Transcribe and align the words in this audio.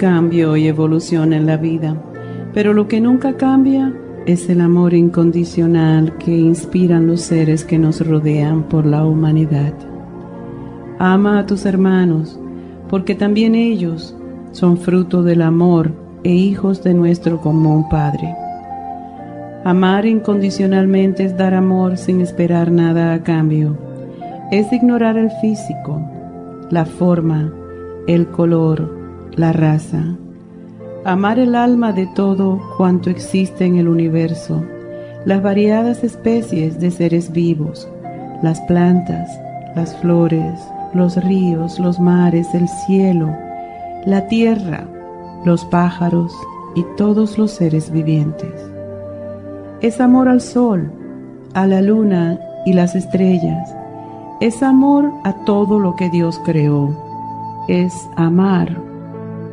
Cambio 0.00 0.56
y 0.56 0.66
evolución 0.66 1.34
en 1.34 1.44
la 1.44 1.58
vida, 1.58 1.94
pero 2.54 2.72
lo 2.72 2.88
que 2.88 3.02
nunca 3.02 3.36
cambia 3.36 3.94
es 4.24 4.48
el 4.48 4.62
amor 4.62 4.94
incondicional 4.94 6.16
que 6.16 6.34
inspiran 6.34 7.06
los 7.06 7.20
seres 7.20 7.66
que 7.66 7.78
nos 7.78 8.00
rodean 8.00 8.62
por 8.62 8.86
la 8.86 9.04
humanidad. 9.04 9.74
Ama 10.98 11.40
a 11.40 11.44
tus 11.44 11.66
hermanos, 11.66 12.40
porque 12.88 13.14
también 13.14 13.54
ellos 13.54 14.16
son 14.52 14.78
fruto 14.78 15.22
del 15.22 15.42
amor 15.42 15.92
e 16.24 16.32
hijos 16.32 16.82
de 16.82 16.94
nuestro 16.94 17.38
común 17.42 17.86
Padre. 17.90 18.34
Amar 19.64 20.06
incondicionalmente 20.06 21.24
es 21.26 21.36
dar 21.36 21.52
amor 21.52 21.98
sin 21.98 22.22
esperar 22.22 22.72
nada 22.72 23.12
a 23.12 23.22
cambio. 23.22 23.76
Es 24.50 24.72
ignorar 24.72 25.18
el 25.18 25.30
físico, 25.42 26.00
la 26.70 26.86
forma, 26.86 27.52
el 28.06 28.28
color, 28.28 28.99
la 29.40 29.52
raza. 29.52 30.04
Amar 31.04 31.38
el 31.38 31.54
alma 31.54 31.92
de 31.92 32.06
todo 32.06 32.60
cuanto 32.76 33.08
existe 33.08 33.64
en 33.64 33.76
el 33.76 33.88
universo, 33.88 34.62
las 35.24 35.42
variadas 35.42 36.04
especies 36.04 36.78
de 36.78 36.90
seres 36.90 37.32
vivos, 37.32 37.88
las 38.42 38.60
plantas, 38.62 39.30
las 39.74 39.96
flores, 39.96 40.60
los 40.92 41.16
ríos, 41.24 41.78
los 41.78 41.98
mares, 41.98 42.54
el 42.54 42.68
cielo, 42.68 43.34
la 44.04 44.28
tierra, 44.28 44.86
los 45.46 45.64
pájaros 45.64 46.34
y 46.74 46.84
todos 46.98 47.38
los 47.38 47.50
seres 47.50 47.90
vivientes. 47.90 48.52
Es 49.80 50.02
amor 50.02 50.28
al 50.28 50.42
sol, 50.42 50.92
a 51.54 51.66
la 51.66 51.80
luna 51.80 52.38
y 52.66 52.74
las 52.74 52.94
estrellas. 52.94 53.74
Es 54.42 54.62
amor 54.62 55.10
a 55.24 55.32
todo 55.46 55.78
lo 55.78 55.96
que 55.96 56.10
Dios 56.10 56.38
creó. 56.44 56.94
Es 57.68 57.94
amar 58.16 58.89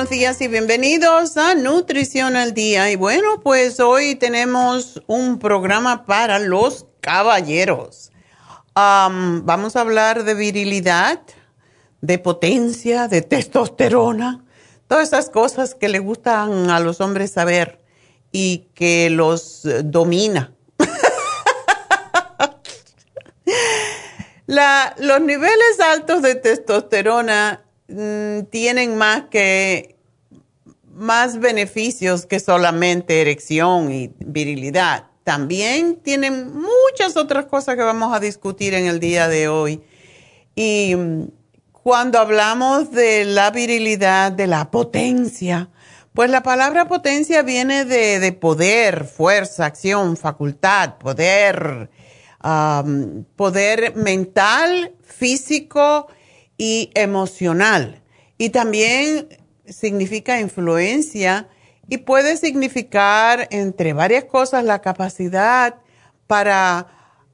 Buenos 0.00 0.18
días 0.18 0.40
y 0.40 0.48
bienvenidos 0.48 1.36
a 1.36 1.54
Nutrición 1.54 2.34
al 2.34 2.54
Día. 2.54 2.90
Y 2.90 2.96
bueno, 2.96 3.42
pues 3.42 3.80
hoy 3.80 4.14
tenemos 4.14 5.02
un 5.06 5.38
programa 5.38 6.06
para 6.06 6.38
los 6.38 6.86
caballeros. 7.02 8.10
vamos 8.74 9.76
a 9.76 9.82
hablar 9.82 10.24
de 10.24 10.32
virilidad, 10.32 11.20
de 12.00 12.18
potencia, 12.18 13.08
de 13.08 13.20
testosterona, 13.20 14.42
todas 14.88 15.08
esas 15.08 15.28
cosas 15.28 15.74
que 15.74 15.90
le 15.90 15.98
gustan 15.98 16.70
a 16.70 16.80
los 16.80 17.02
hombres 17.02 17.32
saber 17.32 17.84
y 18.32 18.70
que 18.74 19.10
los 19.10 19.68
domina. 19.84 20.54
los 24.46 25.20
niveles 25.20 25.80
altos 25.92 26.22
de 26.22 26.36
testosterona 26.36 27.66
tienen 28.50 28.96
más 28.96 29.24
que 29.30 29.96
más 30.94 31.38
beneficios 31.38 32.26
que 32.26 32.40
solamente 32.40 33.20
erección 33.20 33.90
y 33.90 34.12
virilidad. 34.18 35.06
También 35.24 35.96
tienen 35.96 36.52
muchas 36.52 37.16
otras 37.16 37.46
cosas 37.46 37.76
que 37.76 37.82
vamos 37.82 38.14
a 38.14 38.20
discutir 38.20 38.74
en 38.74 38.86
el 38.86 39.00
día 39.00 39.28
de 39.28 39.48
hoy. 39.48 39.82
Y 40.54 40.94
mm, 40.94 41.28
cuando 41.72 42.18
hablamos 42.18 42.90
de 42.90 43.24
la 43.24 43.50
virilidad, 43.50 44.32
de 44.32 44.46
la 44.46 44.70
potencia, 44.70 45.70
pues 46.12 46.30
la 46.30 46.42
palabra 46.42 46.86
potencia 46.88 47.42
viene 47.42 47.84
de, 47.84 48.32
poder, 48.32 49.04
fuerza, 49.04 49.64
acción, 49.64 50.16
facultad, 50.16 50.98
poder, 50.98 51.88
poder 53.36 53.96
mental, 53.96 54.94
físico 55.02 56.08
y 56.60 56.90
emocional. 56.94 58.02
Y 58.36 58.50
también 58.50 59.28
significa 59.66 60.38
influencia 60.38 61.48
y 61.88 61.96
puede 61.96 62.36
significar, 62.36 63.48
entre 63.50 63.94
varias 63.94 64.24
cosas, 64.24 64.62
la 64.64 64.82
capacidad 64.82 65.76
para 66.26 66.86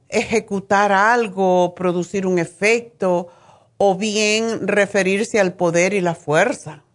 ejecutar 0.07 0.93
algo, 0.93 1.75
producir 1.75 2.25
un 2.25 2.39
efecto 2.39 3.27
o 3.75 3.95
bien 3.95 4.65
referirse 4.65 5.41
al 5.41 5.55
poder 5.55 5.93
y 5.93 5.99
la 5.99 6.15
fuerza. 6.15 6.85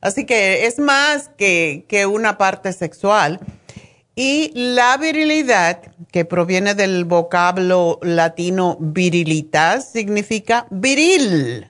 Así 0.00 0.26
que 0.26 0.66
es 0.66 0.78
más 0.78 1.28
que, 1.36 1.86
que 1.88 2.06
una 2.06 2.38
parte 2.38 2.72
sexual. 2.72 3.40
Y 4.16 4.52
la 4.54 4.96
virilidad, 4.96 5.80
que 6.12 6.24
proviene 6.24 6.76
del 6.76 7.04
vocablo 7.04 7.98
latino 8.00 8.76
virilitas, 8.78 9.90
significa 9.90 10.66
viril. 10.70 11.68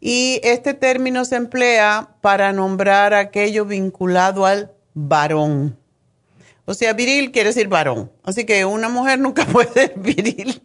Y 0.00 0.40
este 0.42 0.72
término 0.72 1.26
se 1.26 1.36
emplea 1.36 2.16
para 2.22 2.52
nombrar 2.54 3.12
aquello 3.12 3.66
vinculado 3.66 4.46
al 4.46 4.72
varón. 4.94 5.76
O 6.64 6.72
sea, 6.72 6.94
viril 6.94 7.30
quiere 7.30 7.50
decir 7.50 7.68
varón. 7.68 8.10
Así 8.24 8.46
que 8.46 8.64
una 8.64 8.88
mujer 8.88 9.18
nunca 9.18 9.44
puede 9.52 9.70
ser 9.72 9.92
viril. 9.96 10.62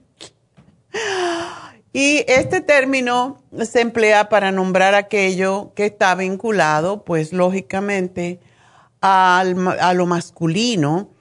Y 1.91 2.23
este 2.27 2.61
término 2.61 3.43
se 3.63 3.81
emplea 3.81 4.29
para 4.29 4.53
nombrar 4.53 4.95
aquello 4.95 5.73
que 5.75 5.87
está 5.87 6.15
vinculado, 6.15 7.03
pues 7.03 7.33
lógicamente, 7.33 8.39
a 9.01 9.43
lo 9.93 10.05
masculino 10.05 11.16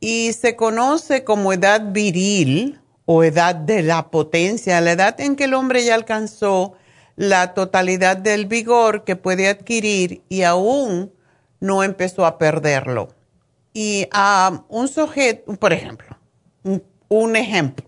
y 0.00 0.32
se 0.32 0.56
conoce 0.56 1.24
como 1.24 1.52
edad 1.52 1.92
viril 1.92 2.80
o 3.04 3.24
edad 3.24 3.54
de 3.54 3.82
la 3.82 4.10
potencia, 4.10 4.80
la 4.80 4.92
edad 4.92 5.20
en 5.20 5.34
que 5.34 5.44
el 5.44 5.54
hombre 5.54 5.84
ya 5.84 5.94
alcanzó 5.94 6.74
la 7.16 7.54
totalidad 7.54 8.16
del 8.16 8.46
vigor 8.46 9.04
que 9.04 9.16
puede 9.16 9.48
adquirir 9.48 10.22
y 10.28 10.42
aún 10.42 11.12
no 11.58 11.82
empezó 11.82 12.24
a 12.26 12.38
perderlo. 12.38 13.08
Y 13.72 14.06
a 14.12 14.64
un 14.68 14.88
sujeto, 14.88 15.54
por 15.56 15.72
ejemplo, 15.72 16.16
un, 17.08 17.36
ejemplo, 17.36 17.86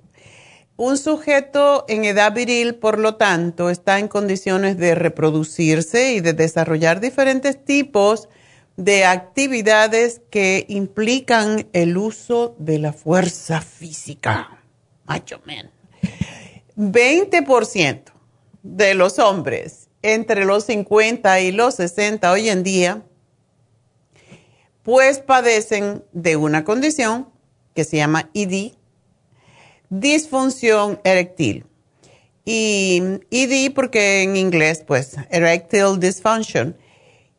un 0.76 0.98
sujeto 0.98 1.84
en 1.88 2.04
edad 2.04 2.32
viril, 2.32 2.74
por 2.74 2.98
lo 2.98 3.16
tanto, 3.16 3.70
está 3.70 3.98
en 3.98 4.08
condiciones 4.08 4.78
de 4.78 4.94
reproducirse 4.94 6.12
y 6.12 6.20
de 6.20 6.32
desarrollar 6.32 7.00
diferentes 7.00 7.64
tipos 7.64 8.28
de 8.28 8.39
actividades 9.04 10.22
que 10.30 10.64
implican 10.68 11.68
el 11.72 11.98
uso 11.98 12.54
de 12.58 12.78
la 12.78 12.92
fuerza 12.92 13.60
física. 13.60 14.62
Macho 15.04 15.40
men. 15.44 15.70
20% 16.76 18.04
de 18.62 18.94
los 18.94 19.18
hombres 19.18 19.88
entre 20.02 20.44
los 20.44 20.64
50 20.64 21.40
y 21.40 21.52
los 21.52 21.74
60 21.74 22.30
hoy 22.32 22.48
en 22.48 22.62
día, 22.62 23.02
pues 24.82 25.18
padecen 25.18 26.02
de 26.12 26.36
una 26.36 26.64
condición 26.64 27.28
que 27.74 27.84
se 27.84 27.98
llama 27.98 28.30
ED, 28.32 28.72
disfunción 29.90 31.00
eréctil. 31.04 31.66
Y 32.46 33.02
ED 33.30 33.72
porque 33.74 34.22
en 34.22 34.36
inglés, 34.36 34.82
pues, 34.86 35.16
erectile 35.30 35.98
dysfunction. 35.98 36.76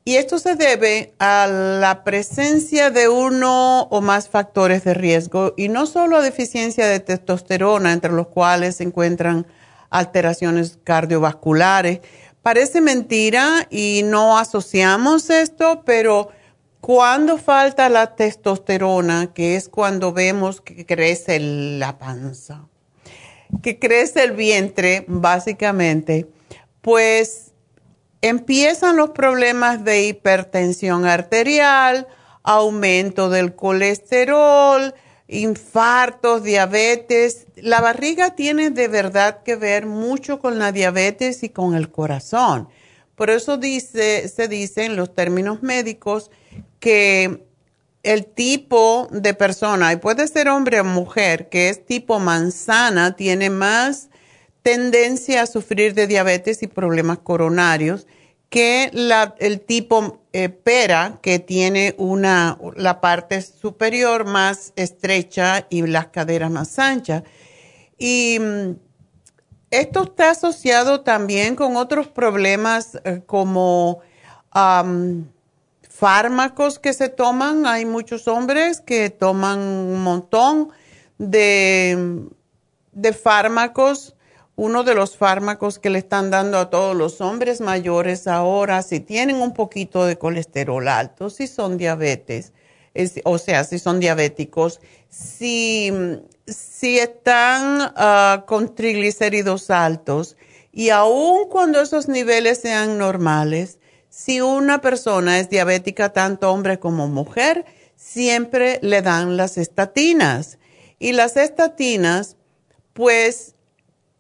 Y 0.03 0.15
esto 0.15 0.39
se 0.39 0.56
debe 0.56 1.13
a 1.19 1.45
la 1.48 2.03
presencia 2.03 2.89
de 2.89 3.07
uno 3.07 3.83
o 3.83 4.01
más 4.01 4.30
factores 4.30 4.83
de 4.83 4.95
riesgo 4.95 5.53
y 5.57 5.69
no 5.69 5.86
solo 5.86 6.18
a 6.18 6.21
deficiencia 6.21 6.88
de 6.88 7.00
testosterona, 7.00 7.94
entre 7.94 8.12
los 8.12 8.27
cuales 8.27 8.77
se 8.77 8.83
encuentran 8.83 9.45
alteraciones 9.92 10.80
cardiovasculares. 10.83 12.00
Parece 12.42 12.81
mentira 12.81 13.68
y 13.69 14.01
no 14.03 14.39
asociamos 14.39 15.30
esto, 15.30 15.83
pero 15.86 16.30
cuando 16.80 17.38
falta 17.38 17.88
la 17.89 18.15
testosterona, 18.15 19.33
que 19.33 19.56
es 19.56 19.69
cuando 19.69 20.13
vemos 20.13 20.62
que 20.62 20.88
crece 20.88 21.39
la 21.39 22.00
panza, 22.00 22.65
que 23.62 23.77
crece 23.77 24.24
el 24.24 24.31
vientre, 24.31 25.06
básicamente, 25.07 26.27
pues 26.81 27.50
empiezan 28.21 28.97
los 28.97 29.12
problemas 29.12 29.83
de 29.83 30.07
hipertensión 30.07 31.06
arterial, 31.06 32.07
aumento 32.44 33.29
del 33.29 33.56
colesterol, 33.56 34.94
infartos, 35.27 36.44
diabetes. 36.44 37.47
La 37.56 37.81
barriga 37.81 38.35
tiene 38.35 38.69
de 38.69 38.88
verdad 38.88 39.44
que 39.44 39.56
ver 39.56 39.85
mucho 39.85 40.39
con 40.39 40.59
la 40.59 40.71
diabetes 40.71 41.44
y 41.44 41.50
con 41.50 41.75
el 41.75 41.91
corazón. 41.91 42.69
Por 43.15 43.29
eso 43.29 43.57
dice, 43.57 44.27
se 44.27 44.47
dice 44.47 44.85
en 44.85 44.95
los 44.95 45.13
términos 45.13 45.62
médicos 45.62 46.31
que 46.79 47.45
el 48.03 48.25
tipo 48.25 49.07
de 49.12 49.33
persona, 49.33 49.94
y 49.94 49.97
puede 49.97 50.27
ser 50.27 50.50
hombre 50.50 50.79
o 50.79 50.83
mujer, 50.83 51.50
que 51.50 51.69
es 51.69 51.85
tipo 51.85 52.19
manzana, 52.19 53.15
tiene 53.15 53.50
más 53.50 54.09
tendencia 54.63 55.42
a 55.42 55.48
sufrir 55.48 55.94
de 55.94 56.08
diabetes 56.08 56.63
y 56.63 56.68
problemas 56.68 57.19
coronarios 57.19 58.08
que 58.50 58.92
el 59.40 59.62
tipo 59.62 60.19
eh, 60.34 60.50
pera, 60.50 61.19
que 61.22 61.40
tiene 61.40 61.96
una, 61.98 62.58
la 62.75 63.00
parte 63.00 63.42
superior 63.42 64.25
más 64.25 64.74
estrecha 64.75 65.68
y 65.69 65.84
las 65.88 66.08
caderas 66.08 66.52
más 66.52 66.78
anchas. 66.78 67.24
Y 67.98 68.40
mm, 68.42 68.72
esto 69.72 70.04
está 70.04 70.31
asociado 70.31 71.00
también 71.00 71.56
con 71.56 71.78
otros 71.78 72.10
problemas 72.10 73.00
eh, 73.06 73.22
como 73.25 74.02
fármacos 75.90 76.78
que 76.78 76.92
se 76.92 77.07
toman. 77.07 77.66
Hay 77.66 77.86
muchos 77.86 78.28
hombres 78.28 78.81
que 78.81 79.10
toman 79.10 79.60
un 79.60 80.04
montón 80.04 80.72
de, 81.18 82.28
de 82.92 83.14
fármacos 83.14 84.14
uno 84.56 84.83
de 84.83 84.95
los 84.95 85.18
fármacos 85.18 85.80
que 85.80 85.89
le 85.89 86.00
están 86.00 86.30
dando 86.30 86.57
a 86.57 86.69
todos 86.69 86.95
los 86.95 87.21
hombres 87.21 87.62
mayores 87.62 88.27
ahora, 88.27 88.81
si 88.81 89.00
tienen 89.00 89.38
un 89.38 89.53
poquito 89.53 90.06
de 90.06 90.18
colesterol 90.18 90.88
alto, 90.88 91.30
si 91.30 91.48
son 91.48 91.77
diabetes, 91.77 92.53
o 93.24 93.38
sea, 93.38 93.63
si 93.63 93.80
son 93.80 94.00
diabéticos, 94.00 94.81
si, 95.09 95.92
si 96.45 96.99
están 96.99 97.94
ah, 97.95 98.44
con 98.45 98.76
triglicéridos 98.76 99.69
altos 99.69 100.35
y 100.71 100.90
aun 100.90 101.47
cuando 101.49 101.81
esos 101.81 102.07
niveles 102.07 102.59
sean 102.59 102.97
normales, 102.97 103.80
si 104.09 104.42
una 104.42 104.81
persona 104.81 105.40
es 105.40 105.49
diabética, 105.49 106.11
tanto 106.11 106.52
hombre 106.52 106.80
como 106.80 107.07
mujer, 107.07 107.66
siempre 107.95 108.80
le 108.81 109.02
dan 109.02 109.37
las 109.37 109.57
estatinas. 109.57 110.57
Y 110.99 111.14
las 111.14 111.37
estatinas, 111.37 112.35
pues 112.94 113.56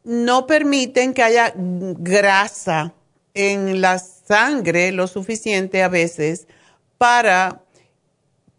no 0.03 0.47
permiten 0.47 1.13
que 1.13 1.23
haya 1.23 1.53
grasa 1.55 2.93
en 3.33 3.81
la 3.81 3.99
sangre 3.99 4.91
lo 4.91 5.07
suficiente 5.07 5.83
a 5.83 5.87
veces 5.87 6.47
para 6.97 7.61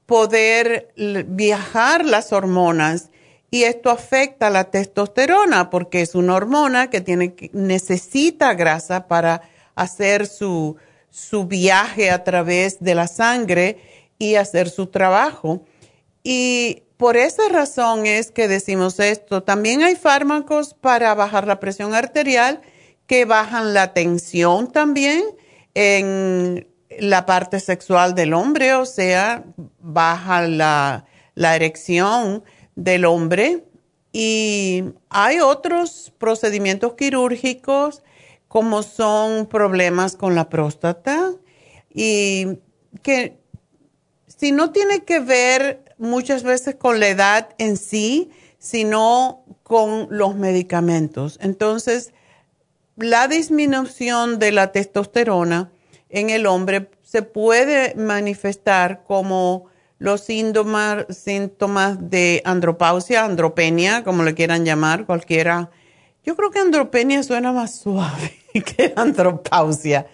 poder 0.06 0.92
viajar 1.28 2.04
las 2.04 2.32
hormonas 2.32 3.10
y 3.50 3.64
esto 3.64 3.90
afecta 3.90 4.48
la 4.50 4.70
testosterona 4.70 5.68
porque 5.68 6.00
es 6.00 6.14
una 6.14 6.34
hormona 6.34 6.88
que 6.88 7.00
tiene 7.02 7.34
necesita 7.52 8.54
grasa 8.54 9.08
para 9.08 9.42
hacer 9.74 10.26
su, 10.26 10.76
su 11.10 11.46
viaje 11.46 12.10
a 12.10 12.24
través 12.24 12.80
de 12.80 12.94
la 12.94 13.06
sangre 13.06 13.78
y 14.18 14.36
hacer 14.36 14.70
su 14.70 14.86
trabajo. 14.86 15.64
Y 16.24 16.84
por 17.02 17.16
esa 17.16 17.48
razón 17.48 18.06
es 18.06 18.30
que 18.30 18.46
decimos 18.46 19.00
esto. 19.00 19.42
También 19.42 19.82
hay 19.82 19.96
fármacos 19.96 20.72
para 20.72 21.12
bajar 21.16 21.48
la 21.48 21.58
presión 21.58 21.96
arterial 21.96 22.60
que 23.08 23.24
bajan 23.24 23.74
la 23.74 23.92
tensión 23.92 24.70
también 24.70 25.24
en 25.74 26.68
la 27.00 27.26
parte 27.26 27.58
sexual 27.58 28.14
del 28.14 28.32
hombre, 28.32 28.74
o 28.74 28.86
sea, 28.86 29.42
baja 29.80 30.42
la, 30.42 31.04
la 31.34 31.56
erección 31.56 32.44
del 32.76 33.04
hombre. 33.04 33.64
Y 34.12 34.84
hay 35.08 35.40
otros 35.40 36.12
procedimientos 36.18 36.94
quirúrgicos 36.94 38.04
como 38.46 38.84
son 38.84 39.46
problemas 39.46 40.14
con 40.14 40.36
la 40.36 40.48
próstata 40.48 41.32
y 41.92 42.60
que 43.02 43.40
si 44.28 44.52
no 44.52 44.70
tiene 44.70 45.02
que 45.02 45.18
ver 45.18 45.91
muchas 46.02 46.42
veces 46.42 46.74
con 46.74 47.00
la 47.00 47.08
edad 47.08 47.48
en 47.58 47.76
sí, 47.76 48.30
sino 48.58 49.44
con 49.62 50.08
los 50.10 50.34
medicamentos. 50.36 51.38
Entonces, 51.40 52.12
la 52.96 53.28
disminución 53.28 54.38
de 54.38 54.52
la 54.52 54.72
testosterona 54.72 55.70
en 56.10 56.30
el 56.30 56.46
hombre 56.46 56.90
se 57.02 57.22
puede 57.22 57.94
manifestar 57.94 59.04
como 59.04 59.66
los 59.98 60.22
síntomas 60.22 61.06
de 62.10 62.42
andropausia, 62.44 63.24
andropenia, 63.24 64.02
como 64.02 64.24
le 64.24 64.34
quieran 64.34 64.64
llamar, 64.64 65.06
cualquiera. 65.06 65.70
Yo 66.24 66.34
creo 66.36 66.50
que 66.50 66.58
andropenia 66.58 67.22
suena 67.22 67.52
más 67.52 67.76
suave 67.76 68.34
que 68.52 68.92
andropausia. 68.96 70.06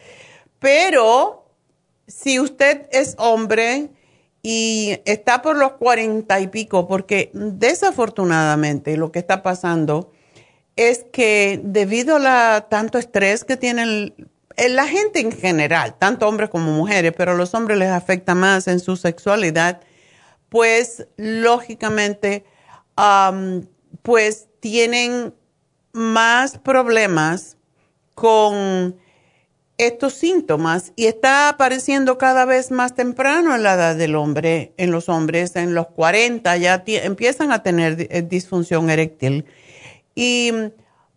Pero 0.58 1.46
si 2.06 2.38
usted 2.38 2.86
es 2.92 3.14
hombre 3.18 3.90
y 4.42 5.00
está 5.04 5.42
por 5.42 5.56
los 5.56 5.72
cuarenta 5.72 6.40
y 6.40 6.48
pico, 6.48 6.86
porque 6.86 7.30
desafortunadamente 7.34 8.96
lo 8.96 9.12
que 9.12 9.18
está 9.18 9.42
pasando 9.42 10.12
es 10.76 11.04
que 11.12 11.60
debido 11.62 12.16
a 12.16 12.18
la, 12.20 12.66
tanto 12.70 12.98
estrés 12.98 13.44
que 13.44 13.56
tienen 13.56 14.14
la 14.56 14.86
gente 14.86 15.20
en 15.20 15.32
general, 15.32 15.96
tanto 15.98 16.28
hombres 16.28 16.50
como 16.50 16.72
mujeres, 16.72 17.12
pero 17.16 17.32
a 17.32 17.34
los 17.34 17.54
hombres 17.54 17.78
les 17.78 17.90
afecta 17.90 18.34
más 18.34 18.68
en 18.68 18.80
su 18.80 18.96
sexualidad, 18.96 19.80
pues 20.48 21.06
lógicamente, 21.16 22.44
pues 24.02 24.48
tienen 24.60 25.34
más 25.92 26.58
problemas 26.58 27.56
con 28.14 28.96
estos 29.78 30.14
síntomas 30.14 30.92
y 30.96 31.06
está 31.06 31.48
apareciendo 31.48 32.18
cada 32.18 32.44
vez 32.44 32.72
más 32.72 32.96
temprano 32.96 33.54
en 33.54 33.62
la 33.62 33.74
edad 33.74 33.96
del 33.96 34.16
hombre, 34.16 34.72
en 34.76 34.90
los 34.90 35.08
hombres, 35.08 35.54
en 35.54 35.74
los 35.74 35.86
40 35.86 36.56
ya 36.56 36.82
empiezan 36.86 37.52
a 37.52 37.62
tener 37.62 38.08
eh, 38.10 38.22
disfunción 38.22 38.90
eréctil. 38.90 39.46
Y 40.16 40.52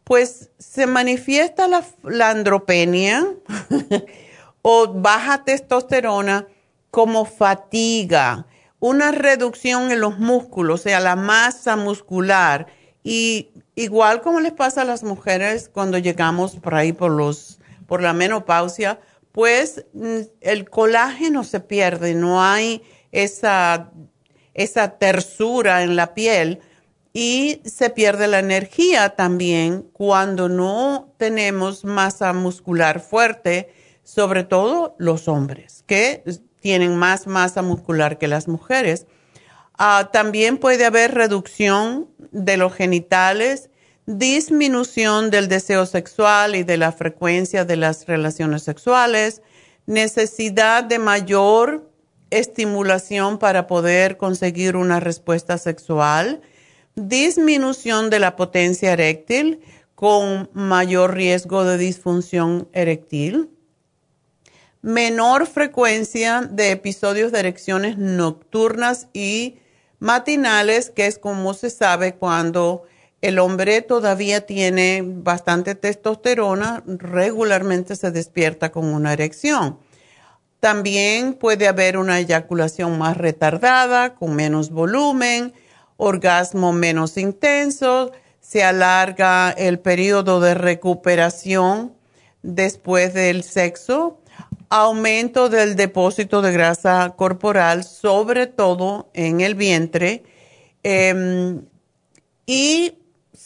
pues 0.03 0.51
se 0.59 0.85
manifiesta 0.85 1.67
la, 1.67 2.29
andropenia 2.29 3.25
o 4.61 4.93
baja 4.93 5.43
testosterona 5.43 6.47
como 6.91 7.25
fatiga, 7.25 8.45
una 8.79 9.11
reducción 9.11 9.91
en 9.91 10.01
los 10.01 10.19
músculos, 10.19 10.81
o 10.81 10.83
sea, 10.83 10.99
la 10.99 11.15
masa 11.15 11.77
muscular. 11.77 12.67
Y 13.03 13.49
igual 13.73 14.21
como 14.21 14.39
les 14.39 14.51
pasa 14.51 14.81
a 14.81 14.85
las 14.85 15.01
mujeres 15.01 15.67
cuando 15.67 15.97
llegamos 15.97 16.57
por 16.57 16.75
ahí 16.75 16.93
por 16.93 17.11
los 17.11 17.60
por 17.91 18.01
la 18.01 18.13
menopausia, 18.13 19.01
pues 19.33 19.83
mm, 19.91 20.19
el 20.39 20.69
colágeno 20.69 21.43
se 21.43 21.59
pierde, 21.59 22.15
no 22.15 22.41
hay 22.41 22.83
esa, 23.11 23.91
esa 24.53 24.97
tersura 24.97 25.83
en 25.83 25.97
la 25.97 26.13
piel 26.13 26.61
y 27.11 27.59
se 27.65 27.89
pierde 27.89 28.29
la 28.29 28.39
energía 28.39 29.09
también 29.09 29.81
cuando 29.91 30.47
no 30.47 31.13
tenemos 31.17 31.83
masa 31.83 32.31
muscular 32.31 33.01
fuerte, 33.01 33.73
sobre 34.05 34.45
todo 34.45 34.95
los 34.97 35.27
hombres, 35.27 35.83
que 35.85 36.23
tienen 36.61 36.95
más 36.95 37.27
masa 37.27 37.61
muscular 37.61 38.17
que 38.17 38.29
las 38.29 38.47
mujeres. 38.47 39.05
Ah, 39.77 40.11
también 40.13 40.59
puede 40.59 40.85
haber 40.85 41.13
reducción 41.13 42.07
de 42.31 42.55
los 42.55 42.73
genitales 42.73 43.69
disminución 44.05 45.29
del 45.29 45.47
deseo 45.47 45.85
sexual 45.85 46.55
y 46.55 46.63
de 46.63 46.77
la 46.77 46.91
frecuencia 46.91 47.65
de 47.65 47.77
las 47.77 48.07
relaciones 48.07 48.63
sexuales, 48.63 49.41
necesidad 49.85 50.83
de 50.83 50.99
mayor 50.99 51.89
estimulación 52.29 53.37
para 53.37 53.67
poder 53.67 54.17
conseguir 54.17 54.75
una 54.75 54.99
respuesta 54.99 55.57
sexual, 55.57 56.41
disminución 56.95 58.09
de 58.09 58.19
la 58.19 58.35
potencia 58.35 58.93
eréctil 58.93 59.61
con 59.95 60.49
mayor 60.53 61.13
riesgo 61.13 61.63
de 61.63 61.77
disfunción 61.77 62.67
eréctil, 62.73 63.49
menor 64.81 65.45
frecuencia 65.45 66.41
de 66.41 66.71
episodios 66.71 67.31
de 67.31 67.39
erecciones 67.39 67.97
nocturnas 67.97 69.07
y 69.13 69.59
matinales, 69.99 70.89
que 70.89 71.05
es 71.05 71.19
como 71.19 71.53
se 71.53 71.69
sabe 71.69 72.15
cuando 72.15 72.83
el 73.21 73.37
hombre 73.37 73.81
todavía 73.81 74.45
tiene 74.45 75.03
bastante 75.05 75.75
testosterona, 75.75 76.83
regularmente 76.85 77.95
se 77.95 78.11
despierta 78.11 78.71
con 78.71 78.85
una 78.85 79.13
erección. 79.13 79.77
También 80.59 81.33
puede 81.33 81.67
haber 81.67 81.97
una 81.97 82.19
eyaculación 82.19 82.97
más 82.97 83.17
retardada, 83.17 84.15
con 84.15 84.35
menos 84.35 84.71
volumen, 84.71 85.53
orgasmo 85.97 86.73
menos 86.73 87.17
intenso, 87.17 88.11
se 88.39 88.63
alarga 88.63 89.51
el 89.51 89.79
periodo 89.79 90.39
de 90.39 90.55
recuperación 90.55 91.93
después 92.41 93.13
del 93.13 93.43
sexo, 93.43 94.19
aumento 94.69 95.47
del 95.49 95.75
depósito 95.75 96.41
de 96.41 96.51
grasa 96.51 97.13
corporal, 97.15 97.83
sobre 97.83 98.47
todo 98.47 99.09
en 99.13 99.41
el 99.41 99.53
vientre, 99.53 100.23
em, 100.81 101.65
y 102.47 103.00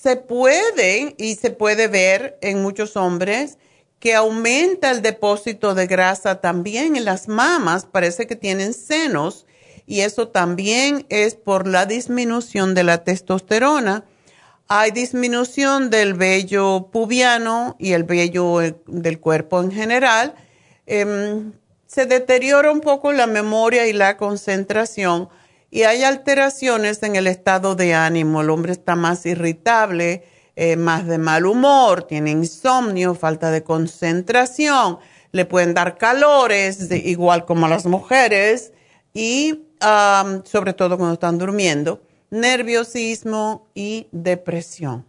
se 0.05 0.17
puede 0.17 1.15
y 1.17 1.33
se 1.33 1.50
puede 1.50 1.88
ver 1.88 2.38
en 2.41 2.62
muchos 2.62 2.95
hombres 2.95 3.57
que 3.97 4.13
aumenta 4.13 4.91
el 4.91 5.01
depósito 5.01 5.74
de 5.74 5.88
grasa 5.88 6.41
también 6.41 6.95
en 6.95 7.05
las 7.05 7.27
mamas, 7.27 7.88
parece 7.88 8.27
que 8.27 8.35
tienen 8.35 8.75
senos 8.75 9.47
y 9.88 10.01
eso 10.01 10.27
también 10.27 11.07
es 11.09 11.33
por 11.33 11.65
la 11.67 11.88
disminución 11.88 12.75
de 12.75 12.83
la 12.83 13.03
testosterona. 13.03 14.05
Hay 14.67 14.91
disminución 14.91 15.89
del 15.89 16.13
vello 16.13 16.89
pubiano 16.91 17.75
y 17.79 17.93
el 17.93 18.03
vello 18.03 18.62
eh, 18.62 18.75
del 18.85 19.19
cuerpo 19.19 19.59
en 19.59 19.71
general. 19.71 20.35
Em, 20.85 21.51
se 21.88 22.05
deteriora 22.05 22.71
un 22.71 22.81
poco 22.81 23.12
la 23.12 23.25
memoria 23.25 23.88
y 23.88 23.93
la 23.93 24.17
concentración 24.17 25.29
y 25.75 25.84
hay 25.84 26.05
alteraciones 26.05 27.03
en 27.03 27.17
el 27.17 27.27
estado 27.27 27.75
de 27.75 27.94
ánimo. 27.94 28.39
El 28.39 28.50
hombre 28.50 28.72
está 28.72 28.96
más 28.96 29.25
irritable, 29.25 30.24
eh, 30.55 30.77
más 30.77 31.05
de 31.05 31.17
mal 31.17 31.46
humor, 31.46 32.03
tiene 32.03 32.32
insomnio, 32.32 33.13
falta 33.13 33.51
de 33.51 33.62
concentración, 33.62 35.00
le 35.34 35.44
pueden 35.44 35.74
dar 35.74 35.98
calores, 35.98 36.89
igual 36.89 37.44
como 37.44 37.65
a 37.65 37.70
las 37.70 37.86
mujeres, 37.88 38.72
y 39.13 39.65
sobre 40.46 40.72
todo 40.72 40.98
cuando 40.98 41.15
están 41.15 41.38
durmiendo, 41.38 42.01
nerviosismo 42.29 43.67
y 43.75 44.08
depresión. 44.13 45.05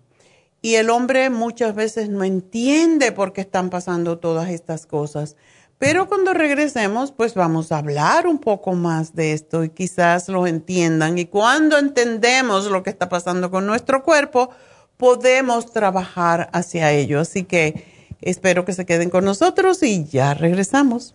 Y 0.62 0.74
el 0.74 0.90
hombre 0.90 1.30
muchas 1.30 1.76
veces 1.76 2.08
no 2.08 2.24
entiende 2.24 3.12
por 3.12 3.32
qué 3.32 3.42
están 3.42 3.70
pasando 3.70 4.18
todas 4.18 4.50
estas 4.50 4.84
cosas. 4.84 5.36
Pero 5.78 6.08
cuando 6.08 6.32
regresemos, 6.32 7.12
pues 7.12 7.34
vamos 7.34 7.70
a 7.70 7.78
hablar 7.78 8.26
un 8.26 8.38
poco 8.38 8.72
más 8.72 9.14
de 9.14 9.32
esto 9.32 9.62
y 9.62 9.68
quizás 9.68 10.28
lo 10.28 10.46
entiendan. 10.46 11.18
Y 11.18 11.26
cuando 11.26 11.76
entendemos 11.76 12.70
lo 12.70 12.82
que 12.82 12.90
está 12.90 13.08
pasando 13.10 13.50
con 13.50 13.66
nuestro 13.66 14.02
cuerpo, 14.02 14.50
podemos 14.96 15.72
trabajar 15.72 16.48
hacia 16.52 16.92
ello. 16.92 17.20
Así 17.20 17.44
que 17.44 17.84
espero 18.22 18.64
que 18.64 18.72
se 18.72 18.86
queden 18.86 19.10
con 19.10 19.24
nosotros 19.24 19.82
y 19.82 20.06
ya 20.06 20.32
regresamos. 20.32 21.14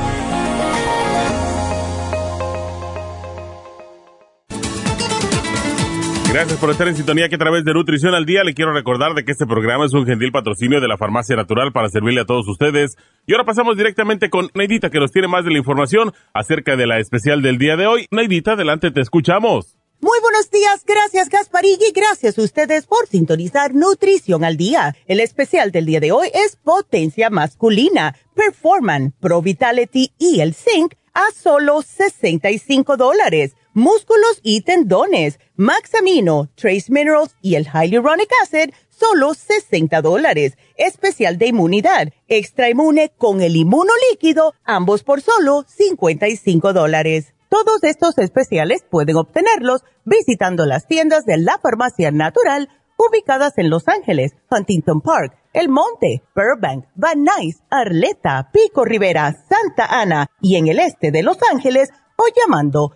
Gracias 6.33 6.59
por 6.59 6.69
estar 6.69 6.87
en 6.87 6.95
sintonía 6.95 7.27
que 7.27 7.35
a 7.35 7.39
través 7.39 7.65
de 7.65 7.73
Nutrición 7.73 8.15
al 8.15 8.25
Día 8.25 8.45
le 8.45 8.53
quiero 8.53 8.71
recordar 8.71 9.13
de 9.15 9.25
que 9.25 9.33
este 9.33 9.45
programa 9.45 9.85
es 9.85 9.93
un 9.93 10.05
gentil 10.05 10.31
patrocinio 10.31 10.79
de 10.79 10.87
la 10.87 10.97
Farmacia 10.97 11.35
Natural 11.35 11.73
para 11.73 11.89
servirle 11.89 12.21
a 12.21 12.25
todos 12.25 12.47
ustedes. 12.47 12.95
Y 13.27 13.33
ahora 13.33 13.43
pasamos 13.43 13.75
directamente 13.75 14.29
con 14.29 14.49
Neidita 14.53 14.89
que 14.89 15.01
nos 15.01 15.11
tiene 15.11 15.27
más 15.27 15.43
de 15.43 15.51
la 15.51 15.57
información 15.57 16.13
acerca 16.33 16.77
de 16.77 16.87
la 16.87 16.99
especial 16.99 17.41
del 17.41 17.57
día 17.57 17.75
de 17.75 17.85
hoy. 17.85 18.07
Neidita, 18.11 18.53
adelante, 18.53 18.91
te 18.91 19.01
escuchamos. 19.01 19.75
Muy 19.99 20.17
buenos 20.21 20.49
días, 20.49 20.85
gracias 20.87 21.27
Gasparig 21.27 21.79
y 21.85 21.91
gracias 21.91 22.39
a 22.39 22.41
ustedes 22.43 22.87
por 22.87 23.07
sintonizar 23.07 23.75
Nutrición 23.75 24.45
al 24.45 24.55
Día. 24.55 24.95
El 25.07 25.19
especial 25.19 25.73
del 25.73 25.85
día 25.85 25.99
de 25.99 26.13
hoy 26.13 26.29
es 26.33 26.55
Potencia 26.55 27.29
Masculina, 27.29 28.15
Performan, 28.35 29.13
Pro 29.19 29.41
Vitality 29.41 30.13
y 30.17 30.39
el 30.39 30.53
Zinc 30.53 30.93
a 31.13 31.25
solo 31.35 31.81
65 31.81 32.95
dólares 32.95 33.57
músculos 33.73 34.39
y 34.43 34.61
tendones, 34.61 35.39
Max 35.55 35.95
Amino, 35.95 36.49
Trace 36.55 36.85
Minerals 36.89 37.35
y 37.41 37.55
el 37.55 37.67
Hyaluronic 37.67 38.29
Acid, 38.43 38.71
solo 38.89 39.33
60 39.33 40.01
dólares. 40.01 40.57
Especial 40.75 41.37
de 41.37 41.47
inmunidad, 41.47 42.09
extra 42.27 42.69
inmune 42.69 43.11
con 43.17 43.41
el 43.41 43.55
inmuno 43.55 43.91
líquido, 44.11 44.53
ambos 44.63 45.03
por 45.03 45.21
solo 45.21 45.65
55 45.67 46.73
dólares. 46.73 47.33
Todos 47.49 47.83
estos 47.83 48.17
especiales 48.17 48.85
pueden 48.89 49.17
obtenerlos 49.17 49.83
visitando 50.05 50.65
las 50.65 50.87
tiendas 50.87 51.25
de 51.25 51.37
la 51.37 51.59
farmacia 51.59 52.11
natural 52.11 52.69
ubicadas 52.97 53.57
en 53.57 53.69
Los 53.69 53.87
Ángeles, 53.87 54.33
Huntington 54.49 55.01
Park, 55.01 55.35
El 55.53 55.69
Monte, 55.69 56.23
Burbank, 56.35 56.85
Van 56.95 57.23
Nuys, 57.23 57.61
Arleta, 57.69 58.49
Pico 58.53 58.85
Rivera, 58.85 59.33
Santa 59.49 59.85
Ana 59.85 60.27
y 60.39 60.55
en 60.55 60.67
el 60.67 60.79
este 60.79 61.11
de 61.11 61.23
Los 61.23 61.37
Ángeles 61.51 61.89
o 62.15 62.23
llamando 62.39 62.95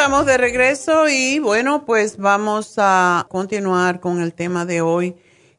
Estamos 0.00 0.24
de 0.24 0.38
regreso 0.38 1.10
y 1.10 1.40
bueno, 1.40 1.84
pues 1.84 2.16
vamos 2.16 2.76
a 2.78 3.26
continuar 3.28 4.00
con 4.00 4.22
el 4.22 4.32
tema 4.32 4.64
de 4.64 4.80
hoy, 4.80 5.14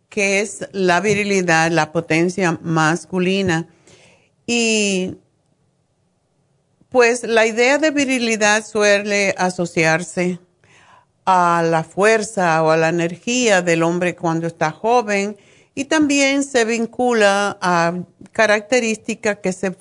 que 0.10 0.39
es 0.39 0.67
la 0.71 0.99
virilidad, 0.99 1.69
la 1.69 1.91
potencia 1.91 2.58
masculina. 2.63 3.67
Y 4.47 5.17
pues 6.89 7.21
la 7.23 7.45
idea 7.45 7.77
de 7.77 7.91
virilidad 7.91 8.65
suele 8.65 9.36
asociarse 9.38 10.39
a 11.23 11.63
la 11.63 11.84
fuerza 11.84 12.63
o 12.63 12.71
a 12.71 12.77
la 12.77 12.89
energía 12.89 13.62
del 13.62 13.84
hombre 13.84 14.15
cuando 14.15 14.47
está 14.47 14.71
joven 14.71 15.38
y 15.75 15.86
también 15.86 16.43
se 16.43 16.65
vincula 16.65 17.60
a 17.62 17.93
características 18.32 19.38
que 19.38 19.54
se, 19.54 19.77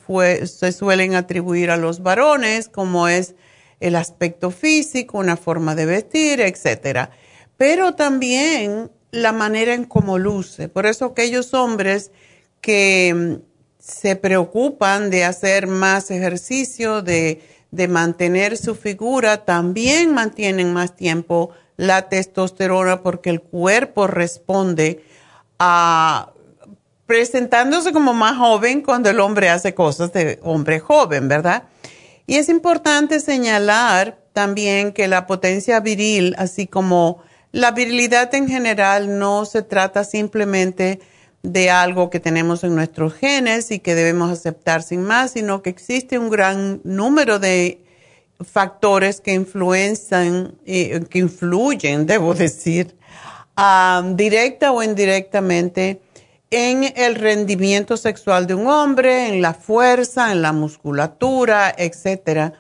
se 0.46 0.73
suelen 0.73 1.14
atribuir 1.14 1.70
a 1.70 1.79
los 1.79 2.03
varones, 2.03 2.68
como 2.68 3.09
es 3.09 3.35
el 3.81 3.97
aspecto 3.97 4.51
físico, 4.51 5.19
una 5.19 5.37
forma 5.37 5.75
de 5.75 5.87
vestir, 5.87 6.40
etcétera. 6.40 7.11
Pero 7.57 7.95
también 7.95 8.90
la 9.11 9.33
manera 9.33 9.75
en 9.75 9.85
cómo 9.85 10.19
luce. 10.19 10.69
Por 10.69 10.87
eso 10.87 11.07
aquellos 11.07 11.55
hombres 11.55 12.12
que 12.61 13.12
mm, 13.14 13.43
se 13.79 14.16
preocupan 14.16 15.11
de 15.11 15.25
hacer 15.25 15.66
más 15.66 16.11
ejercicio, 16.11 17.03
de, 17.03 17.43
de 17.71 17.88
mantener 17.88 18.57
su 18.57 18.75
figura, 18.75 19.45
también 19.45 20.14
mantienen 20.14 20.73
más 20.73 20.95
tiempo 20.95 21.51
la 21.77 22.09
testosterona 22.09 23.03
porque 23.03 23.31
el 23.31 23.40
cuerpo 23.40 24.07
responde 24.07 25.03
a 25.59 26.33
presentándose 27.07 27.93
como 27.93 28.14
más 28.14 28.37
joven 28.37 28.83
cuando 28.83 29.11
el 29.11 29.19
hombre 29.19 29.49
hace 29.49 29.75
cosas 29.75 30.12
de 30.12 30.38
hombre 30.43 30.79
joven, 30.79 31.27
¿verdad? 31.27 31.64
Y 32.31 32.37
es 32.37 32.49
importante 32.49 33.19
señalar 33.19 34.16
también 34.33 34.93
que 34.93 35.09
la 35.09 35.27
potencia 35.27 35.81
viril, 35.81 36.37
así 36.38 36.69
como 36.69 37.21
la 37.51 37.73
virilidad 37.73 38.33
en 38.37 38.47
general, 38.47 39.19
no 39.19 39.45
se 39.45 39.62
trata 39.62 40.05
simplemente 40.05 41.01
de 41.43 41.71
algo 41.71 42.09
que 42.09 42.21
tenemos 42.21 42.62
en 42.62 42.77
nuestros 42.77 43.14
genes 43.14 43.73
y 43.73 43.81
que 43.81 43.97
debemos 43.97 44.31
aceptar 44.31 44.85
sin 44.85 45.03
más, 45.03 45.33
sino 45.33 45.61
que 45.61 45.71
existe 45.71 46.21
un 46.21 46.31
gran 46.31 46.81
número 46.85 47.40
de 47.40 47.83
factores 48.38 49.21
que 49.21 49.33
influencian, 49.33 50.55
eh, 50.66 51.01
que 51.11 51.19
influyen, 51.19 52.07
debo 52.07 52.35
decir, 52.35 52.97
ah, 53.57 54.05
directa 54.14 54.71
o 54.71 54.85
indirectamente 54.85 56.01
en 56.50 56.92
el 56.96 57.14
rendimiento 57.14 57.96
sexual 57.96 58.46
de 58.46 58.54
un 58.54 58.66
hombre, 58.66 59.28
en 59.28 59.40
la 59.40 59.54
fuerza, 59.54 60.32
en 60.32 60.42
la 60.42 60.52
musculatura, 60.52 61.72
etc. 61.76 62.54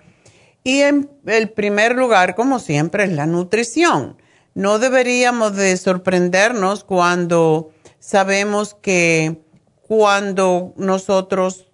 Y 0.62 0.80
en 0.82 1.10
el 1.26 1.50
primer 1.50 1.96
lugar, 1.96 2.36
como 2.36 2.60
siempre, 2.60 3.04
es 3.04 3.12
la 3.12 3.26
nutrición. 3.26 4.16
No 4.54 4.78
deberíamos 4.78 5.56
de 5.56 5.76
sorprendernos 5.76 6.84
cuando 6.84 7.70
sabemos 7.98 8.74
que 8.74 9.42
cuando 9.82 10.72
nosotros 10.76 11.66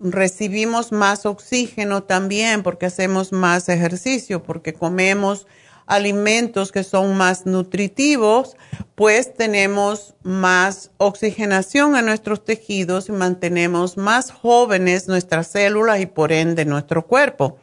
recibimos 0.00 0.92
más 0.92 1.26
oxígeno 1.26 2.02
también 2.02 2.62
porque 2.62 2.86
hacemos 2.86 3.32
más 3.32 3.68
ejercicio, 3.68 4.42
porque 4.42 4.72
comemos 4.72 5.46
alimentos 5.90 6.70
que 6.70 6.84
son 6.84 7.16
más 7.16 7.46
nutritivos, 7.46 8.56
pues 8.94 9.34
tenemos 9.34 10.14
más 10.22 10.92
oxigenación 10.98 11.96
en 11.96 12.06
nuestros 12.06 12.44
tejidos 12.44 13.08
y 13.08 13.12
mantenemos 13.12 13.96
más 13.96 14.30
jóvenes 14.30 15.08
nuestras 15.08 15.48
células 15.48 16.00
y 16.00 16.06
por 16.06 16.30
ende 16.30 16.64
nuestro 16.64 17.06
cuerpo. 17.08 17.58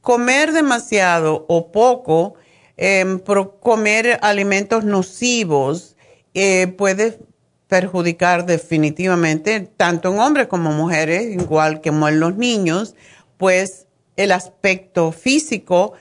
Comer 0.00 0.52
demasiado 0.52 1.44
o 1.46 1.70
poco, 1.70 2.34
em, 2.78 3.20
comer 3.60 4.18
alimentos 4.22 4.82
nocivos 4.84 5.96
eh, 6.32 6.68
puede 6.78 7.18
perjudicar 7.68 8.46
definitivamente 8.46 9.60
tanto 9.76 10.10
en 10.10 10.20
hombres 10.20 10.46
como 10.46 10.72
mujeres, 10.72 11.34
igual 11.34 11.82
que 11.82 11.90
en 11.90 12.18
los 12.18 12.34
niños, 12.34 12.94
pues 13.36 13.86
el 14.16 14.32
aspecto 14.32 15.12
físico 15.12 15.92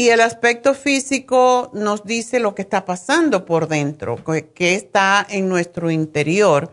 y 0.00 0.08
el 0.08 0.22
aspecto 0.22 0.72
físico 0.72 1.70
nos 1.74 2.04
dice 2.04 2.40
lo 2.40 2.54
que 2.54 2.62
está 2.62 2.86
pasando 2.86 3.44
por 3.44 3.68
dentro, 3.68 4.16
que 4.54 4.74
está 4.74 5.26
en 5.28 5.46
nuestro 5.46 5.90
interior. 5.90 6.72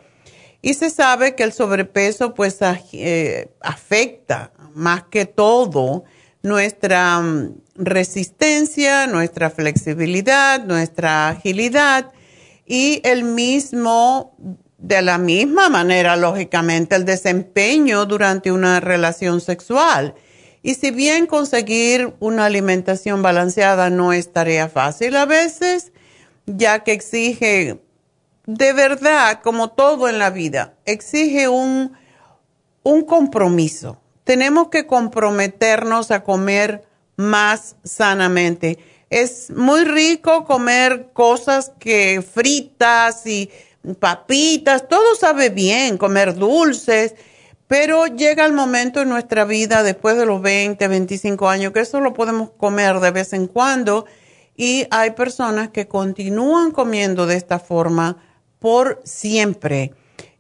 Y 0.62 0.76
se 0.76 0.90
sabe 0.90 1.36
que 1.36 1.44
el 1.44 1.52
sobrepeso 1.52 2.34
pues 2.34 2.58
eh, 2.94 3.52
afecta 3.60 4.54
más 4.74 5.04
que 5.12 5.26
todo 5.26 6.06
nuestra 6.42 7.20
mm, 7.20 7.64
resistencia, 7.76 9.08
nuestra 9.08 9.50
flexibilidad, 9.50 10.64
nuestra 10.64 11.28
agilidad 11.28 12.14
y 12.66 13.02
el 13.04 13.26
mismo, 13.26 14.38
de 14.78 15.02
la 15.02 15.18
misma 15.18 15.68
manera, 15.68 16.16
lógicamente, 16.16 16.96
el 16.96 17.04
desempeño 17.04 18.06
durante 18.06 18.54
una 18.54 18.80
relación 18.80 19.42
sexual. 19.42 20.16
Y 20.64 20.76
si 20.76 20.92
bien 20.92 21.28
conseguir 21.28 22.14
una 22.20 22.46
alimentación 22.46 23.22
balanceada 23.22 23.90
no 23.90 24.14
es 24.14 24.34
tarea 24.34 24.70
fácil 24.70 25.16
a 25.16 25.26
veces, 25.26 25.92
ya 26.46 26.84
que 26.84 26.94
exige, 26.94 27.80
de 28.46 28.74
verdad, 28.74 29.42
como 29.44 29.72
todo 29.72 30.10
en 30.10 30.20
la 30.20 30.30
vida, 30.30 30.74
exige 30.86 31.48
un, 31.48 31.94
un 32.84 33.02
compromiso. 33.04 34.02
Tenemos 34.24 34.70
que 34.70 34.88
comprometernos 34.88 36.12
a 36.12 36.24
comer 36.24 36.84
más 37.16 37.76
sanamente. 37.84 38.78
Es 39.10 39.50
muy 39.52 39.86
rico 39.86 40.46
comer 40.46 41.10
cosas 41.14 41.72
que 41.80 42.22
fritas 42.22 43.26
y 43.26 43.50
papitas, 44.00 44.88
todo 44.88 45.16
sabe 45.16 45.50
bien, 45.50 45.98
comer 45.98 46.36
dulces, 46.36 47.16
pero 47.68 48.08
llega 48.08 48.46
el 48.46 48.54
momento 48.54 49.02
en 49.02 49.10
nuestra 49.10 49.46
vida 49.46 49.84
después 49.84 50.18
de 50.18 50.26
los 50.26 50.42
20, 50.42 50.88
25 50.88 51.50
años 51.50 51.74
que 51.74 51.82
eso 51.82 52.00
lo 52.00 52.14
podemos 52.14 52.52
comer 52.52 53.00
de 53.00 53.12
vez 53.12 53.34
en 53.34 53.48
cuando 53.48 54.06
y 54.56 54.88
hay 54.90 55.12
personas 55.12 55.70
que 55.70 55.88
continúan 55.88 56.72
comiendo 56.72 57.28
de 57.28 57.36
esta 57.36 57.60
forma 57.60 58.18
por 58.60 59.02
siempre. 59.04 59.94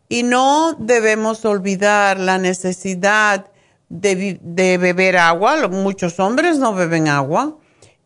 Y 0.09 0.23
no 0.23 0.73
debemos 0.79 1.45
olvidar 1.45 2.19
la 2.19 2.37
necesidad 2.37 3.51
de, 3.89 4.39
de 4.41 4.77
beber 4.77 5.17
agua. 5.17 5.67
Muchos 5.67 6.19
hombres 6.19 6.57
no 6.57 6.73
beben 6.73 7.09
agua 7.09 7.57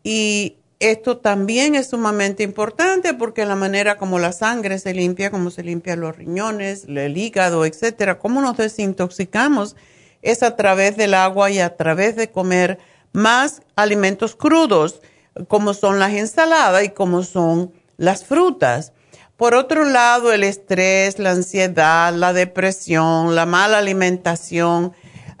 y 0.04 0.56
esto 0.82 1.18
también 1.18 1.74
es 1.74 1.90
sumamente 1.90 2.42
importante 2.42 3.14
porque 3.14 3.46
la 3.46 3.54
manera 3.54 3.96
como 3.96 4.18
la 4.18 4.32
sangre 4.32 4.78
se 4.78 4.94
limpia, 4.94 5.30
como 5.30 5.50
se 5.50 5.62
limpian 5.62 6.00
los 6.00 6.16
riñones, 6.16 6.86
el 6.88 7.16
hígado, 7.16 7.64
etcétera, 7.64 8.18
cómo 8.18 8.40
nos 8.40 8.56
desintoxicamos 8.56 9.76
es 10.22 10.42
a 10.42 10.56
través 10.56 10.96
del 10.96 11.14
agua 11.14 11.50
y 11.50 11.60
a 11.60 11.76
través 11.76 12.16
de 12.16 12.30
comer 12.30 12.78
más 13.12 13.62
alimentos 13.76 14.34
crudos, 14.34 15.02
como 15.48 15.74
son 15.74 15.98
las 15.98 16.12
ensaladas 16.12 16.84
y 16.84 16.88
como 16.90 17.22
son 17.22 17.72
las 17.96 18.24
frutas. 18.24 18.92
Por 19.36 19.54
otro 19.54 19.84
lado, 19.84 20.32
el 20.32 20.44
estrés, 20.44 21.18
la 21.18 21.30
ansiedad, 21.30 22.12
la 22.14 22.32
depresión, 22.32 23.34
la 23.34 23.46
mala 23.46 23.78
alimentación, 23.78 24.92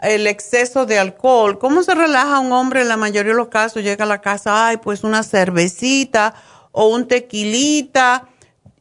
el 0.02 0.26
exceso 0.26 0.84
de 0.84 0.98
alcohol. 0.98 1.58
¿Cómo 1.58 1.82
se 1.82 1.94
relaja 1.94 2.40
un 2.40 2.52
hombre 2.52 2.82
en 2.82 2.88
la 2.88 2.96
mayoría 2.96 3.32
de 3.32 3.38
los 3.38 3.48
casos? 3.48 3.82
Llega 3.82 4.04
a 4.04 4.08
la 4.08 4.20
casa, 4.20 4.66
ay, 4.66 4.76
pues 4.78 5.04
una 5.04 5.22
cervecita 5.22 6.34
o 6.72 6.88
un 6.88 7.06
tequilita 7.06 8.28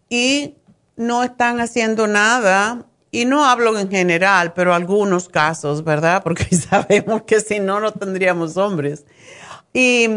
y 0.10 0.56
no 0.96 1.24
están 1.24 1.62
haciendo 1.62 2.08
nada. 2.08 2.86
Y 3.12 3.26
no 3.26 3.46
hablo 3.46 3.78
en 3.78 3.90
general, 3.90 4.54
pero 4.54 4.74
algunos 4.74 5.30
casos, 5.30 5.84
¿verdad? 5.84 6.24
Porque 6.24 6.56
sabemos 6.56 7.24
que 7.24 7.40
si 7.40 7.60
no, 7.60 7.80
no 7.80 7.92
tendríamos 7.92 8.58
hombres. 8.58 9.06
Y 9.74 10.08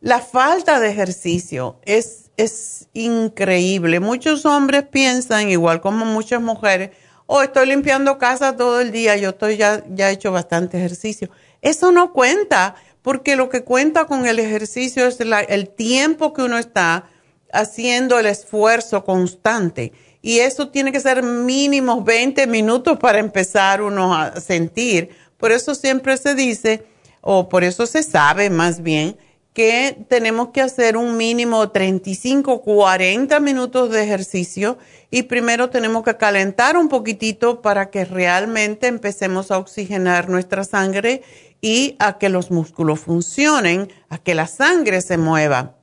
la 0.00 0.20
falta 0.20 0.78
de 0.78 0.90
ejercicio 0.90 1.78
es, 1.84 2.30
es 2.36 2.88
increíble. 2.92 4.00
Muchos 4.00 4.44
hombres 4.44 4.82
piensan, 4.82 5.48
igual 5.48 5.80
como 5.80 6.04
muchas 6.04 6.42
mujeres, 6.42 6.90
o 7.26 7.42
estoy 7.42 7.66
limpiando 7.66 8.18
casa 8.18 8.56
todo 8.56 8.80
el 8.80 8.92
día, 8.92 9.16
yo 9.16 9.30
estoy 9.30 9.56
ya, 9.56 9.84
ya 9.90 10.10
he 10.10 10.14
hecho 10.14 10.32
bastante 10.32 10.76
ejercicio. 10.76 11.30
Eso 11.62 11.92
no 11.92 12.12
cuenta, 12.12 12.74
porque 13.02 13.36
lo 13.36 13.48
que 13.48 13.64
cuenta 13.64 14.06
con 14.06 14.26
el 14.26 14.38
ejercicio 14.38 15.06
es 15.06 15.18
el 15.20 15.68
tiempo 15.68 16.32
que 16.32 16.42
uno 16.42 16.58
está 16.58 17.10
haciendo 17.52 18.18
el 18.18 18.26
esfuerzo 18.26 19.04
constante. 19.04 19.92
Y 20.20 20.38
eso 20.38 20.68
tiene 20.68 20.90
que 20.90 21.00
ser 21.00 21.22
mínimo 21.22 22.02
20 22.02 22.46
minutos 22.46 22.98
para 22.98 23.18
empezar 23.18 23.82
uno 23.82 24.14
a 24.14 24.40
sentir. 24.40 25.10
Por 25.36 25.52
eso 25.52 25.74
siempre 25.74 26.16
se 26.16 26.34
dice, 26.34 26.86
o 27.20 27.48
por 27.48 27.64
eso 27.64 27.86
se 27.86 28.02
sabe 28.02 28.50
más 28.50 28.82
bien, 28.82 29.16
que 29.54 30.04
tenemos 30.08 30.48
que 30.48 30.60
hacer 30.60 30.96
un 30.96 31.16
mínimo 31.16 31.70
35, 31.70 32.60
40 32.62 33.38
minutos 33.38 33.90
de 33.90 34.02
ejercicio 34.02 34.78
y 35.12 35.22
primero 35.22 35.70
tenemos 35.70 36.02
que 36.02 36.16
calentar 36.16 36.76
un 36.76 36.88
poquitito 36.88 37.62
para 37.62 37.88
que 37.88 38.04
realmente 38.04 38.88
empecemos 38.88 39.52
a 39.52 39.58
oxigenar 39.58 40.28
nuestra 40.28 40.64
sangre 40.64 41.22
y 41.60 41.94
a 42.00 42.18
que 42.18 42.28
los 42.28 42.50
músculos 42.50 42.98
funcionen, 42.98 43.92
a 44.08 44.18
que 44.18 44.34
la 44.34 44.48
sangre 44.48 45.00
se 45.00 45.18
mueva. 45.18 45.76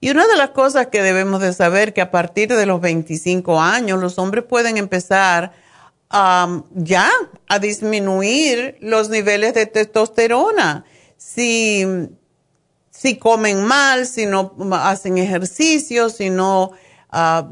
Y 0.00 0.10
una 0.10 0.26
de 0.26 0.36
las 0.36 0.50
cosas 0.50 0.88
que 0.88 1.00
debemos 1.00 1.40
de 1.40 1.54
saber 1.54 1.94
que 1.94 2.02
a 2.02 2.10
partir 2.10 2.52
de 2.52 2.66
los 2.66 2.82
25 2.82 3.62
años 3.62 3.98
los 3.98 4.18
hombres 4.18 4.44
pueden 4.44 4.76
empezar 4.76 5.52
ya 6.10 7.10
a 7.48 7.58
disminuir 7.58 8.76
los 8.80 9.08
niveles 9.08 9.54
de 9.54 9.64
testosterona. 9.64 10.84
Si 11.16 11.86
si 13.02 13.16
comen 13.16 13.64
mal, 13.64 14.06
si 14.06 14.26
no 14.26 14.54
hacen 14.74 15.18
ejercicio, 15.18 16.08
si 16.08 16.30
no... 16.30 16.70
Ah, 17.10 17.48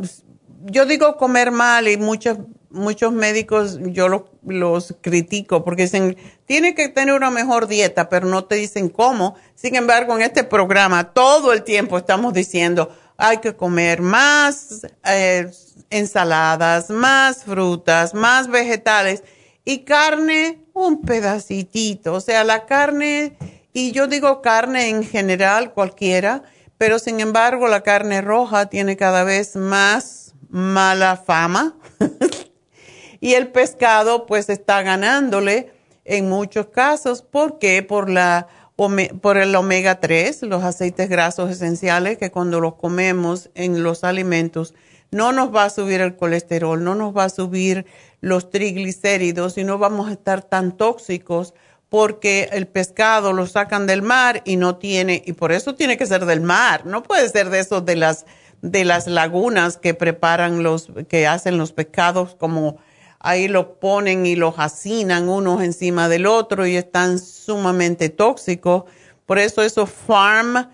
yo 0.67 0.87
digo 0.87 1.17
comer 1.17 1.51
mal 1.51 1.89
y 1.89 1.97
muchos, 1.97 2.39
muchos 2.71 3.13
médicos 3.13 3.81
yo 3.83 4.29
los, 4.45 4.95
critico 5.01 5.65
porque 5.65 5.83
dicen, 5.83 6.17
tiene 6.47 6.77
que 6.77 6.89
tener 6.89 7.17
una 7.17 7.33
mejor 7.33 7.67
dieta, 7.67 8.09
pero 8.09 8.29
no 8.29 8.45
te 8.45 8.55
dicen 8.55 8.91
cómo. 8.91 9.35
Sin 9.57 9.75
embargo, 9.75 10.15
en 10.15 10.23
este 10.23 10.45
programa 10.45 11.13
todo 11.13 11.53
el 11.53 11.65
tiempo 11.65 11.99
estamos 11.99 12.33
diciendo, 12.33 12.97
hay 13.17 13.39
que 13.39 13.57
comer 13.57 14.03
más 14.03 14.87
eh, 15.05 15.51
ensaladas, 15.91 16.91
más 16.91 17.43
frutas, 17.43 18.15
más 18.15 18.47
vegetales 18.47 19.25
y 19.65 19.79
carne, 19.79 20.61
un 20.75 21.03
pedacitito. 21.03 22.15
O 22.15 22.21
sea, 22.21 22.45
la 22.45 22.67
carne 22.67 23.37
y 23.73 23.93
yo 23.93 24.07
digo 24.07 24.43
carne 24.43 24.89
en 24.89 25.05
general, 25.05 25.73
cualquiera, 25.73 26.43
pero 26.79 26.99
sin 26.99 27.21
embargo 27.21 27.69
la 27.69 27.83
carne 27.83 28.21
roja 28.21 28.67
tiene 28.67 28.97
cada 28.97 29.25
vez 29.25 29.57
más 29.57 30.35
mala 30.49 31.17
fama. 31.17 31.77
y 33.21 33.35
el 33.35 33.49
pescado 33.49 34.27
pues 34.27 34.49
está 34.49 34.83
ganándole 34.83 35.73
en 36.05 36.29
muchos 36.29 36.67
casos. 36.67 37.23
¿Por 37.23 37.59
qué? 37.59 37.83
Por, 37.83 38.11
la, 38.11 38.49
por 38.77 39.37
el 39.37 39.55
omega 39.55 40.01
3, 40.01 40.43
los 40.43 40.65
aceites 40.65 41.09
grasos 41.09 41.51
esenciales 41.51 42.19
que 42.19 42.31
cuando 42.31 42.61
los 42.61 42.75
comemos 42.75 43.51
en 43.55 43.83
los 43.83 44.03
alimentos 44.03 44.75
no 45.13 45.33
nos 45.33 45.55
va 45.55 45.65
a 45.65 45.71
subir 45.71 46.01
el 46.01 46.17
colesterol, 46.17 46.83
no 46.83 46.95
nos 46.95 47.17
va 47.17 47.25
a 47.25 47.31
subir 47.31 47.87
los 48.21 48.51
triglicéridos 48.51 49.59
y 49.59 49.65
no 49.65 49.79
vamos 49.79 50.09
a 50.09 50.13
estar 50.13 50.43
tan 50.43 50.77
tóxicos 50.77 51.55
porque 51.91 52.49
el 52.53 52.69
pescado 52.69 53.33
lo 53.33 53.47
sacan 53.47 53.87
del 53.87 54.01
mar 54.01 54.43
y 54.47 54.57
no 54.57 54.77
tiene, 54.77 55.23
y 55.27 55.35
por 55.35 55.53
eso 55.53 55.75
tiene 55.75 55.99
que 55.99 56.07
ser 56.07 56.25
del 56.25 56.41
mar, 56.41 56.87
no 56.87 57.03
puede 57.03 57.29
ser 57.29 57.51
de 57.51 57.59
esos 57.59 57.85
de 57.85 57.97
las, 57.97 58.27
de 58.63 58.85
las 58.85 59.09
lagunas 59.09 59.77
que 59.77 59.93
preparan 59.93 60.63
los, 60.63 60.89
que 61.09 61.27
hacen 61.27 61.59
los 61.59 61.73
pescados 61.73 62.37
como 62.37 62.79
ahí 63.19 63.49
lo 63.49 63.81
ponen 63.81 64.25
y 64.25 64.37
los 64.37 64.55
hacinan 64.55 65.29
unos 65.29 65.63
encima 65.63 66.09
del 66.09 66.27
otro 66.27 66.65
y 66.65 66.77
están 66.77 67.19
sumamente 67.19 68.09
tóxicos. 68.09 68.85
Por 69.27 69.39
eso 69.39 69.63
esos 69.63 69.91
farm 69.91 70.71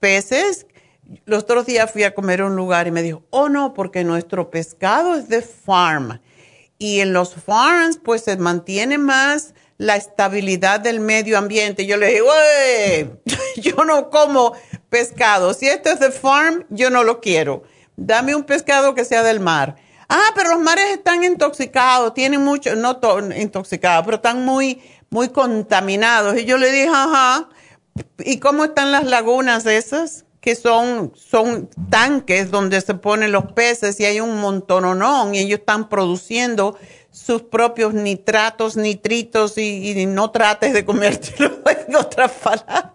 peces, 0.00 0.66
los 1.24 1.44
otros 1.44 1.66
días 1.66 1.90
fui 1.90 2.02
a 2.02 2.14
comer 2.14 2.40
a 2.40 2.46
un 2.46 2.56
lugar 2.56 2.88
y 2.88 2.90
me 2.90 3.02
dijo, 3.02 3.22
oh 3.30 3.48
no, 3.48 3.72
porque 3.72 4.02
nuestro 4.02 4.50
pescado 4.50 5.14
es 5.14 5.28
de 5.28 5.42
farm. 5.42 6.20
Y 6.76 7.00
en 7.00 7.12
los 7.12 7.34
farms 7.34 7.98
pues 8.02 8.22
se 8.22 8.36
mantiene 8.36 8.98
más 8.98 9.54
la 9.78 9.96
estabilidad 9.96 10.80
del 10.80 11.00
medio 11.00 11.38
ambiente. 11.38 11.86
Yo 11.86 11.96
le 11.96 12.08
dije, 12.08 13.10
yo 13.56 13.84
no 13.84 14.10
como 14.10 14.54
pescado. 14.88 15.54
Si 15.54 15.68
esto 15.68 15.90
es 15.90 16.00
de 16.00 16.10
farm, 16.10 16.64
yo 16.70 16.90
no 16.90 17.04
lo 17.04 17.20
quiero. 17.20 17.64
Dame 17.96 18.34
un 18.34 18.44
pescado 18.44 18.94
que 18.94 19.04
sea 19.04 19.22
del 19.22 19.40
mar. 19.40 19.76
Ah, 20.08 20.30
pero 20.34 20.50
los 20.50 20.60
mares 20.60 20.92
están 20.92 21.24
intoxicados, 21.24 22.14
tienen 22.14 22.44
mucho, 22.44 22.76
no 22.76 23.00
intoxicados, 23.36 24.04
pero 24.04 24.16
están 24.16 24.44
muy, 24.44 24.80
muy 25.10 25.30
contaminados. 25.30 26.38
Y 26.38 26.44
yo 26.44 26.58
le 26.58 26.70
dije, 26.70 26.88
ajá, 26.88 27.48
¿y 28.18 28.38
cómo 28.38 28.64
están 28.64 28.92
las 28.92 29.04
lagunas 29.04 29.66
esas? 29.66 30.24
Que 30.40 30.54
son, 30.54 31.12
son 31.16 31.68
tanques 31.90 32.52
donde 32.52 32.80
se 32.80 32.94
ponen 32.94 33.32
los 33.32 33.50
peces 33.52 33.98
y 33.98 34.04
hay 34.04 34.20
un 34.20 34.40
montononón 34.40 35.34
y 35.34 35.40
ellos 35.40 35.58
están 35.58 35.88
produciendo 35.88 36.78
sus 37.16 37.40
propios 37.40 37.94
nitratos, 37.94 38.76
nitritos 38.76 39.56
y, 39.56 40.04
no 40.04 40.30
trates 40.30 40.74
de 40.74 40.84
comértelo 40.84 41.62
en 41.88 41.96
otras 41.96 42.30
palabras. 42.30 42.92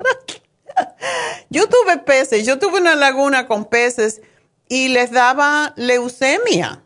yo 1.49 1.67
tuve 1.67 1.97
peces, 1.97 2.45
yo 2.45 2.59
tuve 2.59 2.79
una 2.79 2.95
laguna 2.95 3.47
con 3.47 3.65
peces 3.65 4.21
y 4.69 4.89
les 4.89 5.09
daba 5.09 5.73
leucemia, 5.75 6.83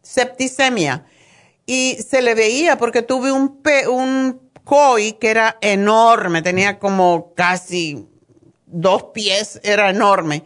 septicemia. 0.00 1.04
y 1.66 1.98
se 2.02 2.22
le 2.22 2.34
veía 2.34 2.78
porque 2.78 3.02
tuve 3.02 3.30
un, 3.30 3.60
un 3.90 4.50
koi 4.64 5.12
que 5.12 5.28
era 5.28 5.58
enorme, 5.60 6.40
tenía 6.40 6.78
como 6.78 7.34
casi 7.34 8.08
dos 8.64 9.04
pies, 9.12 9.60
era 9.64 9.90
enorme. 9.90 10.44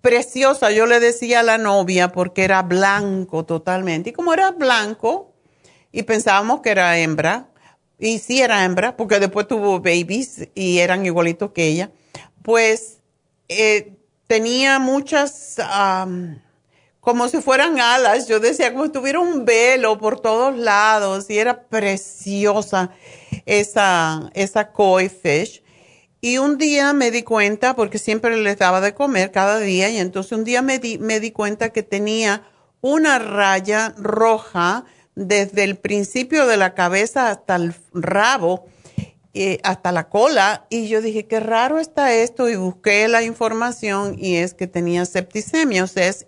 Preciosa, 0.00 0.72
yo 0.72 0.86
le 0.86 0.98
decía 0.98 1.40
a 1.40 1.44
la 1.44 1.56
novia 1.56 2.10
porque 2.10 2.42
era 2.42 2.62
blanco 2.62 3.44
totalmente. 3.44 4.10
Y 4.10 4.12
como 4.12 4.32
era 4.32 4.50
blanco 4.50 5.35
y 5.96 6.02
pensábamos 6.02 6.60
que 6.60 6.68
era 6.68 6.98
hembra, 6.98 7.48
y 7.98 8.18
sí 8.18 8.42
era 8.42 8.66
hembra, 8.66 8.98
porque 8.98 9.18
después 9.18 9.48
tuvo 9.48 9.80
babies 9.80 10.46
y 10.54 10.80
eran 10.80 11.06
igualitos 11.06 11.52
que 11.52 11.68
ella, 11.68 11.90
pues 12.42 12.98
eh, 13.48 13.94
tenía 14.26 14.78
muchas 14.78 15.56
como 17.00 17.28
si 17.28 17.40
fueran 17.40 17.80
alas. 17.80 18.28
Yo 18.28 18.40
decía 18.40 18.74
como 18.74 18.84
si 18.84 18.92
tuviera 18.92 19.20
un 19.20 19.46
velo 19.46 19.96
por 19.96 20.20
todos 20.20 20.54
lados 20.58 21.30
y 21.30 21.38
era 21.38 21.62
preciosa 21.62 22.90
esa, 23.46 24.30
esa 24.34 24.72
koi 24.72 25.08
fish. 25.08 25.62
Y 26.20 26.36
un 26.36 26.58
día 26.58 26.92
me 26.92 27.10
di 27.10 27.22
cuenta, 27.22 27.74
porque 27.74 27.98
siempre 27.98 28.36
les 28.36 28.58
daba 28.58 28.82
de 28.82 28.92
comer 28.92 29.32
cada 29.32 29.60
día, 29.60 29.88
y 29.88 29.96
entonces 29.96 30.32
un 30.32 30.44
día 30.44 30.60
me 30.60 30.78
di, 30.78 30.98
me 30.98 31.20
di 31.20 31.30
cuenta 31.30 31.70
que 31.70 31.82
tenía 31.82 32.42
una 32.82 33.18
raya 33.18 33.94
roja 33.96 34.84
desde 35.16 35.64
el 35.64 35.76
principio 35.76 36.46
de 36.46 36.56
la 36.56 36.74
cabeza 36.74 37.30
hasta 37.30 37.56
el 37.56 37.74
rabo, 37.92 38.66
eh, 39.34 39.58
hasta 39.64 39.90
la 39.90 40.08
cola, 40.08 40.66
y 40.70 40.86
yo 40.86 41.02
dije, 41.02 41.26
qué 41.26 41.40
raro 41.40 41.80
está 41.80 42.14
esto, 42.14 42.48
y 42.48 42.54
busqué 42.56 43.08
la 43.08 43.22
información 43.22 44.16
y 44.18 44.36
es 44.36 44.54
que 44.54 44.68
tenía 44.68 45.04
septicemia, 45.04 45.84
o 45.84 45.86
sea, 45.88 46.06
es 46.06 46.26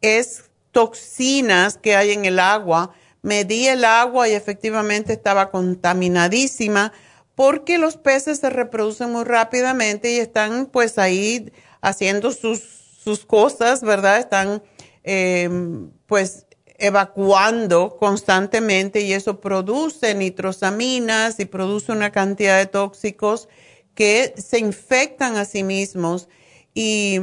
es 0.00 0.44
toxinas 0.72 1.76
que 1.78 1.96
hay 1.96 2.12
en 2.12 2.24
el 2.24 2.38
agua. 2.38 2.92
Medí 3.22 3.66
el 3.66 3.84
agua 3.84 4.28
y 4.28 4.32
efectivamente 4.32 5.12
estaba 5.12 5.50
contaminadísima 5.50 6.92
porque 7.34 7.78
los 7.78 7.96
peces 7.96 8.40
se 8.40 8.50
reproducen 8.50 9.12
muy 9.12 9.24
rápidamente 9.24 10.12
y 10.12 10.18
están 10.18 10.66
pues 10.66 10.98
ahí 10.98 11.52
haciendo 11.80 12.32
sus, 12.32 12.60
sus 13.02 13.24
cosas, 13.24 13.82
¿verdad? 13.82 14.18
Están 14.18 14.62
em, 15.04 15.90
pues 16.06 16.46
evacuando 16.78 17.96
constantemente 17.98 19.00
y 19.00 19.12
eso 19.12 19.40
produce 19.40 20.14
nitrosaminas 20.14 21.40
y 21.40 21.44
produce 21.44 21.92
una 21.92 22.12
cantidad 22.12 22.58
de 22.58 22.66
tóxicos 22.66 23.48
que 23.94 24.32
se 24.36 24.60
infectan 24.60 25.36
a 25.36 25.44
sí 25.44 25.64
mismos 25.64 26.28
y 26.74 27.18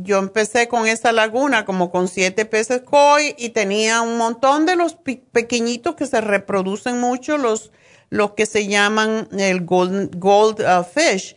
yo 0.00 0.18
empecé 0.18 0.68
con 0.68 0.86
esa 0.86 1.10
laguna 1.10 1.64
como 1.64 1.90
con 1.90 2.06
siete 2.06 2.44
peces 2.44 2.82
koi 2.82 3.34
y 3.36 3.48
tenía 3.48 4.00
un 4.00 4.16
montón 4.16 4.64
de 4.64 4.76
los 4.76 4.96
pequeñitos 5.32 5.96
que 5.96 6.06
se 6.06 6.20
reproducen 6.20 7.00
mucho, 7.00 7.36
los, 7.36 7.72
los 8.10 8.32
que 8.32 8.46
se 8.46 8.68
llaman 8.68 9.28
el 9.36 9.64
gold, 9.64 10.16
gold 10.18 10.60
uh, 10.60 10.84
fish. 10.84 11.34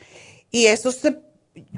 Y 0.51 0.67
eso 0.67 0.91
se, 0.91 1.19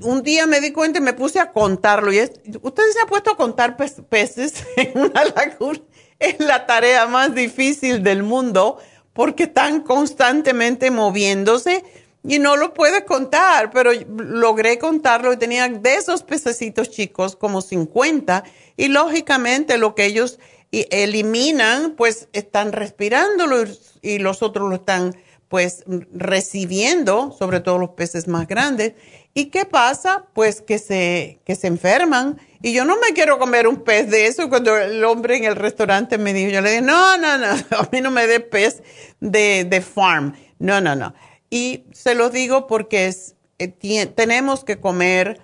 un 0.02 0.24
día 0.24 0.46
me 0.48 0.62
di 0.62 0.72
cuenta 0.72 1.00
y 1.00 1.02
me 1.02 1.13
puse 1.13 1.39
a 1.39 1.52
contarlo. 1.52 2.12
Y 2.13 2.19
ustedes 2.19 2.93
se 2.93 3.02
han 3.02 3.08
puesto 3.08 3.32
a 3.32 3.38
contar 3.38 3.78
peces 3.78 4.65
en 4.78 4.98
una 4.98 5.24
laguna. 5.26 5.80
Es 6.19 6.39
la 6.39 6.65
tarea 6.65 7.06
más 7.08 7.36
difícil 7.36 8.04
del 8.04 8.24
mundo 8.24 8.78
porque 9.13 9.43
están 9.43 9.82
constantemente 9.82 10.89
moviéndose 10.91 11.84
y 12.24 12.39
no 12.39 12.56
lo 12.56 12.74
puedes 12.74 13.04
contar, 13.04 13.69
pero 13.72 13.91
logré 14.08 14.80
contarlo 14.80 15.34
y 15.34 15.38
tenía 15.38 15.67
de 15.67 15.96
esos 15.96 16.24
pececitos 16.24 16.89
chicos 16.89 17.36
como 17.36 17.62
50 17.62 18.43
y 18.78 18.88
lógicamente 18.88 19.78
lo 19.78 19.93
que 19.93 20.06
ellos 20.06 20.39
eliminan 20.72 21.96
pues 21.96 22.30
están 22.34 22.72
respirándolo 22.72 23.65
y 24.02 24.17
los 24.19 24.41
otros 24.41 24.69
lo 24.69 24.76
están 24.76 25.15
pues 25.50 25.84
recibiendo, 26.12 27.36
sobre 27.38 27.60
todo 27.60 27.78
los 27.78 27.91
peces 27.91 28.28
más 28.28 28.48
grandes. 28.48 28.93
¿Y 29.36 29.46
qué 29.46 29.65
pasa? 29.65 30.26
Pues 30.34 30.62
que 30.62 30.78
se, 30.78 31.39
que 31.43 31.56
se 31.56 31.67
enferman. 31.67 32.39
Y 32.62 32.74
yo 32.74 32.86
no 32.86 32.98
me 32.98 33.13
quiero 33.13 33.39
comer 33.39 33.67
un 33.67 33.84
pez 33.84 34.10
de 34.10 34.28
eso. 34.28 34.48
Cuando 34.50 34.78
el 34.78 35.04
hombre 35.04 35.38
en 35.38 35.46
el 35.46 35.56
restaurante 35.56 36.17
me 36.19 36.34
dijo, 36.34 36.52
yo 36.52 36.62
le 36.62 36.69
dije, 36.69 36.82
no, 36.84 37.17
no, 37.17 37.38
no, 37.38 37.48
a 37.78 37.89
mí 37.91 38.02
no 38.02 38.12
me 38.12 38.28
dé 38.28 38.39
pez 38.39 38.84
de, 39.19 39.63
de 39.63 39.82
farm. 39.82 40.36
No, 40.60 40.82
no, 40.82 40.96
no. 40.96 41.13
Y 41.50 41.86
se 41.93 42.13
lo 42.13 42.30
digo 42.30 42.67
porque 42.67 43.12
eh, 43.60 44.06
tenemos 44.08 44.63
que 44.63 44.80
comer 44.80 45.41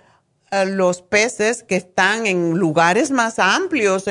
eh, 0.50 0.66
los 0.66 1.02
peces 1.02 1.62
que 1.62 1.76
están 1.76 2.26
en 2.26 2.52
lugares 2.52 3.10
más 3.10 3.38
amplios, 3.38 4.04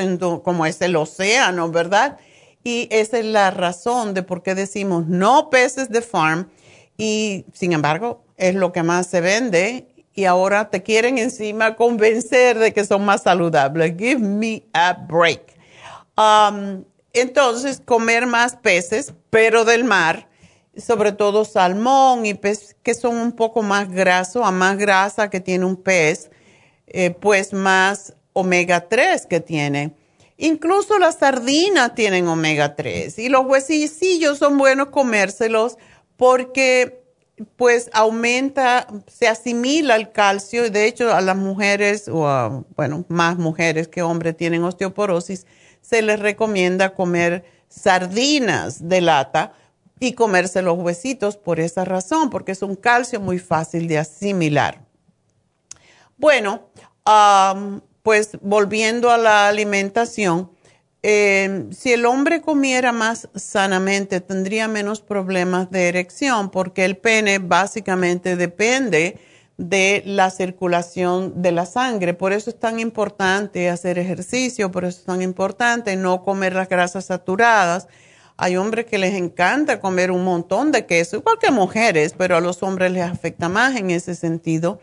como 0.44 0.66
es 0.66 0.80
el 0.82 0.96
océano, 0.96 1.70
¿verdad? 1.70 2.18
Y 2.64 2.88
esa 2.90 3.18
es 3.18 3.24
la 3.24 3.50
razón 3.50 4.12
de 4.12 4.22
por 4.22 4.42
qué 4.42 4.54
decimos 4.54 5.06
no 5.06 5.48
peces 5.50 5.88
de 5.88 6.02
farm. 6.02 6.50
Y 6.96 7.46
sin 7.54 7.72
embargo, 7.72 8.24
es 8.40 8.54
lo 8.54 8.72
que 8.72 8.82
más 8.82 9.06
se 9.06 9.20
vende. 9.20 9.86
Y 10.12 10.24
ahora 10.24 10.70
te 10.70 10.82
quieren 10.82 11.18
encima 11.18 11.76
convencer 11.76 12.58
de 12.58 12.72
que 12.72 12.84
son 12.84 13.04
más 13.04 13.22
saludables. 13.22 13.94
Give 13.96 14.18
me 14.18 14.64
a 14.72 14.92
break. 14.92 15.42
Um, 16.16 16.84
entonces, 17.12 17.80
comer 17.84 18.26
más 18.26 18.56
peces, 18.56 19.14
pero 19.30 19.64
del 19.64 19.84
mar 19.84 20.28
sobre 20.76 21.12
todo 21.12 21.44
salmón 21.44 22.26
y 22.26 22.34
pez 22.34 22.76
que 22.82 22.94
son 22.94 23.16
un 23.16 23.32
poco 23.32 23.62
más 23.62 23.90
grasos, 23.90 24.42
a 24.44 24.50
más 24.50 24.76
grasa 24.78 25.30
que 25.30 25.40
tiene 25.40 25.64
un 25.64 25.76
pez, 25.76 26.30
eh, 26.86 27.10
pues 27.10 27.52
más 27.52 28.14
omega 28.32 28.88
3 28.88 29.26
que 29.26 29.40
tiene. 29.40 29.92
Incluso 30.36 30.98
las 30.98 31.18
sardinas 31.18 31.94
tienen 31.94 32.26
omega 32.26 32.74
3 32.74 33.18
y 33.18 33.28
los 33.28 33.44
huesillos 33.44 34.38
son 34.38 34.56
buenos 34.56 34.88
comérselos 34.88 35.76
porque 36.16 36.99
pues 37.56 37.90
aumenta, 37.92 38.86
se 39.06 39.28
asimila 39.28 39.96
el 39.96 40.12
calcio 40.12 40.70
de 40.70 40.86
hecho 40.86 41.12
a 41.12 41.20
las 41.20 41.36
mujeres 41.36 42.08
o 42.08 42.64
bueno, 42.76 43.04
más 43.08 43.36
mujeres 43.38 43.88
que 43.88 44.02
hombres 44.02 44.36
tienen 44.36 44.64
osteoporosis, 44.64 45.46
se 45.80 46.02
les 46.02 46.20
recomienda 46.20 46.94
comer 46.94 47.44
sardinas 47.68 48.88
de 48.88 49.00
lata 49.00 49.52
y 49.98 50.14
comerse 50.14 50.62
los 50.62 50.78
huesitos 50.78 51.36
por 51.36 51.60
esa 51.60 51.84
razón, 51.84 52.30
porque 52.30 52.52
es 52.52 52.62
un 52.62 52.74
calcio 52.74 53.20
muy 53.20 53.38
fácil 53.38 53.86
de 53.86 53.98
asimilar. 53.98 54.80
Bueno, 56.16 56.68
pues 58.02 58.38
volviendo 58.40 59.10
a 59.10 59.18
la 59.18 59.48
alimentación, 59.48 60.50
em, 61.02 61.72
si 61.72 61.92
el 61.92 62.06
hombre 62.06 62.40
comiera 62.40 62.92
más 62.92 63.28
sanamente, 63.34 64.20
tendría 64.20 64.68
menos 64.68 65.00
problemas 65.00 65.70
de 65.70 65.88
erección, 65.88 66.50
porque 66.50 66.84
el 66.84 66.96
pene 66.96 67.38
básicamente 67.38 68.36
depende 68.36 69.18
de 69.56 70.02
la 70.06 70.30
circulación 70.30 71.42
de 71.42 71.52
la 71.52 71.66
sangre. 71.66 72.14
Por 72.14 72.32
eso 72.32 72.50
es 72.50 72.58
tan 72.58 72.80
importante 72.80 73.68
hacer 73.68 73.98
ejercicio, 73.98 74.70
por 74.70 74.84
eso 74.84 75.00
es 75.00 75.04
tan 75.04 75.22
importante 75.22 75.96
no 75.96 76.22
comer 76.22 76.54
las 76.54 76.68
grasas 76.68 77.06
saturadas 77.06 77.88
hay 78.42 78.56
hombres 78.56 78.86
que 78.86 78.96
les 78.96 79.12
encanta 79.14 79.80
comer 79.80 80.10
un 80.10 80.24
montón 80.24 80.72
de 80.72 80.86
queso, 80.86 81.18
igual 81.18 81.36
que 81.38 81.50
mujeres, 81.50 82.14
pero 82.16 82.38
a 82.38 82.40
los 82.40 82.62
hombres 82.62 82.90
les 82.90 83.02
afecta 83.02 83.50
más 83.50 83.76
en 83.76 83.90
ese 83.90 84.14
sentido. 84.14 84.80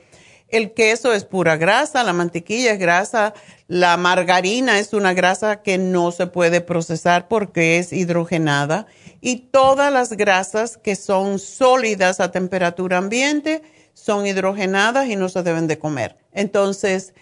El 0.50 0.74
queso 0.74 1.14
es 1.14 1.26
pura 1.26 1.58
grasa, 1.58 2.04
la 2.04 2.14
mantequilla 2.14 2.72
es 2.72 2.80
grasa, 2.80 3.34
la 3.68 3.98
margarina 3.98 4.80
es 4.80 4.94
una 4.94 5.14
grasa 5.14 5.62
que 5.62 5.78
no 5.78 6.12
se 6.12 6.28
puede 6.28 6.62
procesar 6.62 7.28
porque 7.28 7.80
es 7.80 7.92
hidrogenada 7.92 8.88
y 9.20 9.50
todas 9.52 9.92
las 9.92 10.14
grasas 10.14 10.78
que 10.78 10.96
son 10.96 11.40
sólidas 11.40 12.22
a 12.22 12.32
temperatura 12.32 12.98
ambiente 12.98 13.62
son 13.94 14.26
hidrogenadas 14.26 15.10
y 15.10 15.18
no 15.18 15.28
se 15.28 15.44
deben 15.44 15.68
de 15.68 15.80
comer. 15.80 16.18
Entonces, 16.32 17.14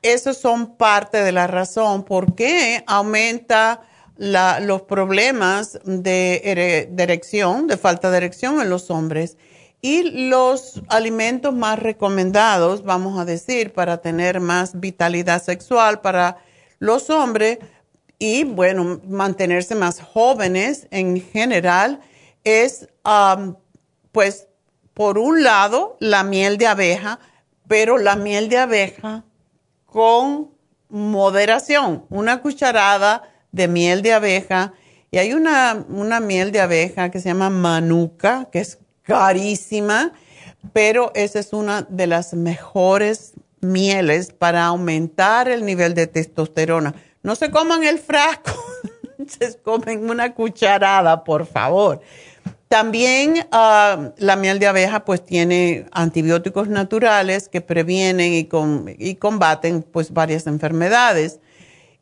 esos 0.00 0.38
son 0.38 0.76
parte 0.76 1.22
de 1.22 1.32
la 1.32 1.46
razón 1.46 2.04
por 2.04 2.34
qué 2.34 2.82
aumenta 2.86 3.82
los 4.16 4.82
problemas 4.82 5.80
de, 5.84 6.86
erección, 6.96 7.66
de 7.66 7.76
falta 7.76 8.10
de 8.10 8.18
erección 8.18 8.60
en 8.60 8.70
los 8.70 8.90
hombres. 8.90 9.36
Y 9.84 10.28
los 10.28 10.80
alimentos 10.88 11.52
más 11.52 11.78
recomendados, 11.78 12.84
vamos 12.84 13.18
a 13.18 13.26
decir, 13.26 13.74
para 13.74 13.98
tener 13.98 14.40
más 14.40 14.80
vitalidad 14.80 15.42
sexual 15.42 16.00
para 16.00 16.38
los 16.78 17.10
hombres 17.10 17.58
y, 18.18 18.44
bueno, 18.44 19.02
mantenerse 19.06 19.74
más 19.74 20.00
jóvenes 20.00 20.88
en 20.90 21.20
general, 21.20 22.00
es, 22.44 22.88
pues, 24.10 24.48
por 24.94 25.18
un 25.18 25.42
lado, 25.42 25.98
la 26.00 26.24
miel 26.24 26.56
de 26.56 26.66
abeja, 26.66 27.18
pero 27.68 27.98
la 27.98 28.16
miel 28.16 28.48
de 28.48 28.56
abeja 28.56 29.24
con 29.84 30.50
moderación, 30.88 32.06
una 32.08 32.40
cucharada 32.40 33.22
de 33.52 33.68
miel 33.68 34.00
de 34.00 34.14
abeja. 34.14 34.72
Y 35.10 35.18
hay 35.18 35.34
una, 35.34 35.84
una 35.90 36.20
miel 36.20 36.52
de 36.52 36.62
abeja 36.62 37.10
que 37.10 37.20
se 37.20 37.28
llama 37.28 37.50
manuka, 37.50 38.48
que 38.50 38.60
es 38.60 38.78
carísima, 39.04 40.12
pero 40.72 41.12
esa 41.14 41.38
es 41.38 41.52
una 41.52 41.82
de 41.82 42.06
las 42.06 42.34
mejores 42.34 43.34
mieles 43.60 44.32
para 44.32 44.66
aumentar 44.66 45.48
el 45.48 45.64
nivel 45.64 45.94
de 45.94 46.06
testosterona. 46.06 46.94
No 47.22 47.34
se 47.36 47.50
coman 47.50 47.84
el 47.84 47.98
frasco 47.98 48.52
se 49.26 49.56
comen 49.58 50.10
una 50.10 50.34
cucharada, 50.34 51.24
por 51.24 51.46
favor. 51.46 52.00
También 52.68 53.46
ah, 53.52 54.10
la 54.16 54.36
miel 54.36 54.58
de 54.58 54.66
abeja 54.66 55.04
pues 55.04 55.24
tiene 55.24 55.86
antibióticos 55.92 56.68
naturales 56.68 57.48
que 57.48 57.60
previenen 57.60 58.32
y, 58.32 58.48
y 58.98 59.14
combaten 59.16 59.82
pues 59.82 60.12
varias 60.12 60.46
enfermedades. 60.46 61.40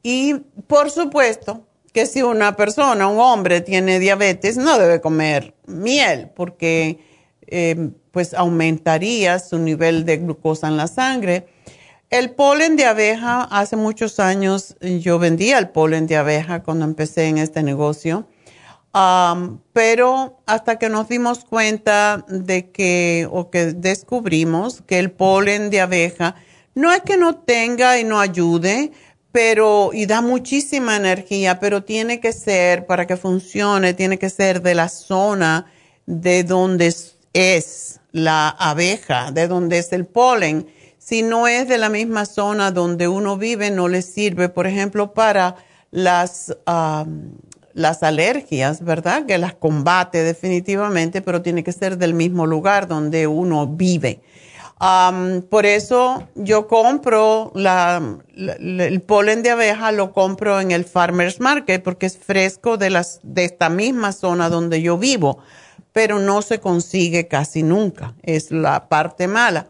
Y 0.03 0.35
por 0.67 0.91
supuesto 0.91 1.67
que 1.93 2.07
si 2.07 2.23
una 2.23 2.57
persona, 2.57 3.07
un 3.07 3.21
hombre 3.21 3.61
tiene 3.61 3.99
diabetes, 3.99 4.57
no 4.57 4.79
debe 4.79 5.01
comer 5.01 5.55
miel 5.67 6.31
porque 6.35 6.99
eh, 7.47 7.91
pues 8.11 8.35
aumentaría 8.35 9.39
su 9.39 9.59
nivel 9.59 10.05
de 10.05 10.19
glucosa 10.19 10.69
en 10.69 10.77
la 10.77 10.87
sangre. 10.87 11.47
El 12.09 12.31
polen 12.31 12.77
de 12.77 12.85
abeja, 12.85 13.43
hace 13.45 13.77
muchos 13.77 14.21
años 14.21 14.77
yo 14.81 15.19
vendía 15.19 15.59
el 15.59 15.71
polen 15.71 16.07
de 16.07 16.17
abeja 16.17 16.63
cuando 16.63 16.85
empecé 16.85 17.29
en 17.29 17.39
este 17.39 17.63
negocio, 17.63 18.27
pero 19.73 20.39
hasta 20.45 20.79
que 20.79 20.91
nos 20.91 21.09
dimos 21.09 21.47
cuenta 21.47 22.25
de 22.29 22.71
que, 22.71 23.27
o 23.31 23.49
que 23.49 23.73
descubrimos 23.73 24.83
que 24.83 24.99
el 24.99 25.11
polen 25.11 25.71
de 25.71 25.81
abeja 25.81 26.35
no 26.75 26.93
es 26.93 27.01
que 27.01 27.17
no 27.17 27.37
tenga 27.37 27.99
y 27.99 28.05
no 28.05 28.21
ayude, 28.21 28.93
pero 29.33 29.91
y 29.95 30.05
da 30.05 30.21
muchísima 30.21 30.97
energía, 30.97 31.59
pero 31.59 31.83
tiene 31.83 32.21
que 32.21 32.33
ser, 32.33 32.87
para 32.87 33.07
que 33.07 33.17
funcione, 33.17 33.95
tiene 33.95 34.19
que 34.19 34.29
ser 34.29 34.61
de 34.63 34.75
la 34.75 34.89
zona 34.89 35.67
de 36.07 36.45
donde 36.45 36.95
es 37.33 38.01
la 38.13 38.51
abeja, 38.51 39.33
de 39.33 39.49
donde 39.49 39.79
es 39.79 39.93
el 39.93 40.05
polen. 40.05 40.67
Si 40.99 41.23
no 41.23 41.49
es 41.49 41.67
de 41.67 41.79
la 41.79 41.89
misma 41.89 42.27
zona 42.27 42.71
donde 42.71 43.09
uno 43.09 43.39
vive, 43.39 43.71
no 43.71 43.89
le 43.89 44.03
sirve, 44.03 44.51
por 44.51 44.67
ejemplo, 44.67 45.15
para 45.15 45.57
las, 45.91 46.55
las 47.73 48.03
alergias, 48.03 48.85
¿verdad? 48.85 49.25
Que 49.25 49.39
las 49.39 49.55
combate 49.55 50.23
definitivamente, 50.23 51.23
pero 51.23 51.41
tiene 51.41 51.65
que 51.65 51.73
ser 51.73 51.97
del 51.97 52.13
mismo 52.13 52.47
lugar 52.47 52.87
donde 52.87 53.27
uno 53.27 53.67
vive 53.67 54.21
por 55.49 55.65
eso 55.65 56.27
yo 56.35 56.67
compro 56.67 57.53
el 57.55 59.01
polen 59.03 59.45
de 59.45 59.51
abeja, 59.51 59.93
lo 59.93 60.13
compro 60.13 60.61
en 60.61 60.73
el 60.73 60.85
Farmer's 60.85 61.39
Market 61.39 61.85
porque 61.85 62.07
es 62.07 62.19
fresco 62.19 62.77
de, 62.77 62.91
las, 62.91 63.21
de 63.23 63.45
esta 63.45 63.69
misma 63.69 64.13
zona 64.13 64.49
donde 64.49 64.83
yo 64.83 64.99
vivo, 64.99 65.39
pero 65.93 66.19
no 66.19 66.43
se 66.43 66.59
consigue 66.59 67.29
casi 67.29 67.63
nunca, 67.63 68.15
es 68.25 68.51
la 68.51 68.89
parte 68.89 69.29
mala. 69.29 69.69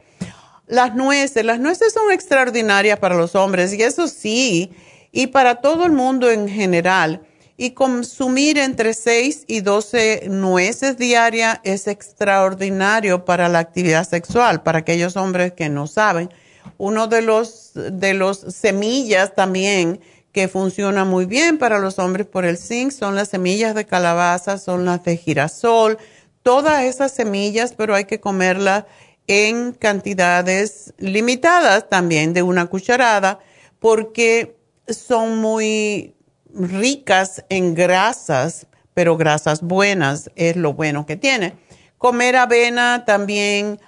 Las 0.66 0.94
nueces, 0.94 1.44
las 1.44 1.61
nueces 1.61 1.92
son 1.92 2.11
extraordinarias 2.11 2.98
para 2.98 3.14
los 3.14 3.35
hombres 3.35 3.75
y 3.75 3.83
eso 3.83 4.09
sí, 4.09 4.72
y 5.11 5.27
para 5.27 5.57
todo 5.57 5.85
el 5.85 5.92
mundo 5.92 6.31
en 6.31 6.48
general 6.48 7.20
y 7.62 7.70
consumir 7.75 8.59
entre 8.59 8.92
6 8.92 9.44
y 9.46 9.61
12 9.61 10.25
nueces 10.29 10.98
diarias 10.98 11.61
es 11.62 11.87
extraordinario 11.87 13.25
para 13.25 13.48
la 13.48 13.61
actividad 13.61 14.03
sexual, 14.03 14.64
para 14.64 14.81
aquellos 14.81 15.16
hombres 15.16 15.53
que 15.53 15.68
no 15.68 15.87
saben. 15.87 16.29
Uno 16.77 17.07
de 17.07 17.22
los, 17.22 17.70
de 17.75 18.14
los 18.14 18.38
semillas 18.38 19.37
también 19.37 20.01
que 20.33 20.48
funciona 20.48 21.05
muy 21.05 21.25
bien 21.25 21.57
para 21.57 21.79
los 21.79 22.01
hombres 22.01 22.27
por 22.27 22.44
el 22.44 22.59
zinc 22.59 22.90
son 22.90 23.14
las 23.14 23.29
semillas 23.29 23.77
de 23.77 23.87
calabaza, 23.87 24.59
son 24.59 24.85
las 24.85 25.05
de 25.05 25.16
girasol, 25.16 25.98
todas 26.42 26.83
esas 26.83 27.12
semillas, 27.12 27.75
pero 27.77 27.94
hay 27.94 28.07
que 28.07 28.18
comerlas 28.18 28.87
en 29.29 29.70
cantidades 29.70 30.94
limitadas 30.98 31.88
también 31.88 32.33
de 32.33 32.42
una 32.42 32.66
cucharada 32.66 33.38
porque 33.79 34.57
son 34.88 35.38
muy 35.38 36.16
ricas 36.54 37.44
en 37.48 37.74
grasas, 37.74 38.66
pero 38.94 39.16
grasas 39.16 39.62
buenas 39.62 40.30
es 40.36 40.56
lo 40.56 40.74
bueno 40.74 41.06
que 41.06 41.16
tiene. 41.16 41.54
Comer 41.98 42.36
avena 42.36 43.04
también 43.04 43.78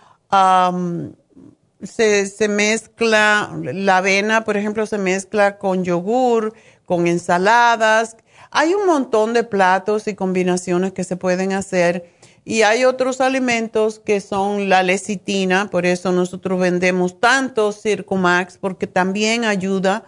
se, 1.83 2.27
se, 2.27 2.49
mezcla, 2.49 3.51
la 3.63 3.99
avena, 3.99 4.45
por 4.45 4.57
ejemplo, 4.57 4.87
se 4.87 4.99
mezcla 4.99 5.59
con 5.59 5.85
yogur, 5.85 6.55
con 6.87 7.07
ensaladas. 7.07 8.17
Hay 8.51 8.75
un 8.75 8.87
montón 8.87 9.33
de 9.35 9.45
platos 9.45 10.07
y 10.07 10.15
combinaciones 10.15 10.93
que 10.93 11.05
se 11.05 11.17
pueden 11.17 11.53
hacer. 11.53 12.11
Y 12.45 12.63
hay 12.63 12.85
otros 12.85 13.21
alimentos 13.21 13.99
que 13.99 14.21
son 14.21 14.69
la 14.69 14.83
lecitina, 14.83 15.71
por 15.71 15.87
eso 15.87 16.13
nosotros 16.13 16.61
vendemos 16.61 17.19
tanto 17.19 17.73
Circumax, 17.73 18.59
porque 18.59 18.87
también 18.87 19.47
ayuda 19.47 20.05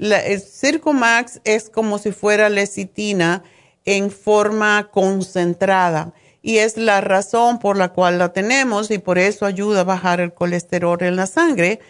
la, 0.00 0.18
el 0.18 0.40
Circumax 0.40 1.40
es 1.44 1.68
como 1.68 1.98
si 1.98 2.10
fuera 2.10 2.48
lecitina 2.48 3.42
en 3.84 4.10
forma 4.10 4.88
concentrada 4.90 6.14
y 6.40 6.56
es 6.56 6.78
la 6.78 7.02
razón 7.02 7.58
por 7.58 7.76
la 7.76 7.90
cual 7.92 8.18
la 8.18 8.32
tenemos 8.32 8.90
y 8.90 8.98
por 8.98 9.18
eso 9.18 9.44
ayuda 9.44 9.80
a 9.80 9.84
bajar 9.84 10.20
el 10.20 10.32
colesterol 10.32 11.02
en 11.02 11.16
la 11.16 11.26
sangre. 11.26 11.80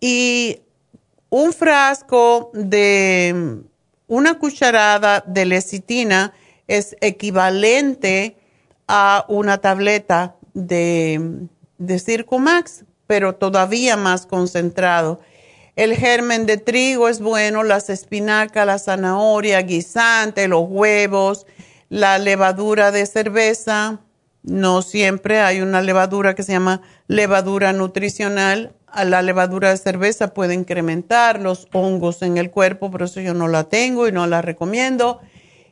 Y 0.00 0.60
un 1.30 1.52
frasco 1.52 2.50
de 2.52 3.60
una 4.08 4.40
cucharada 4.40 5.22
de 5.24 5.46
lecitina 5.46 6.32
es 6.66 6.96
equivalente 7.00 8.36
a 8.88 9.24
una 9.28 9.58
tableta 9.58 10.34
de, 10.52 11.46
de 11.78 11.98
Circumax, 12.00 12.84
pero 13.06 13.36
todavía 13.36 13.96
más 13.96 14.26
concentrado. 14.26 15.20
El 15.74 15.96
germen 15.96 16.44
de 16.44 16.58
trigo 16.58 17.08
es 17.08 17.20
bueno, 17.20 17.62
las 17.62 17.88
espinacas, 17.88 18.66
la 18.66 18.78
zanahoria, 18.78 19.62
guisante, 19.62 20.46
los 20.46 20.66
huevos, 20.68 21.46
la 21.88 22.18
levadura 22.18 22.90
de 22.90 23.06
cerveza. 23.06 24.00
No 24.42 24.82
siempre 24.82 25.40
hay 25.40 25.62
una 25.62 25.80
levadura 25.80 26.34
que 26.34 26.42
se 26.42 26.52
llama 26.52 26.82
levadura 27.06 27.72
nutricional. 27.72 28.74
La 29.02 29.22
levadura 29.22 29.70
de 29.70 29.78
cerveza 29.78 30.34
puede 30.34 30.52
incrementar 30.52 31.40
los 31.40 31.68
hongos 31.72 32.20
en 32.20 32.36
el 32.36 32.50
cuerpo, 32.50 32.90
por 32.90 33.02
eso 33.02 33.22
yo 33.22 33.32
no 33.32 33.48
la 33.48 33.64
tengo 33.64 34.06
y 34.06 34.12
no 34.12 34.26
la 34.26 34.42
recomiendo. 34.42 35.20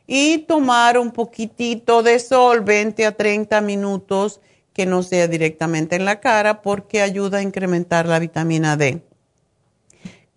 Y 0.07 0.39
tomar 0.39 0.97
un 0.97 1.11
poquitito 1.11 2.01
de 2.01 2.17
sol, 2.17 2.61
20 2.61 3.05
a 3.05 3.11
30 3.11 3.61
minutos, 3.61 4.41
que 4.73 4.87
no 4.87 5.03
sea 5.03 5.27
directamente 5.27 5.95
en 5.95 6.05
la 6.05 6.19
cara, 6.19 6.63
porque 6.63 7.03
ayuda 7.03 7.37
a 7.37 7.43
incrementar 7.43 8.07
la 8.07 8.17
vitamina 8.17 8.77
D. 8.77 9.03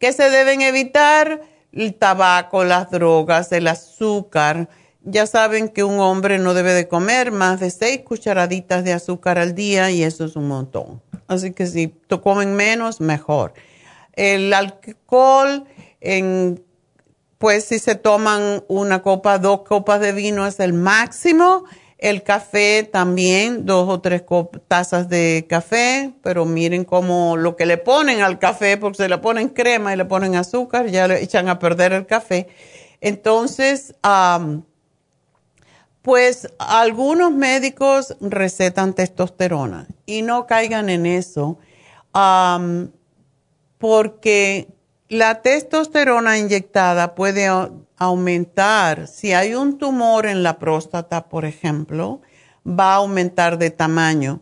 ¿Qué 0.05 0.13
se 0.13 0.29
deben 0.29 0.61
evitar? 0.61 1.41
El 1.73 1.95
tabaco, 1.95 2.63
las 2.63 2.91
drogas, 2.91 3.51
el 3.53 3.67
azúcar. 3.67 4.69
Ya 5.01 5.27
saben 5.27 5.71
que 5.71 5.83
un 5.83 5.99
hombre 5.99 6.39
no 6.39 6.53
debe 6.53 6.75
de 6.75 6.89
comer 6.89 7.33
más 7.33 7.61
de 7.61 7.71
seis 7.71 8.03
cucharaditas 8.05 8.85
de 8.85 8.93
azúcar 8.93 9.39
al 9.39 9.55
día 9.55 9.91
y 9.91 10.03
eso 10.03 10.27
es 10.27 10.37
un 10.37 10.47
montón. 10.47 11.01
Así 11.27 11.53
que 11.55 11.67
si 11.67 11.95
comen 12.23 12.55
menos, 12.55 13.01
mejor. 13.01 13.55
El 14.13 14.53
alcohol, 14.53 15.65
pues 17.39 17.65
si 17.65 17.79
se 17.79 17.95
toman 17.95 18.63
una 18.69 19.01
copa, 19.01 19.39
dos 19.39 19.63
copas 19.63 20.01
de 20.01 20.13
vino 20.13 20.47
es 20.47 20.61
el 20.61 20.75
máximo 20.75 21.65
el 21.99 22.23
café 22.23 22.89
también, 22.91 23.67
dos 23.67 23.89
o 23.89 24.01
tres 24.01 24.25
tazas 24.69 25.09
de 25.09 25.47
café, 25.49 26.13
pero 26.23 26.45
miren 26.45 26.85
cómo 26.85 27.37
lo 27.37 27.57
que 27.57 27.67
le 27.67 27.79
ponen 27.79 28.21
al 28.21 28.39
café, 28.39 28.77
porque 28.77 28.99
se 28.99 29.09
le 29.09 29.19
ponen 29.19 29.49
crema 29.49 29.93
y 29.95 29.97
le 29.97 30.05
ponen 30.05 30.35
azúcar, 30.35 30.87
ya 30.89 31.09
le 31.09 31.23
echan 31.23 31.49
a 31.49 31.59
perder 31.59 31.93
el 31.93 32.07
café. 32.07 32.49
Entonces, 33.01 33.95
pues 36.03 36.49
algunos 36.59 37.33
médicos 37.33 38.17
recetan 38.21 38.93
testosterona 38.93 39.87
y 40.05 40.23
no 40.23 40.47
caigan 40.47 40.91
en 40.91 41.07
eso, 41.07 41.59
porque 43.79 44.69
la 45.09 45.43
testosterona 45.43 46.39
inyectada 46.39 47.15
puede 47.15 47.49
aumentar, 47.97 49.07
si 49.07 49.33
hay 49.33 49.55
un 49.55 49.79
tumor 49.79 50.27
en 50.27 50.43
la 50.43 50.59
próstata, 50.59 51.29
por 51.29 51.45
ejemplo, 51.45 52.21
va 52.67 52.93
a 52.93 52.97
aumentar 52.97 53.59
de 53.59 53.71
tamaño, 53.71 54.41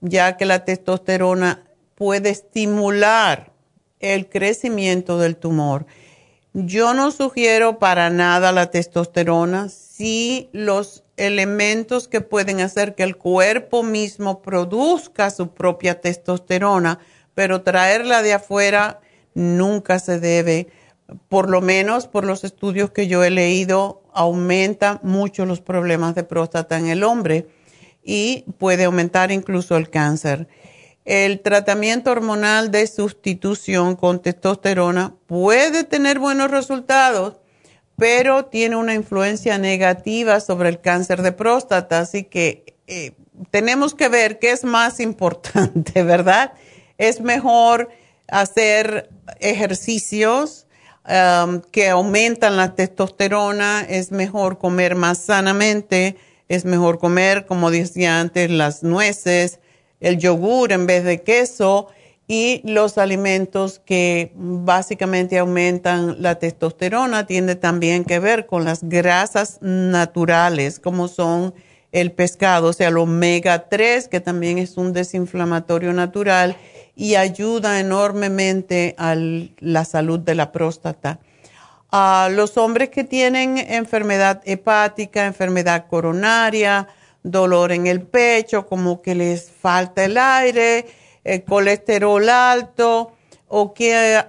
ya 0.00 0.36
que 0.36 0.44
la 0.44 0.64
testosterona 0.64 1.64
puede 1.94 2.30
estimular 2.30 3.52
el 4.00 4.28
crecimiento 4.28 5.18
del 5.18 5.36
tumor. 5.36 5.86
Yo 6.52 6.94
no 6.94 7.10
sugiero 7.10 7.80
para 7.80 8.10
nada 8.10 8.52
la 8.52 8.70
testosterona 8.70 9.68
si 9.68 10.48
los 10.52 11.02
elementos 11.16 12.06
que 12.06 12.20
pueden 12.20 12.60
hacer 12.60 12.94
que 12.94 13.02
el 13.02 13.16
cuerpo 13.16 13.82
mismo 13.82 14.42
produzca 14.42 15.30
su 15.30 15.48
propia 15.52 16.00
testosterona, 16.00 17.00
pero 17.34 17.62
traerla 17.62 18.22
de 18.22 18.34
afuera 18.34 19.00
nunca 19.34 19.98
se 19.98 20.20
debe 20.20 20.68
por 21.28 21.50
lo 21.50 21.60
menos 21.60 22.06
por 22.06 22.24
los 22.24 22.44
estudios 22.44 22.90
que 22.90 23.06
yo 23.06 23.22
he 23.24 23.30
leído, 23.30 24.02
aumenta 24.12 25.00
mucho 25.02 25.44
los 25.44 25.60
problemas 25.60 26.14
de 26.14 26.24
próstata 26.24 26.78
en 26.78 26.86
el 26.86 27.02
hombre 27.02 27.46
y 28.02 28.44
puede 28.58 28.84
aumentar 28.84 29.30
incluso 29.30 29.76
el 29.76 29.90
cáncer. 29.90 30.48
El 31.04 31.40
tratamiento 31.40 32.10
hormonal 32.10 32.70
de 32.70 32.86
sustitución 32.86 33.96
con 33.96 34.22
testosterona 34.22 35.14
puede 35.26 35.84
tener 35.84 36.18
buenos 36.18 36.50
resultados, 36.50 37.40
pero 37.96 38.46
tiene 38.46 38.76
una 38.76 38.94
influencia 38.94 39.58
negativa 39.58 40.40
sobre 40.40 40.70
el 40.70 40.80
cáncer 40.80 41.22
de 41.22 41.32
próstata, 41.32 42.00
así 42.00 42.24
que 42.24 42.74
eh, 42.86 43.12
tenemos 43.50 43.94
que 43.94 44.08
ver 44.08 44.38
qué 44.38 44.52
es 44.52 44.64
más 44.64 45.00
importante, 45.00 46.02
¿verdad? 46.04 46.54
Es 46.96 47.20
mejor 47.20 47.90
hacer 48.28 49.10
ejercicios 49.40 50.66
um, 51.08 51.60
que 51.70 51.88
aumentan 51.88 52.56
la 52.56 52.74
testosterona, 52.74 53.82
es 53.88 54.12
mejor 54.12 54.58
comer 54.58 54.94
más 54.94 55.18
sanamente, 55.18 56.16
es 56.48 56.64
mejor 56.64 56.98
comer, 56.98 57.46
como 57.46 57.70
decía 57.70 58.20
antes, 58.20 58.50
las 58.50 58.82
nueces, 58.82 59.60
el 60.00 60.18
yogur 60.18 60.72
en 60.72 60.86
vez 60.86 61.04
de 61.04 61.22
queso 61.22 61.88
y 62.26 62.62
los 62.64 62.98
alimentos 62.98 63.80
que 63.84 64.32
básicamente 64.34 65.38
aumentan 65.38 66.22
la 66.22 66.38
testosterona. 66.38 67.26
Tienen 67.26 67.58
también 67.58 68.04
que 68.04 68.18
ver 68.18 68.46
con 68.46 68.64
las 68.64 68.82
grasas 68.82 69.58
naturales, 69.60 70.78
como 70.80 71.08
son 71.08 71.54
el 71.92 72.12
pescado, 72.12 72.68
o 72.68 72.72
sea, 72.72 72.88
el 72.88 72.98
omega 72.98 73.68
3, 73.68 74.08
que 74.08 74.20
también 74.20 74.58
es 74.58 74.76
un 74.76 74.92
desinflamatorio 74.92 75.92
natural 75.92 76.56
y 76.96 77.16
ayuda 77.16 77.80
enormemente 77.80 78.94
a 78.98 79.14
la 79.16 79.84
salud 79.84 80.20
de 80.20 80.34
la 80.34 80.52
próstata. 80.52 81.18
A 81.90 82.28
los 82.30 82.56
hombres 82.56 82.90
que 82.90 83.04
tienen 83.04 83.58
enfermedad 83.58 84.42
hepática, 84.44 85.26
enfermedad 85.26 85.86
coronaria, 85.88 86.88
dolor 87.22 87.72
en 87.72 87.86
el 87.86 88.02
pecho, 88.02 88.66
como 88.66 89.00
que 89.02 89.14
les 89.14 89.50
falta 89.50 90.04
el 90.04 90.18
aire, 90.18 90.86
el 91.24 91.44
colesterol 91.44 92.28
alto 92.28 93.12
o 93.48 93.74
que 93.74 94.24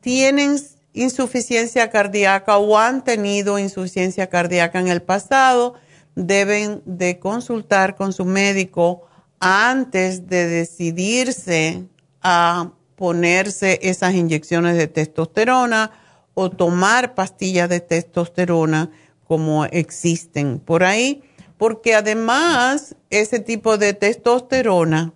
tienen 0.00 0.56
insuficiencia 0.92 1.90
cardíaca 1.90 2.58
o 2.58 2.78
han 2.78 3.04
tenido 3.04 3.58
insuficiencia 3.58 4.28
cardíaca 4.28 4.80
en 4.80 4.88
el 4.88 5.02
pasado, 5.02 5.74
deben 6.14 6.82
de 6.84 7.18
consultar 7.18 7.94
con 7.96 8.12
su 8.12 8.24
médico 8.24 9.06
antes 9.38 10.28
de 10.28 10.48
decidirse 10.48 11.84
a 12.22 12.72
ponerse 12.96 13.78
esas 13.82 14.14
inyecciones 14.14 14.76
de 14.76 14.86
testosterona 14.86 15.90
o 16.34 16.50
tomar 16.50 17.14
pastillas 17.14 17.68
de 17.68 17.80
testosterona 17.80 18.90
como 19.26 19.64
existen 19.66 20.58
por 20.58 20.82
ahí, 20.82 21.22
porque 21.56 21.94
además 21.94 22.96
ese 23.10 23.40
tipo 23.40 23.78
de 23.78 23.94
testosterona 23.94 25.12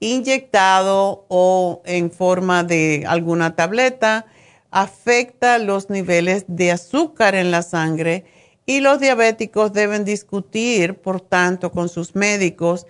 inyectado 0.00 1.26
o 1.28 1.80
en 1.84 2.10
forma 2.10 2.64
de 2.64 3.04
alguna 3.06 3.54
tableta 3.54 4.26
afecta 4.72 5.58
los 5.58 5.90
niveles 5.90 6.44
de 6.48 6.72
azúcar 6.72 7.36
en 7.36 7.50
la 7.50 7.62
sangre 7.62 8.24
y 8.66 8.80
los 8.80 8.98
diabéticos 9.00 9.72
deben 9.72 10.04
discutir, 10.04 10.94
por 10.94 11.20
tanto, 11.20 11.70
con 11.70 11.88
sus 11.88 12.14
médicos. 12.14 12.86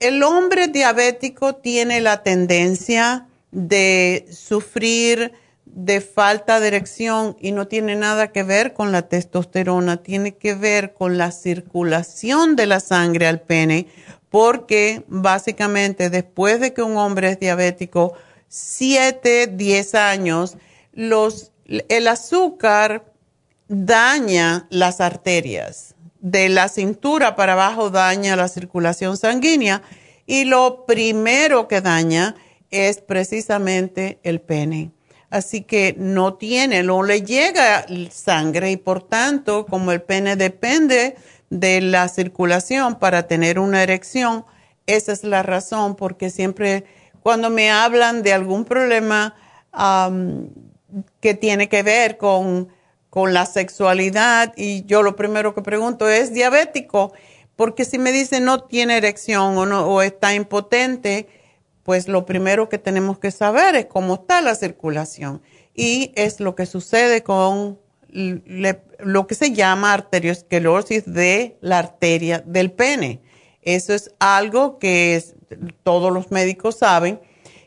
El 0.00 0.22
hombre 0.22 0.68
diabético 0.68 1.56
tiene 1.56 2.00
la 2.00 2.22
tendencia 2.22 3.26
de 3.50 4.28
sufrir 4.30 5.32
de 5.64 6.00
falta 6.00 6.60
de 6.60 6.68
erección 6.68 7.36
y 7.40 7.50
no 7.50 7.66
tiene 7.66 7.96
nada 7.96 8.30
que 8.30 8.44
ver 8.44 8.74
con 8.74 8.92
la 8.92 9.08
testosterona, 9.08 9.98
tiene 9.98 10.36
que 10.36 10.54
ver 10.54 10.94
con 10.94 11.18
la 11.18 11.32
circulación 11.32 12.54
de 12.54 12.66
la 12.66 12.78
sangre 12.78 13.26
al 13.26 13.40
pene, 13.40 13.88
porque 14.30 15.04
básicamente 15.08 16.10
después 16.10 16.60
de 16.60 16.72
que 16.72 16.82
un 16.82 16.96
hombre 16.96 17.30
es 17.30 17.40
diabético, 17.40 18.14
7, 18.48 19.48
10 19.48 19.94
años, 19.96 20.56
los, 20.92 21.50
el 21.66 22.06
azúcar 22.06 23.12
daña 23.68 24.66
las 24.70 25.00
arterias. 25.00 25.94
De 26.20 26.48
la 26.48 26.68
cintura 26.68 27.36
para 27.36 27.52
abajo 27.52 27.90
daña 27.90 28.36
la 28.36 28.48
circulación 28.48 29.16
sanguínea 29.16 29.82
y 30.26 30.44
lo 30.44 30.84
primero 30.84 31.68
que 31.68 31.80
daña 31.80 32.34
es 32.70 33.00
precisamente 33.00 34.18
el 34.22 34.40
pene. 34.40 34.90
Así 35.30 35.62
que 35.62 35.94
no 35.98 36.34
tiene, 36.34 36.82
no 36.82 37.02
le 37.02 37.22
llega 37.22 37.86
sangre 38.10 38.70
y 38.70 38.76
por 38.76 39.02
tanto, 39.02 39.66
como 39.66 39.92
el 39.92 40.02
pene 40.02 40.36
depende 40.36 41.16
de 41.50 41.80
la 41.80 42.08
circulación 42.08 42.98
para 42.98 43.26
tener 43.26 43.58
una 43.58 43.82
erección, 43.82 44.44
esa 44.86 45.12
es 45.12 45.24
la 45.24 45.42
razón, 45.42 45.96
porque 45.96 46.30
siempre 46.30 46.84
cuando 47.22 47.50
me 47.50 47.70
hablan 47.70 48.22
de 48.22 48.32
algún 48.32 48.64
problema 48.64 49.34
que 51.20 51.34
tiene 51.34 51.68
que 51.68 51.82
ver 51.82 52.16
con, 52.16 52.68
con 53.10 53.32
la 53.32 53.46
sexualidad, 53.46 54.52
y 54.56 54.84
yo 54.84 55.02
lo 55.02 55.16
primero 55.16 55.54
que 55.54 55.62
pregunto 55.62 56.08
es 56.08 56.32
diabético, 56.32 57.12
porque 57.56 57.84
si 57.84 57.98
me 57.98 58.12
dicen 58.12 58.44
no 58.44 58.64
tiene 58.64 58.96
erección 58.96 59.56
o, 59.56 59.66
no, 59.66 59.86
o 59.86 60.02
está 60.02 60.34
impotente, 60.34 61.28
pues 61.82 62.06
lo 62.06 62.26
primero 62.26 62.68
que 62.68 62.78
tenemos 62.78 63.18
que 63.18 63.30
saber 63.30 63.74
es 63.74 63.86
cómo 63.86 64.14
está 64.14 64.42
la 64.42 64.54
circulación. 64.54 65.40
Y 65.74 66.12
es 66.16 66.38
lo 66.38 66.54
que 66.54 66.66
sucede 66.66 67.22
con 67.22 67.78
lo 68.10 69.26
que 69.26 69.34
se 69.34 69.52
llama 69.52 69.94
arteriosclerosis 69.94 71.10
de 71.12 71.56
la 71.60 71.78
arteria 71.78 72.42
del 72.44 72.72
pene. 72.72 73.22
Eso 73.62 73.94
es 73.94 74.14
algo 74.18 74.78
que 74.78 75.22
todos 75.82 76.12
los 76.12 76.30
médicos 76.30 76.76
saben 76.76 77.20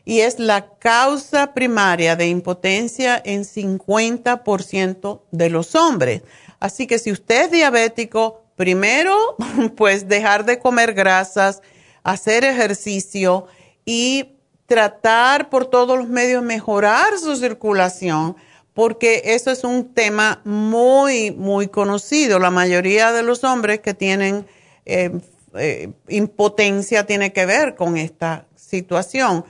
y 0.04 0.20
es 0.20 0.38
la 0.38 0.68
causa 0.78 1.54
primaria 1.54 2.16
de 2.16 2.28
impotencia 2.28 3.20
en 3.24 3.44
50% 3.44 5.22
de 5.30 5.50
los 5.50 5.74
hombres. 5.74 6.22
Así 6.60 6.86
que 6.86 6.98
si 6.98 7.12
usted 7.12 7.44
es 7.44 7.50
diabético, 7.50 8.42
primero, 8.56 9.16
pues 9.76 10.08
dejar 10.08 10.44
de 10.44 10.58
comer 10.58 10.94
grasas, 10.94 11.62
hacer 12.02 12.44
ejercicio, 12.44 13.46
y 13.84 14.36
tratar 14.66 15.50
por 15.50 15.66
todos 15.66 15.98
los 15.98 16.08
medios 16.08 16.42
mejorar 16.42 17.18
su 17.18 17.36
circulación, 17.36 18.36
porque 18.74 19.22
eso 19.26 19.50
es 19.50 19.64
un 19.64 19.92
tema 19.92 20.40
muy, 20.44 21.30
muy 21.30 21.68
conocido. 21.68 22.38
La 22.38 22.50
mayoría 22.50 23.12
de 23.12 23.22
los 23.22 23.44
hombres 23.44 23.80
que 23.80 23.92
tienen 23.92 24.46
eh, 24.86 25.10
eh, 25.54 25.90
impotencia 26.08 27.04
tiene 27.04 27.32
que 27.32 27.44
ver 27.44 27.74
con 27.74 27.96
esta 27.96 28.46
situación, 28.56 29.44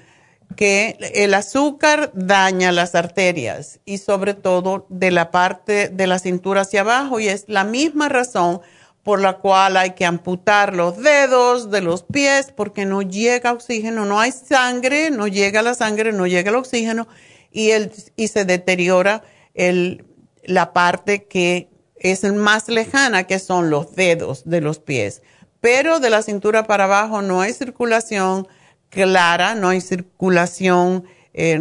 que 0.56 0.96
el 1.14 1.34
azúcar 1.34 2.10
daña 2.14 2.72
las 2.72 2.94
arterias 2.94 3.80
y 3.84 3.98
sobre 3.98 4.34
todo 4.34 4.86
de 4.88 5.10
la 5.10 5.30
parte 5.30 5.88
de 5.88 6.06
la 6.06 6.18
cintura 6.18 6.62
hacia 6.62 6.80
abajo 6.80 7.20
y 7.20 7.28
es 7.28 7.44
la 7.48 7.64
misma 7.64 8.08
razón 8.08 8.60
por 9.02 9.20
la 9.20 9.38
cual 9.38 9.76
hay 9.76 9.92
que 9.92 10.04
amputar 10.04 10.76
los 10.76 10.98
dedos 10.98 11.70
de 11.70 11.80
los 11.80 12.04
pies 12.04 12.52
porque 12.54 12.84
no 12.84 13.02
llega 13.02 13.52
oxígeno, 13.52 14.06
no 14.06 14.20
hay 14.20 14.32
sangre, 14.32 15.10
no 15.10 15.26
llega 15.26 15.62
la 15.62 15.74
sangre, 15.74 16.12
no 16.12 16.26
llega 16.26 16.50
el 16.50 16.56
oxígeno 16.56 17.08
y, 17.50 17.70
el, 17.70 17.92
y 18.16 18.28
se 18.28 18.44
deteriora 18.44 19.22
el, 19.54 20.04
la 20.44 20.72
parte 20.72 21.24
que 21.24 21.68
es 21.96 22.24
más 22.32 22.68
lejana, 22.68 23.24
que 23.24 23.38
son 23.38 23.70
los 23.70 23.94
dedos 23.94 24.42
de 24.44 24.60
los 24.60 24.78
pies. 24.78 25.22
Pero 25.60 26.00
de 26.00 26.10
la 26.10 26.22
cintura 26.22 26.64
para 26.64 26.84
abajo 26.84 27.22
no 27.22 27.40
hay 27.40 27.52
circulación 27.52 28.48
clara, 28.92 29.54
no 29.54 29.70
hay 29.70 29.80
circulación, 29.80 31.04
eh, 31.32 31.58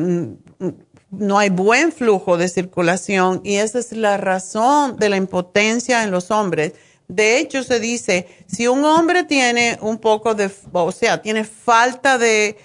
no 1.10 1.40
hay 1.40 1.50
buen 1.50 1.92
flujo 1.92 2.38
de 2.38 2.50
circulación 2.50 3.42
y 3.44 3.56
esa 3.56 3.80
es 3.80 3.94
la 3.94 4.18
razón 4.18 4.98
de 4.98 5.10
la 5.10 5.16
impotencia 5.18 6.04
en 6.04 6.12
los 6.12 6.30
hombres. 6.30 6.74
De 7.08 7.40
hecho, 7.40 7.64
se 7.64 7.80
dice, 7.80 8.28
si 8.48 8.68
un 8.68 8.84
hombre 8.84 9.24
tiene 9.24 9.78
un 9.82 9.98
poco 9.98 10.36
de, 10.36 10.52
o 10.74 10.92
sea, 10.92 11.22
tiene 11.22 11.44
falta 11.46 12.18
de, 12.18 12.58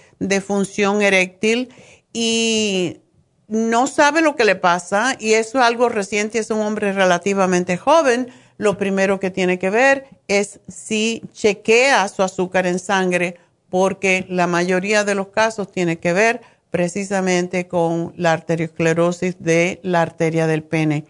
función 0.45 1.01
eréctil 1.01 1.69
y 2.13 2.99
no 3.49 3.87
sabe 3.87 4.21
lo 4.21 4.35
que 4.35 4.45
le 4.45 4.57
pasa, 4.57 5.17
y 5.19 5.35
eso 5.35 5.59
es 5.59 5.65
algo 5.65 5.89
reciente, 5.89 6.39
es 6.39 6.51
un 6.51 6.61
hombre 6.61 6.93
relativamente 6.93 7.77
joven, 7.77 8.33
lo 8.59 8.79
primero 8.79 9.21
que 9.21 9.31
tiene 9.31 9.59
que 9.59 9.71
ver 9.71 10.07
es 10.29 10.61
si 10.69 11.23
chequea 11.33 12.09
su 12.09 12.23
azúcar 12.23 12.67
en 12.67 12.79
sangre, 12.79 13.37
porque 13.69 14.27
la 14.29 14.47
mayoría 14.47 15.05
de 15.05 15.15
los 15.15 15.29
casos 15.29 15.71
tiene 15.71 15.99
que 15.99 16.13
ver 16.13 16.41
precisamente 16.71 17.69
con 17.69 18.13
la 18.17 18.33
arteriosclerosis 18.33 19.37
de 19.43 19.81
la 19.83 20.03
arteria 20.03 20.47
del 20.47 20.63
pene. 20.63 21.05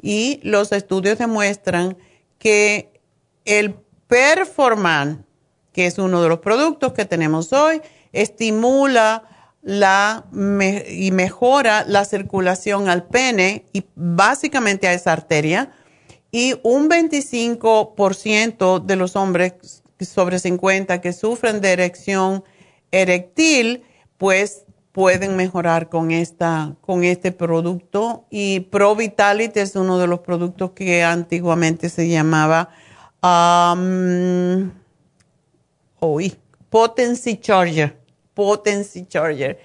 Y 0.00 0.40
los 0.42 0.72
estudios 0.72 1.18
demuestran 1.18 1.96
que 2.38 3.00
el 3.44 3.76
Performan, 4.06 5.24
que 5.72 5.86
es 5.86 5.98
uno 5.98 6.22
de 6.22 6.28
los 6.28 6.38
productos 6.40 6.92
que 6.92 7.04
tenemos 7.04 7.52
hoy, 7.52 7.80
estimula 8.12 9.24
la 9.62 10.26
y 10.32 11.10
mejora 11.10 11.84
la 11.88 12.04
circulación 12.04 12.88
al 12.88 13.04
pene 13.06 13.64
y 13.72 13.84
básicamente 13.94 14.86
a 14.86 14.92
esa 14.92 15.12
arteria. 15.12 15.72
Y 16.30 16.54
un 16.62 16.90
25% 16.90 18.84
de 18.84 18.96
los 18.96 19.16
hombres 19.16 19.82
sobre 20.04 20.38
50 20.38 21.00
que 21.00 21.12
sufren 21.12 21.60
de 21.60 21.72
erección 21.72 22.44
erectil, 22.90 23.84
pues 24.18 24.64
pueden 24.92 25.34
mejorar 25.36 25.88
con, 25.88 26.12
esta, 26.12 26.76
con 26.80 27.02
este 27.02 27.32
producto. 27.32 28.26
Y 28.30 28.60
Pro 28.60 28.94
Vitality 28.94 29.58
es 29.58 29.74
uno 29.74 29.98
de 29.98 30.06
los 30.06 30.20
productos 30.20 30.70
que 30.70 31.02
antiguamente 31.02 31.88
se 31.88 32.08
llamaba 32.08 32.68
um, 33.22 34.70
Potency 36.70 37.38
Charger. 37.38 37.98
Potency 38.34 39.06
Charger. 39.06 39.58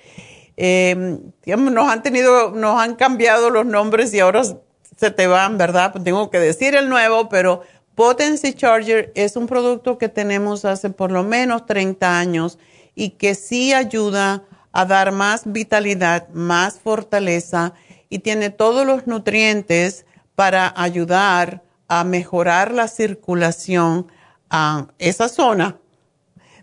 Em, 0.58 1.22
nos 1.46 1.90
han 1.90 2.02
tenido, 2.02 2.52
nos 2.52 2.82
han 2.82 2.96
cambiado 2.96 3.50
los 3.50 3.66
nombres 3.66 4.14
y 4.14 4.20
ahora 4.20 4.42
se 4.44 5.12
te 5.12 5.28
van, 5.28 5.58
¿verdad? 5.58 5.94
Tengo 6.04 6.30
que 6.30 6.40
decir 6.40 6.76
el 6.76 6.90
nuevo, 6.90 7.30
pero 7.30 7.62
Potency 8.00 8.54
Charger 8.54 9.12
es 9.14 9.36
un 9.36 9.45
producto 9.45 9.97
que 9.97 10.08
tenemos 10.08 10.64
hace 10.64 10.89
por 10.89 11.12
lo 11.12 11.26
menos 11.26 11.66
30 11.66 12.18
años 12.18 12.58
y 12.95 13.10
que 13.10 13.36
sí 13.36 13.74
ayuda 13.74 14.43
a 14.72 14.86
dar 14.86 15.12
más 15.12 15.41
vitalidad, 15.52 16.30
más 16.30 16.80
fortaleza 16.80 17.74
y 18.08 18.20
tiene 18.20 18.52
todos 18.52 18.88
los 18.88 19.06
nutrientes 19.06 20.06
para 20.36 20.74
ayudar 20.78 21.62
a 21.89 22.06
mejorar 22.06 22.74
la 22.74 22.88
circulación 22.88 24.10
a 24.50 24.88
esa 24.97 25.28
zona 25.28 25.76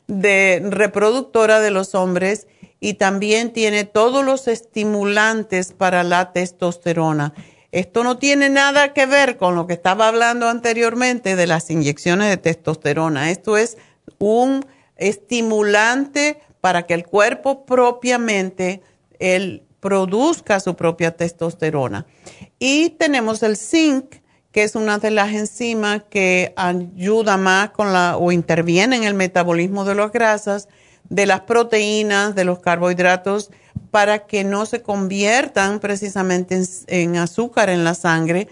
de 0.07 0.63
reproductora 0.65 1.61
de 1.61 1.71
los 1.71 1.95
hombres 1.95 2.47
y 2.81 2.95
también 2.95 3.53
tiene 3.53 3.85
todos 3.85 4.25
los 4.25 4.49
estimulantes 4.49 5.75
para 5.75 6.03
la 6.03 6.33
testosterona. 6.33 7.35
Esto 7.73 8.05
no 8.05 8.19
tiene 8.19 8.49
nada 8.49 8.93
que 8.93 9.07
ver 9.07 9.37
con 9.37 9.55
lo 9.55 9.67
que 9.67 9.75
estaba 9.75 10.09
hablando 10.09 10.49
anteriormente 10.49 11.37
de 11.37 11.47
las 11.47 11.71
inyecciones 11.71 12.29
de 12.29 12.37
testosterona. 12.37 13.31
Esto 13.31 13.57
es 13.57 13.77
un 14.19 14.65
estimulante 14.97 16.41
para 16.61 16.85
que 16.85 16.95
el 16.95 17.05
cuerpo 17.05 17.67
propiamente 17.67 18.83
él 19.19 19.63
produzca 19.81 20.61
su 20.61 20.75
propia 20.75 21.17
testosterona. 21.17 22.07
Y 22.59 22.91
tenemos 22.91 23.43
el 23.43 23.57
zinc, 23.57 24.17
que 24.53 24.63
es 24.63 24.75
una 24.75 24.99
de 24.99 25.11
las 25.11 25.33
enzimas 25.33 26.03
que 26.09 26.55
ayuda 26.57 27.37
más 27.37 27.71
con 27.71 27.93
la 27.93 28.17
o 28.17 28.33
interviene 28.33 28.97
en 28.97 29.05
el 29.05 29.15
metabolismo 29.15 29.85
de 29.85 29.95
las 29.95 30.11
grasas, 30.13 30.69
de 31.09 31.27
las 31.27 31.43
proteínas, 31.43 32.35
de 32.35 32.45
los 32.45 32.59
carbohidratos, 32.59 33.51
para 33.91 34.27
que 34.27 34.45
no 34.45 34.67
se 34.67 34.83
conviertan 34.83 35.81
precisamente 35.81 36.61
en 36.89 37.17
azúcar 37.17 37.71
en 37.71 37.85
la 37.85 37.95
sangre 37.95 38.49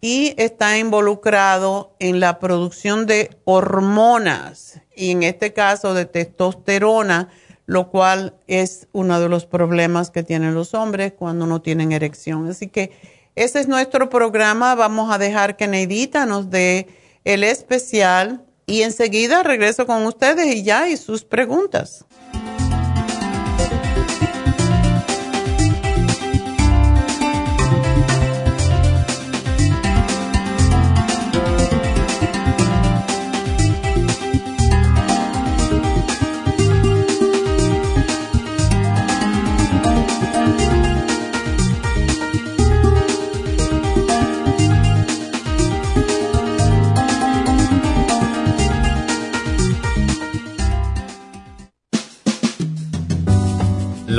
y 0.00 0.34
está 0.36 0.78
involucrado 0.78 1.94
en 1.98 2.20
la 2.20 2.38
producción 2.38 3.06
de 3.06 3.30
hormonas 3.44 4.80
y 4.94 5.10
en 5.10 5.22
este 5.22 5.52
caso 5.52 5.94
de 5.94 6.04
testosterona 6.04 7.30
lo 7.66 7.90
cual 7.90 8.34
es 8.46 8.88
uno 8.92 9.20
de 9.20 9.28
los 9.28 9.46
problemas 9.46 10.10
que 10.10 10.22
tienen 10.22 10.54
los 10.54 10.74
hombres 10.74 11.12
cuando 11.12 11.46
no 11.46 11.62
tienen 11.62 11.92
erección. 11.92 12.48
Así 12.48 12.68
que 12.68 12.92
ese 13.34 13.60
es 13.60 13.68
nuestro 13.68 14.10
programa. 14.10 14.74
Vamos 14.74 15.12
a 15.12 15.18
dejar 15.18 15.56
que 15.56 15.66
Neidita 15.66 16.26
nos 16.26 16.50
dé 16.50 16.88
el 17.24 17.42
especial 17.42 18.44
y 18.66 18.82
enseguida 18.82 19.42
regreso 19.42 19.86
con 19.86 20.06
ustedes 20.06 20.54
y 20.54 20.62
ya 20.62 20.88
y 20.88 20.96
sus 20.96 21.24
preguntas. 21.24 22.04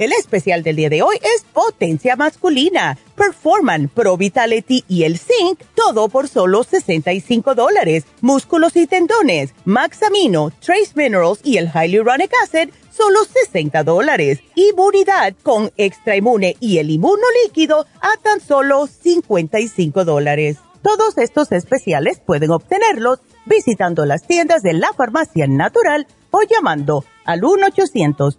El 0.00 0.12
especial 0.12 0.62
del 0.62 0.76
día 0.76 0.88
de 0.88 1.02
hoy 1.02 1.18
es 1.20 1.44
potencia 1.52 2.16
masculina, 2.16 2.96
Performan, 3.16 3.90
Pro 3.94 4.16
Vitality 4.16 4.82
y 4.88 5.02
el 5.02 5.18
Zinc, 5.18 5.60
todo 5.74 6.08
por 6.08 6.26
solo 6.26 6.64
65 6.64 7.54
dólares. 7.54 8.04
Músculos 8.22 8.76
y 8.76 8.86
tendones, 8.86 9.52
Max 9.66 10.02
Amino, 10.02 10.52
Trace 10.58 10.92
Minerals 10.94 11.40
y 11.44 11.58
el 11.58 11.70
Hyaluronic 11.70 12.32
Acid, 12.42 12.70
solo 12.90 13.18
60 13.24 13.84
dólares. 13.84 14.40
Inmunidad 14.54 15.34
con 15.42 15.70
Extra 15.76 16.16
Inmune 16.16 16.56
y 16.60 16.78
el 16.78 16.88
Inmuno 16.88 17.26
Líquido 17.44 17.84
a 18.00 18.16
tan 18.22 18.40
solo 18.40 18.86
55 18.86 20.06
dólares. 20.06 20.56
Todos 20.80 21.18
estos 21.18 21.52
especiales 21.52 22.22
pueden 22.24 22.52
obtenerlos 22.52 23.18
visitando 23.44 24.06
las 24.06 24.26
tiendas 24.26 24.62
de 24.62 24.72
la 24.72 24.94
farmacia 24.94 25.46
natural 25.46 26.06
o 26.30 26.40
llamando 26.40 27.04
al 27.26 27.44
1 27.44 27.66
800 27.66 28.38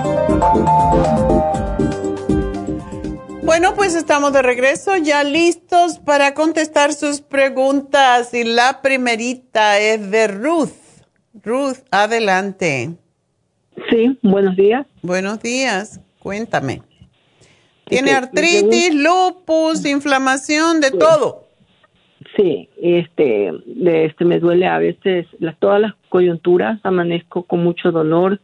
Bueno, 3.51 3.73
pues 3.75 3.95
estamos 3.95 4.31
de 4.31 4.41
regreso, 4.41 4.95
ya 4.95 5.25
listos 5.25 5.99
para 5.99 6.33
contestar 6.33 6.93
sus 6.93 7.19
preguntas. 7.19 8.33
Y 8.33 8.45
la 8.45 8.79
primerita 8.81 9.77
es 9.77 10.09
de 10.09 10.29
Ruth. 10.29 10.71
Ruth, 11.43 11.79
adelante. 11.91 12.91
Sí, 13.89 14.17
buenos 14.21 14.55
días. 14.55 14.87
Buenos 15.01 15.41
días, 15.41 15.99
cuéntame. 16.19 16.81
¿Tiene 17.83 18.11
artritis, 18.11 18.95
lupus, 18.95 19.85
inflamación, 19.85 20.79
de 20.79 20.91
todo? 20.91 21.43
Sí, 22.37 22.69
este, 22.81 23.51
este 23.83 24.23
me 24.23 24.39
duele 24.39 24.65
a 24.65 24.77
veces 24.77 25.27
las, 25.39 25.59
todas 25.59 25.81
las 25.81 25.93
coyunturas, 26.07 26.79
amanezco 26.83 27.43
con 27.43 27.65
mucho 27.65 27.91
dolor 27.91 28.39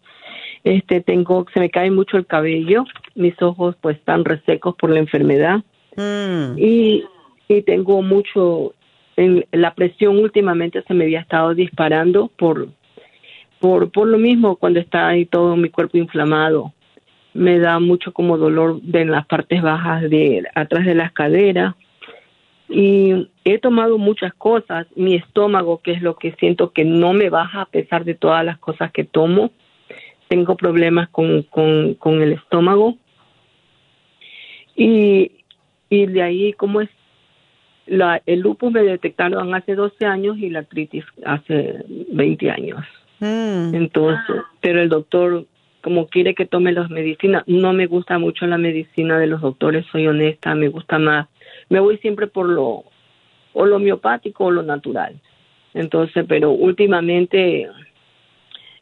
este, 0.67 1.01
tengo, 1.01 1.45
se 1.53 1.59
me 1.59 1.69
cae 1.69 1.91
mucho 1.91 2.17
el 2.17 2.25
cabello, 2.25 2.83
mis 3.15 3.41
ojos 3.41 3.75
pues 3.79 3.97
están 3.97 4.25
resecos 4.25 4.75
por 4.75 4.89
la 4.89 4.99
enfermedad 4.99 5.63
mm. 5.95 6.57
y, 6.57 7.05
y 7.47 7.61
tengo 7.61 8.01
mucho, 8.01 8.73
en, 9.15 9.45
la 9.51 9.73
presión 9.73 10.17
últimamente 10.17 10.83
se 10.85 10.93
me 10.93 11.05
había 11.05 11.21
estado 11.21 11.53
disparando 11.53 12.29
por, 12.37 12.67
por, 13.59 13.91
por 13.91 14.07
lo 14.07 14.17
mismo 14.17 14.57
cuando 14.57 14.79
está 14.79 15.07
ahí 15.07 15.25
todo 15.25 15.55
mi 15.55 15.69
cuerpo 15.69 15.97
inflamado. 15.97 16.73
Me 17.33 17.59
da 17.59 17.79
mucho 17.79 18.11
como 18.13 18.37
dolor 18.37 18.81
en 18.91 19.11
las 19.11 19.25
partes 19.27 19.61
bajas 19.61 20.09
de 20.09 20.43
atrás 20.55 20.85
de 20.85 20.95
las 20.95 21.11
caderas 21.11 21.75
y 22.67 23.29
he 23.45 23.59
tomado 23.59 23.99
muchas 23.99 24.33
cosas. 24.33 24.87
Mi 24.95 25.15
estómago, 25.15 25.79
que 25.83 25.91
es 25.91 26.01
lo 26.01 26.15
que 26.15 26.31
siento 26.39 26.71
que 26.71 26.83
no 26.83 27.13
me 27.13 27.29
baja 27.29 27.61
a 27.61 27.65
pesar 27.67 28.05
de 28.05 28.15
todas 28.15 28.43
las 28.43 28.57
cosas 28.57 28.91
que 28.91 29.03
tomo, 29.03 29.51
tengo 30.27 30.55
problemas 30.55 31.09
con, 31.09 31.43
con, 31.43 32.21
el 32.21 32.33
estómago. 32.33 32.97
Y, 34.75 35.31
y 35.89 36.05
de 36.05 36.21
ahí, 36.21 36.53
como 36.53 36.81
es? 36.81 36.89
La, 37.85 38.21
el 38.25 38.41
lupus 38.41 38.71
me 38.71 38.83
detectaron 38.83 39.55
hace 39.55 39.73
12 39.73 40.05
años 40.05 40.37
y 40.37 40.49
la 40.49 40.59
artritis 40.59 41.05
hace 41.25 41.85
20 41.87 42.51
años. 42.51 42.79
Mm. 43.19 43.73
Entonces, 43.73 44.35
pero 44.59 44.81
el 44.81 44.89
doctor, 44.89 45.45
como 45.81 46.07
quiere 46.07 46.35
que 46.35 46.45
tome 46.45 46.73
las 46.73 46.89
medicinas, 46.89 47.43
no 47.47 47.71
me 47.71 47.87
gusta 47.87 48.19
mucho 48.19 48.45
la 48.45 48.57
medicina 48.57 49.17
de 49.17 49.27
los 49.27 49.41
doctores, 49.41 49.85
soy 49.91 50.05
honesta, 50.05 50.53
me 50.53 50.67
gusta 50.67 50.99
más, 50.99 51.27
me 51.69 51.79
voy 51.79 51.97
siempre 51.99 52.27
por 52.27 52.49
lo, 52.49 52.83
o 53.53 53.65
lo 53.65 53.77
homeopático 53.77 54.45
o 54.45 54.51
lo 54.51 54.63
natural. 54.63 55.19
Entonces, 55.73 56.25
pero 56.27 56.51
últimamente 56.51 57.69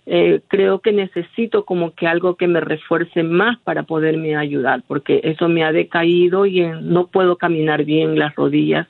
eh, 0.08 0.42
creo 0.48 0.80
que 0.80 0.92
necesito 0.92 1.66
como 1.66 1.96
que 1.96 2.08
algo 2.08 2.36
que 2.36 2.48
me 2.48 2.60
refuerce 2.60 3.24
más 3.24 3.58
para 3.60 3.84
poderme 3.84 4.36
ayudar, 4.36 4.84
porque 4.88 5.22
eso 5.24 5.50
me 5.50 5.64
ha 5.64 5.72
decaído 5.72 6.46
y 6.46 6.62
no 6.82 7.08
puedo 7.08 7.38
caminar 7.38 7.84
bien 7.86 8.20
las 8.20 8.36
rodillas. 8.36 8.88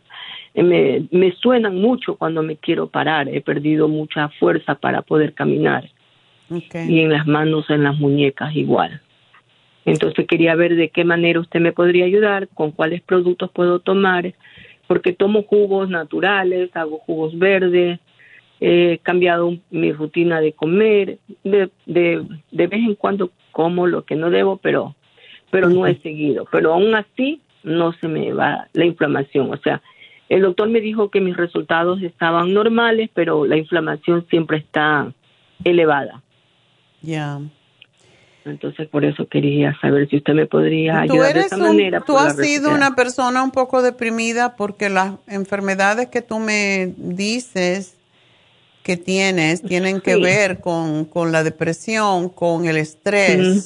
Eh, 0.53 0.63
me, 0.63 1.07
me 1.17 1.31
suenan 1.33 1.75
mucho 1.75 2.15
cuando 2.15 2.43
me 2.43 2.57
quiero 2.57 2.87
parar, 2.87 3.29
he 3.29 3.41
perdido 3.41 3.87
mucha 3.87 4.29
fuerza 4.39 4.75
para 4.75 5.01
poder 5.01 5.33
caminar. 5.33 5.89
Y 6.49 6.99
en 6.99 7.11
las 7.11 7.25
manos, 7.25 7.69
en 7.69 7.83
las 7.83 7.97
muñecas 7.97 8.55
igual. 8.55 9.01
Entonces 9.85 10.27
quería 10.27 10.55
ver 10.55 10.75
de 10.75 10.89
qué 10.89 11.03
manera 11.03 11.39
usted 11.39 11.59
me 11.59 11.71
podría 11.71 12.05
ayudar, 12.05 12.47
con 12.49 12.71
cuáles 12.71 13.01
productos 13.01 13.51
puedo 13.51 13.79
tomar, 13.79 14.33
porque 14.87 15.13
tomo 15.13 15.43
jugos 15.43 15.89
naturales, 15.89 16.75
hago 16.75 16.99
jugos 16.99 17.37
verdes, 17.37 17.99
he 18.67 18.97
cambiado 18.97 19.55
mi 19.69 19.91
rutina 19.91 20.41
de 20.41 20.53
comer, 20.53 21.19
de, 21.43 21.69
de, 21.85 22.25
de 22.51 22.67
vez 22.67 22.79
en 22.79 22.95
cuando 22.95 23.29
como 23.51 23.85
lo 23.85 24.05
que 24.05 24.15
no 24.15 24.31
debo, 24.31 24.57
pero, 24.57 24.95
pero 25.51 25.69
no 25.69 25.85
he 25.85 26.01
seguido. 26.01 26.47
Pero 26.51 26.73
aún 26.73 26.95
así 26.95 27.41
no 27.63 27.93
se 27.93 28.07
me 28.07 28.33
va 28.33 28.67
la 28.73 28.85
inflamación. 28.85 29.53
O 29.53 29.57
sea, 29.57 29.83
el 30.29 30.41
doctor 30.41 30.67
me 30.69 30.81
dijo 30.81 31.11
que 31.11 31.21
mis 31.21 31.37
resultados 31.37 32.01
estaban 32.01 32.55
normales, 32.55 33.11
pero 33.13 33.45
la 33.45 33.55
inflamación 33.55 34.25
siempre 34.31 34.57
está 34.57 35.13
elevada. 35.63 36.23
Ya. 37.03 37.39
Entonces, 38.45 38.87
por 38.87 39.05
eso 39.05 39.27
quería 39.27 39.77
saber 39.79 40.09
si 40.09 40.17
usted 40.17 40.33
me 40.33 40.47
podría 40.47 41.01
ayudar 41.01 41.35
de 41.35 41.41
esa 41.41 41.57
manera. 41.57 42.01
Tú 42.01 42.17
has 42.17 42.35
sido 42.35 42.73
una 42.73 42.95
persona 42.95 43.43
un 43.43 43.51
poco 43.51 43.83
deprimida 43.83 44.55
porque 44.55 44.89
las 44.89 45.13
enfermedades 45.27 46.07
que 46.07 46.23
tú 46.23 46.39
me 46.39 46.93
dices 46.97 47.95
que 48.85 48.97
tienes 48.97 49.63
tienen 49.63 49.99
que 49.99 50.15
ver 50.15 50.59
con, 50.59 51.05
con, 51.05 51.31
la 51.31 51.43
depresión, 51.43 52.29
con 52.29 52.65
el 52.65 52.77
estrés. 52.77 53.65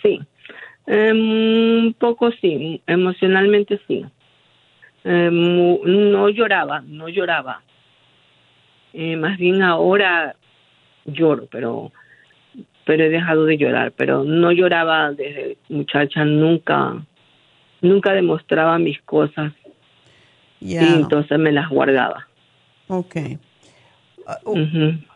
Sí, 0.00 0.20
em, 0.86 1.86
un 1.86 1.96
poco 1.98 2.30
sí, 2.40 2.80
emocionalmente 2.86 3.80
sí. 3.88 4.04
Em, 5.02 5.80
no 5.82 6.28
lloraba, 6.28 6.80
no 6.82 7.08
lloraba. 7.08 7.60
Eh, 8.92 9.16
más 9.16 9.36
bien 9.36 9.62
ahora 9.62 10.36
lloro, 11.04 11.48
pero 11.50 11.90
pero 12.84 13.04
he 13.04 13.08
dejado 13.08 13.46
de 13.46 13.58
llorar, 13.58 13.92
pero 13.96 14.22
no 14.22 14.52
lloraba 14.52 15.10
desde 15.10 15.58
muchacha, 15.68 16.24
nunca, 16.24 17.04
nunca 17.80 18.12
demostraba 18.12 18.78
mis 18.78 19.02
cosas. 19.02 19.52
Y 20.60 20.76
entonces 20.76 21.36
me 21.38 21.50
las 21.50 21.68
guardaba. 21.68 22.28
Okay. 22.86 23.38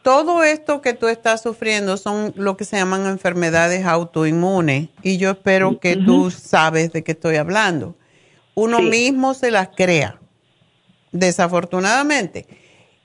Todo 0.02 0.42
esto 0.42 0.80
que 0.80 0.94
tú 0.94 1.08
estás 1.08 1.42
sufriendo 1.42 1.96
son 1.96 2.32
lo 2.36 2.56
que 2.56 2.64
se 2.64 2.76
llaman 2.76 3.06
enfermedades 3.06 3.84
autoinmunes 3.84 4.88
y 5.02 5.18
yo 5.18 5.30
espero 5.30 5.78
que 5.78 5.96
tú 5.96 6.30
sabes 6.30 6.92
de 6.92 7.04
qué 7.04 7.12
estoy 7.12 7.36
hablando. 7.36 7.94
Uno 8.54 8.80
mismo 8.80 9.34
se 9.34 9.50
las 9.50 9.68
crea, 9.68 10.18
desafortunadamente. 11.10 12.46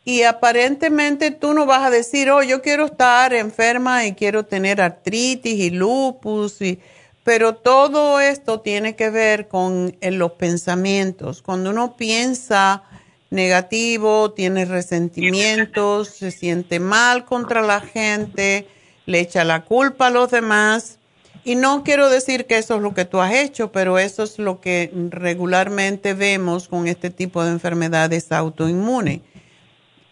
Y 0.05 0.23
aparentemente 0.23 1.31
tú 1.31 1.53
no 1.53 1.65
vas 1.65 1.83
a 1.83 1.89
decir, 1.89 2.31
oh, 2.31 2.41
yo 2.41 2.61
quiero 2.61 2.85
estar 2.85 3.33
enferma 3.33 4.05
y 4.05 4.13
quiero 4.13 4.45
tener 4.45 4.79
artritis 4.79 5.59
y 5.59 5.69
lupus, 5.69 6.61
y, 6.61 6.79
pero 7.23 7.55
todo 7.55 8.21
esto 8.21 8.61
tiene 8.61 8.95
que 8.95 9.09
ver 9.09 9.49
con 9.49 9.97
los 10.01 10.31
pensamientos. 10.33 11.41
Cuando 11.41 11.71
uno 11.71 11.97
piensa 11.97 12.83
negativo, 13.29 14.31
tiene 14.31 14.65
resentimientos, 14.65 16.09
se 16.09 16.31
siente 16.31 16.79
mal 16.79 17.25
contra 17.25 17.61
la 17.61 17.81
gente, 17.81 18.67
le 19.05 19.19
echa 19.19 19.43
la 19.43 19.63
culpa 19.65 20.07
a 20.07 20.11
los 20.11 20.31
demás. 20.31 20.99
Y 21.43 21.55
no 21.55 21.83
quiero 21.83 22.09
decir 22.09 22.45
que 22.45 22.57
eso 22.57 22.75
es 22.75 22.81
lo 22.81 22.93
que 22.93 23.05
tú 23.05 23.19
has 23.21 23.33
hecho, 23.33 23.71
pero 23.71 23.99
eso 23.99 24.23
es 24.23 24.37
lo 24.37 24.59
que 24.59 24.91
regularmente 25.09 26.13
vemos 26.13 26.67
con 26.67 26.87
este 26.87 27.09
tipo 27.09 27.43
de 27.43 27.51
enfermedades 27.51 28.31
autoinmunes. 28.31 29.21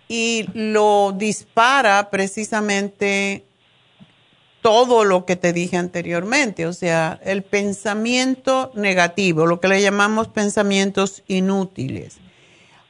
Y 0.07 0.45
lo 0.53 1.13
dispara 1.18 2.09
precisamente 2.09 3.43
todo 4.61 5.03
lo 5.03 5.26
que 5.26 5.36
te 5.36 5.51
dije 5.51 5.78
anteriormente, 5.78 6.66
o 6.66 6.74
sea, 6.74 7.20
el 7.24 7.43
pensamiento 7.43 8.72
negativo, 8.74 9.45
lo 9.45 9.59
que 9.59 9.68
le 9.68 9.82
llamamos 9.82 10.28
pensamientos 10.28 11.22
inútiles 11.28 12.18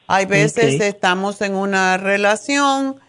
hay 0.06 0.26
veces 0.26 0.80
estamos 0.80 1.40
en 1.40 1.54
una 1.54 1.96
relación 1.96 3.00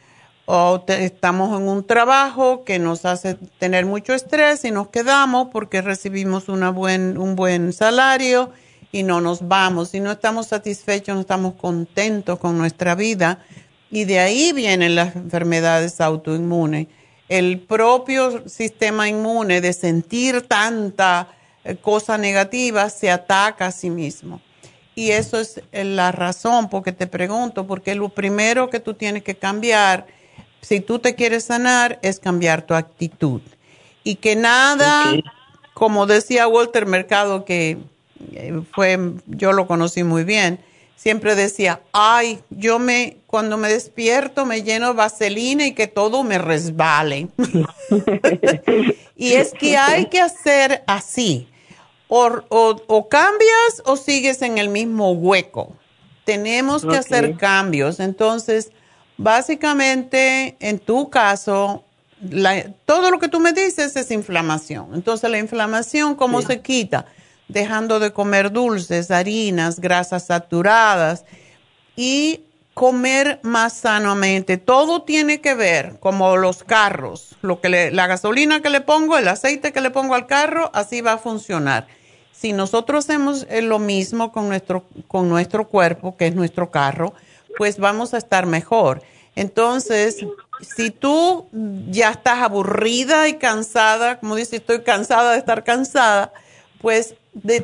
o 0.45 0.83
estamos 0.87 1.59
en 1.59 1.67
un 1.67 1.85
trabajo 1.85 2.63
que 2.63 2.79
nos 2.79 3.05
hace 3.05 3.35
tener 3.59 3.85
mucho 3.85 4.13
estrés 4.13 4.63
y 4.63 4.71
nos 4.71 4.87
quedamos 4.87 5.49
porque 5.51 5.81
recibimos 5.81 6.47
una 6.47 6.69
buen, 6.69 7.17
un 7.17 7.35
buen 7.35 7.73
salario 7.73 8.51
y 8.91 9.03
no 9.03 9.21
nos 9.21 9.47
vamos. 9.47 9.89
Si 9.89 9.99
no 9.99 10.11
estamos 10.11 10.47
satisfechos, 10.47 11.15
no 11.15 11.21
estamos 11.21 11.55
contentos 11.55 12.39
con 12.39 12.57
nuestra 12.57 12.95
vida. 12.95 13.43
Y 13.91 14.05
de 14.05 14.19
ahí 14.19 14.53
vienen 14.53 14.95
las 14.95 15.15
enfermedades 15.15 15.99
autoinmunes. 16.01 16.87
El 17.29 17.59
propio 17.59 18.47
sistema 18.47 19.09
inmune 19.09 19.59
de 19.59 19.73
sentir 19.73 20.43
tanta 20.47 21.27
eh, 21.63 21.75
cosa 21.75 22.17
negativa 22.17 22.89
se 22.89 23.11
ataca 23.11 23.67
a 23.67 23.71
sí 23.71 23.89
mismo. 23.89 24.41
Y 24.97 25.11
eso 25.11 25.39
es 25.39 25.61
la 25.71 26.11
razón 26.11 26.69
porque 26.69 26.91
te 26.91 27.05
pregunto, 27.05 27.67
porque 27.67 27.93
lo 27.93 28.09
primero 28.09 28.71
que 28.71 28.79
tú 28.79 28.95
tienes 28.95 29.21
que 29.21 29.35
cambiar, 29.35 30.07
si 30.61 30.79
tú 30.79 30.97
te 30.97 31.13
quieres 31.13 31.43
sanar, 31.43 31.99
es 32.01 32.19
cambiar 32.19 32.63
tu 32.63 32.73
actitud. 32.73 33.41
Y 34.03 34.15
que 34.15 34.35
nada, 34.35 35.13
como 35.75 36.07
decía 36.07 36.47
Walter 36.47 36.87
Mercado, 36.87 37.45
que 37.45 37.77
eh, 38.31 38.59
fue, 38.73 38.97
yo 39.27 39.53
lo 39.53 39.67
conocí 39.67 40.03
muy 40.03 40.23
bien, 40.23 40.61
siempre 40.95 41.35
decía, 41.35 41.79
ay, 41.91 42.39
yo 42.49 42.79
me, 42.79 43.17
cuando 43.27 43.55
me 43.57 43.69
despierto 43.69 44.47
me 44.47 44.63
lleno 44.63 44.87
de 44.87 44.93
vaselina 44.93 45.67
y 45.67 45.75
que 45.75 45.85
todo 45.85 46.23
me 46.23 46.39
resbale. 46.39 47.27
y 49.15 49.33
es 49.33 49.51
que 49.51 49.77
hay 49.77 50.07
que 50.07 50.21
hacer 50.21 50.83
así 50.87 51.47
o, 52.07 53.07
cambias 53.09 53.81
o 53.85 53.97
sigues 53.97 54.41
en 54.41 54.57
el 54.57 54.69
mismo 54.69 55.11
hueco. 55.11 55.75
Tenemos 56.25 56.85
que 56.85 56.97
hacer 56.97 57.37
cambios. 57.37 57.99
Entonces, 57.99 58.71
básicamente, 59.17 60.57
en 60.59 60.79
tu 60.79 61.09
caso, 61.09 61.83
todo 62.85 63.11
lo 63.11 63.19
que 63.19 63.29
tú 63.29 63.39
me 63.39 63.53
dices 63.53 63.95
es 63.95 64.11
inflamación. 64.11 64.93
Entonces, 64.93 65.29
la 65.29 65.37
inflamación, 65.37 66.15
¿cómo 66.15 66.41
se 66.41 66.61
quita? 66.61 67.05
dejando 67.47 67.99
de 67.99 68.11
comer 68.11 68.51
dulces, 68.51 69.11
harinas, 69.11 69.79
grasas 69.79 70.27
saturadas 70.27 71.25
y 71.95 72.41
comer 72.73 73.39
más 73.43 73.73
sanamente. 73.73 74.57
Todo 74.57 75.03
tiene 75.03 75.41
que 75.41 75.55
ver, 75.55 75.99
como 75.99 76.37
los 76.37 76.63
carros, 76.63 77.37
lo 77.41 77.59
que 77.59 77.91
la 77.91 78.07
gasolina 78.07 78.61
que 78.61 78.69
le 78.69 78.81
pongo, 78.81 79.17
el 79.17 79.27
aceite 79.27 79.71
que 79.71 79.81
le 79.81 79.89
pongo 79.89 80.13
al 80.13 80.27
carro, 80.27 80.69
así 80.73 81.01
va 81.01 81.13
a 81.13 81.17
funcionar. 81.17 81.87
Si 82.39 82.53
nosotros 82.53 83.05
hacemos 83.05 83.47
eh, 83.49 83.61
lo 83.61 83.79
mismo 83.79 84.31
con 84.31 84.47
nuestro, 84.47 84.85
con 85.07 85.27
nuestro 85.27 85.67
cuerpo, 85.67 86.15
que 86.15 86.27
es 86.27 86.35
nuestro 86.35 86.69
carro, 86.69 87.13
pues 87.57 87.79
vamos 87.79 88.13
a 88.13 88.17
estar 88.19 88.45
mejor. 88.45 89.01
Entonces, 89.35 90.25
si 90.61 90.91
tú 90.91 91.47
ya 91.89 92.11
estás 92.11 92.39
aburrida 92.41 93.27
y 93.27 93.37
cansada, 93.37 94.19
como 94.19 94.35
dice, 94.35 94.57
estoy 94.57 94.83
cansada 94.83 95.33
de 95.33 95.39
estar 95.39 95.63
cansada, 95.63 96.31
pues 96.79 97.15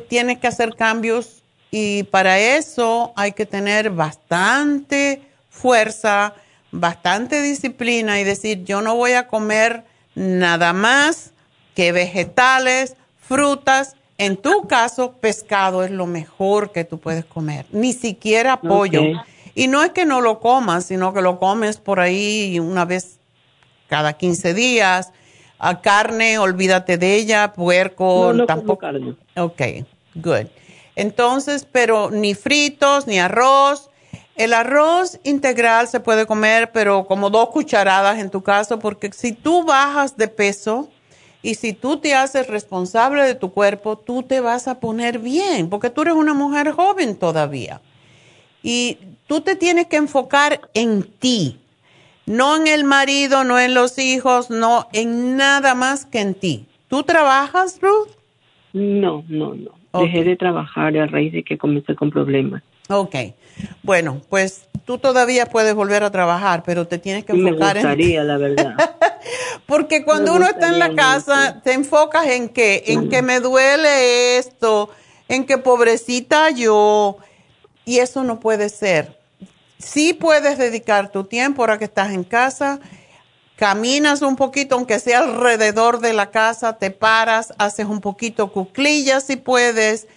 tienes 0.08 0.38
que 0.38 0.46
hacer 0.48 0.74
cambios 0.74 1.42
y 1.70 2.04
para 2.04 2.38
eso 2.38 3.12
hay 3.16 3.32
que 3.32 3.46
tener 3.46 3.90
bastante 3.90 5.22
fuerza, 5.50 6.34
bastante 6.72 7.42
disciplina 7.42 8.20
y 8.20 8.24
decir, 8.24 8.64
yo 8.64 8.82
no 8.82 8.96
voy 8.96 9.12
a 9.12 9.28
comer 9.28 9.84
nada 10.14 10.72
más 10.72 11.32
que 11.74 11.92
vegetales, 11.92 12.96
frutas. 13.20 13.96
En 14.16 14.36
tu 14.36 14.66
caso, 14.68 15.12
pescado 15.12 15.82
es 15.82 15.90
lo 15.90 16.06
mejor 16.06 16.70
que 16.70 16.84
tú 16.84 16.98
puedes 16.98 17.24
comer, 17.24 17.66
ni 17.72 17.92
siquiera 17.92 18.60
pollo. 18.60 19.02
Y 19.54 19.68
no 19.68 19.82
es 19.82 19.90
que 19.90 20.04
no 20.04 20.20
lo 20.20 20.40
comas, 20.40 20.86
sino 20.86 21.12
que 21.12 21.20
lo 21.20 21.38
comes 21.38 21.78
por 21.78 22.00
ahí 22.00 22.58
una 22.60 22.84
vez 22.84 23.18
cada 23.88 24.12
15 24.12 24.54
días. 24.54 25.12
A 25.58 25.80
carne, 25.80 26.38
olvídate 26.38 26.98
de 26.98 27.14
ella, 27.14 27.52
puerco, 27.52 28.32
no, 28.32 28.32
no 28.32 28.46
tampoco. 28.46 28.78
Carne. 28.78 29.14
Ok, 29.36 29.62
good. 30.14 30.46
Entonces, 30.96 31.66
pero 31.70 32.10
ni 32.10 32.34
fritos, 32.34 33.06
ni 33.06 33.18
arroz. 33.18 33.90
El 34.36 34.52
arroz 34.52 35.20
integral 35.22 35.86
se 35.86 36.00
puede 36.00 36.26
comer, 36.26 36.72
pero 36.72 37.06
como 37.06 37.30
dos 37.30 37.50
cucharadas 37.50 38.18
en 38.18 38.30
tu 38.30 38.42
caso, 38.42 38.80
porque 38.80 39.12
si 39.12 39.32
tú 39.32 39.64
bajas 39.64 40.16
de 40.16 40.26
peso 40.26 40.88
y 41.44 41.56
si 41.56 41.74
tú 41.74 41.98
te 41.98 42.14
haces 42.14 42.46
responsable 42.46 43.22
de 43.22 43.34
tu 43.34 43.52
cuerpo, 43.52 43.98
tú 43.98 44.22
te 44.22 44.40
vas 44.40 44.66
a 44.66 44.80
poner 44.80 45.18
bien, 45.18 45.68
porque 45.68 45.90
tú 45.90 46.00
eres 46.00 46.14
una 46.14 46.32
mujer 46.32 46.72
joven 46.72 47.16
todavía. 47.16 47.82
Y 48.62 48.96
tú 49.26 49.42
te 49.42 49.54
tienes 49.54 49.86
que 49.88 49.96
enfocar 49.96 50.62
en 50.72 51.02
ti, 51.02 51.58
no 52.24 52.56
en 52.56 52.66
el 52.66 52.84
marido, 52.84 53.44
no 53.44 53.60
en 53.60 53.74
los 53.74 53.98
hijos, 53.98 54.48
no 54.48 54.88
en 54.94 55.36
nada 55.36 55.74
más 55.74 56.06
que 56.06 56.20
en 56.20 56.34
ti. 56.34 56.64
¿Tú 56.88 57.02
trabajas, 57.02 57.78
Ruth? 57.82 58.08
No, 58.72 59.22
no, 59.28 59.54
no. 59.54 60.00
Dejé 60.00 60.24
de 60.24 60.36
trabajar 60.36 60.96
a 60.96 61.06
raíz 61.06 61.34
de 61.34 61.44
que 61.44 61.58
comencé 61.58 61.94
con 61.94 62.10
problemas. 62.10 62.62
Ok. 62.88 63.16
Bueno, 63.82 64.22
pues 64.30 64.66
tú 64.84 64.98
todavía 64.98 65.46
puedes 65.46 65.74
volver 65.74 66.02
a 66.04 66.10
trabajar, 66.10 66.62
pero 66.64 66.86
te 66.86 66.98
tienes 66.98 67.24
que 67.24 67.32
enfocar 67.32 67.76
Me 67.76 67.82
gustaría, 67.82 68.24
la 68.24 68.36
verdad. 68.36 68.74
Porque 69.66 70.04
cuando 70.04 70.34
uno 70.34 70.46
está 70.46 70.68
en 70.68 70.78
la 70.78 70.94
casa, 70.94 71.60
te 71.64 71.72
enfocas 71.72 72.26
en 72.26 72.48
que, 72.48 72.84
en 72.88 73.08
que 73.08 73.22
me 73.22 73.40
duele 73.40 74.36
esto, 74.36 74.90
en 75.28 75.46
que 75.46 75.58
pobrecita 75.58 76.50
yo, 76.50 77.16
y 77.84 77.98
eso 77.98 78.24
no 78.24 78.40
puede 78.40 78.68
ser. 78.68 79.18
Sí 79.78 80.12
puedes 80.12 80.58
dedicar 80.58 81.10
tu 81.10 81.24
tiempo 81.24 81.62
ahora 81.62 81.78
que 81.78 81.86
estás 81.86 82.12
en 82.12 82.24
casa, 82.24 82.80
caminas 83.56 84.22
un 84.22 84.36
poquito, 84.36 84.74
aunque 84.74 84.98
sea 84.98 85.20
alrededor 85.20 86.00
de 86.00 86.12
la 86.12 86.30
casa, 86.30 86.78
te 86.78 86.90
paras, 86.90 87.54
haces 87.58 87.86
un 87.86 88.00
poquito 88.00 88.52
cuclillas 88.52 89.24
si 89.24 89.36
puedes, 89.36 90.08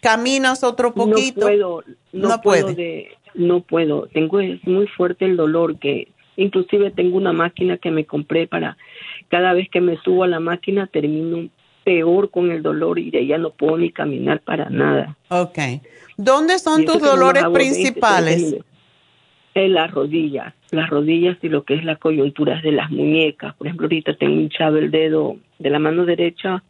caminas 0.00 0.64
otro 0.64 0.94
poquito. 0.94 1.40
No 1.40 1.46
puedo, 1.46 1.84
no, 2.12 2.40
puedo, 2.40 2.76
no 3.34 3.60
puedo. 3.60 4.06
Tengo 4.12 4.40
es 4.40 4.64
muy 4.66 4.86
fuerte 4.86 5.24
el 5.24 5.36
dolor 5.36 5.78
que 5.78 6.08
inclusive 6.36 6.90
tengo 6.90 7.16
una 7.16 7.32
máquina 7.32 7.78
que 7.78 7.90
me 7.90 8.04
compré 8.04 8.46
para 8.46 8.76
cada 9.28 9.52
vez 9.52 9.68
que 9.70 9.80
me 9.80 9.96
subo 9.98 10.24
a 10.24 10.28
la 10.28 10.40
máquina 10.40 10.86
termino 10.86 11.48
peor 11.84 12.30
con 12.30 12.50
el 12.50 12.62
dolor 12.62 12.98
y 12.98 13.10
de 13.10 13.20
ella 13.20 13.38
no 13.38 13.50
puedo 13.50 13.78
ni 13.78 13.90
caminar 13.90 14.40
para 14.40 14.68
nada. 14.70 15.16
Ok. 15.28 15.58
¿Dónde 16.16 16.58
son 16.58 16.84
tus 16.84 17.00
dolores 17.00 17.44
principales? 17.52 18.56
en 19.56 19.72
las 19.72 19.90
rodillas, 19.90 20.52
las 20.70 20.90
rodillas 20.90 21.38
y 21.40 21.48
lo 21.48 21.64
que 21.64 21.74
es 21.74 21.84
la 21.84 21.96
coyuntura 21.96 22.60
de 22.60 22.72
las 22.72 22.90
muñecas. 22.90 23.54
Por 23.54 23.66
ejemplo, 23.66 23.86
ahorita 23.86 24.14
tengo 24.14 24.38
hinchado 24.38 24.76
el 24.76 24.90
dedo 24.90 25.36
de 25.58 25.70
la 25.70 25.78
mano 25.78 26.04
derecha, 26.04 26.62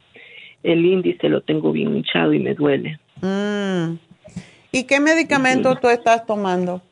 el 0.63 0.85
índice 0.85 1.29
lo 1.29 1.41
tengo 1.41 1.73
bien 1.73 1.97
hinchado 1.97 2.33
y 2.33 2.39
me 2.39 2.55
duele. 2.55 2.99
Mm. 3.21 3.99
¿Y 4.73 4.85
qué 4.85 5.01
medicamento 5.01 5.77
tú 5.77 5.89
estás 5.89 6.27
tomando? 6.27 6.83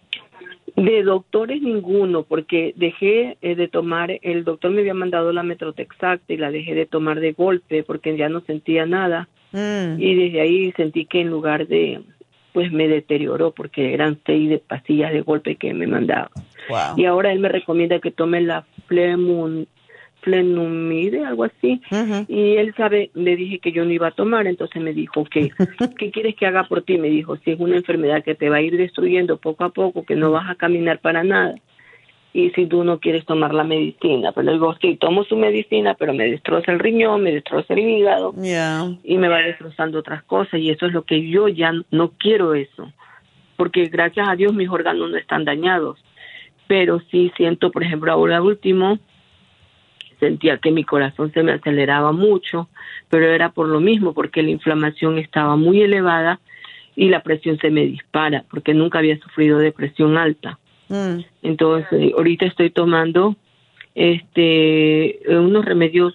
De 0.76 1.02
doctores 1.02 1.62
ninguno, 1.62 2.24
porque 2.24 2.72
dejé 2.76 3.36
eh, 3.42 3.54
de 3.54 3.68
tomar, 3.68 4.18
el 4.22 4.44
doctor 4.44 4.70
me 4.70 4.80
había 4.80 4.94
mandado 4.94 5.32
la 5.32 5.42
Metrotexact 5.42 6.28
y 6.30 6.36
la 6.36 6.50
dejé 6.50 6.74
de 6.74 6.86
tomar 6.86 7.20
de 7.20 7.32
golpe 7.32 7.82
porque 7.84 8.16
ya 8.16 8.28
no 8.28 8.40
sentía 8.40 8.86
nada. 8.86 9.28
Mm. 9.52 10.00
Y 10.00 10.14
desde 10.14 10.40
ahí 10.40 10.72
sentí 10.72 11.04
que 11.04 11.20
en 11.20 11.30
lugar 11.30 11.68
de, 11.68 12.00
pues 12.52 12.72
me 12.72 12.88
deterioró 12.88 13.52
porque 13.52 13.94
eran 13.94 14.18
seis 14.24 14.48
de 14.48 14.58
pastillas 14.58 15.12
de 15.12 15.20
golpe 15.20 15.56
que 15.56 15.74
me 15.74 15.86
mandaba. 15.86 16.30
Y 16.96 17.04
ahora 17.04 17.32
él 17.32 17.40
me 17.40 17.48
recomienda 17.48 18.00
que 18.00 18.10
tome 18.10 18.40
la 18.40 18.64
flemun, 18.86 19.68
flenumide, 20.24 21.24
algo 21.24 21.44
así. 21.44 21.80
Y 22.28 22.56
él 22.56 22.74
sabe, 22.76 23.10
le 23.14 23.36
dije 23.36 23.60
que 23.60 23.72
yo 23.72 23.84
no 23.84 23.92
iba 23.92 24.08
a 24.08 24.12
tomar, 24.12 24.46
entonces 24.46 24.82
me 24.82 24.92
dijo 24.92 25.24
que, 25.24 25.50
¿qué 25.98 26.10
quieres 26.10 26.34
que 26.34 26.46
haga 26.46 26.64
por 26.64 26.82
ti? 26.82 26.98
Me 26.98 27.08
dijo, 27.08 27.36
si 27.36 27.52
es 27.52 27.60
una 27.60 27.76
enfermedad 27.76 28.24
que 28.24 28.34
te 28.34 28.48
va 28.48 28.56
a 28.56 28.62
ir 28.62 28.76
destruyendo 28.76 29.36
poco 29.36 29.64
a 29.64 29.68
poco, 29.68 30.04
que 30.04 30.16
no 30.16 30.32
vas 30.32 30.50
a 30.50 30.54
caminar 30.56 30.98
para 30.98 31.22
nada 31.22 31.54
y 32.34 32.50
si 32.50 32.66
tú 32.66 32.82
no 32.82 32.98
quieres 32.98 33.24
tomar 33.24 33.54
la 33.54 33.62
medicina. 33.62 34.32
Pero 34.32 34.46
pues 34.46 34.54
digo, 34.54 34.76
sí, 34.80 34.96
tomo 34.96 35.22
su 35.22 35.36
medicina, 35.36 35.94
pero 35.94 36.12
me 36.12 36.28
destroza 36.28 36.72
el 36.72 36.80
riñón, 36.80 37.22
me 37.22 37.32
destroza 37.32 37.72
el 37.74 37.78
hígado 37.78 38.34
y 39.04 39.16
me 39.16 39.28
va 39.28 39.38
destrozando 39.38 40.00
otras 40.00 40.24
cosas 40.24 40.58
y 40.58 40.70
eso 40.70 40.86
es 40.86 40.92
lo 40.92 41.04
que 41.04 41.28
yo 41.28 41.46
ya 41.46 41.72
no 41.92 42.10
quiero 42.18 42.54
eso, 42.54 42.92
porque 43.56 43.86
gracias 43.86 44.28
a 44.28 44.34
Dios 44.34 44.52
mis 44.52 44.68
órganos 44.68 45.10
no 45.10 45.16
están 45.16 45.44
dañados, 45.44 46.04
pero 46.66 47.00
sí 47.12 47.30
siento, 47.36 47.70
por 47.70 47.84
ejemplo, 47.84 48.10
ahora 48.10 48.42
último, 48.42 48.98
sentía 50.24 50.58
que 50.58 50.70
mi 50.70 50.84
corazón 50.84 51.32
se 51.32 51.42
me 51.42 51.52
aceleraba 51.52 52.12
mucho, 52.12 52.68
pero 53.10 53.26
era 53.26 53.50
por 53.50 53.68
lo 53.68 53.80
mismo, 53.80 54.14
porque 54.14 54.42
la 54.42 54.50
inflamación 54.50 55.18
estaba 55.18 55.56
muy 55.56 55.82
elevada 55.82 56.40
y 56.96 57.08
la 57.10 57.22
presión 57.22 57.58
se 57.58 57.70
me 57.70 57.84
dispara, 57.84 58.44
porque 58.48 58.72
nunca 58.72 59.00
había 59.00 59.18
sufrido 59.18 59.58
de 59.58 59.72
presión 59.72 60.16
alta. 60.16 60.58
Mm. 60.88 61.20
Entonces, 61.42 62.12
ahorita 62.16 62.46
estoy 62.46 62.70
tomando 62.70 63.36
este 63.94 65.20
unos 65.28 65.64
remedios 65.64 66.14